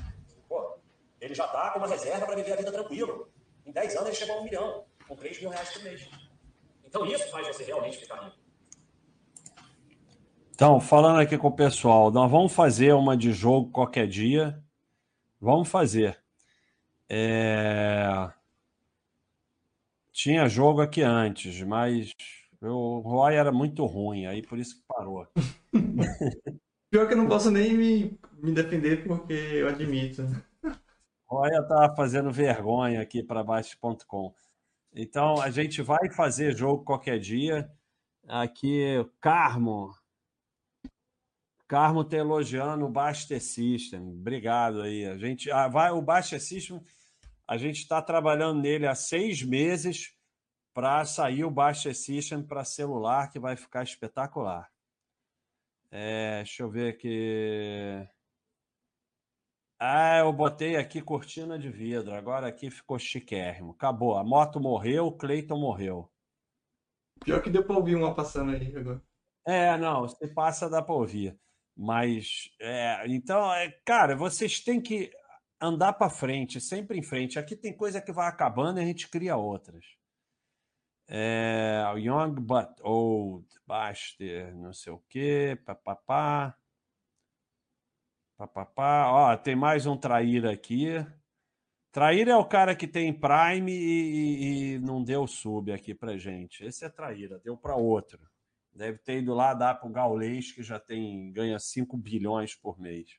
Pô, 0.48 0.78
ele 1.20 1.34
já 1.34 1.44
está 1.44 1.70
com 1.72 1.78
uma 1.78 1.88
reserva 1.88 2.24
para 2.24 2.36
viver 2.36 2.54
a 2.54 2.56
vida 2.56 2.72
tranquilo. 2.72 3.28
Em 3.66 3.72
10 3.72 3.96
anos 3.96 4.08
ele 4.08 4.16
chegou 4.16 4.36
a 4.36 4.40
um 4.40 4.44
milhão, 4.44 4.84
com 5.06 5.14
3 5.14 5.40
mil 5.40 5.50
reais 5.50 5.70
por 5.74 5.82
mês. 5.82 6.08
Então, 6.86 7.04
isso 7.04 7.28
faz 7.28 7.46
você 7.48 7.64
realmente 7.64 7.98
ficar 7.98 8.16
rico. 8.24 8.36
Então, 10.54 10.80
falando 10.80 11.20
aqui 11.20 11.36
com 11.36 11.48
o 11.48 11.52
pessoal, 11.52 12.10
nós 12.10 12.30
vamos 12.30 12.54
fazer 12.54 12.94
uma 12.94 13.14
de 13.14 13.30
jogo 13.30 13.70
qualquer 13.70 14.06
dia. 14.06 14.58
Vamos 15.46 15.68
fazer. 15.68 16.18
É... 17.08 18.04
Tinha 20.10 20.48
jogo 20.48 20.80
aqui 20.80 21.02
antes, 21.02 21.62
mas 21.62 22.10
o 22.60 22.98
Roy 22.98 23.36
era 23.36 23.52
muito 23.52 23.86
ruim, 23.86 24.26
aí 24.26 24.42
por 24.42 24.58
isso 24.58 24.74
que 24.74 24.82
parou. 24.88 25.24
Pior 26.90 27.06
que 27.06 27.14
eu 27.14 27.18
não 27.18 27.28
posso 27.28 27.48
nem 27.52 27.74
me, 27.74 28.18
me 28.42 28.50
defender 28.50 29.06
porque 29.06 29.34
eu 29.34 29.68
admito. 29.68 30.22
O 31.28 31.36
Roy 31.36 31.50
estava 31.50 31.94
fazendo 31.94 32.32
vergonha 32.32 33.00
aqui 33.00 33.22
para 33.22 33.44
baixo.com. 33.44 34.34
Então 34.92 35.40
a 35.40 35.48
gente 35.48 35.80
vai 35.80 36.10
fazer 36.10 36.56
jogo 36.56 36.82
qualquer 36.82 37.20
dia. 37.20 37.70
Aqui, 38.26 39.08
Carmo. 39.20 39.94
Carmo 41.68 42.02
está 42.02 42.16
elogiando 42.16 42.84
o 42.84 42.90
Baster 42.90 43.42
System. 43.42 44.00
Obrigado 44.00 44.82
aí. 44.82 45.06
A 45.06 45.16
gente 45.16 45.50
ah, 45.50 45.68
vai 45.68 45.90
o 45.90 46.00
Baster 46.00 46.40
System 46.40 46.80
a 47.48 47.56
gente 47.56 47.76
está 47.76 48.02
trabalhando 48.02 48.60
nele 48.60 48.86
há 48.88 48.94
seis 48.94 49.42
meses 49.42 50.12
para 50.74 51.04
sair 51.04 51.44
o 51.44 51.50
Baixa 51.50 51.94
System 51.94 52.42
para 52.42 52.64
celular, 52.64 53.30
que 53.30 53.38
vai 53.38 53.56
ficar 53.56 53.84
espetacular. 53.84 54.70
É, 55.90 56.38
deixa 56.38 56.64
eu 56.64 56.70
ver 56.70 56.92
aqui. 56.92 58.06
Ah, 59.78 60.18
eu 60.18 60.32
botei 60.32 60.76
aqui 60.76 61.00
cortina 61.00 61.58
de 61.58 61.70
vidro. 61.70 62.14
Agora 62.14 62.48
aqui 62.48 62.68
ficou 62.68 62.98
chiquérrimo. 62.98 63.72
Acabou. 63.72 64.16
A 64.16 64.24
moto 64.24 64.58
morreu, 64.58 65.06
o 65.06 65.16
Cleiton 65.16 65.58
morreu. 65.58 66.10
Pior 67.24 67.40
que 67.40 67.48
deu 67.48 67.64
para 67.64 67.76
ouvir 67.76 67.94
uma 67.94 68.14
passando 68.14 68.50
aí 68.52 68.74
agora. 68.76 69.00
É, 69.46 69.76
não, 69.78 70.08
se 70.08 70.26
passa 70.34 70.68
dá 70.68 70.82
para 70.82 70.94
ouvir. 70.94 71.38
Mas, 71.76 72.50
é, 72.58 73.04
então, 73.06 73.52
é, 73.52 73.70
cara, 73.84 74.16
vocês 74.16 74.60
têm 74.60 74.80
que 74.80 75.10
andar 75.60 75.92
para 75.92 76.10
frente, 76.10 76.60
sempre 76.60 76.98
em 76.98 77.02
frente. 77.02 77.38
Aqui 77.38 77.54
tem 77.54 77.76
coisa 77.76 78.00
que 78.00 78.12
vai 78.12 78.28
acabando 78.28 78.78
e 78.80 78.82
a 78.82 78.86
gente 78.86 79.08
cria 79.08 79.36
outras. 79.36 79.84
É, 81.08 81.84
young 81.96 82.34
but 82.40 82.80
old, 82.82 83.46
Baster, 83.66 84.54
não 84.56 84.72
sei 84.72 84.92
o 84.92 85.02
quê, 85.08 85.58
papapá. 85.64 86.56
Papapá. 88.36 89.10
Ó, 89.12 89.36
tem 89.36 89.54
mais 89.56 89.86
um 89.86 89.96
traíra 89.96 90.52
aqui. 90.52 90.86
Traíra 91.92 92.32
é 92.32 92.36
o 92.36 92.44
cara 92.44 92.76
que 92.76 92.86
tem 92.86 93.12
Prime 93.12 93.72
e, 93.72 93.74
e, 93.74 94.74
e 94.74 94.78
não 94.80 95.02
deu 95.02 95.26
sub 95.26 95.72
aqui 95.72 95.94
pra 95.94 96.18
gente. 96.18 96.64
Esse 96.64 96.84
é 96.84 96.88
traíra, 96.90 97.38
deu 97.38 97.56
para 97.56 97.76
outro. 97.76 98.20
Deve 98.76 98.98
ter 98.98 99.18
ido 99.18 99.32
lá 99.32 99.54
dar 99.54 99.74
para 99.80 99.88
o 99.88 99.92
Gaulês, 99.92 100.52
que 100.52 100.62
já 100.62 100.78
tem 100.78 101.32
ganha 101.32 101.58
5 101.58 101.96
bilhões 101.96 102.54
por 102.54 102.78
mês. 102.78 103.18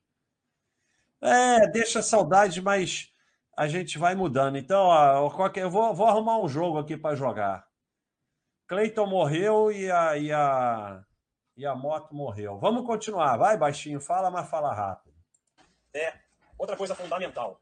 É, 1.20 1.68
deixa 1.68 2.04
saudade, 2.04 2.62
mas 2.62 3.12
a 3.56 3.68
gente 3.68 3.98
vai 3.98 4.14
mudando. 4.14 4.56
Então, 4.56 4.84
ó, 4.86 5.30
qualquer, 5.32 5.64
eu 5.64 5.72
vou, 5.72 5.96
vou 5.96 6.06
arrumar 6.06 6.38
um 6.40 6.48
jogo 6.48 6.78
aqui 6.78 6.96
para 6.96 7.16
jogar. 7.16 7.68
Cleiton 8.68 9.08
morreu 9.08 9.72
e 9.72 9.90
a, 9.90 10.18
e, 10.18 10.32
a, 10.32 11.04
e 11.56 11.66
a 11.66 11.74
moto 11.74 12.14
morreu. 12.14 12.60
Vamos 12.60 12.86
continuar. 12.86 13.36
Vai, 13.38 13.58
baixinho, 13.58 14.00
fala, 14.00 14.30
mas 14.30 14.48
fala 14.48 14.72
rápido. 14.72 15.16
É, 15.92 16.14
outra 16.56 16.78
coisa 16.78 16.94
fundamental. 16.94 17.60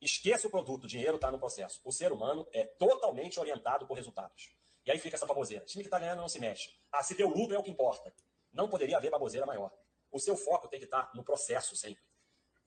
Esqueça 0.00 0.48
o 0.48 0.50
produto, 0.50 0.84
o 0.84 0.88
dinheiro 0.88 1.14
está 1.14 1.30
no 1.30 1.38
processo. 1.38 1.80
O 1.84 1.92
ser 1.92 2.10
humano 2.10 2.44
é 2.52 2.64
totalmente 2.64 3.38
orientado 3.38 3.86
por 3.86 3.94
resultados. 3.94 4.50
E 4.84 4.90
aí 4.90 4.98
fica 4.98 5.16
essa 5.16 5.26
baboseira. 5.26 5.62
O 5.62 5.66
time 5.66 5.82
que 5.82 5.88
está 5.88 5.98
ganhando 5.98 6.20
não 6.20 6.28
se 6.28 6.38
mexe. 6.38 6.70
Ah, 6.90 7.02
se 7.02 7.14
deu 7.14 7.28
lucro 7.28 7.54
é 7.54 7.58
o 7.58 7.62
que 7.62 7.70
importa. 7.70 8.12
Não 8.52 8.68
poderia 8.68 8.96
haver 8.96 9.10
baboseira 9.10 9.46
maior. 9.46 9.70
O 10.10 10.18
seu 10.18 10.36
foco 10.36 10.68
tem 10.68 10.78
que 10.78 10.86
estar 10.86 11.04
tá 11.04 11.12
no 11.14 11.22
processo 11.22 11.76
sempre. 11.76 12.02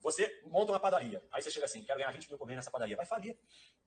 Você 0.00 0.42
monta 0.44 0.72
uma 0.72 0.80
padaria. 0.80 1.22
Aí 1.30 1.42
você 1.42 1.50
chega 1.50 1.64
assim, 1.66 1.82
quero 1.82 1.98
ganhar 1.98 2.12
20 2.12 2.28
mil 2.28 2.38
por 2.38 2.46
mês 2.46 2.56
nessa 2.56 2.70
padaria. 2.70 2.96
Vai 2.96 3.06
falir. 3.06 3.38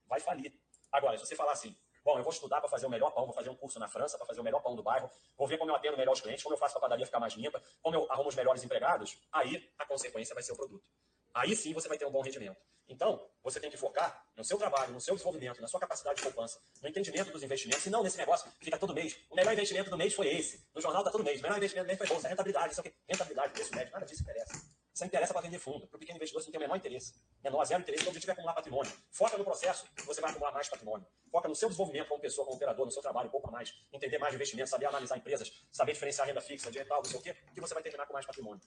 Vai 0.06 0.20
falir. 0.20 0.52
Agora, 0.90 1.16
se 1.16 1.26
você 1.26 1.36
falar 1.36 1.52
assim, 1.52 1.76
bom, 2.04 2.18
eu 2.18 2.22
vou 2.22 2.32
estudar 2.32 2.60
para 2.60 2.68
fazer 2.68 2.86
o 2.86 2.90
melhor 2.90 3.10
pão, 3.12 3.24
vou 3.24 3.34
fazer 3.34 3.50
um 3.50 3.56
curso 3.56 3.78
na 3.78 3.88
França 3.88 4.16
para 4.16 4.26
fazer 4.26 4.40
o 4.40 4.44
melhor 4.44 4.60
pão 4.62 4.74
do 4.74 4.82
bairro, 4.82 5.10
vou 5.36 5.46
ver 5.46 5.58
como 5.58 5.70
eu 5.70 5.76
atendo 5.76 5.96
melhor 5.96 6.12
os 6.12 6.20
clientes, 6.20 6.42
como 6.42 6.54
eu 6.54 6.58
faço 6.58 6.76
a 6.78 6.80
padaria 6.80 7.04
ficar 7.04 7.20
mais 7.20 7.34
limpa, 7.34 7.62
como 7.82 7.96
eu 7.96 8.10
arrumo 8.10 8.28
os 8.28 8.34
melhores 8.34 8.64
empregados, 8.64 9.18
aí 9.30 9.70
a 9.78 9.84
consequência 9.84 10.34
vai 10.34 10.42
ser 10.42 10.52
o 10.52 10.56
produto. 10.56 10.88
Aí 11.34 11.54
sim 11.54 11.72
você 11.72 11.88
vai 11.88 11.98
ter 11.98 12.06
um 12.06 12.10
bom 12.10 12.22
rendimento. 12.22 12.58
Então, 12.88 13.22
você 13.42 13.60
tem 13.60 13.70
que 13.70 13.76
focar 13.76 14.24
no 14.34 14.42
seu 14.42 14.56
trabalho, 14.56 14.92
no 14.92 15.00
seu 15.00 15.14
desenvolvimento, 15.14 15.60
na 15.60 15.68
sua 15.68 15.78
capacidade 15.78 16.16
de 16.16 16.22
poupança, 16.22 16.58
no 16.82 16.88
entendimento 16.88 17.30
dos 17.30 17.42
investimentos, 17.42 17.84
e 17.84 17.90
não 17.90 18.02
nesse 18.02 18.16
negócio 18.16 18.50
fica 18.60 18.78
todo 18.78 18.94
mês. 18.94 19.14
O 19.28 19.36
melhor 19.36 19.52
investimento 19.52 19.90
do 19.90 19.96
mês 19.96 20.14
foi 20.14 20.28
esse. 20.28 20.66
No 20.74 20.80
jornal 20.80 21.02
está 21.02 21.12
todo 21.12 21.22
mês. 21.22 21.38
O 21.38 21.42
melhor 21.42 21.58
investimento 21.58 21.84
do 21.84 21.88
mês 21.88 21.98
foi 21.98 22.06
bolsa, 22.06 22.28
rentabilidade, 22.28 22.72
isso 22.72 22.80
aqui. 22.80 22.94
Rentabilidade, 23.06 23.52
preço 23.52 23.74
médio, 23.74 23.92
nada 23.92 24.06
disso 24.06 24.22
interessa. 24.22 24.52
Isso 24.94 25.04
interessa 25.04 25.32
para 25.32 25.42
vender 25.42 25.58
fundo. 25.58 25.86
Para 25.86 25.96
o 25.96 25.98
pequeno 26.00 26.16
investidor, 26.16 26.42
você 26.42 26.48
não 26.48 26.52
tem 26.52 26.58
o 26.58 26.62
menor 26.62 26.76
interesse. 26.76 27.14
menor, 27.44 27.64
zero 27.64 27.82
interesse, 27.82 28.04
o 28.04 28.08
objetivo 28.08 28.30
é 28.30 28.32
acumular 28.32 28.54
patrimônio. 28.54 28.92
Foca 29.10 29.36
no 29.36 29.44
processo, 29.44 29.86
você 30.04 30.20
vai 30.20 30.30
acumular 30.30 30.52
mais 30.52 30.68
patrimônio. 30.68 31.06
Foca 31.30 31.46
no 31.48 31.54
seu 31.54 31.68
desenvolvimento 31.68 32.08
como 32.08 32.20
pessoa, 32.20 32.44
como 32.44 32.56
operador, 32.56 32.86
no 32.86 32.90
seu 32.90 33.02
trabalho, 33.02 33.30
pouco 33.30 33.52
mais, 33.52 33.72
entender 33.92 34.18
mais 34.18 34.32
de 34.32 34.36
investimento, 34.36 34.70
saber 34.70 34.86
analisar 34.86 35.18
empresas, 35.18 35.52
saber 35.70 35.92
diferenciar 35.92 36.26
renda 36.26 36.40
fixa, 36.40 36.70
digital, 36.70 36.98
não 36.98 37.04
sei 37.04 37.20
o 37.20 37.22
quê, 37.22 37.36
que 37.54 37.60
você 37.60 37.74
vai 37.74 37.82
terminar 37.82 38.06
com 38.06 38.12
mais 38.14 38.26
patrimônio. 38.26 38.60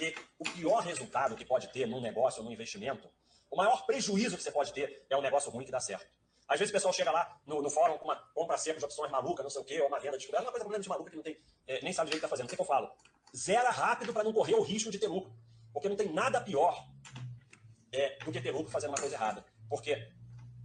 E 0.00 0.14
o 0.38 0.44
pior 0.44 0.80
resultado 0.80 1.36
que 1.36 1.44
pode 1.44 1.70
ter 1.72 1.86
num 1.86 2.00
negócio 2.00 2.40
ou 2.40 2.44
num 2.44 2.52
investimento, 2.52 3.10
o 3.50 3.56
maior 3.56 3.84
prejuízo 3.84 4.36
que 4.36 4.42
você 4.42 4.50
pode 4.50 4.72
ter 4.72 5.04
é 5.10 5.16
um 5.16 5.20
negócio 5.20 5.50
ruim 5.50 5.64
que 5.64 5.70
dá 5.70 5.80
certo. 5.80 6.06
Às 6.48 6.58
vezes 6.58 6.70
o 6.70 6.72
pessoal 6.72 6.92
chega 6.92 7.10
lá 7.10 7.40
no, 7.46 7.62
no 7.62 7.70
fórum 7.70 7.96
com 7.98 8.04
uma 8.04 8.16
compra 8.34 8.56
seca 8.58 8.78
de 8.78 8.84
opções 8.84 9.10
maluca, 9.10 9.42
não 9.42 9.50
sei 9.50 9.62
o 9.62 9.64
quê, 9.64 9.80
ou 9.80 9.88
uma 9.88 10.00
venda 10.00 10.16
descoberta, 10.16 10.44
é 10.44 10.46
uma 10.46 10.52
coisa 10.52 10.64
completamente 10.64 10.88
maluca 10.88 11.10
que 11.10 11.16
não 11.16 11.22
tem, 11.22 11.38
é, 11.66 11.82
nem 11.82 11.92
sabe 11.92 12.08
o 12.08 12.10
que 12.10 12.16
está 12.16 12.28
fazendo. 12.28 12.46
O 12.46 12.48
que, 12.48 12.56
que 12.56 12.62
eu 12.62 12.66
falo? 12.66 12.90
Zera 13.34 13.70
rápido 13.70 14.12
para 14.12 14.24
não 14.24 14.32
correr 14.32 14.54
o 14.54 14.62
risco 14.62 14.90
de 14.90 14.98
ter 14.98 15.08
lucro. 15.08 15.32
Porque 15.72 15.88
não 15.88 15.96
tem 15.96 16.12
nada 16.12 16.40
pior 16.40 16.86
é, 17.90 18.18
do 18.24 18.32
que 18.32 18.40
ter 18.40 18.50
lucro 18.50 18.70
fazendo 18.70 18.90
uma 18.90 18.98
coisa 18.98 19.14
errada. 19.14 19.44
Porque 19.68 19.92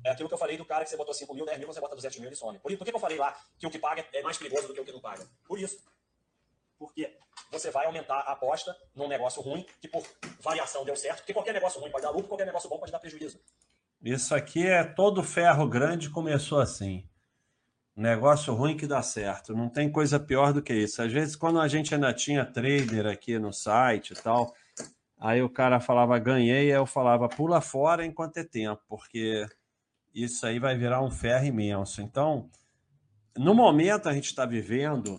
é 0.03 0.11
aquilo 0.11 0.27
que 0.27 0.33
eu 0.33 0.37
falei 0.37 0.57
do 0.57 0.65
cara 0.65 0.83
que 0.83 0.89
você 0.89 0.97
botou 0.97 1.13
5 1.13 1.33
mil, 1.33 1.45
10 1.45 1.59
mil, 1.59 1.67
você 1.67 1.79
bota 1.79 1.95
200 1.95 2.19
mil 2.19 2.31
e 2.31 2.35
some. 2.35 2.59
Por, 2.59 2.75
por 2.77 2.85
que, 2.85 2.91
que 2.91 2.95
eu 2.95 2.99
falei 2.99 3.17
lá 3.17 3.37
que 3.57 3.67
o 3.67 3.69
que 3.69 3.79
paga 3.79 4.05
é 4.13 4.21
mais 4.21 4.37
perigoso 4.37 4.67
do 4.67 4.73
que 4.73 4.81
o 4.81 4.85
que 4.85 4.91
não 4.91 5.01
paga? 5.01 5.25
Por 5.45 5.59
isso. 5.59 5.77
Porque 6.77 7.15
você 7.51 7.71
vai 7.71 7.85
aumentar 7.85 8.19
a 8.19 8.33
aposta 8.33 8.75
num 8.95 9.07
negócio 9.07 9.41
ruim, 9.41 9.65
que 9.81 9.87
por 9.87 10.03
variação 10.41 10.85
deu 10.85 10.95
certo, 10.95 11.19
porque 11.19 11.33
qualquer 11.33 11.53
negócio 11.53 11.79
ruim 11.79 11.91
pode 11.91 12.03
dar 12.03 12.11
lucro, 12.11 12.27
qualquer 12.27 12.45
negócio 12.45 12.69
bom 12.69 12.77
pode 12.77 12.91
dar 12.91 12.99
prejuízo. 12.99 13.39
Isso 14.01 14.35
aqui 14.35 14.65
é 14.67 14.83
todo 14.83 15.23
ferro 15.23 15.67
grande 15.67 16.09
começou 16.09 16.59
assim. 16.59 17.07
Negócio 17.95 18.53
ruim 18.53 18.77
que 18.77 18.85
dá 18.85 19.01
certo. 19.01 19.55
Não 19.55 19.69
tem 19.69 19.91
coisa 19.91 20.19
pior 20.19 20.53
do 20.53 20.61
que 20.61 20.73
isso. 20.73 21.01
Às 21.01 21.11
vezes, 21.11 21.35
quando 21.35 21.59
a 21.59 21.67
gente 21.67 21.95
ainda 21.95 22.13
tinha 22.13 22.45
trader 22.45 23.07
aqui 23.07 23.39
no 23.39 23.51
site 23.51 24.13
e 24.13 24.15
tal, 24.15 24.53
aí 25.19 25.41
o 25.41 25.49
cara 25.49 25.79
falava 25.79 26.19
ganhei, 26.19 26.71
eu 26.71 26.85
falava 26.85 27.27
pula 27.27 27.59
fora 27.59 28.05
enquanto 28.05 28.37
é 28.37 28.43
tempo, 28.43 28.83
porque 28.87 29.47
isso 30.13 30.45
aí 30.45 30.59
vai 30.59 30.77
virar 30.77 31.01
um 31.01 31.09
ferro 31.09 31.45
imenso. 31.45 32.01
Então, 32.01 32.49
no 33.35 33.55
momento 33.55 34.07
a 34.07 34.13
gente 34.13 34.25
está 34.25 34.45
vivendo 34.45 35.17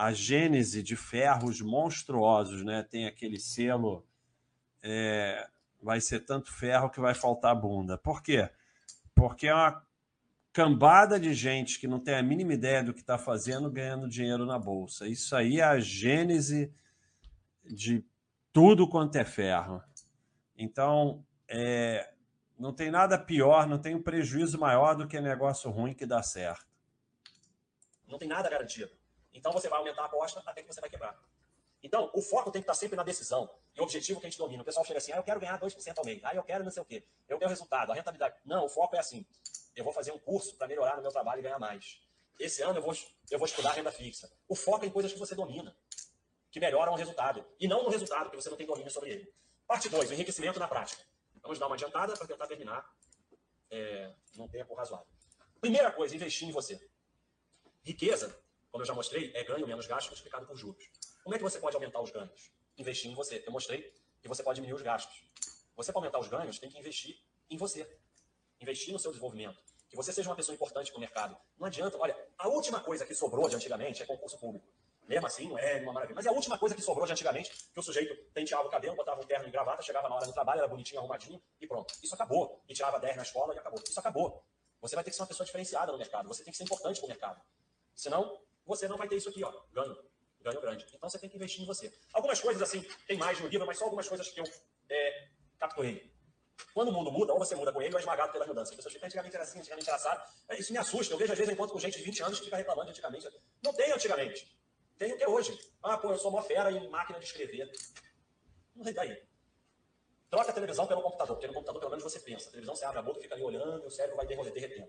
a 0.00 0.14
gênese 0.14 0.82
de 0.82 0.96
ferros 0.96 1.60
monstruosos, 1.60 2.64
né? 2.64 2.82
Tem 2.82 3.06
aquele 3.06 3.38
selo, 3.38 4.06
é, 4.82 5.46
vai 5.78 6.00
ser 6.00 6.20
tanto 6.20 6.50
ferro 6.50 6.88
que 6.88 6.98
vai 6.98 7.12
faltar 7.12 7.54
bunda. 7.54 7.98
Por 7.98 8.22
quê? 8.22 8.48
Porque 9.14 9.46
é 9.46 9.54
uma 9.54 9.86
cambada 10.54 11.20
de 11.20 11.34
gente 11.34 11.78
que 11.78 11.86
não 11.86 12.00
tem 12.00 12.14
a 12.14 12.22
mínima 12.22 12.54
ideia 12.54 12.82
do 12.82 12.94
que 12.94 13.02
está 13.02 13.18
fazendo 13.18 13.70
ganhando 13.70 14.08
dinheiro 14.08 14.46
na 14.46 14.58
bolsa. 14.58 15.06
Isso 15.06 15.36
aí 15.36 15.60
é 15.60 15.64
a 15.64 15.78
gênese 15.78 16.72
de 17.62 18.02
tudo 18.54 18.88
quanto 18.88 19.16
é 19.16 19.24
ferro. 19.26 19.82
Então, 20.56 21.22
é, 21.46 22.10
não 22.58 22.72
tem 22.72 22.90
nada 22.90 23.18
pior, 23.18 23.66
não 23.66 23.78
tem 23.78 23.94
um 23.94 24.02
prejuízo 24.02 24.58
maior 24.58 24.94
do 24.94 25.06
que 25.06 25.20
negócio 25.20 25.70
ruim 25.70 25.92
que 25.92 26.06
dá 26.06 26.22
certo. 26.22 26.64
Não 28.08 28.18
tem 28.18 28.28
nada 28.28 28.48
garantido. 28.48 28.98
Então 29.32 29.52
você 29.52 29.68
vai 29.68 29.78
aumentar 29.78 30.02
a 30.02 30.06
aposta 30.06 30.42
até 30.44 30.62
que 30.62 30.72
você 30.72 30.80
vai 30.80 30.90
quebrar. 30.90 31.18
Então, 31.82 32.10
o 32.14 32.20
foco 32.20 32.50
tem 32.50 32.60
que 32.60 32.64
estar 32.64 32.74
sempre 32.74 32.94
na 32.94 33.02
decisão 33.02 33.50
e 33.74 33.80
o 33.80 33.84
objetivo 33.84 34.20
que 34.20 34.26
a 34.26 34.30
gente 34.30 34.38
domina. 34.38 34.62
O 34.62 34.64
pessoal 34.64 34.84
chega 34.84 34.98
assim, 34.98 35.12
ah, 35.12 35.16
eu 35.16 35.22
quero 35.22 35.40
ganhar 35.40 35.58
2% 35.58 35.98
ao 35.98 36.04
mês, 36.04 36.20
ah, 36.24 36.34
eu 36.34 36.42
quero 36.42 36.62
não 36.62 36.70
sei 36.70 36.82
o 36.82 36.84
quê, 36.84 37.02
eu 37.26 37.38
quero 37.38 37.48
resultado, 37.48 37.90
a 37.90 37.94
rentabilidade. 37.94 38.36
Não, 38.44 38.66
o 38.66 38.68
foco 38.68 38.96
é 38.96 38.98
assim, 38.98 39.24
eu 39.74 39.82
vou 39.82 39.92
fazer 39.92 40.12
um 40.12 40.18
curso 40.18 40.56
para 40.56 40.68
melhorar 40.68 40.96
no 40.96 41.02
meu 41.02 41.10
trabalho 41.10 41.40
e 41.40 41.42
ganhar 41.42 41.58
mais. 41.58 42.02
Esse 42.38 42.62
ano 42.62 42.78
eu 42.78 42.82
vou, 42.82 42.94
eu 43.30 43.38
vou 43.38 43.46
estudar 43.46 43.72
renda 43.72 43.90
fixa. 43.90 44.30
O 44.46 44.54
foco 44.54 44.84
é 44.84 44.88
em 44.88 44.90
coisas 44.90 45.12
que 45.12 45.18
você 45.18 45.34
domina, 45.34 45.74
que 46.50 46.60
melhoram 46.60 46.92
o 46.92 46.96
resultado, 46.96 47.44
e 47.58 47.66
não 47.66 47.82
no 47.82 47.88
resultado 47.88 48.30
que 48.30 48.36
você 48.36 48.50
não 48.50 48.56
tem 48.56 48.66
domínio 48.66 48.90
sobre 48.90 49.10
ele. 49.10 49.34
Parte 49.66 49.88
2, 49.88 50.10
o 50.10 50.14
enriquecimento 50.14 50.58
na 50.58 50.68
prática. 50.68 51.02
Vamos 51.42 51.58
dar 51.58 51.66
uma 51.66 51.76
adiantada 51.76 52.14
para 52.14 52.26
tentar 52.26 52.46
terminar 52.46 52.84
é, 53.70 54.12
num 54.34 54.48
tempo 54.48 54.74
razoável. 54.74 55.06
Primeira 55.60 55.90
coisa, 55.92 56.14
investir 56.14 56.48
em 56.48 56.52
você. 56.52 56.80
Riqueza, 57.82 58.38
como 58.70 58.82
eu 58.82 58.86
já 58.86 58.94
mostrei, 58.94 59.32
é 59.34 59.44
ganho 59.44 59.66
menos 59.66 59.86
gasto 59.86 60.08
multiplicado 60.08 60.46
por 60.46 60.56
juros. 60.56 60.82
Como 61.22 61.34
é 61.34 61.38
que 61.38 61.44
você 61.44 61.58
pode 61.58 61.76
aumentar 61.76 62.00
os 62.00 62.10
ganhos? 62.10 62.52
Investir 62.78 63.10
em 63.10 63.14
você. 63.14 63.42
Eu 63.46 63.52
mostrei 63.52 63.92
que 64.20 64.28
você 64.28 64.42
pode 64.42 64.56
diminuir 64.56 64.76
os 64.76 64.82
gastos. 64.82 65.24
Você, 65.76 65.92
para 65.92 66.00
aumentar 66.00 66.18
os 66.18 66.28
ganhos, 66.28 66.58
tem 66.58 66.70
que 66.70 66.78
investir 66.78 67.18
em 67.48 67.56
você. 67.56 67.88
Investir 68.60 68.92
no 68.92 68.98
seu 68.98 69.10
desenvolvimento. 69.10 69.58
Que 69.88 69.96
você 69.96 70.12
seja 70.12 70.28
uma 70.28 70.36
pessoa 70.36 70.54
importante 70.54 70.90
para 70.90 70.98
o 70.98 71.00
mercado. 71.00 71.36
Não 71.58 71.66
adianta, 71.66 71.98
olha, 71.98 72.16
a 72.38 72.48
última 72.48 72.80
coisa 72.80 73.04
que 73.04 73.14
sobrou 73.14 73.48
de 73.48 73.56
antigamente 73.56 74.02
é 74.02 74.06
concurso 74.06 74.38
público. 74.38 74.66
Mesmo 75.08 75.26
assim, 75.26 75.48
não 75.48 75.58
é 75.58 75.80
uma 75.80 75.92
maravilha. 75.92 76.14
Mas 76.14 76.26
é 76.26 76.28
a 76.28 76.32
última 76.32 76.56
coisa 76.56 76.74
que 76.74 76.82
sobrou 76.82 77.04
de 77.04 77.12
antigamente, 77.12 77.50
que 77.72 77.80
o 77.80 77.82
sujeito 77.82 78.14
penteava 78.32 78.68
o 78.68 78.70
cabelo, 78.70 78.94
botava 78.94 79.20
um 79.20 79.24
terno 79.24 79.48
e 79.48 79.50
gravata, 79.50 79.82
chegava 79.82 80.08
na 80.08 80.14
hora 80.14 80.24
do 80.24 80.32
trabalho, 80.32 80.58
era 80.58 80.68
bonitinho, 80.68 81.00
arrumadinho 81.00 81.42
e 81.60 81.66
pronto. 81.66 81.92
Isso 82.00 82.14
acabou. 82.14 82.62
E 82.68 82.74
tirava 82.74 83.00
10 83.00 83.16
na 83.16 83.22
escola 83.22 83.52
e 83.54 83.58
acabou. 83.58 83.82
Isso 83.82 83.98
acabou. 83.98 84.44
Você 84.80 84.94
vai 84.94 85.02
ter 85.02 85.10
que 85.10 85.16
ser 85.16 85.22
uma 85.22 85.28
pessoa 85.28 85.44
diferenciada 85.44 85.90
no 85.90 85.98
mercado. 85.98 86.28
Você 86.28 86.44
tem 86.44 86.52
que 86.52 86.56
ser 86.56 86.64
importante 86.64 87.00
para 87.00 87.06
o 87.06 87.08
mercado. 87.08 87.42
Senão, 87.94 88.40
você 88.70 88.88
não 88.88 88.96
vai 88.96 89.08
ter 89.08 89.16
isso 89.16 89.28
aqui, 89.28 89.44
ó, 89.44 89.52
ganho 89.72 89.96
ganho 90.42 90.60
grande. 90.60 90.86
Então 90.88 91.08
você 91.08 91.18
tem 91.18 91.28
que 91.28 91.36
investir 91.36 91.62
em 91.62 91.66
você. 91.66 91.92
Algumas 92.12 92.40
coisas, 92.40 92.62
assim, 92.62 92.82
tem 93.06 93.16
mais 93.18 93.38
no 93.40 93.48
livro, 93.48 93.66
mas 93.66 93.78
só 93.78 93.84
algumas 93.84 94.08
coisas 94.08 94.28
que 94.28 94.40
eu 94.40 94.44
é, 94.88 95.28
capturei. 95.58 96.10
Quando 96.74 96.88
o 96.88 96.92
mundo 96.92 97.10
muda, 97.10 97.32
ou 97.32 97.38
você 97.38 97.54
muda 97.54 97.72
com 97.72 97.80
ele, 97.80 97.92
ou 97.92 97.98
é 97.98 98.02
esmagado 98.02 98.32
pela 98.32 98.46
mudança. 98.46 98.70
As 98.70 98.76
pessoas 98.76 98.92
ficam, 98.92 99.06
antigamente 99.06 99.34
era 99.34 99.44
assim, 99.44 99.58
antigamente 99.58 99.88
era 99.88 99.96
assado. 99.96 100.22
É, 100.48 100.58
isso 100.58 100.72
me 100.72 100.78
assusta. 100.78 101.14
Eu 101.14 101.18
vejo, 101.18 101.32
às 101.32 101.38
vezes, 101.38 101.52
enquanto 101.52 101.72
com 101.72 101.78
gente 101.78 101.98
de 101.98 102.04
20 102.04 102.22
anos 102.22 102.38
que 102.38 102.44
fica 102.46 102.56
reclamando 102.56 102.86
de 102.86 102.90
antigamente. 102.92 103.28
Não 103.62 103.72
tem 103.72 103.90
antigamente. 103.92 104.56
Tem 104.98 105.12
o 105.12 105.16
que 105.16 105.24
é 105.24 105.28
hoje. 105.28 105.58
Ah, 105.82 105.96
pô, 105.96 106.10
eu 106.10 106.18
sou 106.18 106.30
uma 106.30 106.42
fera 106.42 106.70
em 106.70 106.88
máquina 106.90 107.18
de 107.18 107.24
escrever. 107.24 107.70
Não 108.74 108.84
tem 108.84 108.92
daí. 108.92 109.22
Troca 110.28 110.50
a 110.50 110.54
televisão 110.54 110.86
pelo 110.86 111.02
computador, 111.02 111.34
porque 111.34 111.46
no 111.46 111.54
computador, 111.54 111.80
pelo 111.80 111.90
menos, 111.90 112.04
você 112.04 112.20
pensa. 112.20 112.48
A 112.48 112.50
televisão, 112.50 112.76
você 112.76 112.84
abre 112.84 112.98
a 112.98 113.02
boca, 113.02 113.20
fica 113.20 113.34
ali 113.34 113.42
olhando, 113.42 113.82
e 113.84 113.86
o 113.86 113.90
cérebro 113.90 114.16
vai 114.16 114.26
derretendo. 114.26 114.88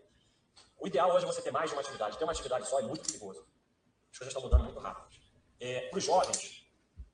O 0.78 0.88
ideal 0.88 1.12
hoje 1.12 1.26
é 1.26 1.28
você 1.28 1.42
ter 1.42 1.52
mais 1.52 1.70
de 1.70 1.76
uma 1.76 1.82
atividade. 1.82 2.18
Ter 2.18 2.24
uma 2.24 2.34
atividade 2.34 2.68
só 2.68 2.80
é 2.80 2.84
muito 2.84 3.02
perigoso. 3.08 3.48
As 4.12 4.18
coisas 4.18 4.34
estão 4.34 4.42
mudando 4.42 4.64
muito 4.66 4.80
rápido 4.80 5.12
é, 5.62 5.82
para 5.82 5.98
os 5.98 6.04
jovens, 6.04 6.66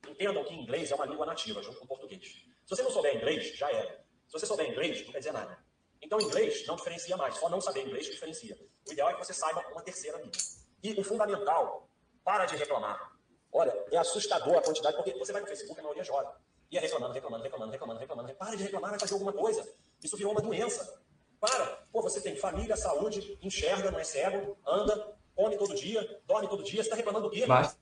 entendam 0.08 0.42
que 0.44 0.54
inglês 0.54 0.90
é 0.90 0.94
uma 0.94 1.04
língua 1.04 1.26
nativa, 1.26 1.62
junto 1.62 1.78
com 1.78 1.86
português. 1.86 2.26
Se 2.64 2.76
você 2.76 2.82
não 2.82 2.90
souber 2.90 3.14
inglês, 3.14 3.56
já 3.56 3.70
era. 3.70 4.04
Se 4.26 4.32
você 4.32 4.46
souber 4.46 4.70
inglês, 4.70 5.04
não 5.04 5.12
quer 5.12 5.18
dizer 5.18 5.32
nada. 5.32 5.58
Então, 6.00 6.20
inglês 6.20 6.66
não 6.66 6.76
diferencia 6.76 7.16
mais. 7.16 7.36
Só 7.36 7.48
não 7.48 7.60
saber 7.60 7.86
inglês 7.86 8.06
diferencia. 8.06 8.58
O 8.86 8.92
ideal 8.92 9.10
é 9.10 9.14
que 9.14 9.24
você 9.24 9.34
saiba 9.34 9.64
uma 9.70 9.82
terceira 9.82 10.18
língua. 10.18 10.38
E 10.82 10.92
o 10.98 11.04
fundamental, 11.04 11.88
para 12.24 12.46
de 12.46 12.56
reclamar. 12.56 13.12
Olha, 13.52 13.74
é 13.90 13.96
assustador 13.96 14.56
a 14.56 14.62
quantidade, 14.62 14.96
porque 14.96 15.12
você 15.18 15.32
vai 15.32 15.40
no 15.40 15.46
Facebook, 15.46 15.78
a 15.78 15.82
maioria 15.82 16.04
joga. 16.04 16.36
E 16.70 16.78
é 16.78 16.80
reclamando, 16.80 17.14
reclamando, 17.14 17.42
reclamando, 17.42 17.72
reclamando, 17.72 18.00
reclamando. 18.00 18.34
Para 18.34 18.56
de 18.56 18.62
reclamar, 18.62 18.90
vai 18.90 19.00
fazer 19.00 19.14
alguma 19.14 19.32
coisa. 19.32 19.66
Isso 20.02 20.16
virou 20.16 20.32
uma 20.32 20.40
doença. 20.40 21.02
Para. 21.40 21.66
Pô, 21.90 22.02
você 22.02 22.20
tem 22.20 22.36
família, 22.36 22.76
saúde, 22.76 23.38
enxerga, 23.42 23.90
não 23.90 23.98
é 23.98 24.04
cego, 24.04 24.56
anda, 24.66 25.17
come 25.38 25.56
todo 25.56 25.74
dia, 25.76 26.20
dorme 26.26 26.48
todo 26.48 26.64
dia. 26.64 26.82
Você 26.82 26.88
está 26.88 26.96
reclamando 26.96 27.28
do 27.28 27.30
quê? 27.30 27.46
Basta. 27.46 27.78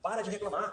Para 0.00 0.22
de 0.22 0.30
reclamar. 0.30 0.72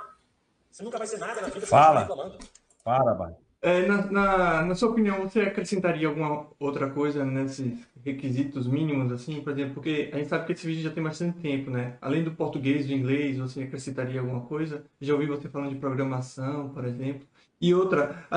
Você 0.69 0.83
nunca 0.83 0.99
vai 0.99 1.07
ser 1.07 1.17
nada 1.17 1.41
na 1.41 1.47
vida 1.47 1.65
Fala. 1.65 2.01
reclamando. 2.01 2.37
Para, 2.83 3.13
vai. 3.13 3.35
É, 3.63 3.87
na, 3.87 4.11
na, 4.11 4.61
na, 4.65 4.75
sua 4.75 4.89
opinião, 4.89 5.21
você 5.21 5.41
acrescentaria 5.41 6.07
alguma 6.07 6.47
outra 6.59 6.89
coisa 6.89 7.23
nesses 7.23 7.79
requisitos 8.03 8.67
mínimos, 8.67 9.11
assim, 9.11 9.41
por 9.41 9.53
exemplo, 9.53 9.75
porque 9.75 10.11
a 10.13 10.17
gente 10.17 10.27
sabe 10.27 10.45
que 10.45 10.51
esse 10.51 10.67
vídeo 10.67 10.83
já 10.83 10.91
tem 10.91 11.01
bastante 11.01 11.39
tempo, 11.39 11.71
né? 11.71 11.97
Além 12.01 12.23
do 12.23 12.31
português, 12.31 12.85
do 12.85 12.93
inglês, 12.93 13.37
você 13.37 13.63
acrescentaria 13.63 14.19
alguma 14.19 14.41
coisa? 14.41 14.83
Já 14.99 15.13
ouvi 15.13 15.27
você 15.27 15.47
falando 15.47 15.69
de 15.69 15.79
programação, 15.79 16.69
por 16.69 16.83
exemplo. 16.85 17.25
E 17.61 17.73
outra, 17.73 18.27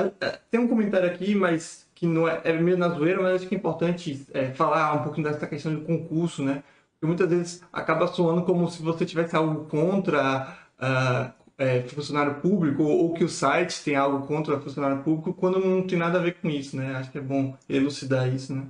tem 0.51 0.61
um 0.61 0.69
comentário 0.69 1.11
aqui, 1.11 1.35
mas 1.35 1.90
que 1.93 2.07
não 2.07 2.28
é, 2.28 2.40
é 2.44 2.53
meio 2.53 2.78
na 2.78 2.89
zoeira, 2.89 3.20
mas 3.20 3.35
acho 3.35 3.48
que 3.48 3.55
é 3.57 3.59
importante 3.59 4.24
é, 4.32 4.53
falar 4.53 4.94
um 4.94 5.03
pouquinho 5.03 5.27
dessa 5.27 5.47
questão 5.47 5.74
de 5.74 5.81
concurso, 5.85 6.44
né? 6.44 6.62
Porque 6.97 7.06
muitas 7.06 7.28
vezes 7.28 7.62
acaba 7.73 8.06
soando 8.06 8.43
como 8.43 8.68
se 8.70 8.82
você 8.82 9.05
tivesse 9.05 9.36
algo 9.36 9.66
contra 9.66 10.56
uh, 10.81 11.32
é, 11.59 11.82
funcionário 11.82 12.40
público 12.40 12.82
ou, 12.82 13.05
ou, 13.05 13.14
que 13.14 13.24
o 13.24 13.28
site 13.28 13.82
tem 13.85 13.97
algo 13.97 14.27
contra 14.27 14.59
funcionário 14.59 15.02
público 15.02 15.35
quando 15.35 15.59
não 15.59 15.86
tem 15.86 15.98
nada 15.98 16.18
a 16.18 16.23
ver 16.23 16.35
com 16.40 16.48
isso, 16.48 16.77
né? 16.77 16.97
Acho 16.97 17.10
que 17.10 17.18
é 17.18 17.20
bom 17.20 17.56
elucidar 17.68 18.28
isso, 18.28 18.55
né? 18.55 18.66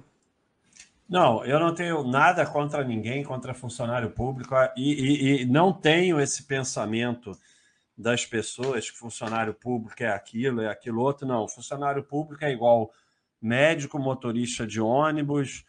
Não, 1.09 1.45
eu 1.45 1.61
não 1.61 1.73
tenho 1.73 2.03
nada 2.03 2.45
contra 2.45 2.83
ninguém, 2.83 3.23
contra 3.23 3.55
funcionário 3.55 4.11
público, 4.11 4.55
ah, 4.57 4.73
e, 4.77 4.93
e, 4.93 5.43
e 5.43 5.45
não 5.45 5.73
tenho 5.73 6.21
esse 6.21 6.43
pensamento 6.43 7.31
das 7.97 8.27
pessoas 8.27 8.91
que 8.91 8.99
funcionário 8.99 9.55
público 9.55 10.03
é 10.03 10.09
aquilo, 10.09 10.61
é 10.61 10.69
aquilo 10.69 11.01
outro. 11.01 11.27
Não, 11.27 11.49
funcionário 11.49 12.03
público 12.03 12.45
é 12.45 12.53
igual 12.53 12.91
médico, 13.41 13.99
motorista 13.99 14.67
de 14.67 14.81
ônibus, 14.81 15.65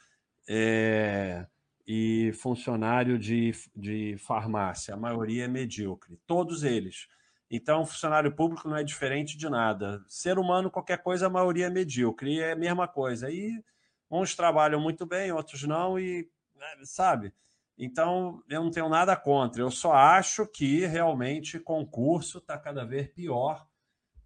é, 0.48 1.46
e 1.88 2.34
funcionário 2.34 3.18
de, 3.18 3.54
de 3.74 4.18
farmácia. 4.18 4.94
A 4.94 4.98
maioria 4.98 5.46
é 5.46 5.48
medíocre, 5.48 6.20
todos 6.28 6.64
eles. 6.64 7.08
Então, 7.50 7.86
funcionário 7.86 8.36
público 8.36 8.68
não 8.68 8.76
é 8.76 8.84
diferente 8.84 9.38
de 9.38 9.50
nada. 9.50 10.04
Ser 10.08 10.38
humano, 10.38 10.70
qualquer 10.70 11.02
coisa, 11.02 11.28
a 11.28 11.30
maioria 11.30 11.68
é 11.68 11.70
medíocre. 11.70 12.40
É 12.40 12.52
a 12.52 12.56
mesma 12.58 12.88
coisa. 12.88 13.32
E 13.32 13.64
uns 14.12 14.36
trabalham 14.36 14.82
muito 14.82 15.06
bem, 15.06 15.32
outros 15.32 15.64
não, 15.64 15.98
e 15.98 16.30
né, 16.56 16.68
sabe? 16.84 17.34
Então, 17.78 18.44
eu 18.50 18.64
não 18.64 18.72
tenho 18.72 18.90
nada 18.90 19.16
contra. 19.16 19.62
Eu 19.62 19.70
só 19.70 19.94
acho 19.94 20.46
que 20.48 20.86
realmente 20.86 21.60
concurso 21.60 22.40
está 22.40 22.58
cada 22.58 22.84
vez 22.84 23.08
pior 23.08 23.67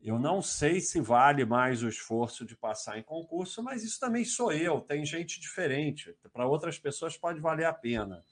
Eu 0.03 0.17
não 0.17 0.41
sei 0.41 0.81
se 0.81 0.99
vale 0.99 1.45
mais 1.45 1.83
o 1.83 1.87
esforço 1.87 2.43
de 2.43 2.55
passar 2.55 2.97
em 2.97 3.03
concurso, 3.03 3.61
mas 3.61 3.83
isso 3.83 3.99
também 3.99 4.25
sou 4.25 4.51
eu. 4.51 4.81
Tem 4.81 5.05
gente 5.05 5.39
diferente. 5.39 6.15
Para 6.33 6.47
outras 6.47 6.79
pessoas 6.79 7.15
pode 7.15 7.39
valer 7.39 7.65
a 7.65 7.73
pena. 7.73 8.25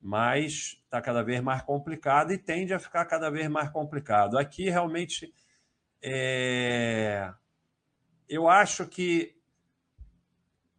Mas 0.00 0.80
está 0.84 1.02
cada 1.02 1.22
vez 1.22 1.40
mais 1.42 1.60
complicado 1.62 2.32
e 2.32 2.38
tende 2.38 2.72
a 2.72 2.78
ficar 2.78 3.04
cada 3.06 3.30
vez 3.30 3.48
mais 3.48 3.68
complicado. 3.70 4.38
Aqui 4.38 4.70
realmente 4.70 5.34
é... 6.00 7.32
eu 8.28 8.48
acho 8.48 8.86
que 8.86 9.36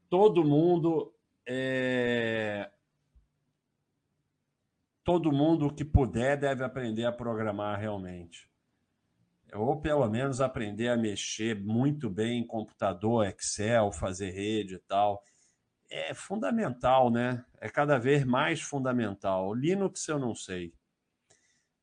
todo 0.10 0.44
mundo 0.46 1.14
é... 1.46 2.72
todo 5.04 5.34
mundo 5.34 5.74
que 5.74 5.84
puder 5.84 6.38
deve 6.40 6.64
aprender 6.64 7.04
a 7.04 7.12
programar 7.12 7.78
realmente 7.78 8.53
ou 9.54 9.80
pelo 9.80 10.10
menos 10.10 10.42
aprender 10.42 10.90
a 10.90 10.98
mexer 10.98 11.60
muito 11.60 12.10
bem 12.10 12.40
em 12.40 12.48
computador, 12.48 13.26
Excel, 13.28 13.92
fazer 13.92 14.32
rede 14.32 14.76
e 14.76 14.80
tal. 14.80 15.24
É 15.90 16.14
fundamental, 16.14 17.12
né? 17.12 17.46
É 17.62 17.70
cada 17.70 17.98
vez 17.98 18.24
mais 18.24 18.62
fundamental. 18.62 19.50
O 19.50 19.54
Linux 19.54 20.08
eu 20.08 20.18
não 20.18 20.34
sei. 20.34 20.74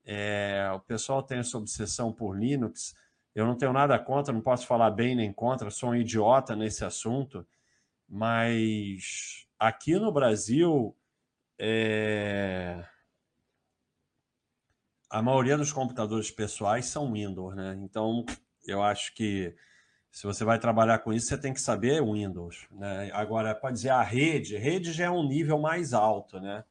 É, 0.05 0.69
o 0.75 0.81
pessoal 0.81 1.23
tem 1.23 1.39
essa 1.39 1.57
obsessão 1.57 2.13
por 2.13 2.37
Linux. 2.37 2.95
Eu 3.35 3.47
não 3.47 3.57
tenho 3.57 3.73
nada 3.73 3.99
contra, 3.99 4.35
não 4.35 4.41
posso 4.41 4.67
falar 4.67 4.91
bem 4.91 5.15
nem 5.15 5.33
contra, 5.33 5.71
sou 5.71 5.91
um 5.91 5.95
idiota 5.95 6.57
nesse 6.57 6.85
assunto, 6.85 7.47
mas 8.09 9.47
aqui 9.59 9.95
no 9.95 10.11
Brasil 10.11 10.97
é, 11.57 12.85
a 15.11 15.21
maioria 15.21 15.57
dos 15.57 15.73
computadores 15.73 16.31
pessoais 16.31 16.87
são 16.87 17.13
Windows, 17.13 17.57
né? 17.57 17.77
Então, 17.83 18.25
eu 18.65 18.81
acho 18.81 19.13
que 19.13 19.55
se 20.11 20.25
você 20.25 20.45
vai 20.45 20.59
trabalhar 20.59 21.01
com 21.01 21.13
isso, 21.13 21.27
você 21.27 21.37
tem 21.37 21.53
que 21.53 21.61
saber 21.61 22.01
Windows, 22.01 22.69
né? 22.71 23.11
Agora, 23.13 23.53
pode 23.55 23.75
dizer 23.75 23.91
a 23.91 24.03
rede, 24.03 24.57
rede 24.57 24.93
já 24.93 25.07
é 25.07 25.11
um 25.11 25.27
nível 25.27 25.59
mais 25.59 25.93
alto, 25.93 26.39
né? 26.41 26.65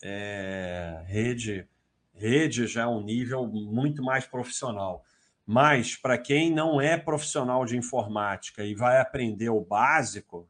É, 0.00 1.02
rede, 1.06 1.68
rede 2.12 2.68
já 2.68 2.82
é 2.82 2.86
um 2.86 3.02
nível 3.02 3.46
muito 3.46 4.02
mais 4.02 4.26
profissional. 4.26 5.04
Mas 5.44 5.96
para 5.96 6.16
quem 6.16 6.52
não 6.52 6.80
é 6.80 6.96
profissional 6.96 7.64
de 7.64 7.76
informática 7.76 8.64
e 8.64 8.74
vai 8.74 9.00
aprender 9.00 9.48
o 9.48 9.60
básico, 9.60 10.48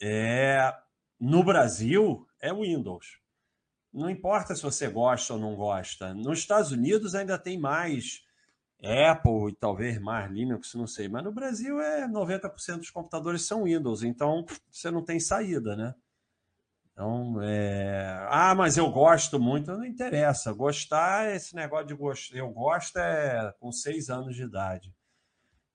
é 0.00 0.74
no 1.18 1.44
Brasil 1.44 2.26
é 2.40 2.52
Windows 2.52 3.19
não 3.92 4.08
importa 4.08 4.54
se 4.54 4.62
você 4.62 4.88
gosta 4.88 5.34
ou 5.34 5.38
não 5.38 5.54
gosta. 5.54 6.14
Nos 6.14 6.38
Estados 6.38 6.70
Unidos 6.70 7.14
ainda 7.14 7.38
tem 7.38 7.58
mais 7.58 8.22
Apple 8.82 9.50
e 9.50 9.56
talvez 9.56 10.00
mais 10.00 10.30
Linux, 10.30 10.74
não 10.74 10.86
sei. 10.86 11.08
Mas 11.08 11.24
no 11.24 11.32
Brasil 11.32 11.80
é 11.80 12.06
90% 12.08 12.78
dos 12.78 12.90
computadores 12.90 13.42
são 13.42 13.64
Windows, 13.64 14.02
então 14.02 14.44
você 14.70 14.90
não 14.90 15.04
tem 15.04 15.20
saída, 15.20 15.76
né? 15.76 15.94
Então, 16.92 17.40
é... 17.42 18.26
ah, 18.28 18.54
mas 18.54 18.76
eu 18.76 18.90
gosto 18.90 19.40
muito, 19.40 19.72
não 19.72 19.84
interessa. 19.84 20.52
Gostar, 20.52 21.34
esse 21.34 21.54
negócio 21.54 21.86
de 21.86 21.94
gosto, 21.94 22.36
eu 22.36 22.50
gosto 22.50 22.98
é 22.98 23.54
com 23.58 23.72
seis 23.72 24.10
anos 24.10 24.36
de 24.36 24.42
idade. 24.42 24.94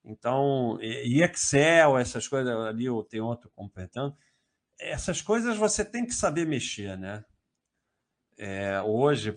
Então, 0.04 0.78
e 0.80 1.20
Excel, 1.22 1.98
essas 1.98 2.28
coisas 2.28 2.54
ali, 2.54 2.84
tem 3.08 3.20
outro 3.20 3.50
completando. 3.56 4.16
Essas 4.78 5.20
coisas 5.20 5.56
você 5.56 5.84
tem 5.84 6.06
que 6.06 6.14
saber 6.14 6.46
mexer, 6.46 6.96
né? 6.96 7.24
É, 8.38 8.82
hoje, 8.82 9.34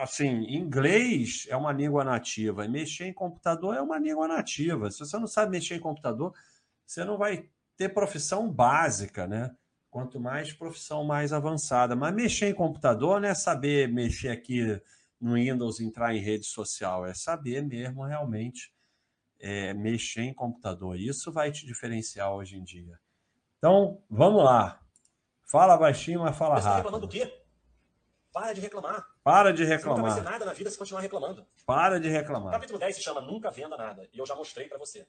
assim, 0.00 0.44
inglês 0.44 1.46
é 1.48 1.56
uma 1.56 1.72
língua 1.72 2.04
nativa, 2.04 2.64
e 2.64 2.68
mexer 2.68 3.06
em 3.06 3.12
computador 3.12 3.76
é 3.76 3.82
uma 3.82 3.98
língua 3.98 4.28
nativa. 4.28 4.90
Se 4.90 5.00
você 5.00 5.18
não 5.18 5.26
sabe 5.26 5.52
mexer 5.52 5.74
em 5.74 5.80
computador, 5.80 6.32
você 6.86 7.04
não 7.04 7.18
vai 7.18 7.48
ter 7.76 7.88
profissão 7.88 8.48
básica, 8.50 9.26
né? 9.26 9.54
Quanto 9.90 10.20
mais 10.20 10.52
profissão 10.52 11.04
mais 11.04 11.32
avançada. 11.32 11.96
Mas 11.96 12.14
mexer 12.14 12.48
em 12.48 12.54
computador 12.54 13.20
não 13.20 13.28
é 13.28 13.34
saber 13.34 13.88
mexer 13.88 14.28
aqui 14.28 14.80
no 15.20 15.34
Windows, 15.34 15.80
entrar 15.80 16.14
em 16.14 16.20
rede 16.20 16.46
social, 16.46 17.06
é 17.06 17.14
saber 17.14 17.62
mesmo 17.62 18.04
realmente 18.04 18.72
é, 19.40 19.74
mexer 19.74 20.22
em 20.22 20.34
computador. 20.34 20.98
Isso 20.98 21.32
vai 21.32 21.50
te 21.50 21.66
diferenciar 21.66 22.32
hoje 22.32 22.56
em 22.56 22.62
dia. 22.62 22.98
Então, 23.58 24.00
vamos 24.08 24.44
lá. 24.44 24.80
Fala 25.44 25.76
baixinho, 25.76 26.20
mas 26.20 26.36
fala 26.36 26.56
rápido. 26.56 26.64
Você 26.64 26.78
está 26.78 26.82
falando 26.84 27.00
do 27.00 27.08
quê? 27.08 27.47
Para 28.38 28.52
de 28.52 28.60
reclamar. 28.60 29.06
Para 29.24 29.52
de 29.52 29.64
reclamar. 29.64 29.96
Você 29.96 30.00
nunca 30.00 30.14
vai 30.14 30.24
ser 30.24 30.30
nada 30.30 30.44
na 30.44 30.52
vida 30.52 30.70
se 30.70 30.78
continuar 30.78 31.00
reclamando. 31.00 31.44
Para 31.66 31.98
de 31.98 32.08
reclamar. 32.08 32.48
O 32.48 32.52
capítulo 32.52 32.78
10 32.78 32.94
se 32.94 33.02
chama 33.02 33.20
Nunca 33.20 33.50
Venda 33.50 33.76
Nada. 33.76 34.08
E 34.12 34.18
eu 34.18 34.24
já 34.24 34.36
mostrei 34.36 34.68
para 34.68 34.78
você. 34.78 35.08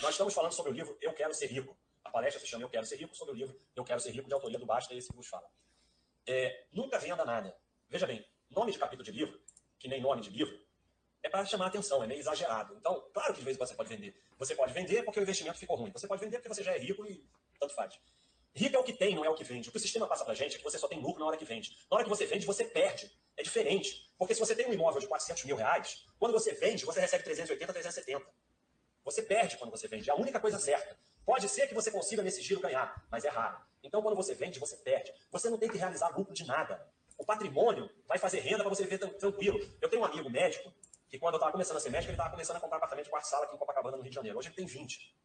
Nós 0.00 0.12
estamos 0.12 0.32
falando 0.32 0.52
sobre 0.52 0.70
o 0.70 0.74
livro 0.74 0.96
Eu 1.00 1.12
Quero 1.12 1.34
Ser 1.34 1.46
Rico. 1.46 1.76
A 2.04 2.10
palestra 2.10 2.40
se 2.40 2.46
chama 2.46 2.62
Eu 2.62 2.68
Quero 2.68 2.86
Ser 2.86 2.96
Rico, 2.96 3.16
sobre 3.16 3.34
o 3.34 3.36
livro 3.36 3.58
Eu 3.74 3.82
Quero 3.82 3.98
Ser 3.98 4.12
Rico, 4.12 4.28
de 4.28 4.32
autoria 4.32 4.60
do 4.60 4.64
Basta, 4.64 4.94
esse 4.94 5.08
que 5.08 5.16
vos 5.16 5.26
fala. 5.26 5.46
É, 6.24 6.66
nunca 6.72 7.00
venda 7.00 7.24
nada. 7.24 7.52
Veja 7.88 8.06
bem, 8.06 8.24
nome 8.48 8.70
de 8.70 8.78
capítulo 8.78 9.02
de 9.02 9.10
livro, 9.10 9.36
que 9.76 9.88
nem 9.88 10.00
nome 10.00 10.22
de 10.22 10.30
livro, 10.30 10.56
é 11.24 11.28
para 11.28 11.44
chamar 11.44 11.66
atenção, 11.66 12.02
é 12.04 12.06
meio 12.06 12.20
exagerado. 12.20 12.76
Então, 12.76 13.10
claro 13.12 13.34
que 13.34 13.40
de 13.40 13.44
vez 13.44 13.56
em 13.56 13.58
quando 13.58 13.70
você 13.70 13.74
pode 13.74 13.88
vender. 13.88 14.14
Você 14.38 14.54
pode 14.54 14.72
vender 14.72 15.02
porque 15.02 15.18
o 15.18 15.22
investimento 15.22 15.58
ficou 15.58 15.76
ruim. 15.76 15.90
Você 15.90 16.06
pode 16.06 16.24
vender 16.24 16.38
porque 16.38 16.54
você 16.54 16.62
já 16.62 16.72
é 16.76 16.78
rico 16.78 17.04
e 17.04 17.26
tanto 17.58 17.74
faz. 17.74 17.98
Rico 18.54 18.76
é 18.76 18.78
o 18.78 18.84
que 18.84 18.92
tem, 18.92 19.14
não 19.14 19.24
é 19.24 19.30
o 19.30 19.34
que 19.34 19.44
vende. 19.44 19.68
O 19.68 19.72
que 19.72 19.78
o 19.78 19.80
sistema 19.80 20.06
passa 20.06 20.24
pra 20.24 20.34
gente 20.34 20.56
é 20.56 20.58
que 20.58 20.64
você 20.64 20.78
só 20.78 20.88
tem 20.88 21.00
lucro 21.00 21.20
na 21.20 21.26
hora 21.26 21.36
que 21.36 21.44
vende. 21.44 21.76
Na 21.90 21.96
hora 21.96 22.04
que 22.04 22.10
você 22.10 22.26
vende, 22.26 22.44
você 22.44 22.64
perde. 22.64 23.10
É 23.36 23.42
diferente. 23.42 24.12
Porque 24.18 24.34
se 24.34 24.40
você 24.40 24.54
tem 24.54 24.66
um 24.66 24.72
imóvel 24.72 25.00
de 25.00 25.06
400 25.06 25.44
mil 25.44 25.56
reais, 25.56 26.04
quando 26.18 26.32
você 26.32 26.52
vende, 26.54 26.84
você 26.84 27.00
recebe 27.00 27.22
380, 27.24 27.72
370. 27.72 28.26
Você 29.04 29.22
perde 29.22 29.56
quando 29.56 29.70
você 29.70 29.86
vende. 29.86 30.10
É 30.10 30.12
a 30.12 30.16
única 30.16 30.40
coisa 30.40 30.58
certa. 30.58 30.98
Pode 31.24 31.48
ser 31.48 31.68
que 31.68 31.74
você 31.74 31.90
consiga 31.90 32.22
nesse 32.22 32.42
giro 32.42 32.60
ganhar, 32.60 33.06
mas 33.10 33.24
é 33.24 33.28
raro. 33.28 33.60
Então, 33.82 34.02
quando 34.02 34.16
você 34.16 34.34
vende, 34.34 34.58
você 34.58 34.76
perde. 34.76 35.12
Você 35.30 35.48
não 35.48 35.58
tem 35.58 35.68
que 35.68 35.78
realizar 35.78 36.08
lucro 36.16 36.34
de 36.34 36.44
nada. 36.44 36.86
O 37.16 37.24
patrimônio 37.24 37.88
vai 38.06 38.18
fazer 38.18 38.40
renda 38.40 38.64
para 38.64 38.68
você 38.68 38.82
viver 38.82 38.98
tranquilo. 38.98 39.58
Eu 39.80 39.88
tenho 39.88 40.02
um 40.02 40.04
amigo 40.04 40.28
médico 40.28 40.72
que, 41.08 41.18
quando 41.18 41.34
eu 41.34 41.38
estava 41.38 41.52
começando 41.52 41.76
a 41.76 41.80
ser 41.80 41.90
médico, 41.90 42.10
ele 42.10 42.14
estava 42.14 42.30
começando 42.30 42.56
a 42.56 42.60
comprar 42.60 42.78
apartamento 42.78 43.04
de 43.04 43.10
quarto 43.10 43.26
sala 43.26 43.44
aqui 43.44 43.54
em 43.54 43.58
Copacabana, 43.58 43.96
no 43.96 44.02
Rio 44.02 44.10
de 44.10 44.14
Janeiro. 44.14 44.38
Hoje 44.38 44.48
ele 44.48 44.56
tem 44.56 44.66
20. 44.66 45.16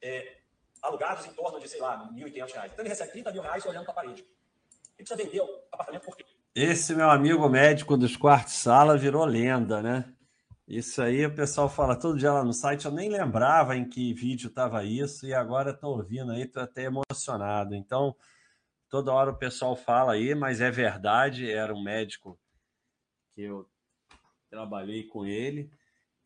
É, 0.00 0.41
alugados 0.82 1.24
em 1.26 1.32
torno 1.32 1.60
de, 1.60 1.68
sei 1.68 1.80
lá, 1.80 1.96
R$ 1.96 2.24
1.500. 2.24 2.66
Então 2.66 2.68
ele 2.80 2.88
recebe 2.88 3.12
30 3.12 3.32
mil 3.32 3.42
reais 3.42 3.64
olhando 3.64 3.84
para 3.84 3.92
a 3.92 3.96
parede. 3.96 4.22
Ele 4.22 5.06
precisa 5.06 5.16
vender 5.16 5.40
o 5.40 5.62
apartamento 5.72 6.04
por 6.04 6.16
quê? 6.16 6.24
Esse 6.54 6.94
meu 6.94 7.08
amigo 7.08 7.48
médico 7.48 7.96
dos 7.96 8.16
quartos 8.16 8.54
sala 8.54 8.98
virou 8.98 9.24
lenda, 9.24 9.80
né? 9.80 10.12
Isso 10.68 11.02
aí 11.02 11.24
o 11.24 11.34
pessoal 11.34 11.68
fala 11.68 11.98
todo 11.98 12.18
dia 12.18 12.32
lá 12.32 12.44
no 12.44 12.52
site. 12.52 12.84
Eu 12.84 12.92
nem 12.92 13.08
lembrava 13.08 13.76
em 13.76 13.88
que 13.88 14.12
vídeo 14.12 14.48
estava 14.48 14.84
isso 14.84 15.26
e 15.26 15.32
agora 15.32 15.70
estou 15.70 15.96
ouvindo 15.96 16.32
aí, 16.32 16.42
estou 16.42 16.62
até 16.62 16.84
emocionado. 16.84 17.74
Então, 17.74 18.14
toda 18.88 19.12
hora 19.12 19.30
o 19.30 19.38
pessoal 19.38 19.74
fala 19.74 20.12
aí, 20.12 20.34
mas 20.34 20.60
é 20.60 20.70
verdade. 20.70 21.50
Era 21.50 21.74
um 21.74 21.82
médico 21.82 22.38
que 23.30 23.42
eu 23.42 23.68
trabalhei 24.50 25.04
com 25.04 25.24
ele 25.24 25.70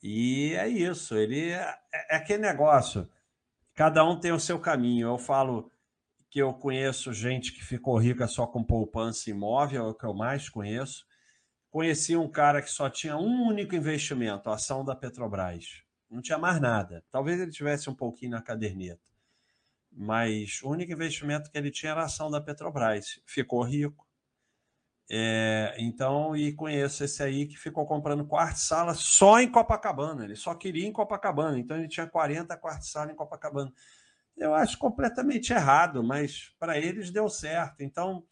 e 0.02 0.54
é 0.54 0.68
isso. 0.68 1.16
Ele 1.16 1.50
é, 1.50 1.74
é 2.10 2.16
aquele 2.16 2.42
negócio 2.42 3.08
cada 3.76 4.02
um 4.02 4.18
tem 4.18 4.32
o 4.32 4.40
seu 4.40 4.58
caminho. 4.58 5.08
Eu 5.08 5.18
falo 5.18 5.70
que 6.30 6.40
eu 6.40 6.52
conheço 6.52 7.12
gente 7.12 7.52
que 7.52 7.64
ficou 7.64 7.96
rica 7.98 8.26
só 8.26 8.46
com 8.46 8.64
poupança 8.64 9.30
imóvel, 9.30 9.86
é 9.86 9.88
o 9.88 9.94
que 9.94 10.04
eu 10.04 10.14
mais 10.14 10.48
conheço. 10.48 11.06
Conheci 11.70 12.16
um 12.16 12.28
cara 12.28 12.62
que 12.62 12.70
só 12.70 12.88
tinha 12.88 13.16
um 13.16 13.46
único 13.46 13.74
investimento, 13.76 14.48
a 14.48 14.54
ação 14.54 14.82
da 14.84 14.96
Petrobras. 14.96 15.82
Não 16.10 16.22
tinha 16.22 16.38
mais 16.38 16.60
nada. 16.60 17.04
Talvez 17.10 17.38
ele 17.38 17.50
tivesse 17.50 17.90
um 17.90 17.94
pouquinho 17.94 18.30
na 18.30 18.42
caderneta. 18.42 19.00
Mas 19.92 20.60
o 20.62 20.70
único 20.70 20.92
investimento 20.92 21.50
que 21.50 21.58
ele 21.58 21.70
tinha 21.70 21.92
era 21.92 22.02
a 22.02 22.06
ação 22.06 22.30
da 22.30 22.40
Petrobras. 22.40 23.20
Ficou 23.26 23.62
rico. 23.62 24.05
É, 25.08 25.76
então, 25.78 26.36
e 26.36 26.52
conheço 26.52 27.04
esse 27.04 27.22
aí 27.22 27.46
que 27.46 27.56
ficou 27.56 27.86
comprando 27.86 28.26
quarto 28.26 28.56
sala 28.56 28.94
só 28.94 29.40
em 29.40 29.50
Copacabana. 29.50 30.24
Ele 30.24 30.36
só 30.36 30.54
queria 30.54 30.86
em 30.86 30.92
Copacabana. 30.92 31.58
Então, 31.58 31.76
ele 31.76 31.88
tinha 31.88 32.06
40 32.06 32.56
quartos 32.56 32.90
sala 32.90 33.12
em 33.12 33.16
Copacabana. 33.16 33.72
Eu 34.36 34.54
acho 34.54 34.76
completamente 34.78 35.52
errado, 35.52 36.02
mas 36.02 36.54
para 36.58 36.78
eles 36.78 37.10
deu 37.10 37.28
certo. 37.28 37.80
Então, 37.80 38.24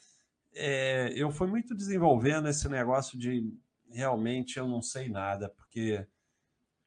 é, 0.55 1.13
eu 1.17 1.31
fui 1.31 1.47
muito 1.47 1.75
desenvolvendo 1.75 2.49
esse 2.49 2.69
negócio 2.69 3.19
de 3.19 3.53
realmente 3.91 4.59
eu 4.59 4.67
não 4.67 4.83
sei 4.83 5.09
nada, 5.09 5.49
porque 5.49 6.07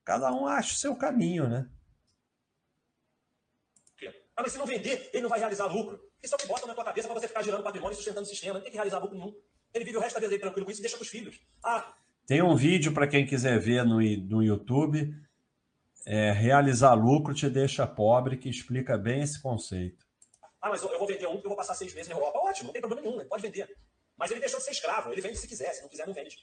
cada 0.04 0.32
um 0.34 0.46
acha 0.46 0.74
o 0.74 0.78
seu 0.78 0.96
caminho, 0.96 1.48
né? 1.48 1.70
Ah, 4.36 4.44
mas 4.44 4.52
se 4.52 4.60
não 4.60 4.68
vender, 4.68 5.10
ele 5.12 5.24
não 5.24 5.30
vai 5.30 5.40
realizar 5.40 5.66
lucro. 5.66 6.00
Isso 6.22 6.36
é 6.36 6.38
o 6.38 6.40
que 6.40 6.48
bota 6.48 6.68
na 6.68 6.76
tua 6.76 6.84
cabeça 6.84 7.08
para 7.08 7.20
você 7.20 7.28
ficar 7.28 7.42
girando 7.42 7.64
patrimônio 7.64 7.94
e 7.94 7.96
sustentando 7.96 8.22
o 8.22 8.30
sistema. 8.30 8.54
Não 8.54 8.62
tem 8.62 8.70
que 8.70 8.78
realizar 8.78 9.00
lucro 9.00 9.18
nenhum. 9.18 9.36
Ele 9.78 9.86
vive 9.86 9.98
o 9.98 10.02
resto 10.02 10.16
da 10.16 10.22
vida 10.22 10.34
aí 10.34 10.40
tranquilo 10.40 10.66
com 10.66 10.72
isso 10.72 10.82
e 10.82 10.84
deixa 10.84 10.98
para 10.98 11.04
os 11.04 11.10
filhos. 11.10 11.40
Ah, 11.64 11.96
tem 12.26 12.42
um 12.42 12.56
vídeo 12.56 12.94
para 12.94 13.08
quem 13.08 13.26
quiser 13.26 13.60
ver 13.60 13.86
no, 13.86 14.00
no 14.02 14.44
YouTube. 14.44 15.16
É, 16.06 16.32
realizar 16.32 16.94
lucro 16.94 17.34
te 17.34 17.50
deixa 17.50 17.86
pobre, 17.86 18.38
que 18.38 18.50
explica 18.50 18.98
bem 18.98 19.22
esse 19.22 19.42
conceito. 19.42 20.06
Ah, 20.62 20.70
mas 20.70 20.82
eu 20.82 20.98
vou 20.98 21.08
vender 21.08 21.28
um 21.28 21.34
porque 21.34 21.48
eu 21.48 21.50
vou 21.50 21.58
passar 21.58 21.76
seis 21.76 21.94
meses 21.94 22.10
na 22.10 22.16
Europa. 22.16 22.40
Ótimo, 22.40 22.68
não 22.68 22.74
tem 22.74 22.82
problema 22.82 23.02
nenhum, 23.02 23.20
ele 23.20 23.30
pode 23.30 23.42
vender. 23.42 23.70
Mas 24.18 24.32
ele 24.32 24.40
deixou 24.40 24.60
de 24.60 24.66
ser 24.66 24.72
escravo, 24.72 25.12
ele 25.12 25.22
vende 25.22 25.38
se 25.38 25.48
quiser, 25.48 25.74
se 25.74 25.82
não 25.82 25.90
quiser, 25.90 26.08
não 26.08 26.14
vende. 26.14 26.38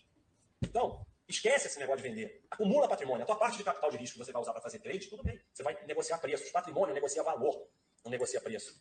Então, 0.62 1.05
Esquece 1.27 1.69
esse 1.69 1.78
negócio 1.78 2.02
de 2.02 2.09
vender. 2.09 2.44
Acumula 2.51 2.86
patrimônio. 2.86 3.23
A 3.23 3.27
tua 3.27 3.36
parte 3.36 3.56
de 3.56 3.65
capital 3.65 3.90
de 3.90 3.97
risco 3.97 4.19
que 4.19 4.24
você 4.24 4.32
vai 4.32 4.43
usar 4.43 4.52
para 4.52 4.61
fazer 4.61 4.78
trade, 4.78 5.09
tudo 5.09 5.23
bem. 5.23 5.40
Você 5.52 5.62
vai 5.62 5.77
negociar 5.86 6.19
preços. 6.19 6.51
Patrimônio 6.51 6.94
negocia 6.94 7.23
valor, 7.23 7.66
não 8.05 8.11
negocia 8.11 8.40
preço. 8.40 8.78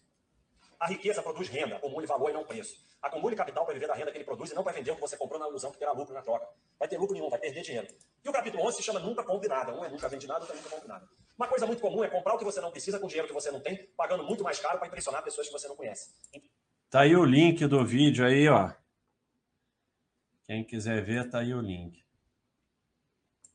A 0.84 0.88
riqueza 0.88 1.24
produz 1.24 1.48
renda, 1.48 1.78
acumule 1.78 2.06
valor 2.06 2.30
e 2.30 2.34
não 2.34 2.44
preço. 2.44 2.86
Acumule 3.02 3.38
capital 3.38 3.64
para 3.64 3.74
viver 3.74 3.88
da 3.88 3.94
renda 3.94 4.12
que 4.12 4.18
ele 4.18 4.26
produz 4.26 4.52
e 4.52 4.54
não 4.54 4.66
para 4.66 4.74
vender 4.74 4.92
o 4.92 4.96
que 4.96 5.00
você 5.00 5.16
comprou 5.16 5.40
na 5.40 5.48
ilusão 5.48 5.72
que 5.72 5.78
terá 5.78 5.94
lucro 5.94 6.14
na 6.14 6.22
troca. 6.22 6.46
Vai 6.78 6.90
ter 6.90 6.98
lucro 6.98 7.14
nenhum, 7.14 7.30
vai 7.30 7.40
perder 7.40 7.62
dinheiro. 7.62 7.88
E 8.22 8.28
o 8.28 8.34
capítulo 8.34 8.68
11 8.68 8.76
se 8.76 8.84
chama 8.84 9.00
Nunca 9.00 9.24
Compre 9.24 9.48
Nada. 9.48 9.74
Um 9.74 9.86
é 9.86 9.88
nunca 9.88 10.10
vende 10.10 10.28
nada, 10.28 10.42
outro 10.42 10.54
é 10.54 10.58
nunca 10.58 10.70
compre 10.70 10.90
nada. 10.90 11.08
Uma 11.38 11.48
coisa 11.48 11.66
muito 11.66 11.82
comum 11.82 12.04
é 12.04 12.10
comprar 12.10 12.34
o 12.34 12.38
que 12.38 12.44
você 12.44 12.60
não 12.60 12.70
precisa 12.70 13.00
com 13.00 13.08
dinheiro 13.08 13.30
que 13.30 13.34
você 13.34 13.50
não 13.50 13.62
tem, 13.62 13.78
pagando 13.96 14.26
muito 14.26 14.44
mais 14.44 14.60
caro 14.60 14.78
para 14.78 14.90
impressionar 14.90 15.24
pessoas 15.24 15.48
que 15.48 15.54
você 15.54 15.70
não 15.70 15.76
conhece. 15.78 16.14
Tá 16.90 17.00
aí 17.00 17.16
o 17.16 17.24
link 17.24 17.66
do 17.66 17.86
vídeo 17.86 18.26
aí, 18.26 18.50
ó. 18.50 18.70
Quem 20.44 20.66
quiser 20.66 21.02
ver, 21.02 21.30
tá 21.30 21.40
aí 21.40 21.54
o 21.54 21.62
link. 21.62 22.04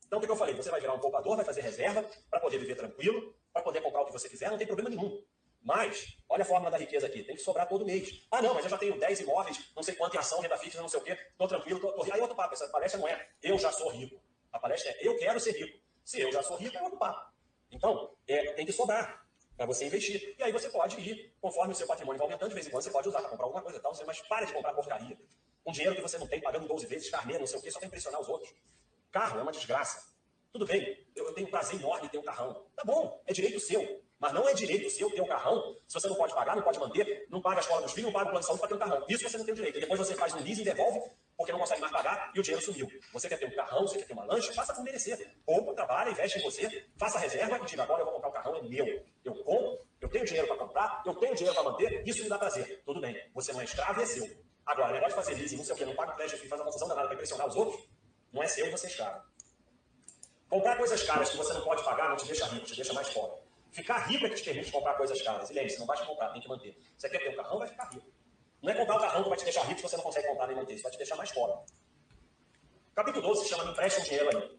Então, 0.06 0.18
o 0.18 0.22
que 0.22 0.30
eu 0.30 0.36
falei? 0.36 0.54
Você 0.54 0.70
vai 0.70 0.80
virar 0.80 0.94
um 0.94 0.98
poupador, 0.98 1.36
vai 1.36 1.44
fazer 1.44 1.60
reserva 1.60 2.02
para 2.30 2.40
poder 2.40 2.56
viver 2.56 2.74
tranquilo, 2.74 3.36
para 3.52 3.60
poder 3.60 3.82
comprar 3.82 4.00
o 4.00 4.06
que 4.06 4.12
você 4.12 4.30
quiser, 4.30 4.50
não 4.50 4.56
tem 4.56 4.66
problema 4.66 4.88
nenhum. 4.88 5.22
Mas, 5.68 6.16
olha 6.30 6.40
a 6.40 6.46
fórmula 6.46 6.70
da 6.70 6.78
riqueza 6.78 7.06
aqui, 7.06 7.22
tem 7.22 7.36
que 7.36 7.42
sobrar 7.42 7.68
todo 7.68 7.84
mês. 7.84 8.26
Ah, 8.30 8.40
não, 8.40 8.54
mas 8.54 8.64
eu 8.64 8.70
já 8.70 8.78
tenho 8.78 8.98
10 8.98 9.20
imóveis, 9.20 9.70
não 9.76 9.82
sei 9.82 9.94
quanto 9.94 10.16
em 10.16 10.18
ação, 10.18 10.40
renda 10.40 10.56
fixa, 10.56 10.80
não 10.80 10.88
sei 10.88 10.98
o 10.98 11.02
quê, 11.04 11.14
tô 11.36 11.46
tranquilo, 11.46 11.78
tô 11.78 12.02
rico. 12.02 12.14
Aí 12.14 12.20
outro 12.22 12.34
papo, 12.34 12.54
essa 12.54 12.66
palestra 12.68 12.98
não 12.98 13.06
é 13.06 13.28
eu 13.42 13.58
já 13.58 13.70
sou 13.70 13.90
rico. 13.90 14.18
A 14.50 14.58
palestra 14.58 14.90
é 14.92 15.06
eu 15.06 15.18
quero 15.18 15.38
ser 15.38 15.50
rico. 15.52 15.78
Se 16.02 16.22
eu 16.22 16.32
já 16.32 16.42
sou 16.42 16.56
rico, 16.56 16.74
é 16.74 16.82
outro 16.82 16.98
papo. 16.98 17.20
Então, 17.70 18.16
é, 18.26 18.54
tem 18.54 18.64
que 18.64 18.72
sobrar 18.72 19.22
para 19.58 19.66
você 19.66 19.84
investir. 19.84 20.34
E 20.38 20.42
aí 20.42 20.50
você 20.50 20.70
pode 20.70 20.98
ir, 21.02 21.36
conforme 21.38 21.74
o 21.74 21.76
seu 21.76 21.86
patrimônio 21.86 22.18
vai 22.18 22.28
aumentando, 22.28 22.48
de 22.48 22.54
vez 22.54 22.66
em 22.66 22.70
quando 22.70 22.84
você 22.84 22.90
pode 22.90 23.06
usar 23.10 23.20
para 23.20 23.28
comprar 23.28 23.44
alguma 23.44 23.60
coisa 23.60 23.76
e 23.76 23.82
tal, 23.82 23.92
mas 24.06 24.20
para 24.22 24.46
de 24.46 24.54
comprar 24.54 24.72
porcaria. 24.72 25.18
Um 25.66 25.72
dinheiro 25.72 25.94
que 25.94 26.00
você 26.00 26.16
não 26.16 26.26
tem, 26.26 26.40
pagando 26.40 26.66
12 26.66 26.86
vezes, 26.86 27.10
carnê, 27.10 27.38
não 27.38 27.46
sei 27.46 27.58
o 27.58 27.62
quê, 27.62 27.70
só 27.70 27.78
para 27.78 27.88
impressionar 27.88 28.22
os 28.22 28.28
outros. 28.30 28.54
Carro 29.12 29.38
é 29.38 29.42
uma 29.42 29.52
desgraça. 29.52 30.16
Tudo 30.50 30.64
bem, 30.64 31.06
eu 31.14 31.30
tenho 31.34 31.46
um 31.46 31.50
prazer 31.50 31.78
enorme 31.78 32.06
em 32.06 32.08
ter 32.08 32.16
um 32.16 32.22
carrão. 32.22 32.66
Tá 32.74 32.84
bom, 32.86 33.22
é 33.26 33.34
direito 33.34 33.60
seu. 33.60 34.07
Mas 34.18 34.32
não 34.32 34.48
é 34.48 34.52
direito 34.52 34.90
seu 34.90 35.08
ter 35.10 35.20
um 35.20 35.26
carrão, 35.26 35.76
se 35.86 35.94
você 35.94 36.08
não 36.08 36.16
pode 36.16 36.34
pagar, 36.34 36.56
não 36.56 36.62
pode 36.62 36.78
manter, 36.78 37.26
não 37.30 37.40
paga 37.40 37.58
a 37.58 37.60
escola 37.60 37.82
dos 37.82 37.92
filhos, 37.92 38.06
não 38.06 38.12
paga 38.12 38.26
o 38.26 38.30
plano 38.30 38.40
de 38.40 38.46
saúde 38.46 38.60
para 38.60 38.68
ter 38.68 38.74
um 38.74 38.78
carrão. 38.78 39.06
Isso 39.08 39.28
você 39.28 39.38
não 39.38 39.44
tem 39.44 39.54
direito. 39.54 39.76
E 39.78 39.80
depois 39.80 40.00
você 40.00 40.14
faz 40.16 40.34
um 40.34 40.40
leasing, 40.40 40.64
devolve, 40.64 41.00
porque 41.36 41.52
não 41.52 41.60
consegue 41.60 41.80
mais 41.80 41.92
pagar 41.92 42.32
e 42.34 42.40
o 42.40 42.42
dinheiro 42.42 42.64
sumiu. 42.64 42.90
Você 43.12 43.28
quer 43.28 43.38
ter 43.38 43.46
um 43.46 43.54
carrão, 43.54 43.86
você 43.86 43.98
quer 43.98 44.06
ter 44.06 44.12
uma 44.12 44.24
lancha, 44.24 44.52
faça 44.52 44.74
com 44.74 44.82
merecer. 44.82 45.36
Poupa, 45.46 45.72
trabalha, 45.72 46.10
investe 46.10 46.40
em 46.40 46.42
você, 46.42 46.88
faça 46.98 47.18
reserva 47.18 47.58
e 47.58 47.64
diga, 47.64 47.84
agora 47.84 48.02
eu 48.02 48.06
vou 48.06 48.14
comprar 48.14 48.28
o 48.28 48.32
carrão, 48.32 48.56
é 48.56 48.62
meu. 48.62 49.04
Eu 49.24 49.34
compro, 49.44 49.78
eu 50.00 50.08
tenho 50.08 50.24
dinheiro 50.24 50.48
para 50.48 50.56
comprar, 50.56 51.02
eu 51.06 51.14
tenho 51.14 51.34
dinheiro 51.36 51.54
para 51.54 51.70
manter, 51.70 52.02
isso 52.04 52.24
me 52.24 52.28
dá 52.28 52.38
prazer. 52.38 52.82
Tudo 52.84 53.00
bem, 53.00 53.16
você 53.32 53.52
não 53.52 53.60
é 53.60 53.64
escravo 53.64 54.00
e 54.00 54.02
é 54.02 54.06
seu. 54.06 54.24
Agora, 54.66 54.90
o 54.90 54.94
negócio 54.94 55.16
de 55.16 55.24
fazer 55.24 55.34
leasing, 55.34 55.56
não 55.58 55.64
sei 55.64 55.74
o 55.74 55.78
que, 55.78 55.84
não 55.84 55.94
paga 55.94 56.12
o 56.12 56.16
crédito 56.16 56.44
e 56.44 56.48
faz 56.48 56.60
uma 56.60 56.66
confusão 56.66 56.88
danada 56.88 57.06
para 57.06 57.14
impressionar 57.14 57.46
os 57.46 57.54
outros, 57.54 57.88
não 58.32 58.42
é 58.42 58.48
seu 58.48 58.66
e 58.66 58.70
você 58.70 58.88
é 58.88 58.90
escravo. 58.90 59.22
Comprar 60.48 60.76
coisas 60.76 61.02
caras 61.04 61.30
que 61.30 61.36
você 61.36 61.52
não 61.52 61.62
pode 61.62 61.84
pagar 61.84 62.08
não 62.08 62.16
te 62.16 62.26
deixa 62.26 62.46
rico, 62.46 62.66
te 62.66 62.74
deixa 62.74 62.92
mais 62.92 63.08
pobre. 63.10 63.47
Ficar 63.70 63.98
rico 64.06 64.26
é 64.26 64.30
que 64.30 64.36
te 64.36 64.44
permite 64.44 64.72
comprar 64.72 64.94
coisas 64.94 65.20
caras. 65.22 65.50
E 65.50 65.52
lembre-se, 65.52 65.78
não 65.78 65.86
basta 65.86 66.06
comprar, 66.06 66.30
tem 66.30 66.40
que 66.40 66.48
manter. 66.48 66.76
Você 66.96 67.08
quer 67.08 67.18
ter 67.18 67.30
um 67.30 67.36
carrão, 67.36 67.58
vai 67.58 67.68
ficar 67.68 67.90
rico. 67.90 68.06
Não 68.62 68.72
é 68.72 68.74
comprar 68.74 68.96
o 68.96 69.00
carrão 69.00 69.22
que 69.22 69.28
vai 69.28 69.38
te 69.38 69.44
deixar 69.44 69.62
rico 69.62 69.80
se 69.80 69.82
você 69.88 69.96
não 69.96 70.04
consegue 70.04 70.28
comprar 70.28 70.46
nem 70.46 70.56
manter. 70.56 70.74
Isso 70.74 70.82
vai 70.82 70.92
te 70.92 70.98
deixar 70.98 71.16
mais 71.16 71.30
pobre. 71.32 71.64
Capítulo 72.94 73.28
12 73.28 73.44
se 73.44 73.50
chama 73.50 73.64
Me 73.64 73.70
empreste 73.72 74.00
um 74.00 74.04
dinheiro 74.04 74.36
aí. 74.36 74.58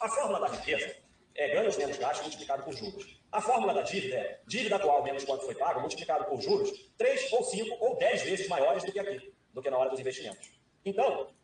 A 0.00 0.08
fórmula 0.08 0.40
da 0.40 0.48
riqueza 0.48 0.96
é 1.34 1.48
ganhos 1.48 1.76
menos 1.76 1.96
gastos 1.96 2.22
multiplicado 2.22 2.62
por 2.62 2.72
juros. 2.74 3.20
A 3.32 3.40
fórmula 3.40 3.74
da 3.74 3.82
dívida 3.82 4.16
é 4.16 4.40
dívida 4.46 4.76
atual 4.76 5.02
menos 5.02 5.24
quanto 5.24 5.44
foi 5.44 5.54
pago 5.56 5.80
multiplicado 5.80 6.24
por 6.26 6.40
juros 6.40 6.70
3 6.96 7.32
ou 7.32 7.42
5 7.42 7.84
ou 7.84 7.98
10 7.98 8.22
vezes 8.22 8.48
maiores 8.48 8.84
do 8.84 8.92
que 8.92 9.00
aqui, 9.00 9.34
do 9.52 9.60
que 9.60 9.70
na 9.70 9.78
hora 9.78 9.90
dos 9.90 9.98
investimentos. 9.98 10.52
Então, 10.84 11.34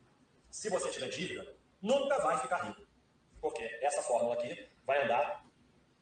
se 0.51 0.69
você 0.69 0.89
tiver 0.91 1.09
dívida, 1.09 1.57
nunca 1.83 2.19
vai 2.19 2.39
ficar 2.39 2.59
rico. 2.59 2.83
Porque 3.41 3.65
essa 3.83 4.03
fórmula 4.03 4.35
aqui 4.35 4.69
vai 4.87 5.03
andar 5.05 5.45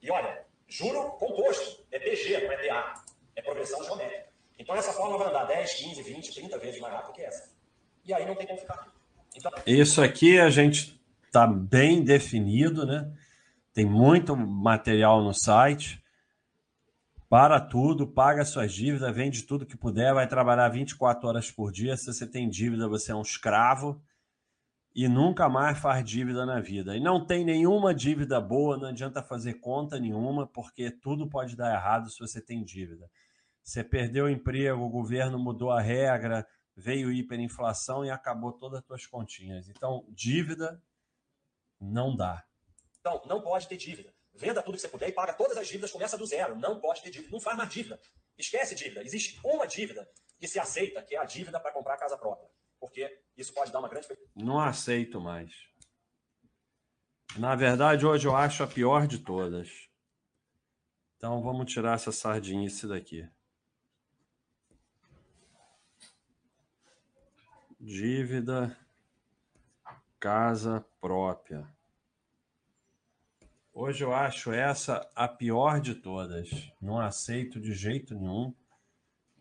e 0.03 0.11
olha, 0.11 0.45
juro 0.67 1.11
composto, 1.13 1.85
é 1.91 1.99
PG, 1.99 2.45
não 2.45 2.53
é 2.53 2.57
DA, 2.57 2.95
é 3.37 3.43
progressão 3.43 3.83
geométrica. 3.85 4.29
Então 4.59 4.75
essa 4.75 4.93
forma 4.93 5.17
vai 5.17 5.29
andar 5.29 5.45
10, 5.45 5.73
15, 5.75 6.03
20, 6.03 6.35
30 6.35 6.59
vezes 6.59 6.81
mais 6.81 6.95
rápido 6.95 7.15
que 7.15 7.23
essa. 7.23 7.51
E 8.05 8.13
aí 8.13 8.27
não 8.27 8.35
tem 8.35 8.47
como 8.47 8.59
ficar. 8.59 8.87
Então... 9.35 9.53
Isso 9.67 10.03
aqui 10.03 10.39
a 10.39 10.51
gente 10.51 11.01
está 11.27 11.47
bem 11.47 12.03
definido, 12.03 12.85
né? 12.87 13.11
Tem 13.73 13.85
muito 13.85 14.37
material 14.37 15.23
no 15.23 15.33
site. 15.33 16.03
Para 17.29 17.61
tudo, 17.61 18.07
paga 18.07 18.45
suas 18.45 18.73
dívidas, 18.73 19.15
vende 19.15 19.43
tudo 19.43 19.67
que 19.67 19.77
puder, 19.77 20.15
vai 20.15 20.27
trabalhar 20.27 20.69
24 20.71 21.29
horas 21.29 21.51
por 21.51 21.71
dia. 21.71 21.97
Se 21.97 22.07
você 22.07 22.27
tem 22.27 22.49
dívida, 22.49 22.89
você 22.89 23.13
é 23.13 23.15
um 23.15 23.23
escravo 23.23 24.03
e 24.99 25.07
nunca 25.07 25.49
mais 25.49 25.79
faz 25.79 26.05
dívida 26.05 26.45
na 26.45 26.59
vida. 26.61 26.97
E 26.97 26.99
não 26.99 27.25
tem 27.25 27.45
nenhuma 27.45 27.95
dívida 27.95 28.41
boa, 28.41 28.77
não 28.77 28.89
adianta 28.89 29.23
fazer 29.23 29.55
conta 29.61 29.97
nenhuma, 29.97 30.45
porque 30.45 30.91
tudo 30.91 31.31
pode 31.31 31.55
dar 31.55 31.73
errado 31.73 32.11
se 32.11 32.19
você 32.19 32.41
tem 32.41 32.65
dívida. 32.65 33.09
Você 33.63 33.85
perdeu 33.85 34.25
o 34.25 34.29
emprego, 34.29 34.83
o 34.83 34.91
governo 34.91 35.39
mudou 35.39 35.71
a 35.71 35.81
regra, 35.81 36.45
veio 36.75 37.13
hiperinflação 37.13 38.05
e 38.05 38.11
acabou 38.11 38.53
todas 38.53 38.81
as 38.81 38.87
suas 38.87 39.07
continhas. 39.07 39.69
Então, 39.69 40.05
dívida 40.09 40.83
não 41.81 42.17
dá. 42.17 42.45
Então, 42.99 43.23
não 43.25 43.41
pode 43.41 43.69
ter 43.69 43.77
dívida. 43.77 44.13
Venda 44.35 44.61
tudo 44.65 44.75
que 44.75 44.81
você 44.81 44.89
puder 44.89 45.11
e 45.11 45.13
paga 45.13 45.33
todas 45.33 45.57
as 45.57 45.69
dívidas, 45.69 45.93
começa 45.93 46.19
do 46.19 46.27
zero. 46.27 46.57
Não 46.57 46.81
pode 46.81 47.05
ter 47.05 47.11
dívida. 47.11 47.31
Não 47.31 47.41
faz 47.41 47.57
mais 47.57 47.71
dívida. 47.71 48.01
Esquece 48.37 48.75
dívida. 48.75 49.05
Existe 49.05 49.39
uma 49.45 49.65
dívida 49.65 50.11
que 50.41 50.49
se 50.49 50.59
aceita, 50.59 51.01
que 51.05 51.15
é 51.15 51.21
a 51.21 51.25
dívida 51.25 51.61
para 51.61 51.71
comprar 51.71 51.95
a 51.95 51.99
casa 51.99 52.19
própria 52.19 52.51
porque 52.81 53.21
isso 53.37 53.53
pode 53.53 53.73
dar 53.73 53.81
uma 53.81 53.89
grande. 53.89 54.09
Não 54.35 54.59
aceito 54.59 55.21
mais. 55.21 55.69
Na 57.37 57.55
verdade, 57.55 58.07
hoje 58.07 58.27
eu 58.27 58.35
acho 58.35 58.63
a 58.63 58.67
pior 58.67 59.07
de 59.07 59.19
todas. 59.19 59.89
Então 61.17 61.43
vamos 61.43 61.73
tirar 61.73 61.95
essa 61.95 62.13
sardinice 62.13 62.87
daqui. 62.87 63.29
Dívida, 67.81 68.77
casa 70.19 70.85
própria. 71.01 71.69
Hoje 73.73 74.03
eu 74.03 74.13
acho 74.13 74.53
essa 74.53 75.09
a 75.15 75.29
pior 75.29 75.81
de 75.81 75.95
todas. 75.95 76.51
Não 76.81 76.99
aceito 76.99 77.61
de 77.61 77.73
jeito 77.73 78.15
nenhum. 78.15 78.53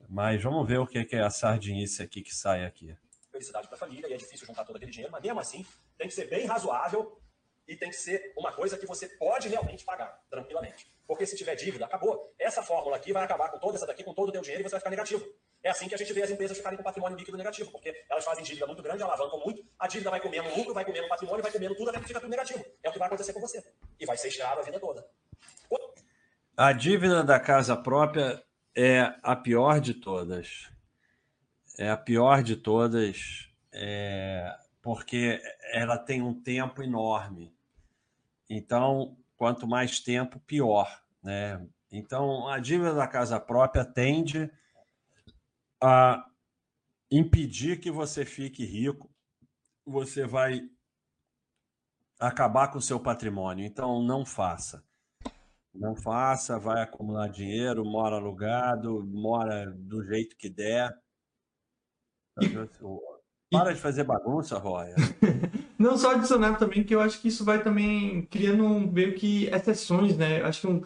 Mas 0.07 0.41
vamos 0.41 0.67
ver 0.67 0.79
o 0.79 0.87
que 0.87 1.15
é 1.15 1.21
a 1.21 1.29
sardinice 1.29 2.03
aqui 2.03 2.21
que 2.21 2.33
sai 2.33 2.63
aqui 2.63 2.95
felicidade 3.37 3.67
para 3.67 3.75
a 3.75 3.79
família 3.79 4.07
e 4.07 4.13
é 4.13 4.17
difícil 4.17 4.45
juntar 4.45 4.65
todo 4.65 4.75
aquele 4.75 4.91
dinheiro, 4.91 5.11
mas 5.11 5.21
mesmo 5.21 5.39
assim 5.39 5.65
tem 5.97 6.07
que 6.07 6.13
ser 6.13 6.27
bem 6.27 6.45
razoável 6.45 7.19
e 7.67 7.75
tem 7.75 7.89
que 7.89 7.95
ser 7.95 8.33
uma 8.35 8.51
coisa 8.51 8.77
que 8.77 8.85
você 8.85 9.07
pode 9.09 9.47
realmente 9.49 9.83
pagar 9.83 10.21
tranquilamente. 10.29 10.89
Porque 11.05 11.25
se 11.25 11.35
tiver 11.35 11.55
dívida, 11.55 11.85
acabou. 11.85 12.33
Essa 12.39 12.63
fórmula 12.63 12.95
aqui 12.95 13.11
vai 13.11 13.23
acabar 13.23 13.49
com 13.49 13.59
toda 13.59 13.77
essa 13.77 13.85
daqui, 13.85 14.03
com 14.03 14.13
todo 14.13 14.29
o 14.29 14.31
teu 14.31 14.41
dinheiro 14.41 14.61
e 14.61 14.63
você 14.63 14.71
vai 14.71 14.79
ficar 14.79 14.89
negativo. 14.89 15.25
É 15.63 15.69
assim 15.69 15.87
que 15.87 15.95
a 15.95 15.97
gente 15.97 16.13
vê 16.13 16.23
as 16.23 16.29
empresas 16.29 16.57
ficarem 16.57 16.77
com 16.77 16.83
patrimônio 16.83 17.17
líquido 17.17 17.37
negativo, 17.37 17.71
porque 17.71 17.93
elas 18.09 18.23
fazem 18.23 18.43
dívida 18.43 18.65
muito 18.65 18.81
grande, 18.81 19.03
alavancam 19.03 19.39
muito, 19.39 19.65
a 19.77 19.87
dívida 19.87 20.09
vai 20.09 20.21
comendo 20.21 20.49
lucro, 20.55 20.73
vai 20.73 20.85
comendo 20.85 21.07
patrimônio, 21.07 21.43
vai 21.43 21.51
comendo 21.51 21.75
tudo, 21.75 21.89
até 21.89 21.99
que 21.99 22.07
fica 22.07 22.19
tudo 22.19 22.29
negativo. 22.29 22.63
É 22.83 22.89
o 22.89 22.91
que 22.93 22.99
vai 22.99 23.07
acontecer 23.07 23.33
com 23.33 23.41
você. 23.41 23.63
E 23.99 24.05
vai 24.05 24.17
ser 24.17 24.29
escravo 24.29 24.61
a 24.61 24.63
vida 24.63 24.79
toda. 24.79 25.05
A 26.55 26.71
dívida 26.71 27.23
da 27.23 27.39
casa 27.39 27.75
própria 27.75 28.41
é 28.75 29.13
a 29.21 29.35
pior 29.35 29.79
de 29.79 29.93
todas 29.93 30.69
é 31.77 31.89
a 31.89 31.97
pior 31.97 32.41
de 32.41 32.55
todas, 32.55 33.47
é, 33.71 34.57
porque 34.81 35.39
ela 35.71 35.97
tem 35.97 36.21
um 36.21 36.33
tempo 36.33 36.81
enorme. 36.81 37.55
Então, 38.49 39.15
quanto 39.35 39.67
mais 39.67 39.99
tempo, 39.99 40.39
pior. 40.39 41.01
Né? 41.21 41.63
Então, 41.91 42.47
a 42.47 42.59
dívida 42.59 42.93
da 42.93 43.07
casa 43.07 43.39
própria 43.39 43.85
tende 43.85 44.49
a 45.81 46.25
impedir 47.11 47.79
que 47.79 47.91
você 47.91 48.25
fique 48.25 48.65
rico, 48.65 49.09
você 49.85 50.25
vai 50.25 50.67
acabar 52.19 52.69
com 52.69 52.79
o 52.79 52.81
seu 52.81 52.99
patrimônio. 52.99 53.65
Então, 53.65 54.01
não 54.01 54.25
faça. 54.25 54.83
Não 55.73 55.95
faça, 55.95 56.57
vai 56.57 56.81
acumular 56.81 57.27
dinheiro, 57.27 57.85
mora 57.85 58.15
alugado, 58.15 59.05
mora 59.05 59.69
do 59.71 60.03
jeito 60.03 60.35
que 60.35 60.49
der 60.49 60.97
para 63.51 63.73
de 63.73 63.79
fazer 63.79 64.03
bagunça, 64.03 64.57
Roya. 64.57 64.95
Não, 65.79 65.97
só 65.97 66.11
adicionar 66.11 66.57
também 66.57 66.83
que 66.83 66.93
eu 66.93 66.99
acho 66.99 67.21
que 67.21 67.27
isso 67.27 67.45
vai 67.45 67.63
também 67.63 68.23
criando 68.23 68.67
meio 68.91 69.15
que 69.15 69.45
exceções, 69.45 70.17
né? 70.17 70.41
Eu 70.41 70.45
acho 70.47 70.61
que 70.61 70.67
um, 70.67 70.81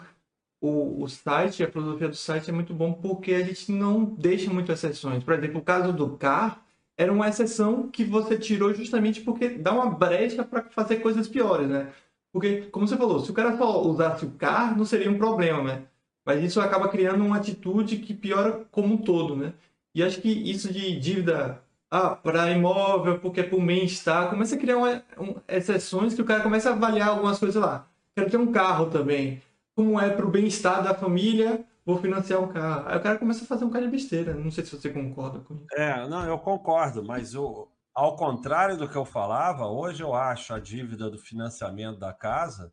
o, 0.61 1.03
o 1.03 1.09
site, 1.09 1.63
a 1.63 1.71
filosofia 1.71 2.09
do 2.09 2.15
site 2.15 2.49
é 2.49 2.53
muito 2.53 2.73
bom 2.73 2.93
porque 2.93 3.33
a 3.33 3.43
gente 3.43 3.71
não 3.71 4.03
deixa 4.03 4.51
muito 4.53 4.71
exceções. 4.71 5.23
Por 5.23 5.33
exemplo, 5.33 5.59
o 5.59 5.63
caso 5.63 5.91
do 5.91 6.17
CAR 6.17 6.63
era 6.97 7.11
uma 7.11 7.27
exceção 7.27 7.89
que 7.89 8.03
você 8.03 8.37
tirou 8.37 8.73
justamente 8.73 9.21
porque 9.21 9.49
dá 9.49 9.73
uma 9.73 9.89
brecha 9.89 10.43
para 10.43 10.63
fazer 10.69 10.97
coisas 10.97 11.27
piores, 11.27 11.67
né? 11.67 11.91
Porque, 12.31 12.63
como 12.71 12.87
você 12.87 12.95
falou, 12.95 13.19
se 13.19 13.31
o 13.31 13.33
cara 13.33 13.57
só 13.57 13.81
usasse 13.81 14.25
o 14.25 14.31
CAR, 14.31 14.77
não 14.77 14.85
seria 14.85 15.09
um 15.09 15.17
problema, 15.17 15.63
né? 15.63 15.83
Mas 16.25 16.43
isso 16.43 16.61
acaba 16.61 16.87
criando 16.89 17.25
uma 17.25 17.37
atitude 17.37 17.97
que 17.97 18.13
piora 18.13 18.65
como 18.71 18.93
um 18.93 18.97
todo, 18.97 19.35
né? 19.35 19.53
E 19.93 20.01
acho 20.03 20.22
que 20.22 20.30
isso 20.30 20.72
de 20.72 20.97
dívida 20.99 21.61
ah, 21.89 22.15
para 22.15 22.49
imóvel, 22.51 23.19
porque 23.19 23.41
é 23.41 23.43
por 23.43 23.61
bem-estar, 23.61 24.30
começa 24.30 24.55
a 24.55 24.57
criar 24.57 24.77
uma, 24.77 25.03
um, 25.18 25.35
exceções 25.47 26.13
que 26.13 26.22
o 26.22 26.26
cara 26.26 26.41
começa 26.41 26.69
a 26.69 26.73
avaliar 26.73 27.09
algumas 27.09 27.38
coisas 27.38 27.61
lá. 27.61 27.85
Quero 28.15 28.30
ter 28.30 28.38
um 28.38 28.51
carro 28.51 28.89
também. 28.89 29.41
Como 29.76 29.99
é 29.99 30.09
para 30.09 30.26
o 30.26 30.31
bem-estar 30.31 30.81
da 30.81 30.93
família, 30.93 31.65
vou 31.85 31.97
financiar 31.97 32.41
um 32.41 32.47
carro. 32.47 32.88
Aí 32.88 32.97
o 32.97 33.01
cara 33.01 33.18
começa 33.18 33.43
a 33.43 33.47
fazer 33.47 33.65
um 33.65 33.69
cara 33.69 33.85
de 33.85 33.91
besteira. 33.91 34.34
Não 34.34 34.49
sei 34.49 34.63
se 34.63 34.76
você 34.76 34.89
concorda 34.89 35.39
com 35.39 35.55
isso. 35.55 35.65
É, 35.73 36.07
não, 36.07 36.26
eu 36.26 36.39
concordo, 36.39 37.03
mas 37.03 37.35
o, 37.35 37.68
ao 37.93 38.15
contrário 38.15 38.77
do 38.77 38.88
que 38.88 38.95
eu 38.95 39.05
falava, 39.05 39.68
hoje 39.68 40.01
eu 40.01 40.13
acho 40.13 40.53
a 40.53 40.59
dívida 40.59 41.09
do 41.09 41.18
financiamento 41.18 41.99
da 41.99 42.13
casa 42.13 42.72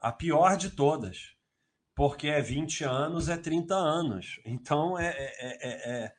a 0.00 0.12
pior 0.12 0.56
de 0.56 0.70
todas. 0.70 1.34
Porque 1.94 2.28
é 2.28 2.40
20 2.40 2.84
anos, 2.84 3.28
é 3.28 3.36
30 3.36 3.74
anos. 3.74 4.38
Então 4.44 4.98
é, 4.98 5.08
é, 5.08 5.68
é, 5.68 6.04
é 6.04 6.17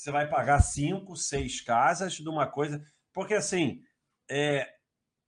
você 0.00 0.10
vai 0.10 0.26
pagar 0.26 0.62
cinco, 0.62 1.14
seis 1.14 1.60
casas 1.60 2.14
de 2.14 2.28
uma 2.28 2.46
coisa. 2.46 2.82
Porque 3.12 3.34
assim, 3.34 3.82
é, 4.30 4.66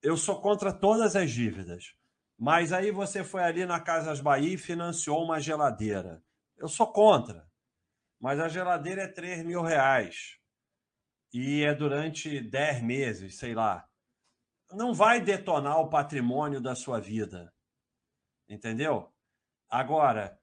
eu 0.01 0.17
sou 0.17 0.41
contra 0.41 0.73
todas 0.73 1.15
as 1.15 1.31
dívidas. 1.31 1.95
Mas 2.39 2.73
aí 2.73 2.91
você 2.91 3.23
foi 3.23 3.43
ali 3.43 3.67
na 3.67 3.79
Casas 3.79 4.21
Bahia 4.21 4.55
e 4.55 4.59
financiou 4.59 5.23
uma 5.23 5.39
geladeira. 5.39 6.25
Eu 6.57 6.69
sou 6.69 6.91
contra. 6.91 7.47
Mas 8.19 8.41
a 8.41 8.49
geladeira 8.49 9.03
é 9.03 9.09
3 9.09 9.45
mil 9.45 9.61
reais. 9.61 10.39
E 11.35 11.63
é 11.63 11.75
durante 11.75 12.41
10 12.41 12.83
meses, 12.83 13.37
sei 13.37 13.55
lá. 13.55 13.87
Não 14.71 14.95
vai 14.95 15.21
detonar 15.21 15.81
o 15.81 15.91
patrimônio 15.91 16.63
da 16.63 16.75
sua 16.75 16.99
vida. 16.99 17.53
Entendeu? 18.49 19.13
Agora, 19.69 20.41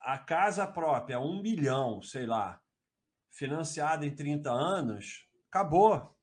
a 0.00 0.18
casa 0.18 0.66
própria, 0.66 1.20
um 1.20 1.42
milhão, 1.42 2.00
sei 2.00 2.24
lá, 2.24 2.60
financiada 3.30 4.04
em 4.04 4.14
30 4.14 4.50
anos, 4.50 5.26
acabou. 5.48 6.16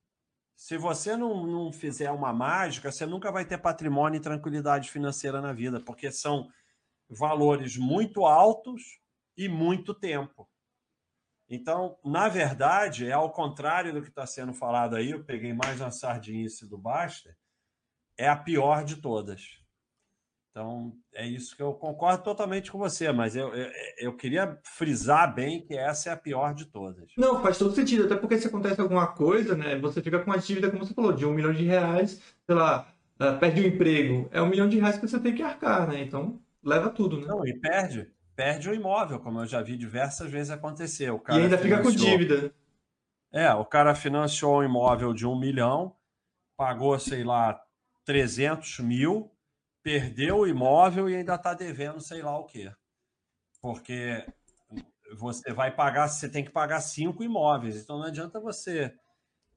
Se 0.56 0.78
você 0.78 1.16
não, 1.16 1.46
não 1.46 1.72
fizer 1.72 2.12
uma 2.12 2.34
mágica, 2.34 2.92
você 2.92 3.06
nunca 3.06 3.32
vai 3.32 3.46
ter 3.46 3.58
patrimônio 3.58 4.18
e 4.18 4.22
tranquilidade 4.22 4.90
financeira 4.90 5.40
na 5.40 5.54
vida, 5.54 5.80
porque 5.80 6.12
são 6.12 6.50
valores 7.10 7.78
muito 7.78 8.26
altos 8.26 9.00
e 9.38 9.48
muito 9.48 9.94
tempo. 9.94 10.50
Então, 11.50 11.98
na 12.04 12.28
verdade, 12.28 13.08
é 13.08 13.14
ao 13.14 13.32
contrário 13.32 13.94
do 13.94 14.02
que 14.02 14.10
está 14.10 14.26
sendo 14.26 14.54
falado 14.54 14.96
aí, 14.96 15.12
eu 15.12 15.24
peguei 15.24 15.54
mais 15.54 15.80
uma 15.80 15.92
sardinice 15.92 16.68
do 16.68 16.78
Baster, 16.78 17.38
é 18.18 18.28
a 18.28 18.36
pior 18.36 18.84
de 18.84 18.98
todas. 18.98 19.62
Então, 20.58 20.92
é 21.14 21.24
isso 21.24 21.56
que 21.56 21.62
eu 21.62 21.72
concordo 21.72 22.24
totalmente 22.24 22.72
com 22.72 22.80
você, 22.80 23.12
mas 23.12 23.36
eu, 23.36 23.54
eu, 23.54 23.72
eu, 24.00 24.14
queria 24.18 24.58
frisar 24.64 25.32
bem 25.32 25.62
que 25.62 25.76
essa 25.78 26.10
é 26.10 26.14
a 26.14 26.18
pior 26.18 26.56
de 26.56 26.66
todas. 26.66 27.12
Não, 27.16 27.44
faz 27.44 27.60
todo 27.60 27.76
sentido, 27.76 28.06
até 28.06 28.16
porque 28.16 28.40
se 28.40 28.48
acontece 28.48 28.82
alguma 28.82 29.06
coisa, 29.06 29.56
né, 29.56 29.78
você 29.78 30.02
fica 30.02 30.18
com 30.18 30.32
uma 30.32 30.40
dívida, 30.40 30.72
como 30.72 30.84
você 30.84 30.96
falou, 30.96 31.14
de 31.14 31.28
um 31.28 31.32
milhão 31.32 31.54
de 31.54 31.64
reais, 31.64 32.20
sei 32.44 32.56
lá, 32.56 32.92
uh, 33.22 33.38
perde 33.40 33.62
o 33.62 33.66
um 33.66 33.68
emprego, 33.68 34.28
é 34.32 34.42
um 34.42 34.50
milhão 34.50 34.68
de 34.68 34.80
reais 34.80 34.98
que 34.98 35.08
você 35.08 35.20
tem 35.20 35.36
que 35.36 35.44
arcar, 35.44 35.88
né? 35.88 36.02
Então, 36.02 36.42
leva 36.64 36.90
tudo, 36.90 37.22
né? 37.22 37.28
Não, 37.28 37.46
e 37.46 37.54
perde, 37.54 38.10
perde 38.36 38.68
o 38.68 38.74
imóvel, 38.74 39.20
como 39.20 39.42
eu 39.42 39.46
já 39.46 39.62
vi 39.62 39.78
diversas 39.78 40.32
vezes 40.32 40.50
acontecer. 40.50 41.12
O 41.12 41.20
cara 41.20 41.40
e 41.40 41.44
ainda 41.44 41.58
financiou... 41.60 41.92
fica 41.92 42.04
com 42.04 42.18
dívida. 42.18 42.52
É, 43.32 43.54
o 43.54 43.64
cara 43.64 43.94
financiou 43.94 44.62
um 44.62 44.64
imóvel 44.64 45.14
de 45.14 45.28
um 45.28 45.38
milhão, 45.38 45.96
pagou, 46.58 46.98
sei 46.98 47.24
lá, 47.24 47.62
300 48.06 48.80
mil, 48.80 49.30
perdeu 49.88 50.40
o 50.40 50.48
imóvel 50.48 51.10
e 51.10 51.16
ainda 51.16 51.36
está 51.36 51.54
devendo 51.54 52.02
sei 52.02 52.22
lá 52.22 52.38
o 52.38 52.44
quê. 52.44 52.70
Porque 53.62 54.26
você 55.18 55.54
vai 55.54 55.74
pagar, 55.74 56.10
você 56.10 56.28
tem 56.28 56.44
que 56.44 56.52
pagar 56.52 56.82
cinco 56.82 57.24
imóveis, 57.24 57.78
então 57.78 57.98
não 57.98 58.08
adianta 58.08 58.38
você 58.38 58.94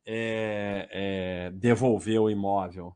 é, 0.07 0.89
é, 0.93 1.51
devolver 1.51 2.21
o 2.21 2.31
imóvel. 2.31 2.95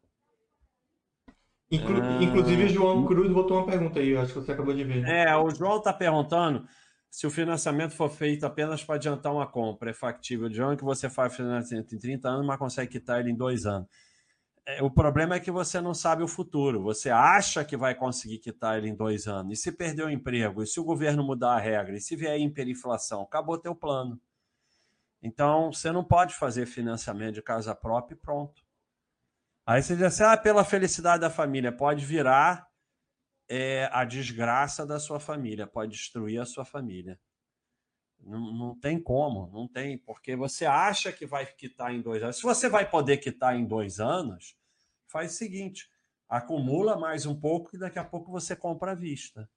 Inclu 1.68 2.00
ah, 2.00 2.22
inclusive, 2.22 2.66
o 2.66 2.68
João 2.68 3.04
Cruz 3.04 3.32
botou 3.32 3.56
uma 3.56 3.66
pergunta 3.66 3.98
aí, 3.98 4.16
acho 4.16 4.32
que 4.32 4.38
você 4.38 4.52
acabou 4.52 4.72
de 4.72 4.84
ver. 4.84 5.04
É, 5.04 5.36
o 5.36 5.50
João 5.50 5.78
está 5.78 5.92
perguntando 5.92 6.64
se 7.10 7.26
o 7.26 7.30
financiamento 7.30 7.96
for 7.96 8.10
feito 8.10 8.46
apenas 8.46 8.84
para 8.84 8.94
adiantar 8.94 9.32
uma 9.32 9.50
compra. 9.50 9.90
É 9.90 9.94
factível, 9.94 10.48
João, 10.52 10.76
que 10.76 10.84
você 10.84 11.10
faz 11.10 11.34
financiamento 11.34 11.96
em 11.96 11.98
30 11.98 12.28
anos, 12.28 12.46
mas 12.46 12.58
consegue 12.60 12.92
quitar 12.92 13.18
ele 13.18 13.32
em 13.32 13.36
dois 13.36 13.66
anos. 13.66 13.88
É, 14.66 14.82
o 14.82 14.90
problema 14.90 15.34
é 15.34 15.40
que 15.40 15.50
você 15.50 15.80
não 15.80 15.92
sabe 15.92 16.22
o 16.22 16.28
futuro. 16.28 16.82
Você 16.82 17.10
acha 17.10 17.64
que 17.64 17.76
vai 17.76 17.94
conseguir 17.94 18.38
quitar 18.38 18.78
ele 18.78 18.88
em 18.88 18.94
dois 18.94 19.26
anos. 19.26 19.58
E 19.58 19.62
se 19.62 19.70
perder 19.70 20.04
o 20.04 20.10
emprego? 20.10 20.62
E 20.62 20.66
se 20.66 20.80
o 20.80 20.84
governo 20.84 21.22
mudar 21.22 21.54
a 21.54 21.58
regra? 21.58 21.96
E 21.96 22.00
se 22.00 22.16
vier 22.16 22.38
hiperinflação? 22.40 23.22
Acabou 23.22 23.58
teu 23.58 23.74
plano. 23.74 24.18
Então, 25.22 25.72
você 25.72 25.92
não 25.92 26.04
pode 26.04 26.34
fazer 26.34 26.66
financiamento 26.66 27.34
de 27.34 27.42
casa 27.42 27.74
própria 27.74 28.14
e 28.14 28.18
pronto. 28.18 28.62
Aí 29.66 29.82
você 29.82 29.94
diz 29.94 30.04
assim, 30.04 30.22
ah, 30.22 30.36
pela 30.36 30.64
felicidade 30.64 31.20
da 31.20 31.30
família. 31.30 31.72
Pode 31.72 32.04
virar 32.04 32.66
é, 33.48 33.88
a 33.92 34.04
desgraça 34.04 34.86
da 34.86 34.98
sua 34.98 35.20
família. 35.20 35.66
Pode 35.66 35.92
destruir 35.92 36.40
a 36.40 36.46
sua 36.46 36.64
família. 36.64 37.18
Não, 38.26 38.52
não 38.52 38.74
tem 38.78 39.00
como, 39.00 39.50
não 39.52 39.68
tem, 39.68 39.98
porque 39.98 40.34
você 40.34 40.64
acha 40.64 41.12
que 41.12 41.26
vai 41.26 41.46
quitar 41.46 41.94
em 41.94 42.00
dois 42.00 42.22
anos. 42.22 42.36
Se 42.36 42.42
você 42.42 42.68
vai 42.68 42.88
poder 42.88 43.18
quitar 43.18 43.56
em 43.56 43.64
dois 43.64 44.00
anos, 44.00 44.56
faz 45.06 45.32
o 45.32 45.36
seguinte: 45.36 45.88
acumula 46.28 46.98
mais 46.98 47.26
um 47.26 47.38
pouco 47.38 47.74
e 47.74 47.78
daqui 47.78 47.98
a 47.98 48.04
pouco 48.04 48.32
você 48.32 48.56
compra 48.56 48.92
à 48.92 48.94
vista. 48.94 49.48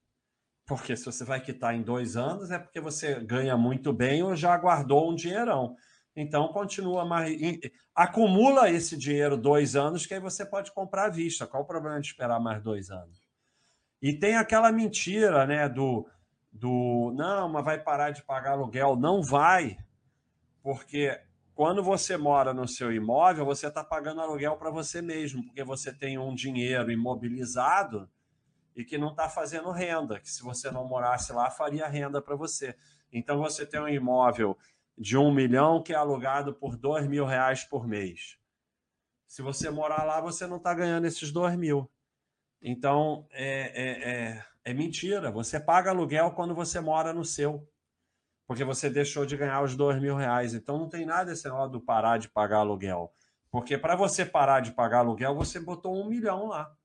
Porque 0.65 0.97
se 0.97 1.05
você 1.05 1.23
vai 1.23 1.39
quitar 1.39 1.73
em 1.73 1.81
dois 1.81 2.17
anos, 2.17 2.51
é 2.51 2.59
porque 2.59 2.81
você 2.81 3.21
ganha 3.21 3.55
muito 3.57 3.93
bem 3.93 4.21
ou 4.21 4.35
já 4.35 4.55
guardou 4.57 5.09
um 5.09 5.15
dinheirão. 5.15 5.75
Então, 6.13 6.47
continua 6.49 7.05
mais. 7.05 7.39
Acumula 7.95 8.69
esse 8.69 8.97
dinheiro 8.97 9.37
dois 9.37 9.75
anos, 9.75 10.05
que 10.05 10.13
aí 10.13 10.19
você 10.19 10.45
pode 10.45 10.73
comprar 10.73 11.05
à 11.05 11.09
vista. 11.09 11.47
Qual 11.47 11.63
o 11.63 11.65
problema 11.65 12.01
de 12.01 12.07
esperar 12.07 12.39
mais 12.39 12.61
dois 12.61 12.89
anos? 12.89 13.27
E 14.01 14.13
tem 14.13 14.35
aquela 14.35 14.71
mentira, 14.71 15.45
né, 15.45 15.69
do 15.69 16.07
do 16.51 17.13
não, 17.15 17.49
mas 17.49 17.65
vai 17.65 17.81
parar 17.81 18.11
de 18.11 18.23
pagar 18.23 18.51
aluguel. 18.51 18.95
Não 18.95 19.21
vai, 19.21 19.77
porque 20.61 21.19
quando 21.53 21.81
você 21.81 22.17
mora 22.17 22.53
no 22.53 22.67
seu 22.67 22.91
imóvel, 22.93 23.45
você 23.45 23.67
está 23.67 23.83
pagando 23.83 24.21
aluguel 24.21 24.57
para 24.57 24.69
você 24.69 25.01
mesmo, 25.01 25.43
porque 25.43 25.63
você 25.63 25.91
tem 25.91 26.17
um 26.17 26.35
dinheiro 26.35 26.91
imobilizado 26.91 28.09
e 28.75 28.85
que 28.85 28.97
não 28.97 29.09
está 29.09 29.27
fazendo 29.27 29.71
renda, 29.71 30.19
que 30.19 30.29
se 30.29 30.43
você 30.43 30.69
não 30.69 30.87
morasse 30.87 31.33
lá, 31.33 31.49
faria 31.49 31.87
renda 31.87 32.21
para 32.21 32.35
você. 32.35 32.75
Então 33.11 33.39
você 33.39 33.65
tem 33.65 33.79
um 33.79 33.87
imóvel 33.87 34.55
de 34.95 35.17
um 35.17 35.33
milhão 35.33 35.81
que 35.81 35.93
é 35.93 35.95
alugado 35.95 36.53
por 36.53 36.77
dois 36.77 37.07
mil 37.07 37.25
reais 37.25 37.63
por 37.63 37.87
mês. 37.87 38.37
Se 39.27 39.41
você 39.41 39.69
morar 39.69 40.03
lá, 40.03 40.21
você 40.21 40.47
não 40.47 40.57
está 40.57 40.73
ganhando 40.73 41.05
esses 41.05 41.31
dois 41.31 41.55
mil. 41.55 41.89
Então, 42.61 43.27
é, 43.31 43.71
é, 43.73 44.09
é 44.09 44.45
é 44.67 44.73
mentira. 44.73 45.31
Você 45.31 45.61
paga 45.61 45.91
aluguel 45.91 46.31
quando 46.31 46.53
você 46.53 46.81
mora 46.81 47.13
no 47.13 47.23
seu. 47.23 47.65
Porque 48.45 48.65
você 48.65 48.89
deixou 48.89 49.25
de 49.25 49.37
ganhar 49.37 49.61
os 49.63 49.77
dois 49.77 49.97
mil 49.97 50.13
reais. 50.13 50.53
Então 50.53 50.77
não 50.77 50.89
tem 50.89 51.05
nada 51.05 51.31
esse 51.31 51.45
negócio 51.45 51.71
do 51.71 51.79
parar 51.79 52.17
de 52.17 52.27
pagar 52.27 52.57
aluguel. 52.57 53.13
Porque 53.49 53.77
para 53.77 53.95
você 53.95 54.25
parar 54.25 54.59
de 54.59 54.73
pagar 54.73 54.99
aluguel, 54.99 55.33
você 55.33 55.57
botou 55.57 55.95
um 55.95 56.09
milhão 56.09 56.47
lá. 56.47 56.75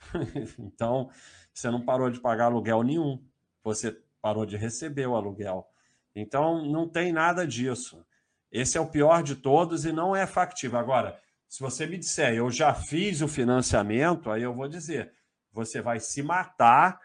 então, 0.58 1.10
você 1.52 1.70
não 1.70 1.84
parou 1.84 2.08
de 2.08 2.18
pagar 2.18 2.46
aluguel 2.46 2.82
nenhum. 2.82 3.22
Você 3.62 4.00
parou 4.22 4.46
de 4.46 4.56
receber 4.56 5.06
o 5.06 5.14
aluguel. 5.14 5.68
Então, 6.16 6.64
não 6.64 6.88
tem 6.88 7.12
nada 7.12 7.46
disso. 7.46 8.02
Esse 8.50 8.78
é 8.78 8.80
o 8.80 8.90
pior 8.90 9.22
de 9.22 9.36
todos 9.36 9.84
e 9.84 9.92
não 9.92 10.16
é 10.16 10.26
factível. 10.26 10.78
Agora, 10.78 11.20
se 11.46 11.60
você 11.60 11.86
me 11.86 11.98
disser, 11.98 12.32
eu 12.32 12.50
já 12.50 12.72
fiz 12.72 13.20
o 13.20 13.28
financiamento, 13.28 14.30
aí 14.30 14.42
eu 14.42 14.54
vou 14.54 14.66
dizer, 14.66 15.12
você 15.52 15.80
vai 15.80 16.00
se 16.00 16.22
matar 16.22 17.00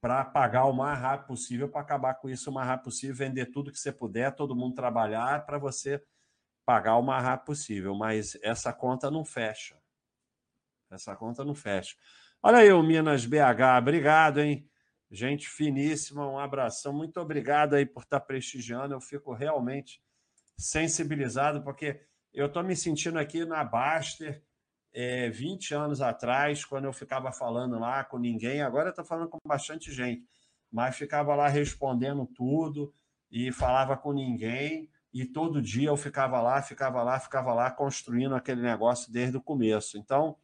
para 0.00 0.24
pagar 0.24 0.66
o 0.66 0.72
mais 0.72 0.98
rápido 0.98 1.28
possível, 1.28 1.68
para 1.68 1.80
acabar 1.80 2.14
com 2.14 2.28
isso 2.28 2.50
o 2.50 2.52
mais 2.52 2.68
rápido 2.68 2.84
possível, 2.84 3.16
vender 3.16 3.46
tudo 3.46 3.72
que 3.72 3.78
você 3.78 3.90
puder, 3.90 4.34
todo 4.34 4.54
mundo 4.54 4.74
trabalhar 4.74 5.46
para 5.46 5.58
você 5.58 6.02
pagar 6.66 6.96
o 6.96 7.02
mais 7.02 7.24
rápido 7.24 7.46
possível. 7.46 7.94
Mas 7.94 8.36
essa 8.42 8.72
conta 8.72 9.10
não 9.10 9.24
fecha. 9.24 9.78
Essa 10.90 11.16
conta 11.16 11.44
não 11.44 11.54
fecha. 11.54 11.96
Olha 12.42 12.58
aí 12.58 12.70
o 12.72 12.82
Minas 12.82 13.24
BH, 13.24 13.78
obrigado, 13.78 14.40
hein? 14.40 14.68
Gente 15.10 15.48
finíssima, 15.48 16.28
um 16.28 16.38
abração. 16.38 16.92
Muito 16.92 17.18
obrigado 17.18 17.74
aí 17.74 17.86
por 17.86 18.02
estar 18.02 18.20
tá 18.20 18.26
prestigiando. 18.26 18.94
Eu 18.94 19.00
fico 19.00 19.32
realmente 19.32 20.02
sensibilizado, 20.58 21.62
porque 21.62 22.00
eu 22.32 22.46
estou 22.46 22.62
me 22.62 22.76
sentindo 22.76 23.18
aqui 23.18 23.44
na 23.44 23.64
Baster 23.64 24.42
é, 24.94 25.28
20 25.28 25.74
anos 25.74 26.00
atrás, 26.00 26.64
quando 26.64 26.84
eu 26.84 26.92
ficava 26.92 27.32
falando 27.32 27.78
lá 27.78 28.04
com 28.04 28.16
ninguém, 28.16 28.62
agora 28.62 28.86
eu 28.86 28.90
estou 28.90 29.04
falando 29.04 29.28
com 29.28 29.38
bastante 29.44 29.92
gente, 29.92 30.24
mas 30.70 30.96
ficava 30.96 31.34
lá 31.34 31.48
respondendo 31.48 32.24
tudo 32.26 32.94
e 33.30 33.50
falava 33.50 33.96
com 33.96 34.12
ninguém, 34.12 34.88
e 35.12 35.24
todo 35.24 35.60
dia 35.60 35.88
eu 35.88 35.96
ficava 35.96 36.40
lá, 36.40 36.62
ficava 36.62 37.02
lá, 37.02 37.18
ficava 37.18 37.52
lá, 37.52 37.70
construindo 37.70 38.34
aquele 38.34 38.62
negócio 38.62 39.12
desde 39.12 39.36
o 39.36 39.42
começo. 39.42 39.98
Então, 39.98 40.36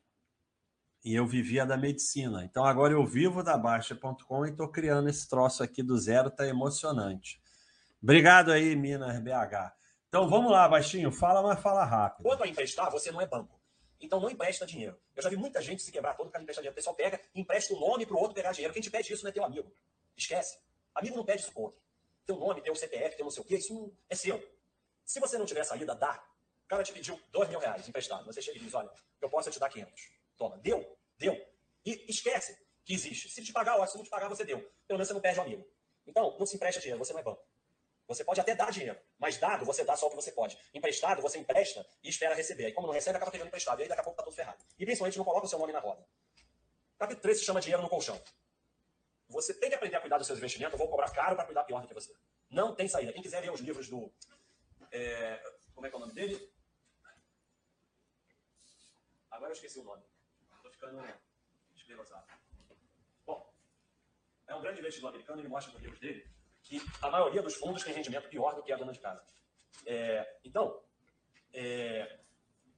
e 1.05 1.15
eu 1.15 1.27
vivia 1.27 1.65
da 1.65 1.77
medicina. 1.77 2.45
Então, 2.45 2.65
agora 2.65 2.93
eu 2.93 3.07
vivo 3.07 3.43
da 3.43 3.57
Baixa.com 3.57 4.47
e 4.47 4.51
estou 4.51 4.69
criando 4.69 5.09
esse 5.09 5.29
troço 5.29 5.63
aqui 5.63 5.83
do 5.83 5.97
zero, 5.97 6.29
está 6.29 6.47
emocionante. 6.47 7.41
Obrigado 8.03 8.51
aí, 8.51 8.75
Minas 8.77 9.19
BH. 9.21 9.73
Então 10.09 10.29
vamos 10.29 10.51
lá, 10.51 10.69
Baixinho, 10.69 11.13
fala, 11.13 11.43
mas 11.43 11.61
fala 11.61 11.85
rápido. 11.85 12.25
Quanto 12.25 12.43
a 12.43 12.49
emprestar, 12.49 12.91
você 12.91 13.13
não 13.13 13.21
é 13.21 13.27
banco. 13.27 13.60
Então 14.01 14.19
não 14.19 14.31
empresta 14.31 14.65
dinheiro. 14.65 14.99
Eu 15.15 15.23
já 15.23 15.29
vi 15.29 15.37
muita 15.37 15.61
gente 15.61 15.83
se 15.83 15.93
quebrar 15.93 16.15
todo 16.15 16.27
por 16.27 16.33
causa 16.33 16.41
de 16.41 16.45
emprestar 16.45 16.63
dinheiro. 16.63 16.73
O 16.73 16.77
pessoal 16.77 16.97
pega, 16.97 17.21
empresta 17.35 17.75
o 17.75 17.79
nome 17.79 18.07
para 18.07 18.17
o 18.17 18.19
outro 18.19 18.35
pegar 18.35 18.53
dinheiro. 18.53 18.73
Quem 18.73 18.83
te 18.83 18.91
pede 18.91 19.13
isso 19.13 19.23
não 19.23 19.31
é 19.31 19.33
teu 19.33 19.45
amigo. 19.45 19.71
Esquece. 20.17 20.59
Amigo 20.95 21.17
não 21.17 21.25
pede 21.25 21.43
isso 21.43 21.53
pro 21.53 21.63
outro. 21.63 21.81
Teu 22.25 22.37
nome, 22.37 22.63
teu 22.63 22.75
CPF, 22.75 23.17
teu 23.17 23.25
não 23.25 23.31
sei 23.31 23.43
o 23.43 23.47
quê, 23.47 23.57
isso 23.57 23.95
é 24.09 24.15
seu. 24.15 24.43
Se 25.05 25.21
você 25.21 25.37
não 25.37 25.45
tiver 25.45 25.65
saída, 25.65 25.95
dá. 25.95 26.25
O 26.65 26.69
cara 26.69 26.83
te 26.83 26.93
pediu 26.93 27.21
dois 27.31 27.49
mil 27.49 27.59
reais 27.59 27.89
emprestado. 27.89 28.25
Você 28.27 28.41
chega 28.41 28.59
e 28.59 28.61
diz, 28.61 28.73
olha, 28.75 28.91
eu 29.21 29.29
posso 29.29 29.51
te 29.51 29.59
dar 29.59 29.69
500. 29.69 30.11
Toma. 30.37 30.57
Deu? 30.59 30.97
Deu. 31.19 31.35
E 31.85 32.07
esquece 32.09 32.57
que 32.85 32.95
existe. 32.95 33.29
Se 33.29 33.43
te 33.43 33.53
pagar, 33.53 33.75
ótimo. 33.75 33.89
Se 33.89 33.97
não 33.99 34.05
te 34.05 34.11
pagar, 34.11 34.29
você 34.29 34.45
deu. 34.45 34.61
Pelo 34.87 34.99
menos 34.99 35.09
você 35.09 35.15
não 35.15 35.21
perde 35.21 35.41
o 35.41 35.43
amigo. 35.43 35.67
Então, 36.07 36.37
não 36.39 36.47
se 36.47 36.57
empresta 36.57 36.81
dinheiro. 36.81 36.99
Você 36.99 37.13
não 37.13 37.21
é 37.21 37.23
banco. 37.23 37.45
Você 38.11 38.25
pode 38.25 38.41
até 38.41 38.57
dar 38.57 38.73
dinheiro, 38.73 38.99
mas 39.21 39.37
dado 39.37 39.65
você 39.65 39.85
dá 39.85 39.95
só 39.95 40.09
o 40.09 40.11
que 40.11 40.17
você 40.17 40.33
pode. 40.33 40.59
Emprestado, 40.75 41.23
você 41.23 41.39
empresta 41.39 41.87
e 42.03 42.09
espera 42.09 42.35
receber. 42.35 42.67
Aí, 42.67 42.73
como 42.73 42.89
não 42.89 42.93
recebe, 42.93 43.17
acaba 43.17 43.31
pegando 43.31 43.47
emprestado. 43.47 43.79
E 43.79 43.83
aí, 43.85 43.89
daqui 43.89 44.01
a 44.01 44.03
pouco 44.03 44.17
tá 44.17 44.25
tudo 44.25 44.35
ferrado. 44.35 44.59
E 44.77 44.85
principalmente 44.85 45.17
não 45.17 45.25
coloca 45.25 45.47
o 45.47 45.49
seu 45.49 45.61
nome 45.61 45.73
na 45.73 45.79
roda. 45.79 46.05
Capítulo 46.99 47.23
3 47.23 47.39
se 47.39 47.45
chama 47.45 47.61
dinheiro 47.61 47.81
no 47.81 47.89
colchão. 47.89 48.21
Você 49.29 49.55
tem 49.55 49.69
que 49.69 49.77
aprender 49.77 49.95
a 49.95 50.01
cuidar 50.01 50.19
dos 50.19 50.27
seus 50.27 50.41
investimentos. 50.41 50.73
Eu 50.73 50.79
vou 50.79 50.89
cobrar 50.89 51.09
caro 51.13 51.37
para 51.37 51.45
cuidar 51.45 51.63
pior 51.63 51.83
do 51.83 51.87
que 51.87 51.95
você. 51.95 52.13
Não 52.51 52.75
tem 52.75 52.89
saída. 52.89 53.13
Quem 53.13 53.23
quiser 53.23 53.43
ler 53.43 53.53
os 53.53 53.61
livros 53.61 53.89
do. 53.89 54.13
É, 54.91 55.41
como 55.73 55.87
é 55.87 55.89
que 55.89 55.95
é 55.95 55.99
o 55.99 56.01
nome 56.01 56.13
dele? 56.13 56.53
Agora 59.31 59.53
eu 59.53 59.55
esqueci 59.55 59.79
o 59.79 59.85
nome. 59.85 60.03
Estou 60.57 60.73
ficando 60.73 61.01
esclerosado. 61.77 62.27
Bom, 63.25 63.55
é 64.49 64.55
um 64.57 64.61
grande 64.61 64.81
investidor 64.81 65.11
americano. 65.11 65.41
Ele 65.41 65.49
mostra 65.49 65.73
nos 65.73 65.81
livros 65.81 66.01
dele 66.01 66.40
que 66.71 66.81
a 67.03 67.11
maioria 67.11 67.43
dos 67.43 67.57
fundos 67.57 67.83
tem 67.83 67.93
rendimento 67.93 68.29
pior 68.29 68.55
do 68.55 68.63
que 68.63 68.73
a 68.73 68.77
dona 68.77 68.93
de 68.93 69.01
casa. 69.01 69.21
É, 69.85 70.37
então, 70.45 70.81
é, 71.53 72.21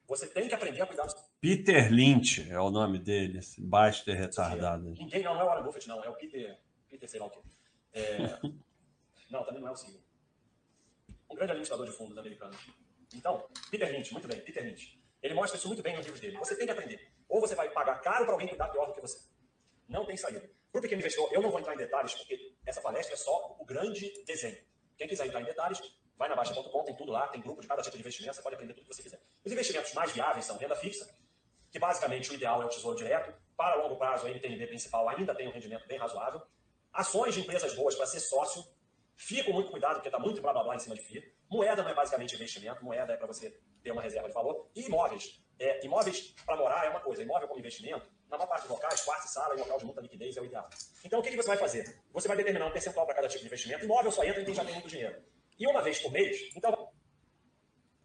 você 0.09 0.27
tem 0.27 0.49
que 0.49 0.55
aprender 0.55 0.81
a 0.81 0.87
cuidar 0.87 1.05
dos... 1.05 1.15
Peter 1.39 1.93
Lynch 1.93 2.51
é 2.51 2.59
o 2.59 2.71
nome 2.71 2.99
dele, 2.99 3.41
esse 3.41 3.61
Baster 3.61 4.17
retardado. 4.17 4.85
Ninguém 4.85 5.23
não, 5.23 5.35
não 5.35 5.43
é 5.43 5.45
o 5.45 5.47
Warren 5.47 5.65
Buffett, 5.65 5.87
não, 5.89 6.03
é 6.03 6.09
o 6.09 6.15
Peter, 6.15 6.59
Peter 6.89 7.07
sei 7.07 7.21
lá 7.21 7.27
o 7.27 7.31
quê. 7.31 7.41
É, 7.93 8.17
não, 9.31 9.45
também 9.45 9.61
não 9.61 9.69
é 9.69 9.73
o 9.73 9.77
CEO. 9.77 10.03
Um 11.31 11.35
grande 11.35 11.53
administrador 11.53 11.85
de 11.85 11.93
fundos 11.93 12.17
americano. 12.17 12.57
Então, 13.15 13.47
Peter 13.71 13.93
Lynch, 13.93 14.11
muito 14.11 14.27
bem, 14.27 14.41
Peter 14.41 14.65
Lynch. 14.65 14.99
Ele 15.23 15.35
mostra 15.35 15.59
isso 15.59 15.69
muito 15.69 15.83
bem 15.83 15.95
nos 15.95 16.07
livros 16.07 16.21
dele. 16.21 16.39
Você 16.39 16.57
tem 16.57 16.65
que 16.65 16.73
aprender. 16.73 17.13
Ou 17.29 17.43
você 17.43 17.55
vai 17.55 17.69
pagar 17.69 18.01
caro 18.01 18.25
para 18.25 18.33
alguém 18.33 18.49
cuidar 18.49 18.69
pior 18.69 18.87
do 18.87 18.95
que 18.95 19.03
você. 19.03 19.29
Não 19.87 20.07
tem 20.07 20.17
saída. 20.17 20.51
O 20.73 20.81
pequeno 20.81 21.01
investidor, 21.01 21.29
eu 21.33 21.43
não 21.43 21.51
vou 21.51 21.61
entrar 21.61 21.75
em 21.75 21.77
detalhes, 21.77 22.15
porque 22.15 22.55
essa 22.65 22.81
palestra 22.81 23.13
é 23.13 23.17
só 23.17 23.57
o 23.59 23.65
grande 23.65 24.11
desenho. 24.25 24.57
Quem 24.97 25.07
quiser 25.07 25.27
entrar 25.27 25.43
em 25.43 25.45
detalhes, 25.45 25.79
vai 26.17 26.31
na 26.31 26.35
Baixa.com, 26.35 26.85
tem 26.85 26.97
tudo 26.97 27.13
lá, 27.13 27.29
tem 27.29 27.43
grupo 27.43 27.61
de 27.61 27.69
cada 27.69 27.83
tipo 27.83 27.95
de 27.95 28.01
investimento, 28.01 28.37
você 28.37 28.43
pode 28.43 28.55
aprender 28.55 28.73
tudo 28.73 28.89
que 28.89 28.95
você 28.95 29.03
quiser. 29.03 29.21
Os 29.45 29.53
investimentos 29.53 29.93
mais 29.93 30.13
viáveis 30.13 30.47
são 30.47 30.57
renda 30.57 30.75
fixa, 30.75 31.07
que 31.71 31.79
basicamente 31.79 32.31
o 32.31 32.35
ideal 32.35 32.63
é 32.63 32.65
o 32.65 32.69
tesouro 32.69 32.97
direto. 32.97 33.35
Para 33.55 33.75
longo 33.77 33.97
prazo, 33.97 34.27
a 34.27 34.31
NTNB 34.31 34.67
principal 34.69 35.07
ainda 35.11 35.35
tem 35.35 35.47
um 35.47 35.51
rendimento 35.51 35.87
bem 35.87 35.99
razoável. 35.99 36.41
Ações 36.91 37.35
de 37.35 37.41
empresas 37.41 37.75
boas 37.75 37.95
para 37.95 38.07
ser 38.07 38.21
sócio. 38.21 38.65
FII 39.17 39.45
com 39.45 39.53
muito 39.53 39.71
cuidado, 39.71 39.95
porque 39.97 40.09
está 40.09 40.19
muito 40.19 40.41
blá 40.41 40.55
blá 40.55 40.65
blá 40.65 40.75
em 40.75 40.79
cima 40.79 40.95
de 40.95 41.03
FII. 41.03 41.23
Moeda 41.51 41.83
não 41.83 41.91
é 41.91 41.95
basicamente 41.95 42.35
investimento, 42.35 42.83
moeda 42.83 43.13
é 43.13 43.17
para 43.17 43.27
você 43.27 43.51
ter 43.83 43.91
uma 43.91 44.01
reserva 44.01 44.29
de 44.29 44.35
valor. 44.35 44.71
E 44.75 44.83
imóveis. 44.87 45.43
É, 45.59 45.85
imóveis 45.85 46.35
para 46.47 46.57
morar 46.57 46.87
é 46.87 46.89
uma 46.89 47.01
coisa, 47.01 47.23
imóvel 47.23 47.47
como 47.47 47.61
investimento 47.61 48.11
na 48.33 48.39
maior 48.39 48.49
parte 48.49 48.63
dos 48.63 48.71
locais, 48.71 49.03
quarto 49.03 49.27
e 49.27 49.29
sala 49.29 49.55
e 49.55 49.59
local 49.59 49.79
de 49.79 49.85
muita 49.85 50.01
liquidez 50.01 50.35
é 50.37 50.41
o 50.41 50.45
ideal. 50.47 50.67
Então, 51.05 51.21
o 51.21 51.23
que, 51.23 51.31
que 51.31 51.37
você 51.37 51.49
vai 51.49 51.59
fazer? 51.59 52.01
Você 52.15 52.27
vai 52.27 52.37
determinar 52.37 52.67
um 52.67 52.73
percentual 52.73 53.05
para 53.05 53.15
cada 53.15 53.29
tipo 53.29 53.41
de 53.41 53.47
investimento. 53.47 53.85
Imóvel 53.85 54.11
só 54.11 54.25
entra 54.25 54.41
em 54.41 54.45
quem 54.47 54.55
já 54.55 54.65
tem 54.65 54.73
muito 54.73 54.89
dinheiro. 54.89 55.23
E 55.59 55.67
uma 55.67 55.83
vez 55.83 55.99
por 56.01 56.11
mês, 56.11 56.51
então. 56.57 56.89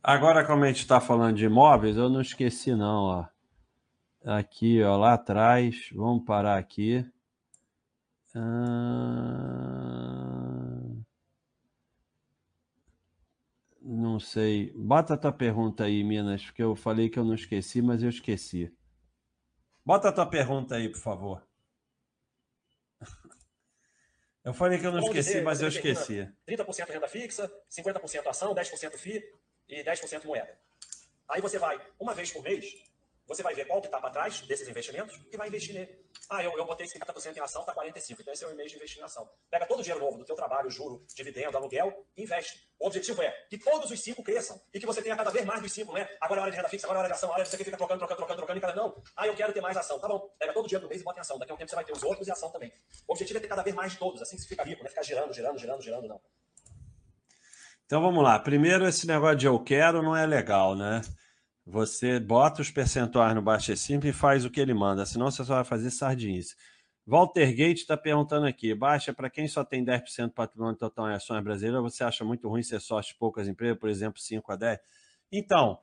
Agora, 0.04 0.46
como 0.46 0.66
a 0.66 0.68
gente 0.68 0.82
está 0.82 1.00
falando 1.00 1.38
de 1.38 1.46
imóveis, 1.46 1.96
eu 1.96 2.10
não 2.10 2.20
esqueci, 2.20 2.76
não, 2.76 3.04
ó. 3.04 3.26
Aqui, 4.26 4.84
ó, 4.84 4.98
lá 4.98 5.14
atrás. 5.14 5.90
Vamos 5.94 6.26
parar 6.26 6.58
aqui. 6.58 7.10
Ah... 8.36 9.48
Não 13.82 14.20
sei. 14.20 14.74
Bota 14.76 15.14
a 15.14 15.18
tua 15.18 15.32
pergunta 15.32 15.86
aí, 15.86 16.04
Minas, 16.04 16.44
porque 16.44 16.62
eu 16.62 16.76
falei 16.76 17.10
que 17.10 17.18
eu 17.18 17.24
não 17.24 17.34
esqueci, 17.34 17.82
mas 17.82 18.04
eu 18.04 18.10
esqueci. 18.10 18.77
Bota 19.88 20.10
a 20.10 20.12
tua 20.12 20.26
pergunta 20.26 20.76
aí, 20.76 20.90
por 20.90 21.00
favor. 21.00 21.48
Eu 24.44 24.54
falei 24.54 24.78
que 24.80 24.86
eu 24.86 24.92
não 24.92 25.00
esqueci, 25.00 25.42
mas 25.42 25.62
eu 25.62 25.68
esqueci. 25.68 26.30
30% 26.48 26.90
renda 26.90 27.08
fixa, 27.08 27.52
50% 27.70 28.28
ação, 28.28 28.56
10% 28.56 28.98
FII 28.98 29.22
e 29.68 29.84
10% 29.84 30.24
moeda. 30.24 30.58
Aí 31.28 31.42
você 31.42 31.60
vai, 31.60 31.78
uma 32.00 32.14
vez 32.14 32.32
por 32.32 32.42
mês, 32.44 32.66
você 33.28 33.44
vai 33.44 33.54
ver 33.54 33.66
qual 33.66 33.82
que 33.82 33.88
está 33.88 34.00
para 34.00 34.10
trás 34.10 34.42
desses 34.42 34.68
investimentos 34.68 35.20
e 35.32 35.36
vai 35.36 35.48
investir 35.50 35.76
nele. 35.76 36.00
Ah, 36.30 36.44
eu, 36.44 36.58
eu 36.58 36.66
botei 36.66 36.88
50% 36.88 37.36
em 37.36 37.40
ação, 37.40 37.62
está 37.62 37.76
45%. 37.76 38.18
Então 38.20 38.34
esse 38.34 38.44
é 38.44 38.48
o 38.48 38.56
mês 38.56 38.72
de 38.72 38.78
investir 38.78 39.00
em 39.00 39.04
ação. 39.04 39.30
Pega 39.50 39.66
todo 39.66 39.80
o 39.80 39.84
dinheiro 39.84 40.04
novo 40.04 40.18
do 40.18 40.26
teu 40.26 40.36
trabalho, 40.36 40.70
juro, 40.70 41.06
dividendo, 41.14 41.58
aluguel 41.58 42.06
investe. 42.16 42.68
O 42.80 42.88
objetivo 42.88 43.22
é 43.22 43.32
que 43.50 43.58
todos 43.58 43.92
os 43.92 44.00
cinco 44.00 44.24
cresçam 44.24 44.60
e 44.74 44.80
que 44.80 44.86
você 44.86 45.02
tenha 45.02 45.16
cada 45.16 45.30
vez 45.30 45.46
mais 45.46 45.62
dos 45.62 45.72
cinco, 45.72 45.92
não 45.92 46.00
é? 46.00 46.18
Agora 46.22 46.40
é 46.40 46.44
hora 46.44 46.52
de 46.52 46.58
renda 46.58 46.70
fixa, 46.70 46.86
agora 46.86 47.00
é 47.00 47.02
hora 47.02 47.10
de 47.10 47.16
ação, 47.16 47.30
agora 47.30 47.46
você 47.46 47.58
fica 47.58 47.76
trocando, 47.76 48.00
trocando, 48.00 48.18
trocando, 48.18 48.38
trocando 48.38 48.58
e 48.58 48.62
cada 48.62 48.76
não. 48.76 49.04
Ah, 49.16 49.28
eu 49.28 49.36
quero 49.36 49.52
ter 49.52 49.62
mais 49.62 49.76
ação. 49.76 50.00
Tá 50.00 50.08
bom, 50.08 50.30
pega 50.40 50.54
todo 50.54 50.66
o 50.66 50.68
dinheiro 50.68 50.86
do 50.86 50.90
mês 50.90 51.02
e 51.02 51.04
bota 51.04 51.20
em 51.20 51.22
ação. 51.22 51.38
Daqui 51.38 51.52
a 51.52 51.56
um 51.56 51.58
tempo 51.58 51.70
você 51.70 51.76
vai 51.76 51.86
ter 51.86 51.94
os 51.94 52.04
outros 52.04 52.28
e 52.28 52.32
ação 52.32 52.52
também. 52.52 52.72
O 53.08 53.14
objetivo 53.14 53.40
é 53.40 53.42
ter 53.42 53.48
cada 53.48 53.64
vez 53.64 53.76
mais 53.76 53.92
de 53.92 53.98
todos, 53.98 54.22
assim 54.22 54.38
você 54.38 54.48
fica 54.48 54.64
rico, 54.64 54.82
não 54.82 54.88
é 54.88 54.90
ficar 54.90 55.04
girando, 55.04 55.34
girando, 55.34 55.60
girando, 55.60 55.82
girando, 55.82 56.08
não. 56.08 56.22
Então 57.86 58.02
vamos 58.02 58.24
lá. 58.24 58.38
Primeiro, 58.38 58.88
esse 58.88 59.08
negócio 59.08 59.38
de 59.38 59.46
eu 59.46 59.60
quero 59.64 60.02
não 60.02 60.16
é 60.16 60.26
legal, 60.26 60.76
né? 60.76 61.02
Você 61.70 62.18
bota 62.18 62.62
os 62.62 62.72
percentuais 62.72 63.36
no 63.36 63.42
Baixa 63.42 63.76
Simples 63.76 64.16
e 64.16 64.18
faz 64.18 64.46
o 64.46 64.50
que 64.50 64.62
ele 64.62 64.74
manda, 64.74 65.06
senão 65.06 65.30
você 65.30 65.44
só 65.44 65.56
vai 65.56 65.66
fazer 65.66 65.92
sardinice. 65.92 66.56
Walter 67.06 67.54
Gate 67.54 67.80
está 67.80 67.98
perguntando 67.98 68.48
aqui: 68.48 68.74
Baixa, 68.74 69.14
para 69.14 69.30
quem 69.30 69.50
só 69.50 69.66
tem 69.66 69.84
10% 69.84 70.28
do 70.28 70.32
patrimônio 70.32 70.78
total 70.78 71.10
em 71.10 71.14
ações 71.14 71.44
brasileiras, 71.44 71.82
você 71.82 72.06
acha 72.06 72.24
muito 72.24 72.48
ruim 72.48 72.64
ser 72.64 72.80
sócio 72.80 73.12
de 73.12 73.20
poucas 73.20 73.50
empresas, 73.50 73.78
por 73.78 73.90
exemplo, 73.90 74.18
5 74.18 74.50
a 74.50 74.56
10? 74.56 74.80
Então, 75.30 75.78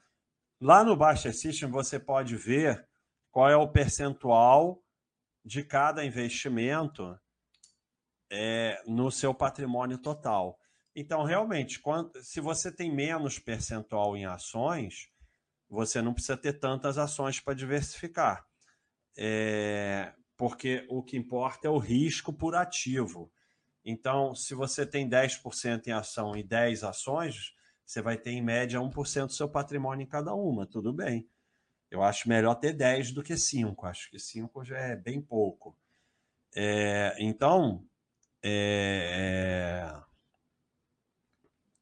lá 0.59 0.83
no 0.83 0.97
Baixa 0.97 1.31
System 1.35 1.71
você 1.71 2.01
pode 2.01 2.35
ver 2.35 2.89
qual 3.31 3.51
é 3.51 3.57
o 3.57 3.69
percentual 3.69 4.83
de 5.45 5.63
cada 5.63 6.03
investimento 6.03 7.15
é, 8.33 8.83
no 8.87 9.11
seu 9.11 9.35
patrimônio 9.35 9.99
total. 9.99 10.59
Então, 10.97 11.25
realmente, 11.25 11.79
quando, 11.79 12.11
se 12.23 12.41
você 12.41 12.75
tem 12.75 12.91
menos 12.91 13.39
percentual 13.39 14.17
em 14.17 14.25
ações, 14.25 15.13
você 15.69 16.01
não 16.03 16.15
precisa 16.15 16.37
ter 16.37 16.55
tantas 16.55 16.99
ações 16.99 17.41
para 17.41 17.55
diversificar. 17.55 18.47
É, 19.17 20.13
porque 20.37 20.87
o 20.89 21.03
que 21.03 21.17
importa 21.17 21.69
é 21.69 21.71
o 21.71 21.79
risco 21.79 22.33
por 22.33 22.55
ativo. 22.55 23.33
Então, 23.85 24.35
se 24.35 24.55
você 24.55 24.87
tem 24.87 25.09
10% 25.09 25.87
em 25.87 25.93
ação 25.93 26.37
e 26.37 26.43
10 26.43 26.85
ações, 26.85 27.55
você 27.85 28.01
vai 28.01 28.17
ter 28.17 28.31
em 28.31 28.43
média 28.43 28.81
1% 28.81 29.27
do 29.27 29.33
seu 29.33 29.49
patrimônio 29.49 30.05
em 30.05 30.09
cada 30.09 30.35
uma, 30.35 30.67
tudo 30.67 30.93
bem. 30.93 31.29
Eu 31.91 32.03
acho 32.03 32.29
melhor 32.29 32.55
ter 32.55 32.73
10 32.73 33.13
do 33.13 33.23
que 33.23 33.37
5, 33.37 33.87
acho 33.87 34.11
que 34.11 34.19
5 34.19 34.65
já 34.65 34.79
é 34.79 34.97
bem 34.97 35.21
pouco. 35.21 35.77
É, 36.57 37.15
então, 37.19 37.87
é, 38.43 39.93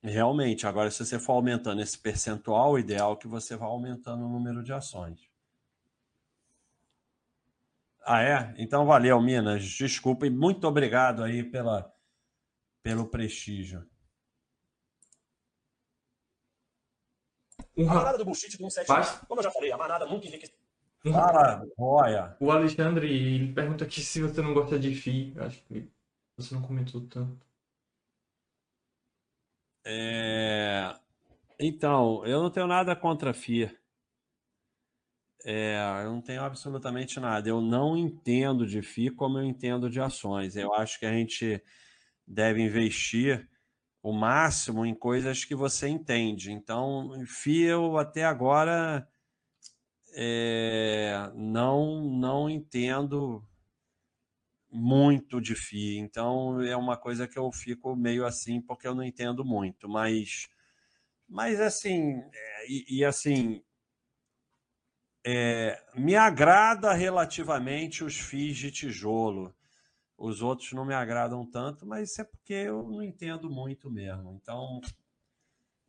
Realmente, 0.02 0.66
agora 0.66 0.90
se 0.90 1.04
você 1.04 1.18
for 1.18 1.34
aumentando 1.34 1.80
esse 1.80 1.96
percentual, 1.96 2.72
o 2.72 2.78
ideal 2.78 3.12
é 3.12 3.16
que 3.16 3.28
você 3.28 3.56
vá 3.56 3.66
aumentando 3.66 4.24
o 4.24 4.28
número 4.28 4.62
de 4.62 4.72
ações. 4.72 5.30
Ah, 8.04 8.20
é? 8.20 8.54
Então 8.58 8.84
valeu, 8.84 9.20
Minas. 9.22 9.64
Desculpa 9.64 10.26
e 10.26 10.30
muito 10.30 10.66
obrigado 10.66 11.22
aí 11.22 11.44
pela, 11.44 11.94
pelo 12.82 13.06
prestígio. 13.06 13.86
A 17.78 17.82
manada 17.84 18.18
do 18.18 18.24
bullshit 18.24 18.50
do 18.58 18.68
179. 18.70 19.26
Como 19.26 19.40
eu 19.40 19.44
já 19.44 19.50
falei, 19.52 19.70
a 19.70 19.78
manada 19.78 20.04
nunca 20.04 20.26
enriqueceu. 20.26 20.56
Fala, 21.10 21.64
olha. 21.78 22.36
O 22.40 22.50
Alexandre 22.50 23.52
pergunta 23.54 23.84
aqui 23.84 24.00
se 24.00 24.20
você 24.20 24.42
não 24.42 24.52
gosta 24.52 24.78
de 24.78 24.94
FI. 24.94 25.34
Acho 25.38 25.62
que 25.64 25.88
você 26.36 26.54
não 26.54 26.62
comentou 26.62 27.00
tanto. 27.02 27.51
É... 29.84 30.94
Então, 31.58 32.24
eu 32.26 32.42
não 32.42 32.50
tenho 32.50 32.66
nada 32.66 32.94
contra 32.96 33.30
a 33.30 33.34
FIA. 33.34 33.76
É, 35.44 35.76
eu 36.04 36.12
não 36.12 36.20
tenho 36.22 36.42
absolutamente 36.42 37.18
nada. 37.20 37.48
Eu 37.48 37.60
não 37.60 37.96
entendo 37.96 38.66
de 38.66 38.80
FI 38.82 39.10
como 39.10 39.38
eu 39.38 39.44
entendo 39.44 39.90
de 39.90 40.00
ações. 40.00 40.56
Eu 40.56 40.72
acho 40.74 40.98
que 40.98 41.06
a 41.06 41.12
gente 41.12 41.62
deve 42.26 42.62
investir 42.62 43.48
o 44.02 44.12
máximo 44.12 44.84
em 44.86 44.94
coisas 44.94 45.44
que 45.44 45.54
você 45.54 45.88
entende. 45.88 46.52
Então, 46.52 47.12
FI 47.26 47.62
eu 47.62 47.98
até 47.98 48.24
agora 48.24 49.06
é, 50.14 51.30
não, 51.34 52.02
não 52.04 52.50
entendo 52.50 53.44
muito 54.72 55.40
de 55.40 55.54
FI. 55.54 55.98
Então 55.98 56.60
é 56.62 56.76
uma 56.76 56.96
coisa 56.96 57.28
que 57.28 57.38
eu 57.38 57.50
fico 57.52 57.94
meio 57.96 58.26
assim 58.26 58.60
porque 58.60 58.86
eu 58.88 58.94
não 58.94 59.04
entendo 59.04 59.44
muito, 59.44 59.88
mas 59.88 60.48
Mas 61.28 61.60
assim, 61.60 62.22
é, 62.34 62.66
e, 62.70 62.98
e 63.00 63.04
assim, 63.04 63.62
é, 65.24 65.80
me 65.94 66.14
agrada 66.16 66.92
relativamente 66.92 68.04
os 68.04 68.18
FIIs 68.18 68.56
de 68.56 68.70
tijolo. 68.70 69.54
Os 70.18 70.42
outros 70.42 70.72
não 70.72 70.84
me 70.84 70.94
agradam 70.94 71.46
tanto, 71.46 71.86
mas 71.86 72.10
isso 72.10 72.22
é 72.22 72.24
porque 72.24 72.54
eu 72.54 72.84
não 72.84 73.02
entendo 73.02 73.50
muito 73.50 73.90
mesmo. 73.90 74.38
Então, 74.42 74.80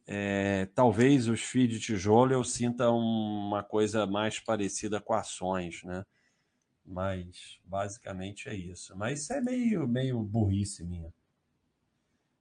é, 0.05 0.67
talvez 0.75 1.27
os 1.27 1.41
FIIs 1.41 1.69
de 1.69 1.79
tijolo 1.79 2.33
eu 2.33 2.43
sinta 2.43 2.89
uma 2.91 3.63
coisa 3.63 4.05
mais 4.05 4.39
parecida 4.39 4.99
com 4.99 5.13
ações, 5.13 5.83
né? 5.83 6.05
Mas 6.85 7.59
basicamente 7.63 8.49
é 8.49 8.53
isso. 8.53 8.95
Mas 8.95 9.21
isso 9.21 9.33
é 9.33 9.41
meio, 9.41 9.87
meio 9.87 10.21
burrice 10.21 10.83
minha. 10.83 11.13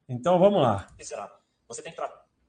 Então 0.08 0.38
vamos 0.38 0.60
lá. 0.60 0.92
Você 1.68 1.80
tem 1.80 1.92
que 1.92 1.98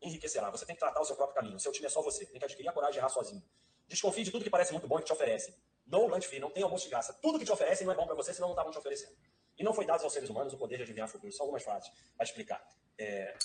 enriquecerá. 0.01 0.49
Você 0.49 0.65
tem 0.65 0.75
que 0.75 0.79
tratar 0.79 0.99
o 1.01 1.05
seu 1.05 1.15
próprio 1.15 1.35
caminho. 1.35 1.55
O 1.55 1.59
seu 1.59 1.71
time 1.71 1.85
é 1.85 1.89
só 1.89 2.01
você. 2.01 2.25
Tem 2.25 2.39
que 2.39 2.45
adquirir 2.45 2.67
a 2.67 2.73
coragem 2.73 2.93
de 2.93 2.99
errar 2.99 3.09
sozinho. 3.09 3.43
Desconfie 3.87 4.23
de 4.23 4.31
tudo 4.31 4.43
que 4.43 4.49
parece 4.49 4.71
muito 4.71 4.87
bom 4.87 4.97
e 4.97 5.01
que 5.01 5.07
te 5.07 5.13
oferece. 5.13 5.55
No 5.85 6.07
lunch 6.07 6.27
fee, 6.27 6.39
não 6.39 6.49
tem 6.49 6.63
almoço 6.63 6.85
de 6.85 6.89
graça. 6.89 7.13
Tudo 7.21 7.37
que 7.37 7.45
te 7.45 7.51
oferecem 7.51 7.85
não 7.85 7.93
é 7.93 7.95
bom 7.95 8.05
para 8.05 8.15
você, 8.15 8.33
senão 8.33 8.49
não 8.49 8.53
estavam 8.53 8.71
te 8.71 8.77
oferecendo. 8.77 9.15
E 9.57 9.63
não 9.63 9.73
foi 9.73 9.85
dado 9.85 10.03
aos 10.03 10.13
seres 10.13 10.29
humanos 10.29 10.53
o 10.53 10.57
poder 10.57 10.77
de 10.77 10.83
adivinhar 10.83 11.07
o 11.07 11.11
futuro. 11.11 11.31
São 11.31 11.43
algumas 11.43 11.63
frases 11.63 11.91
para 12.15 12.23
explicar 12.23 12.65
é, 12.97 13.37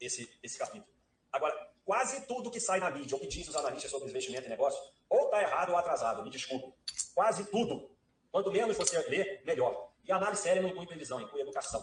esse, 0.00 0.28
esse 0.42 0.58
capítulo. 0.58 0.92
Agora, 1.30 1.71
quase 1.84 2.26
tudo 2.26 2.50
que 2.50 2.60
sai 2.60 2.80
na 2.80 2.90
mídia, 2.90 3.14
ou 3.14 3.20
que 3.20 3.26
diz 3.26 3.48
os 3.48 3.56
analistas 3.56 3.90
sobre 3.90 4.08
investimento 4.08 4.46
e 4.46 4.48
negócio, 4.48 4.80
ou 5.08 5.24
está 5.24 5.42
errado 5.42 5.70
ou 5.70 5.76
atrasado. 5.76 6.22
Me 6.22 6.30
desculpe. 6.30 6.72
Quase 7.14 7.44
tudo. 7.50 7.90
Quanto 8.30 8.50
menos 8.50 8.76
você 8.76 8.98
lê, 9.08 9.42
melhor. 9.44 9.92
E 10.04 10.10
análise 10.12 10.42
séria 10.42 10.62
não 10.62 10.70
inclui 10.70 10.86
previsão, 10.86 11.20
inclui 11.20 11.42
educação. 11.42 11.80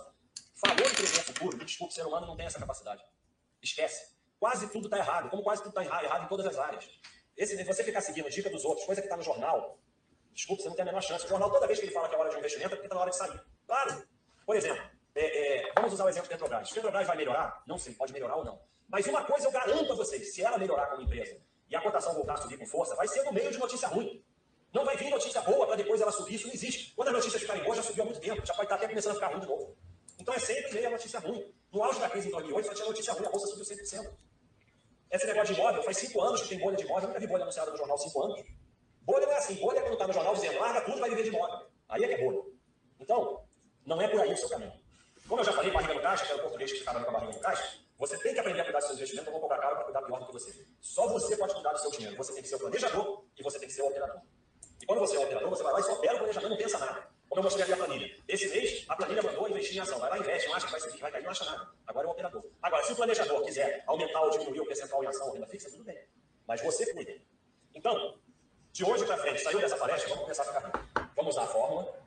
Falou 0.56 0.86
em 0.86 0.94
prever 0.94 1.24
futuro, 1.24 1.58
me 1.58 1.64
desculpe, 1.64 1.94
o 1.94 1.96
ser 1.96 2.06
humano 2.06 2.28
não 2.28 2.36
tem 2.36 2.46
essa 2.46 2.60
capacidade. 2.60 3.04
Esquece. 3.62 4.16
Quase 4.40 4.68
tudo 4.70 4.88
está 4.88 4.98
errado, 4.98 5.30
como 5.30 5.44
quase 5.44 5.62
tudo 5.62 5.80
está 5.80 5.84
errado 6.04 6.26
em 6.26 6.28
todas 6.28 6.46
as 6.46 6.58
áreas. 6.58 6.90
Esse, 7.38 7.62
você 7.64 7.84
ficar 7.84 8.02
seguindo 8.02 8.30
dica 8.30 8.50
dos 8.50 8.66
outros, 8.66 8.86
coisa 8.86 9.02
que 9.02 9.06
está 9.06 9.16
no 9.16 9.24
jornal, 9.24 9.80
desculpa, 10.34 10.64
você 10.64 10.70
não 10.70 10.76
tem 10.76 10.84
a 10.84 10.86
menor 10.86 11.02
chance. 11.02 11.26
O 11.26 11.30
jornal, 11.30 11.50
toda 11.52 11.68
vez 11.68 11.80
que 11.80 11.86
ele 11.86 11.94
fala 11.94 12.10
que 12.10 12.16
é 12.16 12.18
hora 12.18 12.30
de 12.30 12.38
investimento, 12.38 12.74
é 12.74 12.76
porque 12.76 12.88
está 12.88 12.96
na 12.96 13.02
hora 13.02 13.12
de 13.12 13.16
sair. 13.16 13.42
Claro. 13.66 14.08
Por 14.46 14.56
exemplo, 14.56 14.84
é, 15.20 15.68
é, 15.70 15.72
vamos 15.76 15.94
usar 15.94 16.06
o 16.06 16.10
exemplo 16.10 16.28
do 16.28 16.32
Petrobras. 16.32 16.72
Petrobras 16.72 17.08
vai 17.08 17.18
melhorar? 17.18 17.62
Não 17.68 17.78
sei, 17.78 17.94
pode 17.94 18.14
melhorar 18.14 18.38
ou 18.38 18.46
não. 18.46 18.60
Mas 18.88 19.06
uma 19.06 19.24
coisa 19.24 19.48
eu 19.48 19.52
garanto 19.52 19.92
a 19.92 19.96
vocês, 19.96 20.34
se 20.34 20.42
ela 20.42 20.58
melhorar 20.58 20.88
como 20.88 21.02
empresa 21.02 21.40
e 21.70 21.76
a 21.76 21.82
cotação 21.82 22.14
voltar 22.14 22.34
a 22.34 22.38
subir 22.38 22.58
com 22.58 22.66
força, 22.66 22.96
vai 22.96 23.08
ser 23.08 23.24
no 23.24 23.32
meio 23.32 23.52
de 23.52 23.58
notícia 23.58 23.88
ruim. 23.88 24.24
Não 24.74 24.86
vai 24.86 24.96
vir 24.98 25.10
notícia 25.10 25.42
boa 25.42 25.66
para 25.66 25.76
depois 25.76 26.00
ela 26.00 26.12
subir, 26.12 26.36
isso 26.36 26.48
não 26.48 26.54
existe. 26.54 26.94
Quando 26.96 27.10
as 27.10 27.14
notícias 27.16 27.42
ficarem 27.42 27.64
boas, 27.64 27.78
já 27.78 27.84
subiu 27.84 28.04
há 28.04 28.06
muito 28.06 28.20
tempo, 28.20 28.46
já 28.46 28.54
pode 28.54 28.66
estar 28.66 28.76
até 28.76 28.88
começando 28.88 29.12
a 29.12 29.16
ficar 29.16 29.28
ruim 29.28 29.40
de 29.40 29.48
novo. 29.48 29.76
Então 30.20 30.34
é 30.34 30.40
sempre 30.40 30.74
meio 30.74 30.88
a 30.88 30.92
notícia 30.92 31.20
ruim. 31.20 31.54
No 31.72 31.84
auge 31.84 32.00
da 32.00 32.10
crise 32.10 32.28
em 32.28 32.32
2008, 32.32 32.66
só 32.68 32.74
tinha 32.74 32.88
notícia 32.88 33.14
ruim, 33.14 33.26
a 33.26 33.30
bolsa 33.30 33.48
subiu 33.48 33.66
100%. 33.66 34.14
Esse 35.12 35.26
negócio 35.26 35.56
de 35.56 35.60
imóvel, 35.60 35.84
faz 35.84 35.98
cinco 35.98 36.22
anos 36.22 36.42
que 36.44 36.50
tem 36.50 36.60
bolha 36.60 36.78
de 36.78 36.84
imóvel, 36.84 37.04
eu 37.04 37.08
nunca 37.08 37.20
vi 37.20 37.28
bolha 37.28 37.44
anunciada 37.44 37.72
no 37.72 37.78
jornal 37.78 37.98
cinco 37.98 38.24
anos. 38.24 38.42
Bolha 39.02 39.26
não 39.26 39.34
é 39.34 39.38
assim, 39.38 39.56
bolha 39.56 39.80
é 39.80 39.82
quando 39.82 39.94
está 39.94 40.08
no 40.08 40.14
jornal 40.14 40.36
dizendo, 40.36 40.60
larga 40.60 40.82
tudo, 40.82 41.00
vai 41.00 41.10
viver 41.10 41.24
de 41.24 41.30
imóvel. 41.30 41.68
Aí 41.88 42.04
é 42.04 42.08
que 42.08 42.14
é 42.14 42.24
bolha. 42.24 42.44
Então, 43.00 43.44
não 43.86 44.00
é 44.00 44.08
por 44.08 44.20
aí 44.22 44.32
o 44.32 44.38
seu 44.38 44.50
caminho. 44.50 44.79
Como 45.30 45.42
eu 45.42 45.46
já 45.46 45.54
falei, 45.54 45.70
barriga 45.70 45.94
no 45.94 46.02
caixa, 46.02 46.26
que 46.26 46.32
era 46.32 46.40
o 46.40 46.42
português 46.42 46.72
que 46.72 46.80
ficava 46.80 47.04
com 47.04 47.10
a 47.12 47.14
barriga 47.14 47.34
no 47.34 47.40
caixa, 47.40 47.78
você 48.00 48.18
tem 48.18 48.34
que 48.34 48.40
aprender 48.40 48.62
a 48.62 48.64
cuidar 48.64 48.80
dos 48.80 48.88
seus 48.88 48.98
investimentos, 48.98 49.28
eu 49.28 49.34
vou 49.34 49.42
cobrar 49.42 49.60
caro 49.60 49.76
para 49.76 49.84
cuidar 49.86 50.02
pior 50.02 50.20
do 50.20 50.26
que 50.26 50.34
você. 50.34 50.66
Só 50.82 51.08
você 51.08 51.38
pode 51.38 51.54
cuidar 51.54 51.72
do 51.72 51.80
seu 51.80 51.92
dinheiro. 51.92 52.18
Você 52.18 52.34
tem 52.34 52.42
que 52.42 52.50
ser 52.50 52.56
o 52.56 52.60
planejador 52.60 53.24
e 53.38 53.44
você 53.44 53.60
tem 53.60 53.68
que 53.68 53.74
ser 53.76 53.84
o 53.84 53.90
operador. 53.90 54.22
E 54.82 54.86
quando 54.88 55.00
você 55.00 55.18
é 55.18 55.20
o 55.20 55.24
operador, 55.24 55.50
você 55.50 55.62
vai 55.62 55.74
lá 55.74 55.80
e 55.82 55.84
só 55.84 55.94
opera 55.94 56.16
o 56.16 56.18
planejador, 56.18 56.50
não 56.50 56.58
pensa 56.58 56.80
nada. 56.80 57.08
Como 57.30 57.40
eu 57.42 57.44
mostrei 57.44 57.64
aqui 57.64 57.74
a 57.74 57.78
planilha. 57.78 58.24
Esse 58.28 58.50
mês, 58.50 58.86
a 58.90 58.96
planilha 58.96 59.22
mandou 59.22 59.50
investir 59.50 59.78
em 59.78 59.80
ação. 59.82 60.00
Vai 60.00 60.10
lá 60.10 60.18
investe, 60.18 60.48
não 60.48 60.56
acha 60.56 60.66
que 60.66 60.72
vai 60.72 60.82
subir, 60.82 61.00
vai 61.00 61.12
cair, 61.12 61.24
não 61.24 61.32
acha 61.32 61.46
nada. 61.46 61.70
Agora 61.86 62.08
é 62.08 62.10
o 62.10 62.12
operador. 62.12 62.44
Agora, 62.64 62.84
se 62.84 62.94
o 62.94 62.96
planejador 62.96 63.44
quiser 63.44 63.84
aumentar 63.86 64.22
ou 64.22 64.32
diminuir 64.32 64.62
o 64.62 64.66
percentual 64.66 65.04
em 65.04 65.08
ação 65.08 65.28
ou 65.28 65.34
renda 65.34 65.46
fixa, 65.46 65.70
tudo 65.70 65.84
bem. 65.84 66.00
Mas 66.48 66.60
você 66.64 66.92
cuida. 66.92 67.14
Então, 67.76 68.18
de 68.72 68.84
hoje 68.84 69.06
para 69.06 69.18
frente, 69.18 69.42
saiu 69.42 69.60
dessa 69.60 69.78
palestra, 69.78 70.10
vamos 70.10 70.24
começar 70.24 70.42
a 70.42 70.46
ficar 70.46 70.60
bem. 70.62 71.08
Vamos 71.16 71.36
usar 71.36 71.44
a 71.44 71.48
fórmula. 71.48 71.99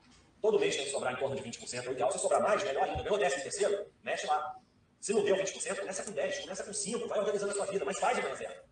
Todo 0.42 0.58
mês 0.58 0.74
tem 0.74 0.84
que 0.84 0.90
sobrar 0.90 1.12
em 1.12 1.16
torno 1.16 1.36
de 1.36 1.42
20%. 1.42 1.86
O 1.86 1.92
ideal, 1.92 2.10
se 2.10 2.18
sobrar 2.18 2.42
mais, 2.42 2.64
melhor 2.64 2.82
ainda. 2.82 3.00
Ganhou 3.00 3.16
10 3.16 3.42
terceiro, 3.44 3.86
mexe 4.02 4.26
lá. 4.26 4.56
Se 5.00 5.12
não 5.12 5.22
deu 5.24 5.36
20%, 5.36 5.78
começa 5.78 6.02
com 6.02 6.10
10, 6.10 6.38
começa 6.40 6.64
com 6.64 6.72
5, 6.72 7.08
vai 7.08 7.20
organizando 7.20 7.52
a 7.52 7.54
sua 7.54 7.66
vida, 7.66 7.84
mas 7.84 7.98
faz 7.98 8.16
de 8.16 8.26
reserva. 8.26 8.64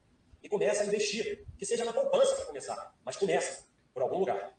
E 0.42 0.48
começa 0.48 0.82
a 0.82 0.86
investir. 0.86 1.46
Que 1.56 1.64
seja 1.64 1.84
na 1.84 1.92
poupança 1.92 2.34
para 2.34 2.46
começar, 2.46 2.94
mas 3.04 3.16
começa 3.16 3.64
por 3.94 4.02
algum 4.02 4.18
lugar. 4.18 4.52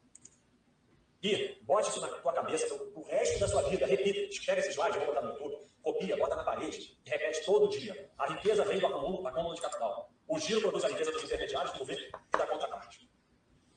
E 1.22 1.58
bote 1.62 1.90
isso 1.90 2.00
na 2.00 2.08
tua 2.08 2.32
cabeça 2.32 2.74
o 2.94 3.02
resto 3.02 3.38
da 3.38 3.46
sua 3.46 3.62
vida. 3.68 3.86
Repita, 3.86 4.18
escreve 4.20 4.62
esse 4.62 4.70
slide, 4.70 4.96
vou 4.96 5.08
botar 5.08 5.20
no 5.20 5.32
YouTube, 5.34 5.68
copia, 5.82 6.16
bota 6.16 6.34
na 6.34 6.44
parede 6.44 6.98
e 7.04 7.10
repete 7.10 7.44
todo 7.44 7.68
dia. 7.68 8.10
A 8.16 8.32
riqueza 8.32 8.64
vem 8.64 8.78
do 8.78 8.86
acúmulo, 8.86 9.26
acúmulo 9.26 9.54
de 9.54 9.60
capital. 9.60 10.10
O 10.26 10.38
giro 10.38 10.62
produz 10.62 10.82
a 10.84 10.88
riqueza 10.88 11.12
dos 11.12 11.22
intermediários, 11.24 11.72
do 11.74 11.78
governo 11.80 12.02
e 12.06 12.38
da 12.38 12.46
contraparte. 12.46 13.06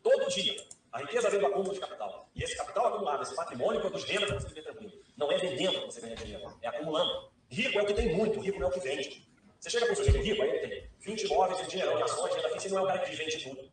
Todo 0.02 0.30
dia. 0.30 0.56
A 0.96 1.00
riqueza 1.00 1.30
vem 1.30 1.42
do 1.42 1.48
acúmulo 1.48 1.74
de 1.74 1.80
capital. 1.82 2.30
E 2.34 2.42
esse 2.42 2.56
capital 2.56 2.88
acumulado, 2.88 3.22
esse 3.22 3.36
patrimônio, 3.36 3.82
produz 3.82 4.06
renda 4.06 4.28
para 4.28 4.40
você 4.40 4.48
viver 4.48 4.64
tranquilo. 4.64 4.94
Não 5.18 5.30
é 5.30 5.38
vendendo 5.38 5.82
que 5.82 5.86
você 5.88 6.00
ganha 6.00 6.16
dinheiro, 6.16 6.58
é 6.62 6.68
acumulando. 6.70 7.32
Rico 7.50 7.78
é 7.78 7.84
o 7.84 7.86
que 7.86 7.94
tem 7.94 8.16
muito, 8.16 8.40
rico 8.40 8.60
não 8.60 8.68
é 8.68 8.70
o 8.70 8.74
que 8.74 8.80
vende. 8.80 9.28
Você 9.60 9.72
chega 9.72 9.88
com 9.88 9.92
um 9.92 9.96
sujeito 9.98 10.22
rico, 10.22 10.42
aí 10.42 10.50
ele 10.52 10.60
tem 10.60 10.90
20 11.02 11.24
imóveis, 11.24 11.60
um 11.60 11.68
dinheirão 11.68 11.98
de 11.98 12.04
ações, 12.04 12.36
renda 12.36 12.50
fixa, 12.50 12.70
não 12.70 12.78
é 12.78 12.82
o 12.82 12.88
cara 12.88 13.00
que 13.00 13.14
vende 13.14 13.44
tudo. 13.44 13.72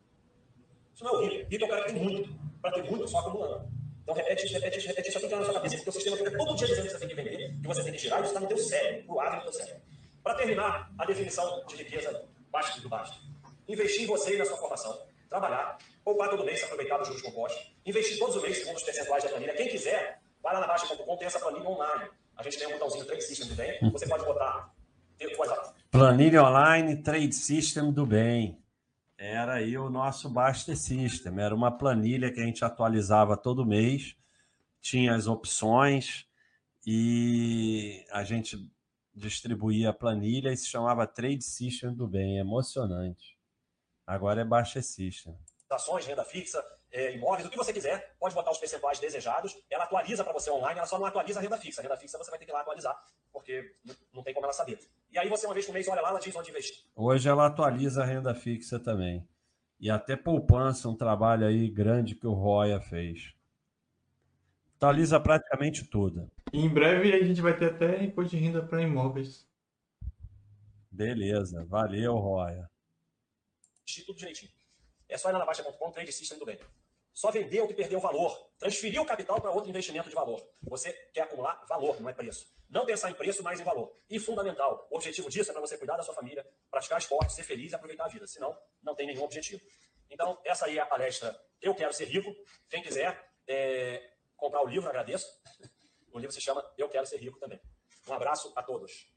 Isso 0.92 1.04
não 1.04 1.12
é 1.12 1.16
o 1.16 1.20
rico. 1.20 1.48
Rico 1.48 1.64
é 1.64 1.66
o 1.66 1.70
cara 1.70 1.84
que 1.84 1.92
tem 1.92 2.02
muito 2.02 2.40
para 2.60 2.72
ter 2.72 2.90
muito 2.90 3.06
só 3.06 3.18
acumulando. 3.20 3.70
Então 4.02 4.14
repete, 4.16 4.46
repete, 4.48 4.86
repete, 4.88 5.08
isso 5.08 5.18
aqui 5.18 5.28
que 5.28 5.34
na 5.36 5.44
sua 5.44 5.54
cabeça, 5.54 5.76
porque 5.76 5.90
o 5.90 5.92
sistema 5.92 6.16
fica 6.16 6.36
todo 6.36 6.56
dia 6.56 6.66
dizendo 6.66 6.86
que 6.86 6.90
você 6.90 6.98
tem 6.98 7.08
que 7.08 7.14
vender, 7.14 7.60
que 7.60 7.68
você 7.68 7.84
tem 7.84 7.92
que 7.92 7.98
tirar, 8.00 8.18
e 8.18 8.22
isso 8.22 8.30
está 8.30 8.40
no 8.40 8.48
teu 8.48 8.58
cérebro, 8.58 9.06
pro 9.06 9.14
lado 9.14 9.36
do 9.36 9.42
teu 9.44 9.52
cérebro. 9.52 9.82
Para 10.24 10.34
terminar, 10.34 10.92
a 10.98 11.06
definição 11.06 11.64
de 11.66 11.76
riqueza 11.76 12.28
basta 12.50 12.80
do 12.80 12.88
baixo. 12.88 13.20
Investir 13.68 14.02
em 14.02 14.06
você 14.06 14.34
e 14.34 14.38
na 14.38 14.44
sua 14.44 14.56
formação. 14.56 15.11
Trabalhar, 15.32 15.78
poupar 16.04 16.28
todo 16.28 16.44
mês, 16.44 16.62
aproveitar 16.62 17.00
os 17.00 17.08
juros 17.08 17.22
compostos. 17.22 17.74
Investir 17.86 18.18
todos 18.18 18.36
os 18.36 18.42
meses 18.42 18.58
segundo 18.58 18.76
os 18.76 18.82
percentuais 18.82 19.24
da 19.24 19.30
planilha. 19.30 19.54
Quem 19.54 19.66
quiser, 19.66 20.20
vai 20.42 20.52
lá 20.52 20.60
na 20.60 20.66
Baixa.com, 20.66 21.16
tem 21.16 21.26
essa 21.26 21.40
planilha 21.40 21.66
online. 21.66 22.10
A 22.36 22.42
gente 22.42 22.58
tem 22.58 22.68
um 22.68 22.72
botãozinho 22.72 23.06
Trade 23.06 23.22
System 23.22 23.48
do 23.48 23.54
bem, 23.54 23.90
você 23.90 24.06
pode 24.06 24.26
botar. 24.26 24.74
Planilha 25.90 26.42
online, 26.42 27.02
Trade 27.02 27.34
System 27.34 27.90
do 27.90 28.04
bem 28.04 28.62
era 29.16 29.54
aí 29.54 29.78
o 29.78 29.88
nosso 29.88 30.28
Baster 30.28 30.76
System. 30.76 31.38
Era 31.38 31.54
uma 31.54 31.70
planilha 31.70 32.30
que 32.30 32.40
a 32.40 32.44
gente 32.44 32.62
atualizava 32.62 33.34
todo 33.34 33.64
mês, 33.64 34.14
tinha 34.82 35.14
as 35.14 35.26
opções 35.26 36.26
e 36.86 38.04
a 38.10 38.22
gente 38.22 38.70
distribuía 39.14 39.90
a 39.90 39.94
planilha 39.94 40.52
e 40.52 40.56
se 40.58 40.66
chamava 40.66 41.06
Trade 41.06 41.42
System 41.42 41.94
do 41.94 42.06
Bem. 42.06 42.36
Emocionante. 42.36 43.31
Agora 44.06 44.40
é 44.40 44.44
Baster 44.44 44.82
System. 44.82 45.36
Ações, 45.70 46.04
renda 46.04 46.22
fixa, 46.22 46.62
é, 46.90 47.14
imóveis, 47.14 47.46
o 47.46 47.50
que 47.50 47.56
você 47.56 47.72
quiser, 47.72 48.14
pode 48.20 48.34
botar 48.34 48.50
os 48.50 48.58
percentuais 48.58 48.98
desejados, 48.98 49.56
ela 49.70 49.84
atualiza 49.84 50.22
para 50.22 50.34
você 50.34 50.50
online, 50.50 50.78
ela 50.78 50.86
só 50.86 50.98
não 50.98 51.06
atualiza 51.06 51.38
a 51.38 51.42
renda 51.42 51.56
fixa. 51.56 51.80
A 51.80 51.82
renda 51.82 51.96
fixa 51.96 52.18
você 52.18 52.30
vai 52.30 52.38
ter 52.38 52.44
que 52.44 52.50
ir 52.50 52.54
lá 52.54 52.60
atualizar, 52.60 52.94
porque 53.32 53.74
não 54.12 54.22
tem 54.22 54.34
como 54.34 54.44
ela 54.44 54.52
saber. 54.52 54.78
E 55.10 55.18
aí 55.18 55.28
você, 55.30 55.46
uma 55.46 55.54
vez 55.54 55.64
por 55.64 55.72
mês, 55.72 55.88
olha 55.88 56.02
lá, 56.02 56.10
ela 56.10 56.20
diz 56.20 56.36
onde 56.36 56.50
investir. 56.50 56.84
Hoje 56.94 57.26
ela 57.28 57.46
atualiza 57.46 58.02
a 58.02 58.06
renda 58.06 58.34
fixa 58.34 58.78
também. 58.78 59.26
E 59.80 59.90
até 59.90 60.14
poupança, 60.14 60.88
um 60.88 60.94
trabalho 60.94 61.46
aí 61.46 61.68
grande 61.68 62.14
que 62.14 62.26
o 62.26 62.34
Roya 62.34 62.80
fez. 62.80 63.34
Atualiza 64.76 65.18
praticamente 65.18 65.84
tudo. 65.84 66.30
em 66.52 66.68
breve 66.68 67.14
a 67.14 67.24
gente 67.24 67.40
vai 67.40 67.56
ter 67.56 67.70
até 67.70 68.02
imposto 68.02 68.36
de 68.36 68.42
renda 68.42 68.62
para 68.62 68.82
imóveis. 68.82 69.48
Beleza, 70.90 71.64
valeu, 71.64 72.16
Roya. 72.16 72.70
Tudo 74.06 74.18
direitinho. 74.18 74.52
É 75.08 75.18
só 75.18 75.28
ir 75.28 75.32
lá 75.32 75.38
na 75.38 75.44
Baixa.com, 75.44 75.90
trade 75.90 76.12
system 76.12 76.38
do 76.38 76.46
bem. 76.46 76.58
Só 77.12 77.30
vender 77.30 77.60
o 77.60 77.68
que 77.68 77.74
perdeu 77.74 78.00
valor. 78.00 78.50
Transferir 78.58 79.00
o 79.00 79.04
capital 79.04 79.40
para 79.40 79.50
outro 79.50 79.68
investimento 79.68 80.08
de 80.08 80.14
valor. 80.14 80.42
Você 80.62 80.92
quer 81.12 81.22
acumular 81.22 81.62
valor, 81.68 82.00
não 82.00 82.08
é 82.08 82.14
preço. 82.14 82.46
Não 82.70 82.86
pensar 82.86 83.10
em 83.10 83.14
preço, 83.14 83.42
mas 83.42 83.60
em 83.60 83.64
valor. 83.64 83.94
E 84.08 84.18
fundamental, 84.18 84.88
o 84.90 84.96
objetivo 84.96 85.28
disso 85.28 85.50
é 85.50 85.52
para 85.52 85.60
você 85.60 85.76
cuidar 85.76 85.96
da 85.96 86.02
sua 86.02 86.14
família, 86.14 86.46
praticar 86.70 86.98
esporte, 86.98 87.34
ser 87.34 87.42
feliz 87.42 87.72
e 87.72 87.74
aproveitar 87.74 88.06
a 88.06 88.08
vida. 88.08 88.26
Senão, 88.26 88.56
não 88.82 88.94
tem 88.94 89.06
nenhum 89.06 89.24
objetivo. 89.24 89.60
Então, 90.08 90.40
essa 90.44 90.64
aí 90.64 90.78
é 90.78 90.80
a 90.80 90.86
palestra 90.86 91.38
Eu 91.60 91.74
Quero 91.74 91.92
Ser 91.92 92.06
Rico. 92.06 92.34
Quem 92.70 92.82
quiser 92.82 93.30
é, 93.46 94.02
comprar 94.36 94.62
o 94.62 94.68
livro, 94.68 94.88
agradeço. 94.88 95.26
O 96.14 96.18
livro 96.18 96.34
se 96.34 96.42
chama 96.42 96.62
Eu 96.76 96.90
Quero 96.90 97.06
Ser 97.06 97.16
Rico 97.16 97.38
também. 97.38 97.58
Um 98.06 98.12
abraço 98.12 98.52
a 98.54 98.62
todos. 98.62 99.10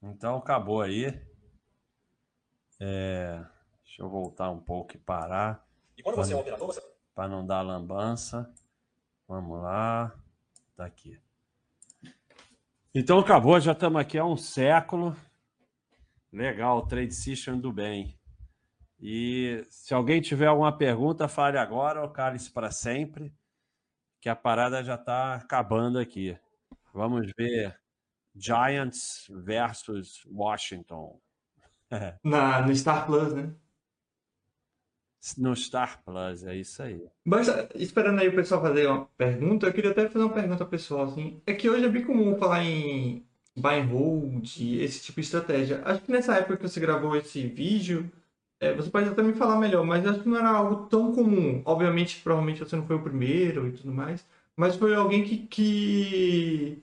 Então, 0.00 0.36
acabou 0.36 0.80
aí. 0.80 1.06
É... 2.80 3.44
Deixa 3.84 4.02
eu 4.02 4.08
voltar 4.08 4.50
um 4.50 4.60
pouco 4.60 4.96
e 4.96 4.98
parar. 4.98 5.64
E 5.96 6.02
quando 6.02 6.16
você 6.16 6.32
é 6.32 6.36
um 6.36 6.40
operador, 6.40 6.66
você... 6.66 6.82
Para 7.14 7.28
não 7.28 7.46
dar 7.46 7.62
lambança. 7.62 8.52
Vamos 9.28 9.62
lá. 9.62 10.12
Tá 10.74 10.84
aqui. 10.84 11.20
Então 12.92 13.18
acabou, 13.18 13.58
já 13.60 13.72
estamos 13.72 14.00
aqui 14.00 14.18
há 14.18 14.24
um 14.24 14.36
século. 14.36 15.16
Legal, 16.32 16.86
Trade 16.86 17.14
System 17.14 17.60
do 17.60 17.72
bem. 17.72 18.18
E 19.00 19.64
se 19.68 19.92
alguém 19.92 20.20
tiver 20.20 20.46
alguma 20.46 20.76
pergunta, 20.76 21.28
fale 21.28 21.58
agora 21.58 22.02
ou 22.02 22.08
cale-se 22.08 22.50
para 22.50 22.70
sempre, 22.70 23.32
que 24.20 24.28
a 24.28 24.34
parada 24.34 24.82
já 24.82 24.94
está 24.94 25.34
acabando 25.34 25.98
aqui. 25.98 26.38
Vamos 26.92 27.30
ver 27.36 27.78
Giants 28.34 29.26
versus 29.28 30.24
Washington. 30.26 31.20
Na, 32.24 32.66
no 32.66 32.74
Star 32.74 33.06
Plus, 33.06 33.32
né? 33.34 33.52
No 35.38 35.56
Star 35.56 36.02
Plus, 36.04 36.44
é 36.44 36.54
isso 36.54 36.82
aí. 36.82 37.02
Mas 37.24 37.48
esperando 37.74 38.20
aí 38.20 38.28
o 38.28 38.34
pessoal 38.34 38.60
fazer 38.60 38.86
uma 38.86 39.06
pergunta, 39.16 39.66
eu 39.66 39.72
queria 39.72 39.90
até 39.90 40.08
fazer 40.08 40.24
uma 40.24 40.34
pergunta 40.34 40.66
pessoal, 40.66 41.04
assim. 41.04 41.40
É 41.46 41.54
que 41.54 41.68
hoje 41.70 41.86
é 41.86 41.88
bem 41.88 42.04
comum 42.04 42.36
falar 42.36 42.62
em 42.62 43.24
buy 43.56 43.80
and 43.80 43.86
hold, 43.86 44.44
esse 44.60 45.02
tipo 45.02 45.20
de 45.20 45.26
estratégia. 45.26 45.80
Acho 45.84 46.02
que 46.02 46.12
nessa 46.12 46.34
época 46.36 46.58
que 46.58 46.68
você 46.68 46.78
gravou 46.78 47.16
esse 47.16 47.46
vídeo, 47.46 48.10
é, 48.60 48.74
você 48.74 48.90
pode 48.90 49.08
até 49.08 49.22
me 49.22 49.34
falar 49.34 49.58
melhor, 49.58 49.84
mas 49.84 50.06
acho 50.06 50.20
que 50.20 50.28
não 50.28 50.38
era 50.38 50.50
algo 50.50 50.86
tão 50.88 51.12
comum. 51.12 51.62
Obviamente, 51.64 52.20
provavelmente 52.22 52.60
você 52.60 52.76
não 52.76 52.86
foi 52.86 52.96
o 52.96 53.02
primeiro 53.02 53.68
e 53.68 53.72
tudo 53.72 53.92
mais, 53.92 54.26
mas 54.56 54.76
foi 54.76 54.94
alguém 54.94 55.24
que, 55.24 55.38
que, 55.38 56.82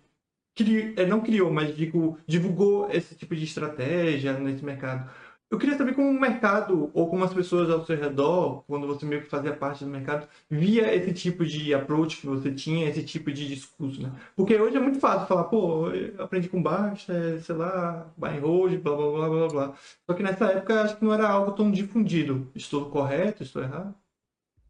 que 0.64 0.94
é, 0.98 1.06
não 1.06 1.22
criou, 1.22 1.52
mas 1.52 1.76
digo, 1.76 2.18
divulgou 2.28 2.90
esse 2.92 3.16
tipo 3.16 3.36
de 3.36 3.44
estratégia 3.44 4.34
nesse 4.34 4.64
mercado. 4.64 5.10
Eu 5.52 5.58
queria 5.58 5.78
saber 5.78 5.94
como 5.94 6.10
o 6.10 6.20
mercado, 6.20 6.90
ou 6.94 7.10
como 7.10 7.26
as 7.26 7.34
pessoas 7.34 7.70
ao 7.70 7.86
seu 7.86 7.98
redor, 7.98 8.64
quando 8.68 8.88
você 8.88 9.06
meio 9.06 9.22
que 9.22 9.30
fazia 9.30 9.54
parte 9.54 9.84
do 9.84 9.90
mercado, 9.90 10.26
via 10.50 10.96
esse 10.96 11.14
tipo 11.14 11.46
de 11.46 11.74
approach 11.74 12.22
que 12.22 12.28
você 12.28 12.54
tinha, 12.54 12.88
esse 12.88 13.04
tipo 13.04 13.30
de 13.34 13.46
discurso, 13.50 14.02
né? 14.02 14.14
Porque 14.34 14.56
hoje 14.56 14.78
é 14.78 14.80
muito 14.80 15.00
fácil 15.02 15.28
falar, 15.28 15.44
pô, 15.46 15.88
aprendi 16.18 16.48
com 16.48 16.64
baixa, 16.64 17.38
sei 17.42 17.56
lá, 17.56 18.10
buy 18.16 18.38
and 18.38 18.42
hold, 18.42 18.78
blá, 18.80 18.96
blá, 18.96 19.12
blá, 19.12 19.30
blá, 19.30 19.48
blá. 19.50 19.74
Só 20.06 20.14
que 20.14 20.24
nessa 20.24 20.46
época 20.46 20.84
acho 20.84 20.96
que 20.96 21.04
não 21.04 21.14
era 21.14 21.28
algo 21.28 21.52
tão 21.52 21.70
difundido. 21.70 22.50
Estou 22.56 22.90
correto? 22.90 23.44
Estou 23.44 23.62
errado? 23.62 23.94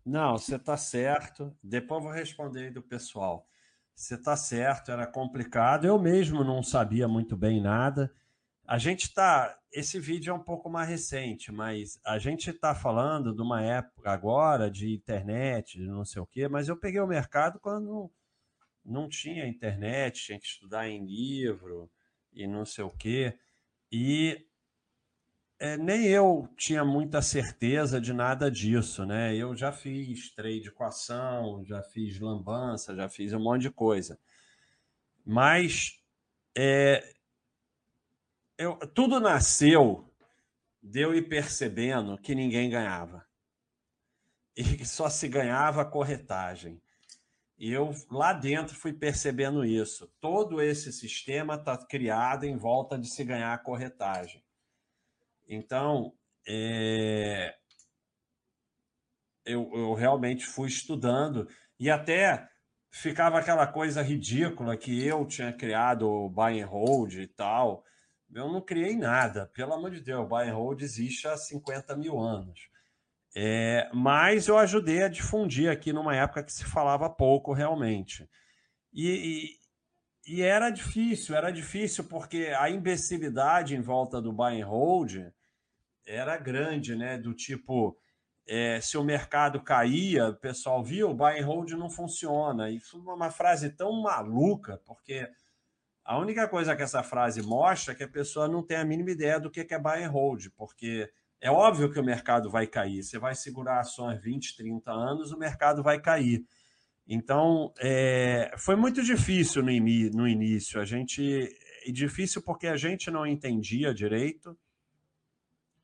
Não, 0.04 0.38
você 0.38 0.56
está 0.56 0.76
certo. 0.78 1.56
Depois 1.64 2.04
vou 2.04 2.12
responder 2.12 2.62
aí 2.62 2.72
do 2.72 2.82
pessoal. 2.82 3.48
Você 4.02 4.16
está 4.16 4.36
certo, 4.36 4.92
era 4.92 5.06
complicado. 5.06 5.86
Eu 5.86 6.00
mesmo 6.00 6.44
não 6.44 6.64
sabia 6.64 7.08
muito 7.08 7.38
bem 7.38 7.62
nada. 7.62 8.12
A 8.66 8.80
gente 8.80 9.04
está. 9.04 9.56
Esse 9.72 10.00
vídeo 10.00 10.32
é 10.32 10.34
um 10.34 10.44
pouco 10.44 10.72
mais 10.72 10.90
recente, 10.90 11.52
mas 11.52 12.00
a 12.04 12.18
gente 12.18 12.50
está 12.50 12.74
falando 12.74 13.32
de 13.32 13.44
uma 13.44 13.62
época 13.62 14.12
agora 14.12 14.72
de 14.72 14.92
internet, 14.92 15.78
de 15.78 15.86
não 15.86 16.04
sei 16.04 16.20
o 16.20 16.26
quê, 16.26 16.48
mas 16.48 16.68
eu 16.68 16.76
peguei 16.76 17.00
o 17.00 17.06
mercado 17.06 17.60
quando 17.60 18.12
não 18.84 19.08
tinha 19.08 19.48
internet, 19.48 20.26
tinha 20.26 20.40
que 20.40 20.48
estudar 20.48 20.90
em 20.90 21.06
livro 21.06 21.88
e 22.34 22.48
não 22.48 22.66
sei 22.66 22.84
o 22.84 22.90
quê. 22.90 23.38
E 23.92 24.48
é, 25.62 25.78
nem 25.78 26.08
eu 26.08 26.50
tinha 26.58 26.84
muita 26.84 27.22
certeza 27.22 28.02
de 28.02 28.14
nada 28.14 28.50
disso, 28.50 29.06
né? 29.06 29.36
Eu 29.36 29.56
já 29.56 29.72
fiz 29.72 30.34
trade 30.34 30.72
com 30.72 30.84
ação, 30.84 31.64
já 31.64 31.84
fiz 31.84 32.20
lambança, 32.20 32.96
já 32.96 33.08
fiz 33.08 33.32
um 33.32 33.40
monte 33.40 33.62
de 33.62 33.70
coisa. 33.70 34.20
Mas 35.24 36.02
é, 36.58 37.14
eu, 38.58 38.76
tudo 38.88 39.20
nasceu 39.20 40.12
de 40.82 41.02
eu 41.02 41.14
ir 41.14 41.30
percebendo 41.30 42.18
que 42.18 42.34
ninguém 42.34 42.68
ganhava. 42.68 43.24
E 44.58 44.64
que 44.64 44.86
só 44.86 45.10
se 45.10 45.28
ganhava 45.28 45.86
corretagem. 45.86 46.82
E 47.56 47.72
eu 47.72 47.94
lá 48.10 48.34
dentro 48.34 48.76
fui 48.76 48.94
percebendo 48.94 49.64
isso. 49.64 50.12
Todo 50.20 50.60
esse 50.60 50.92
sistema 50.92 51.54
está 51.54 51.78
criado 51.78 52.46
em 52.46 52.58
volta 52.58 52.98
de 52.98 53.08
se 53.08 53.24
ganhar 53.24 53.62
corretagem. 53.62 54.44
Então, 55.54 56.14
é... 56.48 57.54
eu, 59.46 59.70
eu 59.74 59.94
realmente 59.94 60.46
fui 60.46 60.70
estudando 60.70 61.46
e 61.78 61.90
até 61.90 62.48
ficava 62.90 63.38
aquela 63.38 63.68
coisa 63.68 64.02
ridícula 64.02 64.78
que 64.78 65.06
eu 65.06 65.26
tinha 65.26 65.52
criado 65.52 66.10
o 66.10 66.30
buy 66.30 66.62
and 66.62 66.68
hold 66.68 67.16
e 67.16 67.28
tal. 67.28 67.84
Eu 68.34 68.48
não 68.48 68.62
criei 68.62 68.96
nada, 68.96 69.46
pelo 69.48 69.74
amor 69.74 69.92
de 69.92 70.00
Deus, 70.00 70.24
o 70.24 70.28
buy 70.28 70.48
and 70.48 70.56
hold 70.56 70.82
existe 70.82 71.28
há 71.28 71.36
50 71.36 71.98
mil 71.98 72.18
anos. 72.18 72.70
É, 73.36 73.90
mas 73.94 74.48
eu 74.48 74.58
ajudei 74.58 75.04
a 75.04 75.10
difundir 75.10 75.70
aqui 75.70 75.92
numa 75.92 76.16
época 76.16 76.44
que 76.44 76.54
se 76.54 76.64
falava 76.64 77.10
pouco 77.10 77.52
realmente. 77.52 78.30
E, 78.94 79.58
e, 80.26 80.36
e, 80.36 80.42
era 80.42 80.70
difícil, 80.70 81.36
era 81.36 81.52
difícil 81.52 82.06
porque 82.06 82.54
a 82.58 82.70
imbecilidade 82.70 83.76
em 83.76 83.82
volta 83.82 84.22
do 84.22 84.32
buy 84.32 84.62
and 84.62 84.66
hold 84.66 85.32
era 86.06 86.38
grande, 86.38 86.96
né? 86.96 87.18
Do 87.18 87.34
tipo, 87.34 87.98
é, 88.48 88.82
se 88.82 88.98
o 88.98 89.04
mercado 89.04 89.62
caía, 89.62 90.30
o 90.30 90.36
pessoal 90.36 90.84
viu, 90.84 91.10
o 91.10 91.14
buy 91.14 91.40
and 91.40 91.46
hold 91.46 91.72
não 91.72 91.90
funciona. 91.90 92.70
Isso 92.70 92.98
é 92.98 93.14
uma 93.14 93.32
frase 93.32 93.70
tão 93.70 94.02
maluca, 94.02 94.82
porque 94.86 95.28
a 96.04 96.18
única 96.18 96.48
coisa 96.48 96.76
que 96.76 96.82
essa 96.82 97.04
frase 97.04 97.42
mostra 97.42 97.94
é 97.94 97.96
que 97.96 98.04
a 98.04 98.10
pessoa 98.10 98.48
não 98.48 98.64
tem 98.66 98.78
a 98.78 98.86
mínima 98.86 99.12
ideia 99.12 99.40
do 99.40 99.52
que 99.52 99.68
é 99.70 99.80
buy 99.80 100.04
and 100.04 100.10
hold, 100.10 100.48
porque 100.58 101.10
é 101.40 101.50
óbvio 101.50 101.92
que 101.92 102.00
o 102.00 102.04
mercado 102.04 102.50
vai 102.50 102.68
cair. 102.68 103.04
Você 103.04 103.18
vai 103.18 103.36
segurar 103.36 103.80
ações 103.80 104.22
20, 104.22 104.56
30 104.58 104.92
anos, 104.92 105.32
o 105.32 105.38
mercado 105.38 105.82
vai 105.82 106.00
cair. 106.00 106.46
Então, 107.08 107.74
é, 107.80 108.54
foi 108.58 108.76
muito 108.76 109.04
difícil 109.04 109.62
no, 109.64 109.72
no 109.72 110.28
início. 110.28 110.80
A 110.80 110.86
gente. 110.86 111.50
E 111.84 111.92
difícil 111.92 112.44
porque 112.44 112.68
a 112.68 112.78
gente 112.78 113.10
não 113.10 113.26
entendia 113.26 113.94
direito. 113.94 114.58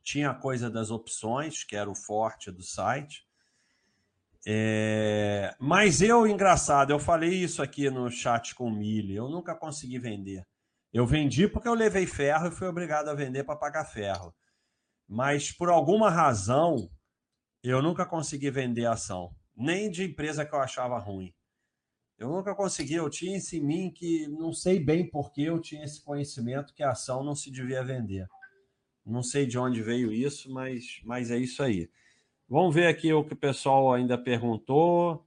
Tinha 0.08 0.30
a 0.30 0.34
coisa 0.34 0.70
das 0.70 0.90
opções, 0.90 1.64
que 1.64 1.76
era 1.76 1.90
o 1.90 1.94
forte 1.94 2.50
do 2.50 2.62
site. 2.62 3.26
É... 4.46 5.54
Mas 5.60 6.00
eu, 6.00 6.26
engraçado, 6.26 6.90
eu 6.90 6.98
falei 6.98 7.34
isso 7.34 7.62
aqui 7.62 7.90
no 7.90 8.10
chat 8.10 8.54
com 8.54 8.68
o 8.68 8.74
Mili, 8.74 9.14
eu 9.14 9.28
nunca 9.28 9.54
consegui 9.54 9.98
vender. 9.98 10.46
Eu 10.90 11.06
vendi 11.06 11.46
porque 11.46 11.68
eu 11.68 11.74
levei 11.74 12.06
ferro 12.06 12.46
e 12.46 12.50
fui 12.50 12.66
obrigado 12.66 13.10
a 13.10 13.14
vender 13.14 13.44
para 13.44 13.54
pagar 13.54 13.84
ferro. 13.84 14.34
Mas 15.06 15.52
por 15.52 15.68
alguma 15.68 16.08
razão, 16.08 16.90
eu 17.62 17.82
nunca 17.82 18.06
consegui 18.06 18.50
vender 18.50 18.86
ação, 18.86 19.36
nem 19.54 19.90
de 19.90 20.04
empresa 20.04 20.42
que 20.42 20.54
eu 20.54 20.60
achava 20.60 20.98
ruim. 20.98 21.34
Eu 22.16 22.30
nunca 22.30 22.54
consegui, 22.54 22.94
eu 22.94 23.10
tinha 23.10 23.36
isso 23.36 23.54
em 23.56 23.60
mim 23.60 23.90
que 23.90 24.26
não 24.26 24.54
sei 24.54 24.82
bem 24.82 25.06
por 25.06 25.30
que 25.32 25.44
eu 25.44 25.60
tinha 25.60 25.84
esse 25.84 26.02
conhecimento 26.02 26.72
que 26.72 26.82
a 26.82 26.92
ação 26.92 27.22
não 27.22 27.34
se 27.34 27.50
devia 27.50 27.84
vender. 27.84 28.26
Não 29.08 29.22
sei 29.22 29.46
de 29.46 29.58
onde 29.58 29.82
veio 29.82 30.12
isso, 30.12 30.52
mas, 30.52 31.00
mas 31.04 31.30
é 31.30 31.38
isso 31.38 31.62
aí. 31.62 31.90
Vamos 32.48 32.74
ver 32.74 32.86
aqui 32.86 33.12
o 33.12 33.24
que 33.24 33.34
o 33.34 33.36
pessoal 33.36 33.92
ainda 33.92 34.16
perguntou. 34.16 35.26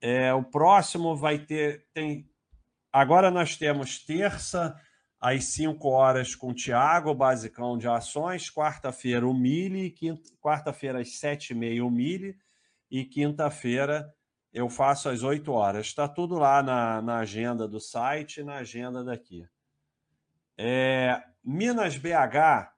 É, 0.00 0.32
o 0.32 0.42
próximo 0.42 1.16
vai 1.16 1.38
ter. 1.38 1.86
Tem, 1.92 2.28
agora 2.92 3.30
nós 3.30 3.56
temos 3.56 3.98
terça 3.98 4.78
às 5.20 5.44
5 5.44 5.88
horas 5.88 6.34
com 6.34 6.50
o 6.50 6.54
Tiago, 6.54 7.14
basicão 7.14 7.76
de 7.76 7.88
ações. 7.88 8.50
Quarta-feira, 8.50 9.26
o 9.26 9.34
Mili. 9.34 9.94
Quarta-feira, 10.40 11.00
às 11.00 11.08
7h30, 11.08 11.82
o 11.82 11.90
Mili. 11.90 12.36
E 12.90 13.04
quinta-feira, 13.04 14.14
eu 14.52 14.68
faço 14.68 15.08
às 15.08 15.22
8 15.22 15.50
horas. 15.52 15.86
Está 15.86 16.06
tudo 16.06 16.38
lá 16.38 16.62
na, 16.62 17.02
na 17.02 17.18
agenda 17.18 17.66
do 17.66 17.80
site 17.80 18.40
e 18.40 18.44
na 18.44 18.56
agenda 18.56 19.02
daqui. 19.02 19.46
É, 20.56 21.22
Minas 21.44 21.96
BH 21.96 22.75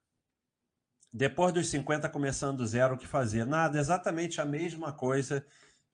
depois 1.12 1.52
dos 1.52 1.68
50 1.68 2.09
começando 2.09 2.59
do 2.59 2.66
zero, 2.66 2.94
o 2.94 2.98
que 2.98 3.06
fazer? 3.06 3.44
Nada, 3.47 3.78
exatamente 3.78 4.40
a 4.40 4.44
mesma 4.44 4.93
coisa 4.93 5.44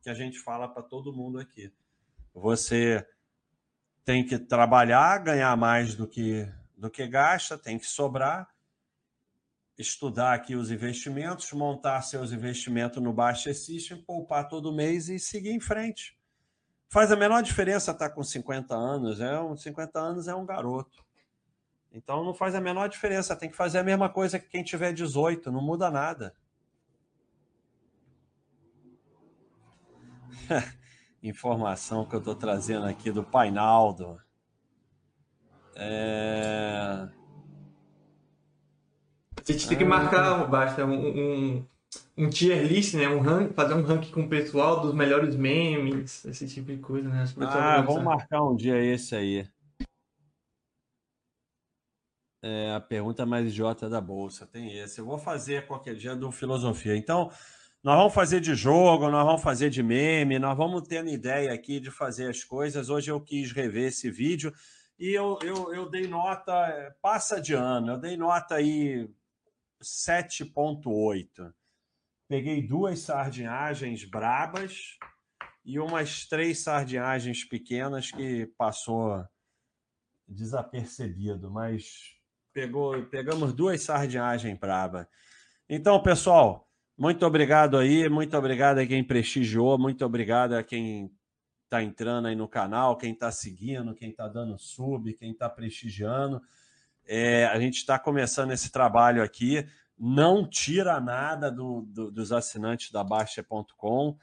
que 0.02 0.10
a 0.10 0.14
gente 0.14 0.38
fala 0.38 0.68
para 0.68 0.82
todo 0.82 1.12
mundo 1.12 1.38
aqui. 1.38 1.72
Você 2.34 3.06
tem 4.04 4.26
que 4.26 4.38
trabalhar, 4.38 5.18
ganhar 5.18 5.56
mais 5.56 5.94
do 5.94 6.06
que 6.06 6.46
do 6.76 6.90
que 6.90 7.06
gasta, 7.06 7.56
tem 7.56 7.78
que 7.78 7.86
sobrar, 7.86 8.48
estudar 9.78 10.34
aqui 10.34 10.54
os 10.54 10.70
investimentos, 10.70 11.52
montar 11.52 12.02
seus 12.02 12.32
investimentos 12.32 13.02
no 13.02 13.12
Baixa 13.12 13.54
System, 13.54 14.02
poupar 14.02 14.48
todo 14.48 14.74
mês 14.74 15.08
e 15.08 15.18
seguir 15.18 15.50
em 15.50 15.60
frente. 15.60 16.18
Faz 16.88 17.10
a 17.10 17.16
menor 17.16 17.42
diferença 17.42 17.90
estar 17.90 18.10
com 18.10 18.22
50 18.22 18.74
anos, 18.74 19.20
é 19.20 19.40
um 19.40 19.56
50 19.56 19.98
anos 19.98 20.28
é 20.28 20.34
um 20.34 20.44
garoto. 20.44 21.03
Então 21.94 22.24
não 22.24 22.34
faz 22.34 22.56
a 22.56 22.60
menor 22.60 22.88
diferença, 22.88 23.36
tem 23.36 23.48
que 23.48 23.56
fazer 23.56 23.78
a 23.78 23.84
mesma 23.84 24.08
coisa 24.08 24.40
que 24.40 24.48
quem 24.48 24.64
tiver 24.64 24.92
18, 24.92 25.52
não 25.52 25.62
muda 25.62 25.88
nada. 25.92 26.34
Informação 31.22 32.04
que 32.04 32.16
eu 32.16 32.18
estou 32.18 32.34
trazendo 32.34 32.86
aqui 32.86 33.12
do 33.12 33.22
Painaldo. 33.22 34.20
É... 35.76 37.08
A 39.36 39.52
gente 39.52 39.68
tem 39.68 39.78
que 39.78 39.84
marcar, 39.84 40.48
basta 40.48 40.84
um, 40.84 40.94
um, 40.94 41.66
um 42.16 42.28
tier 42.28 42.64
list, 42.64 42.94
né? 42.94 43.08
Um 43.08 43.20
rank, 43.20 43.52
fazer 43.52 43.74
um 43.74 43.82
ranking 43.82 44.10
com 44.10 44.22
o 44.22 44.28
pessoal 44.28 44.80
dos 44.80 44.92
melhores 44.92 45.36
memes, 45.36 46.24
esse 46.24 46.48
tipo 46.48 46.72
de 46.72 46.78
coisa, 46.78 47.08
né? 47.08 47.24
Ah, 47.38 47.82
vamos 47.82 48.02
marcar 48.02 48.42
um 48.42 48.56
dia 48.56 48.82
esse 48.82 49.14
aí. 49.14 49.46
É 52.46 52.74
a 52.74 52.80
pergunta 52.80 53.24
mais 53.24 53.48
idiota 53.48 53.88
da 53.88 54.02
bolsa. 54.02 54.46
Tem 54.46 54.76
esse. 54.76 54.98
Eu 54.98 55.06
vou 55.06 55.16
fazer 55.16 55.66
qualquer 55.66 55.94
dia 55.94 56.14
do 56.14 56.30
filosofia. 56.30 56.94
Então, 56.94 57.30
nós 57.82 57.96
vamos 57.96 58.12
fazer 58.12 58.38
de 58.38 58.54
jogo, 58.54 59.08
nós 59.10 59.24
vamos 59.24 59.42
fazer 59.42 59.70
de 59.70 59.82
meme, 59.82 60.38
nós 60.38 60.54
vamos 60.54 60.86
tendo 60.86 61.08
ideia 61.08 61.54
aqui 61.54 61.80
de 61.80 61.90
fazer 61.90 62.28
as 62.28 62.44
coisas. 62.44 62.90
Hoje 62.90 63.10
eu 63.10 63.18
quis 63.18 63.50
rever 63.50 63.88
esse 63.88 64.10
vídeo 64.10 64.52
E 64.98 65.08
eu, 65.08 65.38
eu, 65.42 65.72
eu 65.72 65.88
dei 65.88 66.06
nota, 66.06 66.94
passa 67.00 67.40
de 67.40 67.54
ano, 67.54 67.92
eu 67.92 67.98
dei 67.98 68.14
nota 68.14 68.56
aí 68.56 69.08
7,8. 69.82 71.50
Peguei 72.28 72.66
duas 72.66 72.98
sardinhagens 73.00 74.04
brabas 74.04 74.98
e 75.64 75.78
umas 75.78 76.26
três 76.26 76.58
sardinhagens 76.62 77.42
pequenas 77.42 78.10
que 78.10 78.46
passou 78.58 79.26
desapercebido, 80.28 81.50
mas 81.50 82.13
pegou, 82.54 83.02
pegamos 83.06 83.52
duas 83.52 83.82
sardinhagens 83.82 84.56
brabas. 84.58 85.06
Então, 85.68 86.00
pessoal, 86.00 86.68
muito 86.96 87.26
obrigado 87.26 87.76
aí, 87.76 88.08
muito 88.08 88.36
obrigado 88.36 88.78
a 88.78 88.86
quem 88.86 89.02
prestigiou, 89.02 89.76
muito 89.76 90.04
obrigado 90.06 90.54
a 90.54 90.62
quem 90.62 91.10
está 91.64 91.82
entrando 91.82 92.28
aí 92.28 92.36
no 92.36 92.46
canal, 92.46 92.96
quem 92.96 93.12
está 93.12 93.32
seguindo, 93.32 93.94
quem 93.94 94.10
está 94.10 94.28
dando 94.28 94.56
sub, 94.56 95.12
quem 95.14 95.32
está 95.32 95.50
prestigiando. 95.50 96.40
É, 97.06 97.46
a 97.46 97.58
gente 97.58 97.78
está 97.78 97.98
começando 97.98 98.52
esse 98.52 98.70
trabalho 98.70 99.22
aqui. 99.22 99.66
Não 99.98 100.48
tira 100.48 101.00
nada 101.00 101.50
do, 101.50 101.82
do, 101.82 102.10
dos 102.10 102.32
assinantes 102.32 102.92
da 102.92 103.02
Baixa.com. 103.02 104.16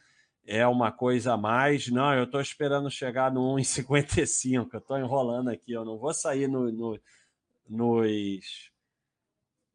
É 0.45 0.65
uma 0.65 0.91
coisa 0.91 1.33
a 1.33 1.37
mais. 1.37 1.89
Não, 1.89 2.13
eu 2.13 2.23
estou 2.23 2.41
esperando 2.41 2.89
chegar 2.89 3.31
no 3.31 3.55
1,55. 3.55 4.69
Eu 4.73 4.79
estou 4.79 4.97
enrolando 4.97 5.49
aqui. 5.49 5.73
Eu 5.73 5.85
não 5.85 5.97
vou 5.97 6.13
sair 6.13 6.47
no, 6.47 6.71
no, 6.71 6.99
nos. 7.72 8.69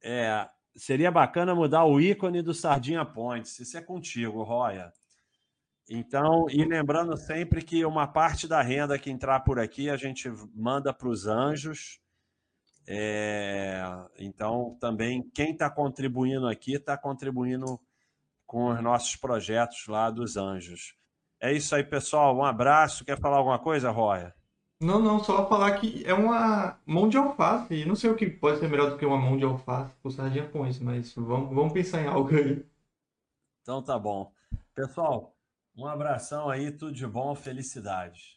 É, 0.02 0.48
seria 0.77 1.10
bacana 1.10 1.55
mudar 1.55 1.85
o 1.85 2.01
ícone 2.01 2.43
do 2.43 2.52
Sardinha 2.52 3.05
Points. 3.05 3.59
Isso 3.59 3.77
é 3.77 3.82
contigo, 3.82 4.43
Roya. 4.43 4.93
Então, 5.89 6.47
e 6.51 6.64
lembrando 6.64 7.16
sempre 7.16 7.62
que 7.62 7.85
uma 7.85 8.06
parte 8.06 8.47
da 8.47 8.60
renda 8.60 8.98
que 8.98 9.10
entrar 9.10 9.40
por 9.40 9.59
aqui 9.59 9.89
a 9.89 9.97
gente 9.97 10.28
manda 10.55 10.93
para 10.93 11.09
os 11.09 11.27
anjos. 11.27 12.01
É, 12.89 13.82
então, 14.18 14.77
também 14.81 15.28
quem 15.35 15.52
está 15.52 15.70
contribuindo 15.70 16.47
aqui 16.47 16.74
está 16.74 16.97
contribuindo 16.97 17.81
com 18.44 18.68
os 18.68 18.81
nossos 18.81 19.16
projetos 19.16 19.86
lá 19.89 20.10
dos 20.10 20.36
anjos. 20.36 20.94
É 21.40 21.52
isso 21.52 21.74
aí, 21.74 21.85
pessoal. 21.85 22.36
Um 22.36 22.44
abraço. 22.44 23.05
Quer 23.05 23.18
falar 23.20 23.39
alguma 23.39 23.59
coisa, 23.59 23.90
Roya? 23.90 24.35
Não, 24.81 25.01
não, 25.01 25.23
só 25.24 25.48
falar 25.48 25.78
que 25.78 26.05
é 26.07 26.12
uma 26.15 26.78
mão 26.86 27.09
de 27.09 27.16
alface. 27.16 27.85
Não 27.86 27.94
sei 27.97 28.11
o 28.11 28.16
que 28.16 28.28
pode 28.28 28.59
ser 28.59 28.69
melhor 28.69 28.90
do 28.90 28.98
que 28.98 29.07
uma 29.07 29.16
mão 29.19 29.36
de 29.36 29.44
alface 29.44 29.94
com 30.03 30.11
sardinha 30.11 30.48
com 30.48 30.66
isso, 30.66 30.85
mas 30.85 31.15
vamos, 31.15 31.55
vamos 31.55 31.73
pensar 31.73 32.03
em 32.03 32.07
algo 32.07 32.35
aí. 32.35 32.65
Então 33.62 33.82
tá 33.82 33.98
bom. 33.98 34.32
Pessoal, 34.74 35.36
um 35.77 35.86
abração 35.86 36.48
aí, 36.48 36.70
tudo 36.70 36.93
de 36.93 37.07
bom, 37.07 37.35
felicidade. 37.35 38.35